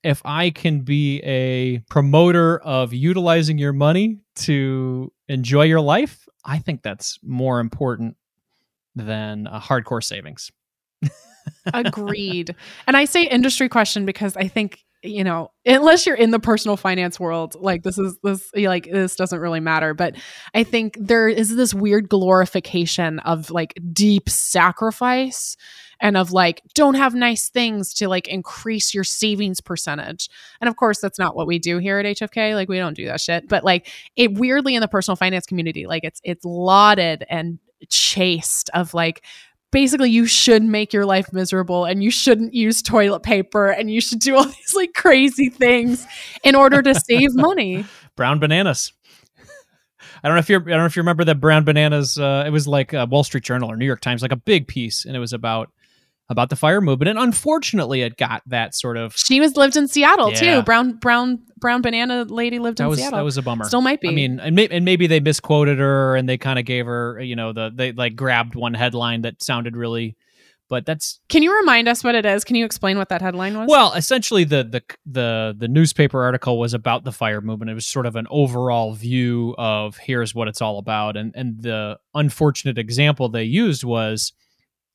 if 0.05 0.20
I 0.24 0.50
can 0.50 0.80
be 0.80 1.20
a 1.20 1.78
promoter 1.88 2.59
of 2.59 2.92
utilizing 2.92 3.57
your 3.57 3.72
money 3.72 4.18
to 4.34 5.11
enjoy 5.28 5.62
your 5.62 5.80
life, 5.80 6.28
I 6.44 6.59
think 6.59 6.82
that's 6.82 7.18
more 7.22 7.61
important 7.61 8.16
than 8.94 9.46
a 9.46 9.61
hardcore 9.61 10.03
savings. 10.03 10.50
Agreed. 11.72 12.55
And 12.86 12.96
I 12.96 13.05
say 13.05 13.22
industry 13.24 13.68
question 13.68 14.05
because 14.05 14.36
I 14.36 14.48
think 14.48 14.84
you 15.03 15.24
know 15.24 15.50
unless 15.66 16.07
you're 16.07 16.16
in 16.16 16.30
the 16.30 16.38
personal 16.38 16.76
finance 16.76 17.18
world 17.18 17.57
like 17.59 17.82
this 17.82 17.98
is 17.98 18.16
this 18.22 18.50
like 18.55 18.84
this 18.90 19.16
doesn't 19.16 19.40
really 19.40 19.61
matter. 19.61 19.94
But 19.94 20.16
i 20.55 20.64
think 20.64 20.96
there 21.00 21.28
is 21.28 21.55
this 21.55 21.74
weird 21.74 22.09
glorification 22.09 23.18
of 23.20 23.50
like 23.50 23.74
deep 23.92 24.28
sacrifice 24.28 25.57
and 26.00 26.16
of 26.16 26.32
like 26.32 26.62
don't 26.74 26.94
have 26.94 27.14
nice 27.14 27.48
things 27.48 27.94
to 27.94 28.09
like 28.09 28.28
increase 28.28 28.92
your 28.92 29.05
savings 29.05 29.61
percentage. 29.61 30.28
And 30.61 30.68
of 30.68 30.76
course 30.76 31.00
that's 31.00 31.18
not 31.18 31.36
what 31.36 31.46
we 31.46 31.59
do 31.59 31.78
here 31.78 31.98
at 31.98 32.07
hfk 32.07 32.55
like 32.55 32.68
we 32.68 32.78
don't 32.78 32.96
do 32.96 33.07
that 33.07 33.20
shit. 33.20 33.48
But 33.48 33.64
like 33.64 33.90
it 34.16 34.34
weirdly 34.34 34.74
in 34.74 34.80
the 34.80 34.88
personal 34.88 35.16
finance 35.16 35.46
community 35.46 35.86
like 35.86 36.05
it's 36.05 36.20
it's 36.24 36.44
lauded 36.44 37.24
and 37.28 37.59
chased 37.88 38.70
of 38.74 38.94
like 38.94 39.24
basically 39.72 40.10
you 40.10 40.26
should 40.26 40.62
make 40.62 40.92
your 40.92 41.04
life 41.04 41.32
miserable 41.32 41.84
and 41.84 42.04
you 42.04 42.10
shouldn't 42.10 42.54
use 42.54 42.80
toilet 42.80 43.24
paper 43.24 43.68
and 43.68 43.90
you 43.90 44.00
should 44.00 44.20
do 44.20 44.36
all 44.36 44.44
these 44.44 44.74
like 44.74 44.94
crazy 44.94 45.48
things 45.48 46.06
in 46.44 46.54
order 46.54 46.80
to 46.80 46.94
save 46.94 47.34
money. 47.34 47.84
Brown 48.16 48.38
bananas. 48.38 48.92
I 50.22 50.28
don't 50.28 50.36
know 50.36 50.40
if 50.40 50.48
you 50.48 50.56
I 50.56 50.60
don't 50.60 50.78
know 50.78 50.84
if 50.84 50.94
you 50.94 51.00
remember 51.00 51.24
that 51.24 51.40
brown 51.40 51.64
bananas. 51.64 52.16
Uh, 52.16 52.44
it 52.46 52.50
was 52.50 52.68
like 52.68 52.92
Wall 52.92 53.24
Street 53.24 53.42
Journal 53.42 53.68
or 53.68 53.76
New 53.76 53.86
York 53.86 54.00
Times, 54.00 54.22
like 54.22 54.30
a 54.30 54.36
big 54.36 54.68
piece, 54.68 55.04
and 55.04 55.16
it 55.16 55.18
was 55.18 55.32
about 55.32 55.72
about 56.28 56.50
the 56.50 56.56
fire 56.56 56.80
movement. 56.80 57.10
And 57.10 57.18
unfortunately, 57.18 58.02
it 58.02 58.16
got 58.16 58.42
that 58.46 58.74
sort 58.74 58.96
of. 58.96 59.14
She 59.16 59.40
was 59.40 59.56
lived 59.56 59.76
in 59.76 59.88
Seattle 59.88 60.32
yeah. 60.32 60.56
too. 60.56 60.62
Brown 60.62 60.94
brown 60.94 61.40
brown 61.58 61.82
banana 61.82 62.24
lady 62.24 62.58
lived 62.58 62.78
that 62.78 62.84
in 62.84 62.90
was, 62.90 62.98
Seattle. 62.98 63.18
That 63.18 63.24
was 63.24 63.38
a 63.38 63.42
bummer. 63.42 63.64
Still 63.64 63.82
might 63.82 64.00
be. 64.00 64.08
I 64.08 64.12
mean, 64.12 64.40
and, 64.40 64.56
may, 64.56 64.68
and 64.68 64.84
maybe 64.84 65.06
they 65.06 65.20
misquoted 65.20 65.78
her 65.78 66.16
and 66.16 66.28
they 66.28 66.38
kind 66.38 66.58
of 66.58 66.64
gave 66.64 66.86
her, 66.86 67.20
you 67.20 67.36
know, 67.36 67.52
the 67.52 67.70
they 67.74 67.92
like 67.92 68.16
grabbed 68.16 68.54
one 68.54 68.74
headline 68.74 69.22
that 69.22 69.42
sounded 69.42 69.76
really. 69.76 70.16
But 70.68 70.86
that's. 70.86 71.20
Can 71.28 71.42
you 71.42 71.54
remind 71.54 71.86
us 71.86 72.02
what 72.02 72.14
it 72.14 72.24
is? 72.24 72.44
Can 72.44 72.56
you 72.56 72.64
explain 72.64 72.96
what 72.96 73.10
that 73.10 73.20
headline 73.20 73.58
was? 73.58 73.68
Well, 73.68 73.92
essentially, 73.92 74.44
the 74.44 74.64
the 74.64 74.82
the 75.04 75.54
the 75.58 75.68
newspaper 75.68 76.22
article 76.22 76.58
was 76.58 76.72
about 76.72 77.04
the 77.04 77.12
fire 77.12 77.42
movement. 77.42 77.70
It 77.70 77.74
was 77.74 77.86
sort 77.86 78.06
of 78.06 78.16
an 78.16 78.26
overall 78.30 78.94
view 78.94 79.54
of 79.58 79.98
here's 79.98 80.34
what 80.34 80.48
it's 80.48 80.62
all 80.62 80.78
about, 80.78 81.14
and 81.18 81.34
and 81.36 81.60
the 81.60 81.98
unfortunate 82.14 82.78
example 82.78 83.28
they 83.28 83.44
used 83.44 83.84
was 83.84 84.32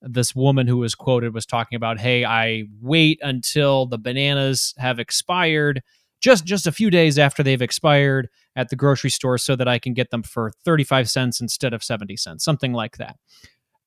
this 0.01 0.35
woman 0.35 0.67
who 0.67 0.77
was 0.77 0.95
quoted 0.95 1.33
was 1.33 1.45
talking 1.45 1.75
about, 1.75 1.99
"Hey, 1.99 2.25
I 2.25 2.65
wait 2.81 3.19
until 3.21 3.85
the 3.85 3.97
bananas 3.97 4.73
have 4.77 4.99
expired, 4.99 5.81
just 6.21 6.45
just 6.45 6.67
a 6.67 6.71
few 6.71 6.89
days 6.89 7.17
after 7.17 7.43
they've 7.43 7.61
expired 7.61 8.29
at 8.55 8.69
the 8.69 8.75
grocery 8.75 9.09
store, 9.09 9.37
so 9.37 9.55
that 9.55 9.67
I 9.67 9.79
can 9.79 9.93
get 9.93 10.11
them 10.11 10.23
for 10.23 10.51
thirty 10.63 10.83
five 10.83 11.09
cents 11.09 11.41
instead 11.41 11.73
of 11.73 11.83
seventy 11.83 12.17
cents, 12.17 12.43
something 12.43 12.73
like 12.73 12.97
that." 12.97 13.17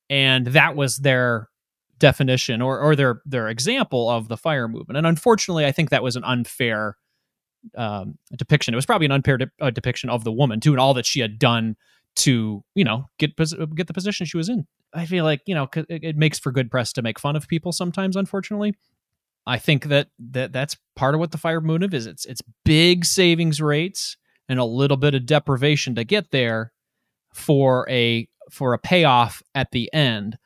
And 0.09 0.47
that 0.47 0.75
was 0.75 0.97
their 0.97 1.49
definition 1.97 2.61
or 2.61 2.79
or 2.79 2.95
their 2.95 3.21
their 3.25 3.47
example 3.47 4.09
of 4.09 4.27
the 4.27 4.37
fire 4.37 4.67
movement. 4.67 4.97
And 4.97 5.07
unfortunately, 5.07 5.65
I 5.65 5.71
think 5.71 5.89
that 5.89 6.03
was 6.03 6.15
an 6.15 6.23
unfair 6.23 6.97
um, 7.77 8.17
depiction. 8.35 8.73
It 8.73 8.77
was 8.77 8.85
probably 8.87 9.05
an 9.05 9.11
unfair 9.11 9.37
de- 9.37 9.51
uh, 9.61 9.69
depiction 9.69 10.09
of 10.09 10.23
the 10.23 10.31
woman 10.31 10.59
too, 10.59 10.71
and 10.71 10.79
all 10.79 10.95
that 10.95 11.05
she 11.05 11.19
had 11.19 11.39
done 11.39 11.75
to 12.17 12.63
you 12.75 12.83
know 12.83 13.05
get 13.17 13.31
uh, 13.39 13.65
get 13.75 13.87
the 13.87 13.93
position 13.93 14.25
she 14.25 14.37
was 14.37 14.49
in. 14.49 14.67
I 14.93 15.05
feel 15.05 15.23
like 15.23 15.41
you 15.45 15.55
know 15.55 15.67
it 15.75 16.17
makes 16.17 16.39
for 16.39 16.51
good 16.51 16.69
press 16.69 16.93
to 16.93 17.01
make 17.01 17.19
fun 17.19 17.35
of 17.35 17.47
people 17.47 17.71
sometimes. 17.71 18.15
Unfortunately, 18.15 18.73
I 19.45 19.57
think 19.57 19.85
that 19.85 20.09
that 20.19 20.51
that's 20.51 20.77
part 20.95 21.15
of 21.15 21.19
what 21.19 21.31
the 21.31 21.37
fire 21.37 21.61
movement 21.61 21.93
is. 21.93 22.05
It's 22.05 22.25
it's 22.25 22.41
big 22.65 23.05
savings 23.05 23.61
rates 23.61 24.17
and 24.49 24.59
a 24.59 24.65
little 24.65 24.97
bit 24.97 25.15
of 25.15 25.25
deprivation 25.25 25.95
to 25.95 26.03
get 26.03 26.31
there 26.31 26.73
for 27.33 27.89
a 27.89 28.27
for 28.49 28.73
a 28.73 28.79
payoff 28.79 29.41
at 29.55 29.71
the 29.71 29.91
end. 29.93 30.37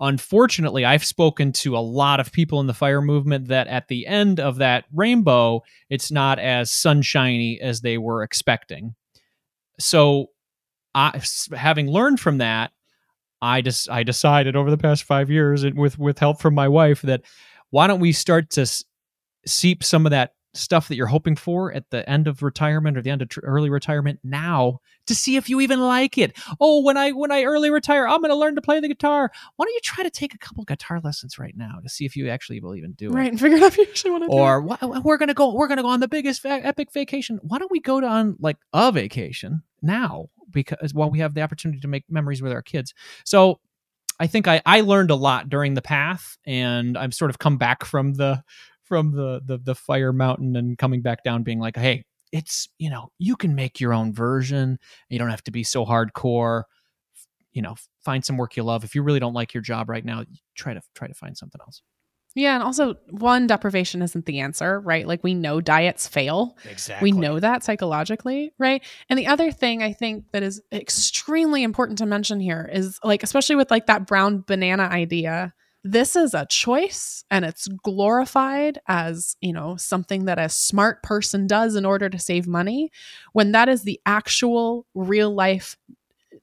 Unfortunately, 0.00 0.84
I've 0.86 1.04
spoken 1.04 1.52
to 1.52 1.76
a 1.76 1.78
lot 1.78 2.20
of 2.20 2.32
people 2.32 2.58
in 2.60 2.66
the 2.66 2.74
fire 2.74 3.02
movement 3.02 3.48
that 3.48 3.66
at 3.66 3.88
the 3.88 4.06
end 4.06 4.40
of 4.40 4.56
that 4.56 4.86
rainbow, 4.94 5.62
it's 5.90 6.10
not 6.10 6.38
as 6.38 6.70
sunshiny 6.70 7.60
as 7.60 7.82
they 7.82 7.98
were 7.98 8.22
expecting. 8.22 8.94
So, 9.78 10.28
I, 10.94 11.20
having 11.56 11.88
learned 11.90 12.20
from 12.20 12.38
that, 12.38 12.72
I 13.42 13.62
just 13.62 13.88
I 13.90 14.02
decided 14.02 14.56
over 14.56 14.70
the 14.70 14.78
past 14.78 15.04
five 15.04 15.30
years, 15.30 15.64
and 15.64 15.78
with 15.78 15.98
with 15.98 16.18
help 16.18 16.40
from 16.40 16.54
my 16.54 16.68
wife, 16.68 17.02
that 17.02 17.22
why 17.70 17.86
don't 17.86 18.00
we 18.00 18.12
start 18.12 18.50
to 18.50 18.66
seep 19.46 19.82
some 19.82 20.06
of 20.06 20.10
that 20.10 20.32
stuff 20.52 20.88
that 20.88 20.96
you're 20.96 21.06
hoping 21.06 21.36
for 21.36 21.72
at 21.72 21.88
the 21.90 22.08
end 22.08 22.26
of 22.26 22.42
retirement 22.42 22.96
or 22.96 23.02
the 23.02 23.10
end 23.10 23.22
of 23.22 23.28
tr- 23.28 23.40
early 23.42 23.70
retirement 23.70 24.18
now 24.24 24.80
to 25.06 25.14
see 25.14 25.36
if 25.36 25.48
you 25.48 25.60
even 25.60 25.80
like 25.80 26.18
it. 26.18 26.36
Oh, 26.60 26.82
when 26.82 26.96
I 26.96 27.10
when 27.12 27.30
I 27.30 27.44
early 27.44 27.70
retire, 27.70 28.06
I'm 28.06 28.20
going 28.20 28.30
to 28.30 28.36
learn 28.36 28.56
to 28.56 28.62
play 28.62 28.80
the 28.80 28.88
guitar. 28.88 29.30
Why 29.56 29.64
don't 29.64 29.74
you 29.74 29.80
try 29.82 30.04
to 30.04 30.10
take 30.10 30.34
a 30.34 30.38
couple 30.38 30.64
guitar 30.64 31.00
lessons 31.02 31.38
right 31.38 31.56
now 31.56 31.78
to 31.82 31.88
see 31.88 32.04
if 32.04 32.16
you 32.16 32.28
actually 32.28 32.60
will 32.60 32.74
even 32.74 32.92
do 32.92 33.10
it. 33.10 33.14
right, 33.14 33.30
and 33.30 33.40
figure 33.40 33.58
out 33.58 33.64
if 33.64 33.78
you 33.78 33.84
actually 33.84 34.10
want 34.10 34.24
to. 34.24 34.30
Or 34.30 34.62
we're 35.02 35.18
going 35.18 35.28
to 35.28 35.34
go 35.34 35.54
we're 35.54 35.68
going 35.68 35.78
to 35.78 35.82
go 35.82 35.88
on 35.88 36.00
the 36.00 36.08
biggest 36.08 36.42
va- 36.42 36.60
epic 36.64 36.92
vacation. 36.92 37.38
Why 37.42 37.58
don't 37.58 37.70
we 37.70 37.80
go 37.80 38.00
to 38.00 38.06
on 38.06 38.36
like 38.40 38.56
a 38.72 38.90
vacation 38.90 39.62
now 39.82 40.26
because 40.50 40.92
while 40.92 41.10
we 41.10 41.20
have 41.20 41.34
the 41.34 41.42
opportunity 41.42 41.80
to 41.80 41.88
make 41.88 42.04
memories 42.08 42.42
with 42.42 42.52
our 42.52 42.62
kids. 42.62 42.92
So 43.24 43.60
I 44.18 44.26
think 44.26 44.46
I, 44.46 44.60
I 44.66 44.82
learned 44.82 45.10
a 45.10 45.14
lot 45.14 45.48
during 45.48 45.74
the 45.74 45.82
path 45.82 46.36
and 46.44 46.98
I've 46.98 47.14
sort 47.14 47.30
of 47.30 47.38
come 47.38 47.56
back 47.56 47.84
from 47.84 48.14
the 48.14 48.42
from 48.90 49.12
the, 49.12 49.40
the 49.46 49.56
the 49.56 49.74
fire 49.74 50.12
mountain 50.12 50.56
and 50.56 50.76
coming 50.76 51.00
back 51.00 51.22
down 51.22 51.44
being 51.44 51.60
like 51.60 51.76
hey 51.76 52.04
it's 52.32 52.68
you 52.78 52.90
know 52.90 53.08
you 53.18 53.36
can 53.36 53.54
make 53.54 53.80
your 53.80 53.94
own 53.94 54.12
version 54.12 54.78
you 55.08 55.18
don't 55.18 55.30
have 55.30 55.44
to 55.44 55.52
be 55.52 55.62
so 55.62 55.86
hardcore 55.86 56.64
you 57.52 57.62
know 57.62 57.76
find 58.04 58.24
some 58.24 58.36
work 58.36 58.56
you 58.56 58.64
love 58.64 58.82
if 58.82 58.94
you 58.94 59.02
really 59.02 59.20
don't 59.20 59.32
like 59.32 59.54
your 59.54 59.62
job 59.62 59.88
right 59.88 60.04
now 60.04 60.24
try 60.56 60.74
to 60.74 60.82
try 60.94 61.06
to 61.06 61.14
find 61.14 61.38
something 61.38 61.60
else 61.60 61.82
yeah, 62.36 62.54
and 62.54 62.62
also 62.62 62.94
one 63.10 63.48
deprivation 63.48 64.02
isn't 64.02 64.24
the 64.24 64.38
answer, 64.38 64.78
right? 64.78 65.04
Like 65.06 65.24
we 65.24 65.34
know 65.34 65.60
diets 65.60 66.06
fail. 66.06 66.56
Exactly. 66.64 67.10
We 67.10 67.18
know 67.18 67.40
that 67.40 67.64
psychologically, 67.64 68.52
right? 68.56 68.84
And 69.08 69.18
the 69.18 69.26
other 69.26 69.50
thing 69.50 69.82
I 69.82 69.92
think 69.92 70.26
that 70.32 70.44
is 70.44 70.62
extremely 70.70 71.64
important 71.64 71.98
to 71.98 72.06
mention 72.06 72.38
here 72.38 72.70
is 72.72 73.00
like 73.02 73.24
especially 73.24 73.56
with 73.56 73.70
like 73.70 73.86
that 73.86 74.06
brown 74.06 74.44
banana 74.46 74.84
idea, 74.84 75.52
this 75.82 76.14
is 76.14 76.34
a 76.34 76.46
choice 76.46 77.24
and 77.30 77.44
it's 77.44 77.66
glorified 77.68 78.78
as 78.86 79.36
you 79.40 79.52
know 79.52 79.76
something 79.76 80.26
that 80.26 80.38
a 80.38 80.48
smart 80.48 81.02
person 81.02 81.46
does 81.46 81.74
in 81.74 81.86
order 81.86 82.08
to 82.08 82.18
save 82.18 82.46
money 82.46 82.90
when 83.32 83.52
that 83.52 83.68
is 83.68 83.82
the 83.82 83.98
actual 84.04 84.86
real 84.94 85.34
life 85.34 85.76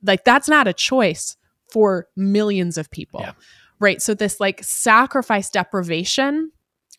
like 0.04 0.24
that's 0.24 0.50
not 0.50 0.68
a 0.68 0.74
choice 0.74 1.38
for 1.72 2.08
millions 2.16 2.78
of 2.78 2.90
people 2.90 3.20
Yeah. 3.22 3.34
right 3.80 4.02
so 4.02 4.14
this 4.14 4.40
like 4.40 4.64
sacrifice 4.64 5.50
deprivation 5.52 6.52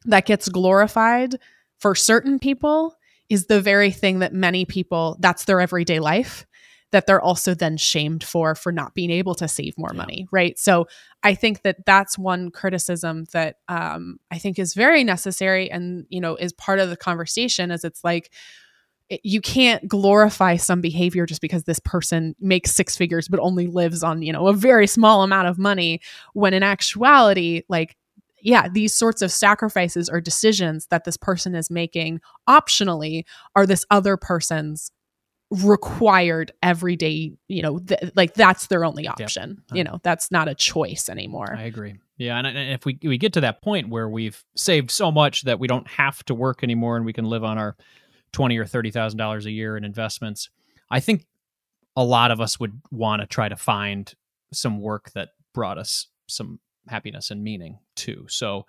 that 0.05 0.27
gets 0.27 0.49
glorified 0.49 1.37
for 1.79 1.95
certain 1.95 2.39
people 2.39 2.97
is 3.29 3.47
the 3.47 3.61
very 3.61 3.91
thing 3.91 4.21
that 4.21 4.33
many 4.33 4.65
people 4.65 5.17
that's 5.21 5.45
their 5.45 5.61
everyday 5.61 5.99
life 5.99 6.47
that 6.91 7.07
they're 7.07 7.21
also 7.21 7.55
then 7.55 7.77
shamed 7.77 8.25
for 8.25 8.55
for 8.55 8.73
not 8.73 8.95
being 8.95 9.11
able 9.11 9.35
to 9.35 9.47
save 9.49 9.77
more 9.77 9.91
Yeah. 9.93 9.99
money 9.99 10.27
right 10.31 10.59
so 10.59 10.87
i 11.23 11.35
think 11.35 11.63
that 11.63 11.85
that's 11.87 12.19
one 12.19 12.51
criticism 12.51 13.25
that 13.33 13.57
um, 13.69 14.19
i 14.31 14.39
think 14.39 14.59
is 14.59 14.75
very 14.75 15.05
necessary 15.05 15.71
and 15.71 16.07
you 16.09 16.21
know 16.21 16.37
is 16.37 16.53
part 16.53 16.79
of 16.79 16.89
the 16.91 16.97
conversation 16.97 17.71
is 17.71 17.85
it's 17.85 18.03
like 18.05 18.33
it- 19.09 19.21
you 19.25 19.41
can't 19.41 19.87
glorify 19.89 20.57
some 20.57 20.81
behavior 20.81 21.27
just 21.27 21.41
because 21.41 21.65
this 21.65 21.79
person 21.81 22.35
makes 22.41 22.75
six 22.75 22.97
figures 22.97 23.29
but 23.29 23.41
only 23.41 23.67
lives 23.67 24.03
on 24.03 24.23
you 24.23 24.33
know 24.33 24.47
a 24.49 24.53
very 24.55 24.87
small 24.87 25.23
amount 25.23 25.49
of 25.49 25.59
money 25.59 26.01
when 26.35 26.55
in 26.55 26.63
actuality 26.63 27.63
like 27.69 27.97
yeah 28.41 28.69
these 28.69 28.95
sorts 28.95 29.21
of 29.21 29.33
sacrifices 29.33 30.09
or 30.09 30.21
decisions 30.21 30.87
that 30.91 31.05
this 31.05 31.17
person 31.17 31.55
is 31.55 31.71
making 31.71 32.21
optionally 32.49 33.25
are 33.57 33.67
this 33.67 33.85
other 33.91 34.17
person's 34.17 34.91
required 35.51 36.53
everyday 36.63 37.33
you 37.49 37.63
know 37.63 37.79
th- 37.79 38.13
like 38.15 38.35
that's 38.35 38.67
their 38.67 38.85
only 38.85 39.09
option 39.09 39.63
you 39.73 39.83
know 39.83 39.99
that's 40.03 40.31
not 40.31 40.47
a 40.47 40.55
choice 40.55 41.09
anymore 41.09 41.55
I 41.57 41.63
agree. 41.63 41.97
Yeah, 42.19 42.37
and, 42.37 42.47
and 42.49 42.73
if 42.73 42.85
we 42.85 42.99
we 43.03 43.17
get 43.17 43.33
to 43.35 43.41
that 43.43 43.63
point 43.63 43.89
where 43.89 44.09
we've 44.09 44.43
saved 44.57 44.91
so 44.91 45.13
much 45.13 45.43
that 45.43 45.61
we 45.61 45.69
don't 45.69 45.87
have 45.87 46.23
to 46.25 46.35
work 46.35 46.65
anymore 46.65 46.97
and 46.97 47.07
we 47.07 47.13
can 47.13 47.25
live 47.25 47.45
on 47.45 47.59
our 47.59 47.77
twenty 48.33 48.59
or 48.59 48.67
thirty 48.67 48.91
thousand 48.91 49.19
dollars 49.19 49.47
a 49.47 49.53
year 49.53 49.77
in 49.77 49.85
investments, 49.85 50.51
I 50.91 50.99
think 50.99 51.25
a 51.97 52.05
lot 52.05 52.33
of 52.33 52.41
us 52.41 52.59
would 52.59 52.81
want 52.91 53.23
to 53.23 53.27
try 53.27 53.49
to 53.49 53.57
find 53.57 54.13
some 54.53 54.81
work 54.81 55.13
that 55.13 55.31
brought 55.55 55.79
us 55.79 56.09
some 56.27 56.59
happiness 56.89 57.31
and 57.31 57.43
meaning 57.43 57.79
too. 57.95 58.27
So 58.29 58.67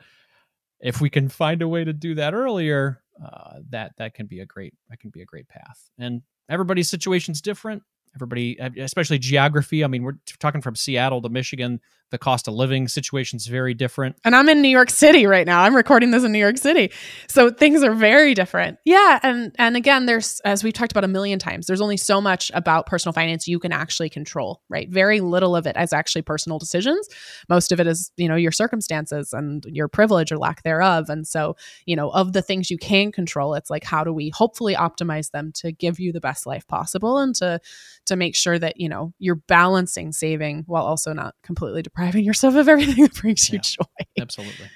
if 0.80 1.02
we 1.02 1.10
can 1.10 1.28
find 1.28 1.62
a 1.64 1.68
way 1.68 1.84
to 1.84 1.94
do 1.94 2.16
that 2.16 2.36
earlier, 2.36 3.02
uh, 3.24 3.60
that 3.70 3.94
that 3.98 4.14
can 4.14 4.28
be 4.28 4.42
a 4.42 4.46
great 4.46 4.76
that 4.90 5.00
can 5.00 5.10
be 5.10 5.24
a 5.24 5.26
great 5.26 5.48
path. 5.48 5.90
And 5.98 6.22
everybody's 6.50 6.90
situation's 6.90 7.42
different. 7.42 7.84
Everybody, 8.16 8.58
especially 8.80 9.20
geography. 9.20 9.84
I 9.84 9.88
mean, 9.88 10.04
we're 10.04 10.18
talking 10.40 10.62
from 10.62 10.76
Seattle 10.76 11.22
to 11.22 11.30
Michigan. 11.30 11.80
The 12.12 12.18
cost 12.18 12.48
of 12.48 12.54
living 12.54 12.88
situation's 12.88 13.48
very 13.48 13.74
different. 13.74 14.16
and 14.24 14.36
I'm 14.36 14.50
in 14.50 14.62
New 14.62 14.70
York 14.70 14.90
City 14.90 15.26
right 15.26 15.46
now. 15.46 15.62
I'm 15.62 15.76
recording 15.76 16.12
this 16.12 16.24
in 16.24 16.32
New 16.32 16.40
York 16.40 16.58
City. 16.58 16.92
So 17.28 17.52
things 17.52 17.84
are 17.84 17.94
very 17.94 18.34
different. 18.34 18.80
Yeah, 18.86 19.20
and 19.24 19.56
and 19.58 19.76
again 19.76 20.06
there's 20.06 20.40
as 20.42 20.64
we've 20.64 20.74
talked 20.74 20.92
about 20.92 21.04
a 21.04 21.08
million 21.08 21.40
times, 21.40 21.68
there's 21.68 21.82
only 21.82 21.98
so 21.98 22.20
much 22.20 22.52
about 22.54 22.86
personal 22.86 23.14
finance 23.14 23.48
you 23.48 23.60
can 23.60 23.72
actually 23.72 24.10
control, 24.10 24.62
right? 24.70 24.90
Very 24.90 25.22
little 25.22 25.56
of 25.56 25.68
it 25.68 25.76
is 25.78 25.94
actually 25.94 26.24
personal 26.24 26.60
decisions. 26.60 27.08
Most 27.48 27.72
of 27.72 27.80
it 27.80 27.88
is, 27.88 28.12
you 28.18 28.28
know, 28.28 28.36
your 28.36 28.52
circumstances 28.52 29.34
and 29.34 29.66
your 29.66 29.88
privilege 29.88 30.32
or 30.32 30.38
lack 30.38 30.64
thereof. 30.64 31.10
And 31.10 31.28
so, 31.28 31.56
you 31.86 31.96
know, 31.96 32.10
of 32.10 32.34
the 32.34 32.42
things 32.42 32.72
you 32.72 32.78
can 32.78 33.12
control, 33.12 33.54
it's 33.54 33.70
like 33.70 33.84
how 33.84 34.04
do 34.04 34.12
we 34.14 34.30
hopefully 34.30 34.76
optimize 34.76 35.32
them 35.32 35.52
to 35.56 35.72
give 35.72 36.00
you 36.00 36.12
the 36.12 36.22
best 36.22 36.46
life 36.46 36.68
possible 36.68 37.18
and 37.18 37.36
to 37.36 37.60
to 38.06 38.16
make 38.16 38.36
sure 38.36 38.58
that, 38.58 38.80
you 38.80 38.90
know, 38.90 39.14
you're 39.20 39.36
balancing 39.36 40.12
saving 40.12 40.64
while 40.66 40.84
also 40.84 41.14
not 41.14 41.36
completely 41.44 41.84
depriving 42.00 42.26
yourself 42.26 42.56
of 42.56 42.70
everything 42.70 43.04
that 43.04 43.14
brings 43.16 43.50
you 43.50 43.58
Yeah. 43.58 43.62
joy. 43.62 44.22
Absolutely. 44.22 44.70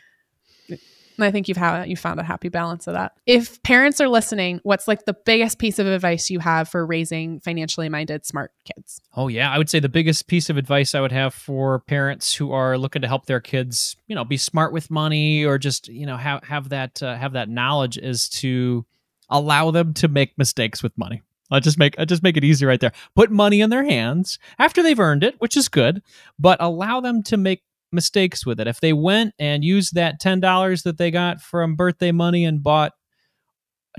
And 1.15 1.23
I 1.23 1.29
think 1.29 1.47
you've 1.47 1.57
had 1.57 1.83
you 1.85 1.95
found 1.95 2.19
a 2.19 2.23
happy 2.23 2.49
balance 2.49 2.87
of 2.87 2.95
that. 2.95 3.11
If 3.27 3.61
parents 3.61 4.01
are 4.01 4.07
listening, 4.07 4.59
what's 4.63 4.87
like 4.87 5.05
the 5.05 5.13
biggest 5.13 5.59
piece 5.59 5.77
of 5.77 5.85
advice 5.85 6.31
you 6.31 6.39
have 6.39 6.67
for 6.67 6.83
raising 6.83 7.39
financially 7.39 7.87
minded 7.87 8.25
smart 8.25 8.51
kids? 8.65 8.99
Oh 9.15 9.27
yeah, 9.27 9.51
I 9.51 9.59
would 9.59 9.69
say 9.69 9.79
the 9.79 9.89
biggest 9.89 10.25
piece 10.25 10.49
of 10.49 10.57
advice 10.57 10.95
I 10.95 11.01
would 11.01 11.11
have 11.11 11.35
for 11.35 11.81
parents 11.81 12.33
who 12.33 12.51
are 12.51 12.79
looking 12.79 13.03
to 13.03 13.07
help 13.07 13.27
their 13.27 13.39
kids, 13.39 13.95
you 14.07 14.15
know, 14.15 14.25
be 14.25 14.37
smart 14.37 14.73
with 14.73 14.89
money 14.89 15.45
or 15.45 15.59
just 15.59 15.87
you 15.87 16.07
know 16.07 16.17
have 16.17 16.43
have 16.45 16.69
that 16.69 17.03
uh, 17.03 17.15
have 17.15 17.33
that 17.33 17.47
knowledge 17.47 17.99
is 17.99 18.27
to 18.29 18.83
allow 19.29 19.69
them 19.69 19.93
to 19.93 20.07
make 20.07 20.35
mistakes 20.39 20.81
with 20.81 20.97
money. 20.97 21.21
I 21.53 21.59
just 21.59 21.77
make 21.77 21.95
I'll 21.99 22.05
just 22.05 22.23
make 22.23 22.37
it 22.37 22.43
easy 22.43 22.65
right 22.65 22.79
there. 22.79 22.93
Put 23.15 23.31
money 23.31 23.61
in 23.61 23.69
their 23.69 23.83
hands 23.83 24.39
after 24.59 24.81
they've 24.81 24.99
earned 24.99 25.23
it, 25.23 25.35
which 25.39 25.55
is 25.55 25.69
good, 25.69 26.01
but 26.39 26.57
allow 26.61 26.99
them 26.99 27.23
to 27.23 27.37
make 27.37 27.63
mistakes 27.91 28.45
with 28.45 28.59
it. 28.59 28.67
If 28.67 28.79
they 28.79 28.93
went 28.93 29.33
and 29.39 29.63
used 29.63 29.95
that 29.95 30.19
ten 30.19 30.39
dollars 30.39 30.83
that 30.83 30.97
they 30.97 31.11
got 31.11 31.41
from 31.41 31.75
birthday 31.75 32.11
money 32.11 32.43
and 32.43 32.63
bought 32.63 32.93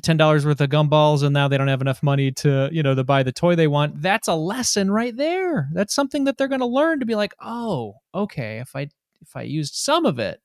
ten 0.02 0.16
dollars 0.16 0.44
worth 0.44 0.60
of 0.60 0.70
gumballs 0.70 1.22
and 1.22 1.32
now 1.32 1.46
they 1.46 1.56
don't 1.56 1.68
have 1.68 1.80
enough 1.80 2.02
money 2.02 2.32
to 2.32 2.68
you 2.72 2.82
know 2.82 2.94
to 2.94 3.04
buy 3.04 3.22
the 3.22 3.32
toy 3.32 3.54
they 3.54 3.68
want 3.68 4.02
that's 4.02 4.26
a 4.26 4.34
lesson 4.34 4.90
right 4.90 5.16
there 5.16 5.68
that's 5.72 5.94
something 5.94 6.24
that 6.24 6.36
they're 6.36 6.48
going 6.48 6.60
to 6.60 6.66
learn 6.66 6.98
to 6.98 7.06
be 7.06 7.14
like 7.14 7.32
oh 7.40 7.94
okay 8.12 8.58
if 8.58 8.74
i 8.74 8.82
if 9.20 9.36
i 9.36 9.42
used 9.42 9.74
some 9.74 10.04
of 10.04 10.18
it 10.18 10.40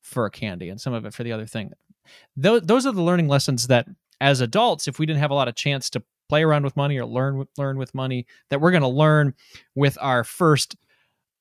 for 0.00 0.30
candy 0.30 0.68
and 0.68 0.80
some 0.80 0.92
of 0.92 1.04
it 1.04 1.12
for 1.12 1.24
the 1.24 1.32
other 1.32 1.46
thing 1.46 1.72
Tho- 2.36 2.60
those 2.60 2.86
are 2.86 2.92
the 2.92 3.02
learning 3.02 3.26
lessons 3.26 3.66
that 3.66 3.86
as 4.20 4.40
adults 4.40 4.86
if 4.86 4.98
we 4.98 5.06
didn't 5.06 5.20
have 5.20 5.32
a 5.32 5.34
lot 5.34 5.48
of 5.48 5.56
chance 5.56 5.90
to 5.90 6.02
play 6.28 6.42
around 6.42 6.64
with 6.64 6.76
money 6.76 6.98
or 6.98 7.06
learn 7.06 7.44
learn 7.56 7.78
with 7.78 7.94
money 7.94 8.26
that 8.50 8.60
we're 8.60 8.70
going 8.70 8.82
to 8.82 8.88
learn 8.88 9.34
with 9.74 9.96
our 10.00 10.24
first 10.24 10.76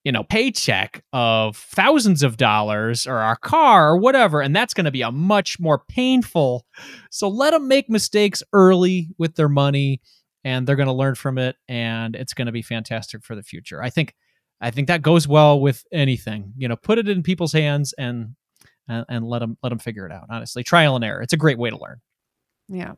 you 0.03 0.11
know 0.13 0.23
paycheck 0.23 1.03
of 1.11 1.57
thousands 1.57 2.23
of 2.23 2.37
dollars 2.37 3.05
or 3.05 3.17
our 3.17 3.35
car 3.35 3.89
or 3.89 3.97
whatever 3.97 4.41
and 4.41 4.55
that's 4.55 4.73
going 4.73 4.85
to 4.85 4.91
be 4.91 5.01
a 5.01 5.11
much 5.11 5.59
more 5.59 5.83
painful. 5.89 6.65
So 7.11 7.27
let 7.27 7.51
them 7.51 7.67
make 7.67 7.89
mistakes 7.89 8.41
early 8.53 9.09
with 9.17 9.35
their 9.35 9.49
money 9.49 10.01
and 10.45 10.65
they're 10.65 10.77
going 10.77 10.87
to 10.87 10.93
learn 10.93 11.15
from 11.15 11.37
it 11.37 11.57
and 11.67 12.15
it's 12.15 12.33
going 12.33 12.45
to 12.45 12.53
be 12.53 12.61
fantastic 12.61 13.23
for 13.23 13.35
the 13.35 13.43
future. 13.43 13.83
I 13.83 13.89
think 13.89 14.15
i 14.59 14.71
think 14.71 14.87
that 14.87 15.01
goes 15.01 15.27
well 15.27 15.59
with 15.59 15.83
anything. 15.91 16.53
You 16.57 16.69
know 16.69 16.77
put 16.77 16.99
it 16.99 17.09
in 17.09 17.21
people's 17.21 17.53
hands 17.53 17.93
and 17.97 18.35
and, 18.87 19.05
and 19.09 19.25
let 19.27 19.39
them 19.39 19.57
let 19.61 19.69
them 19.69 19.79
figure 19.79 20.05
it 20.05 20.13
out 20.13 20.27
honestly. 20.29 20.63
Trial 20.63 20.95
and 20.95 21.03
error. 21.03 21.21
It's 21.21 21.33
a 21.33 21.37
great 21.37 21.57
way 21.57 21.69
to 21.69 21.77
learn. 21.77 21.99
Yeah. 22.69 22.93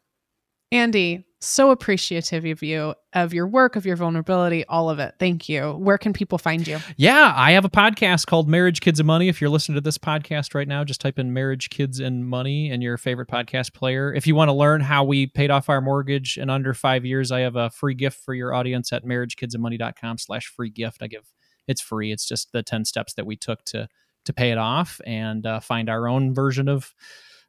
Andy, 0.71 1.25
so 1.41 1.71
appreciative 1.71 2.45
of 2.45 2.61
you, 2.61 2.93
of 3.13 3.33
your 3.33 3.47
work, 3.47 3.75
of 3.75 3.85
your 3.85 3.95
vulnerability, 3.95 4.65
all 4.65 4.89
of 4.89 4.99
it. 4.99 5.15
Thank 5.17 5.49
you. 5.49 5.71
Where 5.71 5.97
can 5.97 6.13
people 6.13 6.37
find 6.37 6.67
you? 6.67 6.79
Yeah, 6.97 7.33
I 7.35 7.51
have 7.51 7.65
a 7.65 7.69
podcast 7.69 8.27
called 8.27 8.47
Marriage, 8.47 8.81
Kids, 8.81 8.99
and 8.99 9.07
Money. 9.07 9.29
If 9.29 9.39
you're 9.39 9.49
listening 9.49 9.75
to 9.75 9.81
this 9.81 9.97
podcast 9.97 10.53
right 10.53 10.67
now, 10.67 10.83
just 10.83 11.01
type 11.01 11.17
in 11.17 11.33
Marriage, 11.33 11.69
Kids, 11.69 11.99
and 11.99 12.27
Money 12.27 12.69
in 12.69 12.81
your 12.81 12.97
favorite 12.97 13.29
podcast 13.29 13.73
player. 13.73 14.13
If 14.13 14.27
you 14.27 14.35
want 14.35 14.49
to 14.49 14.53
learn 14.53 14.81
how 14.81 15.03
we 15.05 15.27
paid 15.27 15.49
off 15.49 15.69
our 15.69 15.81
mortgage 15.81 16.37
in 16.37 16.49
under 16.49 16.73
five 16.73 17.05
years, 17.05 17.31
I 17.31 17.39
have 17.39 17.55
a 17.55 17.69
free 17.69 17.95
gift 17.95 18.19
for 18.23 18.33
your 18.33 18.53
audience 18.53 18.91
at 18.91 19.05
marriagekidsandmoney.com 19.05 20.17
slash 20.17 20.47
free 20.47 20.69
gift. 20.69 21.01
I 21.01 21.07
give 21.07 21.31
it's 21.67 21.81
free. 21.81 22.11
It's 22.11 22.27
just 22.27 22.51
the 22.51 22.63
10 22.63 22.83
steps 22.85 23.13
that 23.13 23.25
we 23.25 23.35
took 23.35 23.63
to 23.65 23.87
to 24.25 24.33
pay 24.33 24.51
it 24.51 24.57
off 24.57 24.99
and 25.05 25.45
uh, 25.45 25.59
find 25.61 25.89
our 25.89 26.07
own 26.07 26.33
version 26.33 26.67
of 26.67 26.93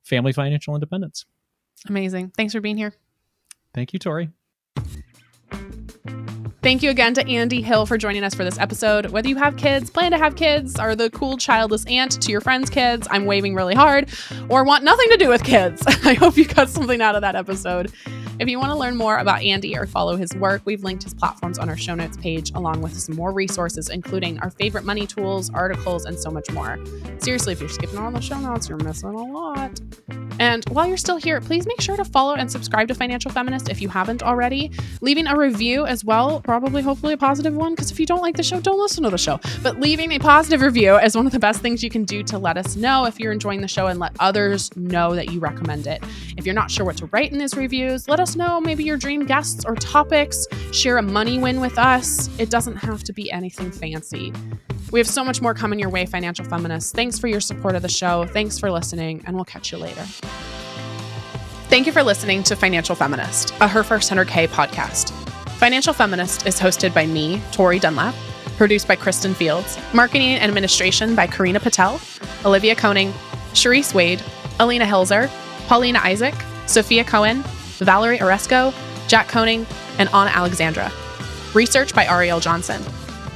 family 0.05 0.33
financial 0.33 0.75
independence. 0.75 1.27
Amazing. 1.89 2.33
Thanks 2.37 2.53
for 2.53 2.61
being 2.61 2.77
here. 2.77 2.95
Thank 3.75 3.93
you, 3.93 3.99
Tori. 3.99 4.31
Thank 6.63 6.83
you 6.83 6.91
again 6.91 7.15
to 7.15 7.27
Andy 7.27 7.63
Hill 7.63 7.87
for 7.87 7.97
joining 7.97 8.23
us 8.23 8.35
for 8.35 8.45
this 8.45 8.59
episode. 8.59 9.07
Whether 9.07 9.31
you 9.31 9.37
have 9.37 9.57
kids, 9.57 9.89
plan 9.89 10.11
to 10.11 10.19
have 10.19 10.37
kids, 10.37 10.79
are 10.79 10.95
the 10.95 11.09
cool 11.09 11.39
childless 11.39 11.87
aunt 11.87 12.21
to 12.21 12.31
your 12.31 12.43
friends' 12.43 12.69
kids, 12.69 13.09
I'm 13.11 13.25
waving 13.25 13.55
really 13.55 13.75
hard, 13.75 14.11
or 14.51 14.63
want 14.63 14.85
nothing 14.85 15.09
to 15.09 15.17
do 15.17 15.31
with 15.31 15.43
kids, 15.43 15.83
I 16.05 16.13
hope 16.13 16.37
you 16.37 16.45
got 16.45 16.69
something 16.69 17.01
out 17.01 17.15
of 17.15 17.23
that 17.23 17.35
episode. 17.35 17.93
If 18.41 18.49
you 18.49 18.59
want 18.59 18.71
to 18.71 18.79
learn 18.79 18.97
more 18.97 19.19
about 19.19 19.43
Andy 19.43 19.77
or 19.77 19.87
follow 19.87 20.17
his 20.17 20.33
work, 20.35 20.63
we've 20.65 20.83
linked 20.83 21.03
his 21.03 21.13
platforms 21.13 21.59
on 21.59 21.69
our 21.69 21.77
show 21.77 21.95
notes 21.95 22.17
page, 22.17 22.53
along 22.53 22.81
with 22.81 22.99
some 22.99 23.15
more 23.15 23.33
resources, 23.33 23.91
including 23.91 24.41
our 24.41 24.49
favorite 24.49 24.87
money 24.87 25.07
tools, 25.07 25.51
articles, 25.51 26.07
and 26.07 26.19
so 26.19 26.31
much 26.31 26.51
more. 26.51 26.79
Seriously, 27.19 27.53
if 27.53 27.61
you're 27.61 27.69
skipping 27.69 27.99
all 27.99 28.11
the 28.11 28.23
show 28.23 28.41
notes, 28.41 28.67
you're 28.67 28.79
missing 28.79 29.11
a 29.11 29.25
lot. 29.25 29.79
And 30.39 30.67
while 30.71 30.87
you're 30.87 30.97
still 30.97 31.19
here, 31.19 31.39
please 31.43 31.67
make 31.67 31.83
sure 31.83 31.99
to 31.99 32.05
follow 32.05 32.33
and 32.33 32.51
subscribe 32.51 32.89
to 32.89 32.95
Financial 32.95 33.31
Feminist 33.31 33.69
if 33.69 33.83
you 33.83 33.91
haven't 33.91 34.23
already. 34.23 34.71
Leaving 35.03 35.27
a 35.27 35.37
review 35.37 35.85
as 35.85 36.03
well, 36.03 36.41
probably, 36.41 36.81
hopefully, 36.81 37.13
a 37.13 37.19
positive 37.19 37.55
one, 37.55 37.75
because 37.75 37.91
if 37.91 38.01
you 38.01 38.07
don't 38.07 38.23
like 38.23 38.39
the 38.39 38.43
show, 38.43 38.59
don't 38.59 38.81
listen 38.81 39.05
to 39.05 39.11
the 39.11 39.19
show. 39.19 39.39
But 39.63 39.81
leaving 39.81 40.13
a 40.13 40.19
positive 40.19 40.63
review 40.63 40.97
is 40.97 41.15
one 41.15 41.27
of 41.27 41.33
the 41.33 41.39
best 41.39 41.61
things 41.61 41.83
you 41.83 41.91
can 41.91 42.05
do 42.05 42.23
to 42.23 42.39
let 42.39 42.57
us 42.57 42.75
know 42.75 43.05
if 43.05 43.21
you're 43.21 43.33
enjoying 43.33 43.61
the 43.61 43.69
show 43.69 43.89
and 43.89 44.01
let 44.01 44.17
others 44.19 44.75
know 44.77 45.15
that 45.15 45.31
you 45.31 45.41
recommend 45.41 45.87
it. 45.87 46.03
If 46.39 46.47
you're 46.47 46.55
not 46.55 46.71
sure 46.71 46.87
what 46.87 46.97
to 46.97 47.07
write 47.07 47.33
in 47.33 47.39
these 47.39 47.55
reviews, 47.55 48.09
let 48.09 48.19
us 48.31 48.37
know 48.37 48.61
maybe 48.61 48.85
your 48.85 48.97
dream 48.97 49.27
guests 49.27 49.65
or 49.65 49.75
topics. 49.75 50.47
Share 50.73 50.99
a 50.99 51.03
money 51.03 51.39
win 51.39 51.61
with 51.61 51.77
us. 51.79 52.29
It 52.39 52.49
doesn't 52.49 52.77
have 52.77 53.03
to 53.05 53.13
be 53.13 53.31
anything 53.31 53.73
fancy. 53.73 54.33
We 54.93 55.01
have 55.01 55.09
so 55.09 55.25
much 55.25 55.41
more 55.43 55.53
coming 55.53 55.79
your 55.79 55.91
way, 55.91 56.07
Financial 56.07 56.45
Feminists. 56.45 56.93
Thanks 56.93 57.19
for 57.19 57.27
your 57.27 57.41
support 57.41 57.75
of 57.75 57.83
the 57.83 57.89
show. 57.89 58.27
Thanks 58.27 58.59
for 58.59 58.71
listening, 58.71 59.23
and 59.27 59.35
we'll 59.35 59.45
catch 59.45 59.73
you 59.73 59.79
later. 59.79 60.03
Thank 61.69 61.87
you 61.87 61.93
for 61.93 62.03
listening 62.03 62.43
to 62.45 62.57
Financial 62.57 62.95
Feminist, 62.95 63.53
a 63.61 63.69
Her 63.69 63.83
First 63.83 64.11
100K 64.11 64.49
podcast. 64.49 65.11
Financial 65.59 65.93
Feminist 65.93 66.47
is 66.47 66.59
hosted 66.59 66.95
by 66.95 67.07
me, 67.07 67.41
Tori 67.53 67.79
Dunlap, 67.79 68.15
produced 68.57 68.87
by 68.87 68.97
Kristen 68.97 69.35
Fields, 69.35 69.77
marketing 69.93 70.31
and 70.31 70.49
administration 70.49 71.15
by 71.15 71.27
Karina 71.27 71.61
Patel, 71.61 72.01
Olivia 72.45 72.75
Koning, 72.75 73.13
Sharice 73.55 73.93
Wade, 73.95 74.23
Alina 74.59 74.85
Hilzer, 74.85 75.29
Paulina 75.67 76.01
Isaac, 76.03 76.35
Sophia 76.67 77.05
Cohen, 77.05 77.45
Valerie 77.85 78.19
Oresco, 78.19 78.73
Jack 79.09 79.29
Koning, 79.29 79.67
and 79.99 80.09
Anna 80.11 80.31
Alexandra. 80.31 80.91
Research 81.55 81.95
by 81.95 82.05
Ariel 82.07 82.41
Johnson. 82.41 82.83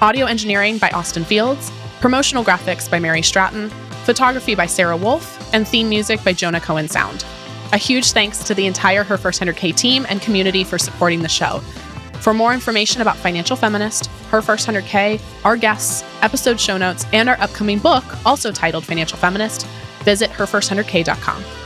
Audio 0.00 0.26
engineering 0.26 0.78
by 0.78 0.90
Austin 0.90 1.24
Fields. 1.24 1.70
Promotional 2.00 2.44
graphics 2.44 2.90
by 2.90 2.98
Mary 2.98 3.22
Stratton. 3.22 3.70
Photography 4.04 4.54
by 4.54 4.66
Sarah 4.66 4.96
Wolf. 4.96 5.52
And 5.54 5.66
theme 5.66 5.88
music 5.88 6.22
by 6.22 6.32
Jonah 6.32 6.60
Cohen 6.60 6.88
Sound. 6.88 7.24
A 7.72 7.78
huge 7.78 8.12
thanks 8.12 8.44
to 8.44 8.54
the 8.54 8.66
entire 8.66 9.02
Her 9.02 9.16
First 9.16 9.40
100K 9.40 9.74
team 9.74 10.06
and 10.08 10.20
community 10.20 10.62
for 10.62 10.78
supporting 10.78 11.22
the 11.22 11.28
show. 11.28 11.58
For 12.20 12.32
more 12.32 12.54
information 12.54 13.02
about 13.02 13.16
Financial 13.16 13.56
Feminist, 13.56 14.06
Her 14.30 14.40
First 14.40 14.68
100K, 14.68 15.20
our 15.44 15.56
guests, 15.56 16.04
episode 16.22 16.60
show 16.60 16.78
notes, 16.78 17.04
and 17.12 17.28
our 17.28 17.38
upcoming 17.40 17.78
book, 17.78 18.04
also 18.24 18.52
titled 18.52 18.84
Financial 18.84 19.18
Feminist, 19.18 19.66
visit 20.04 20.30
herfirst100k.com. 20.30 21.63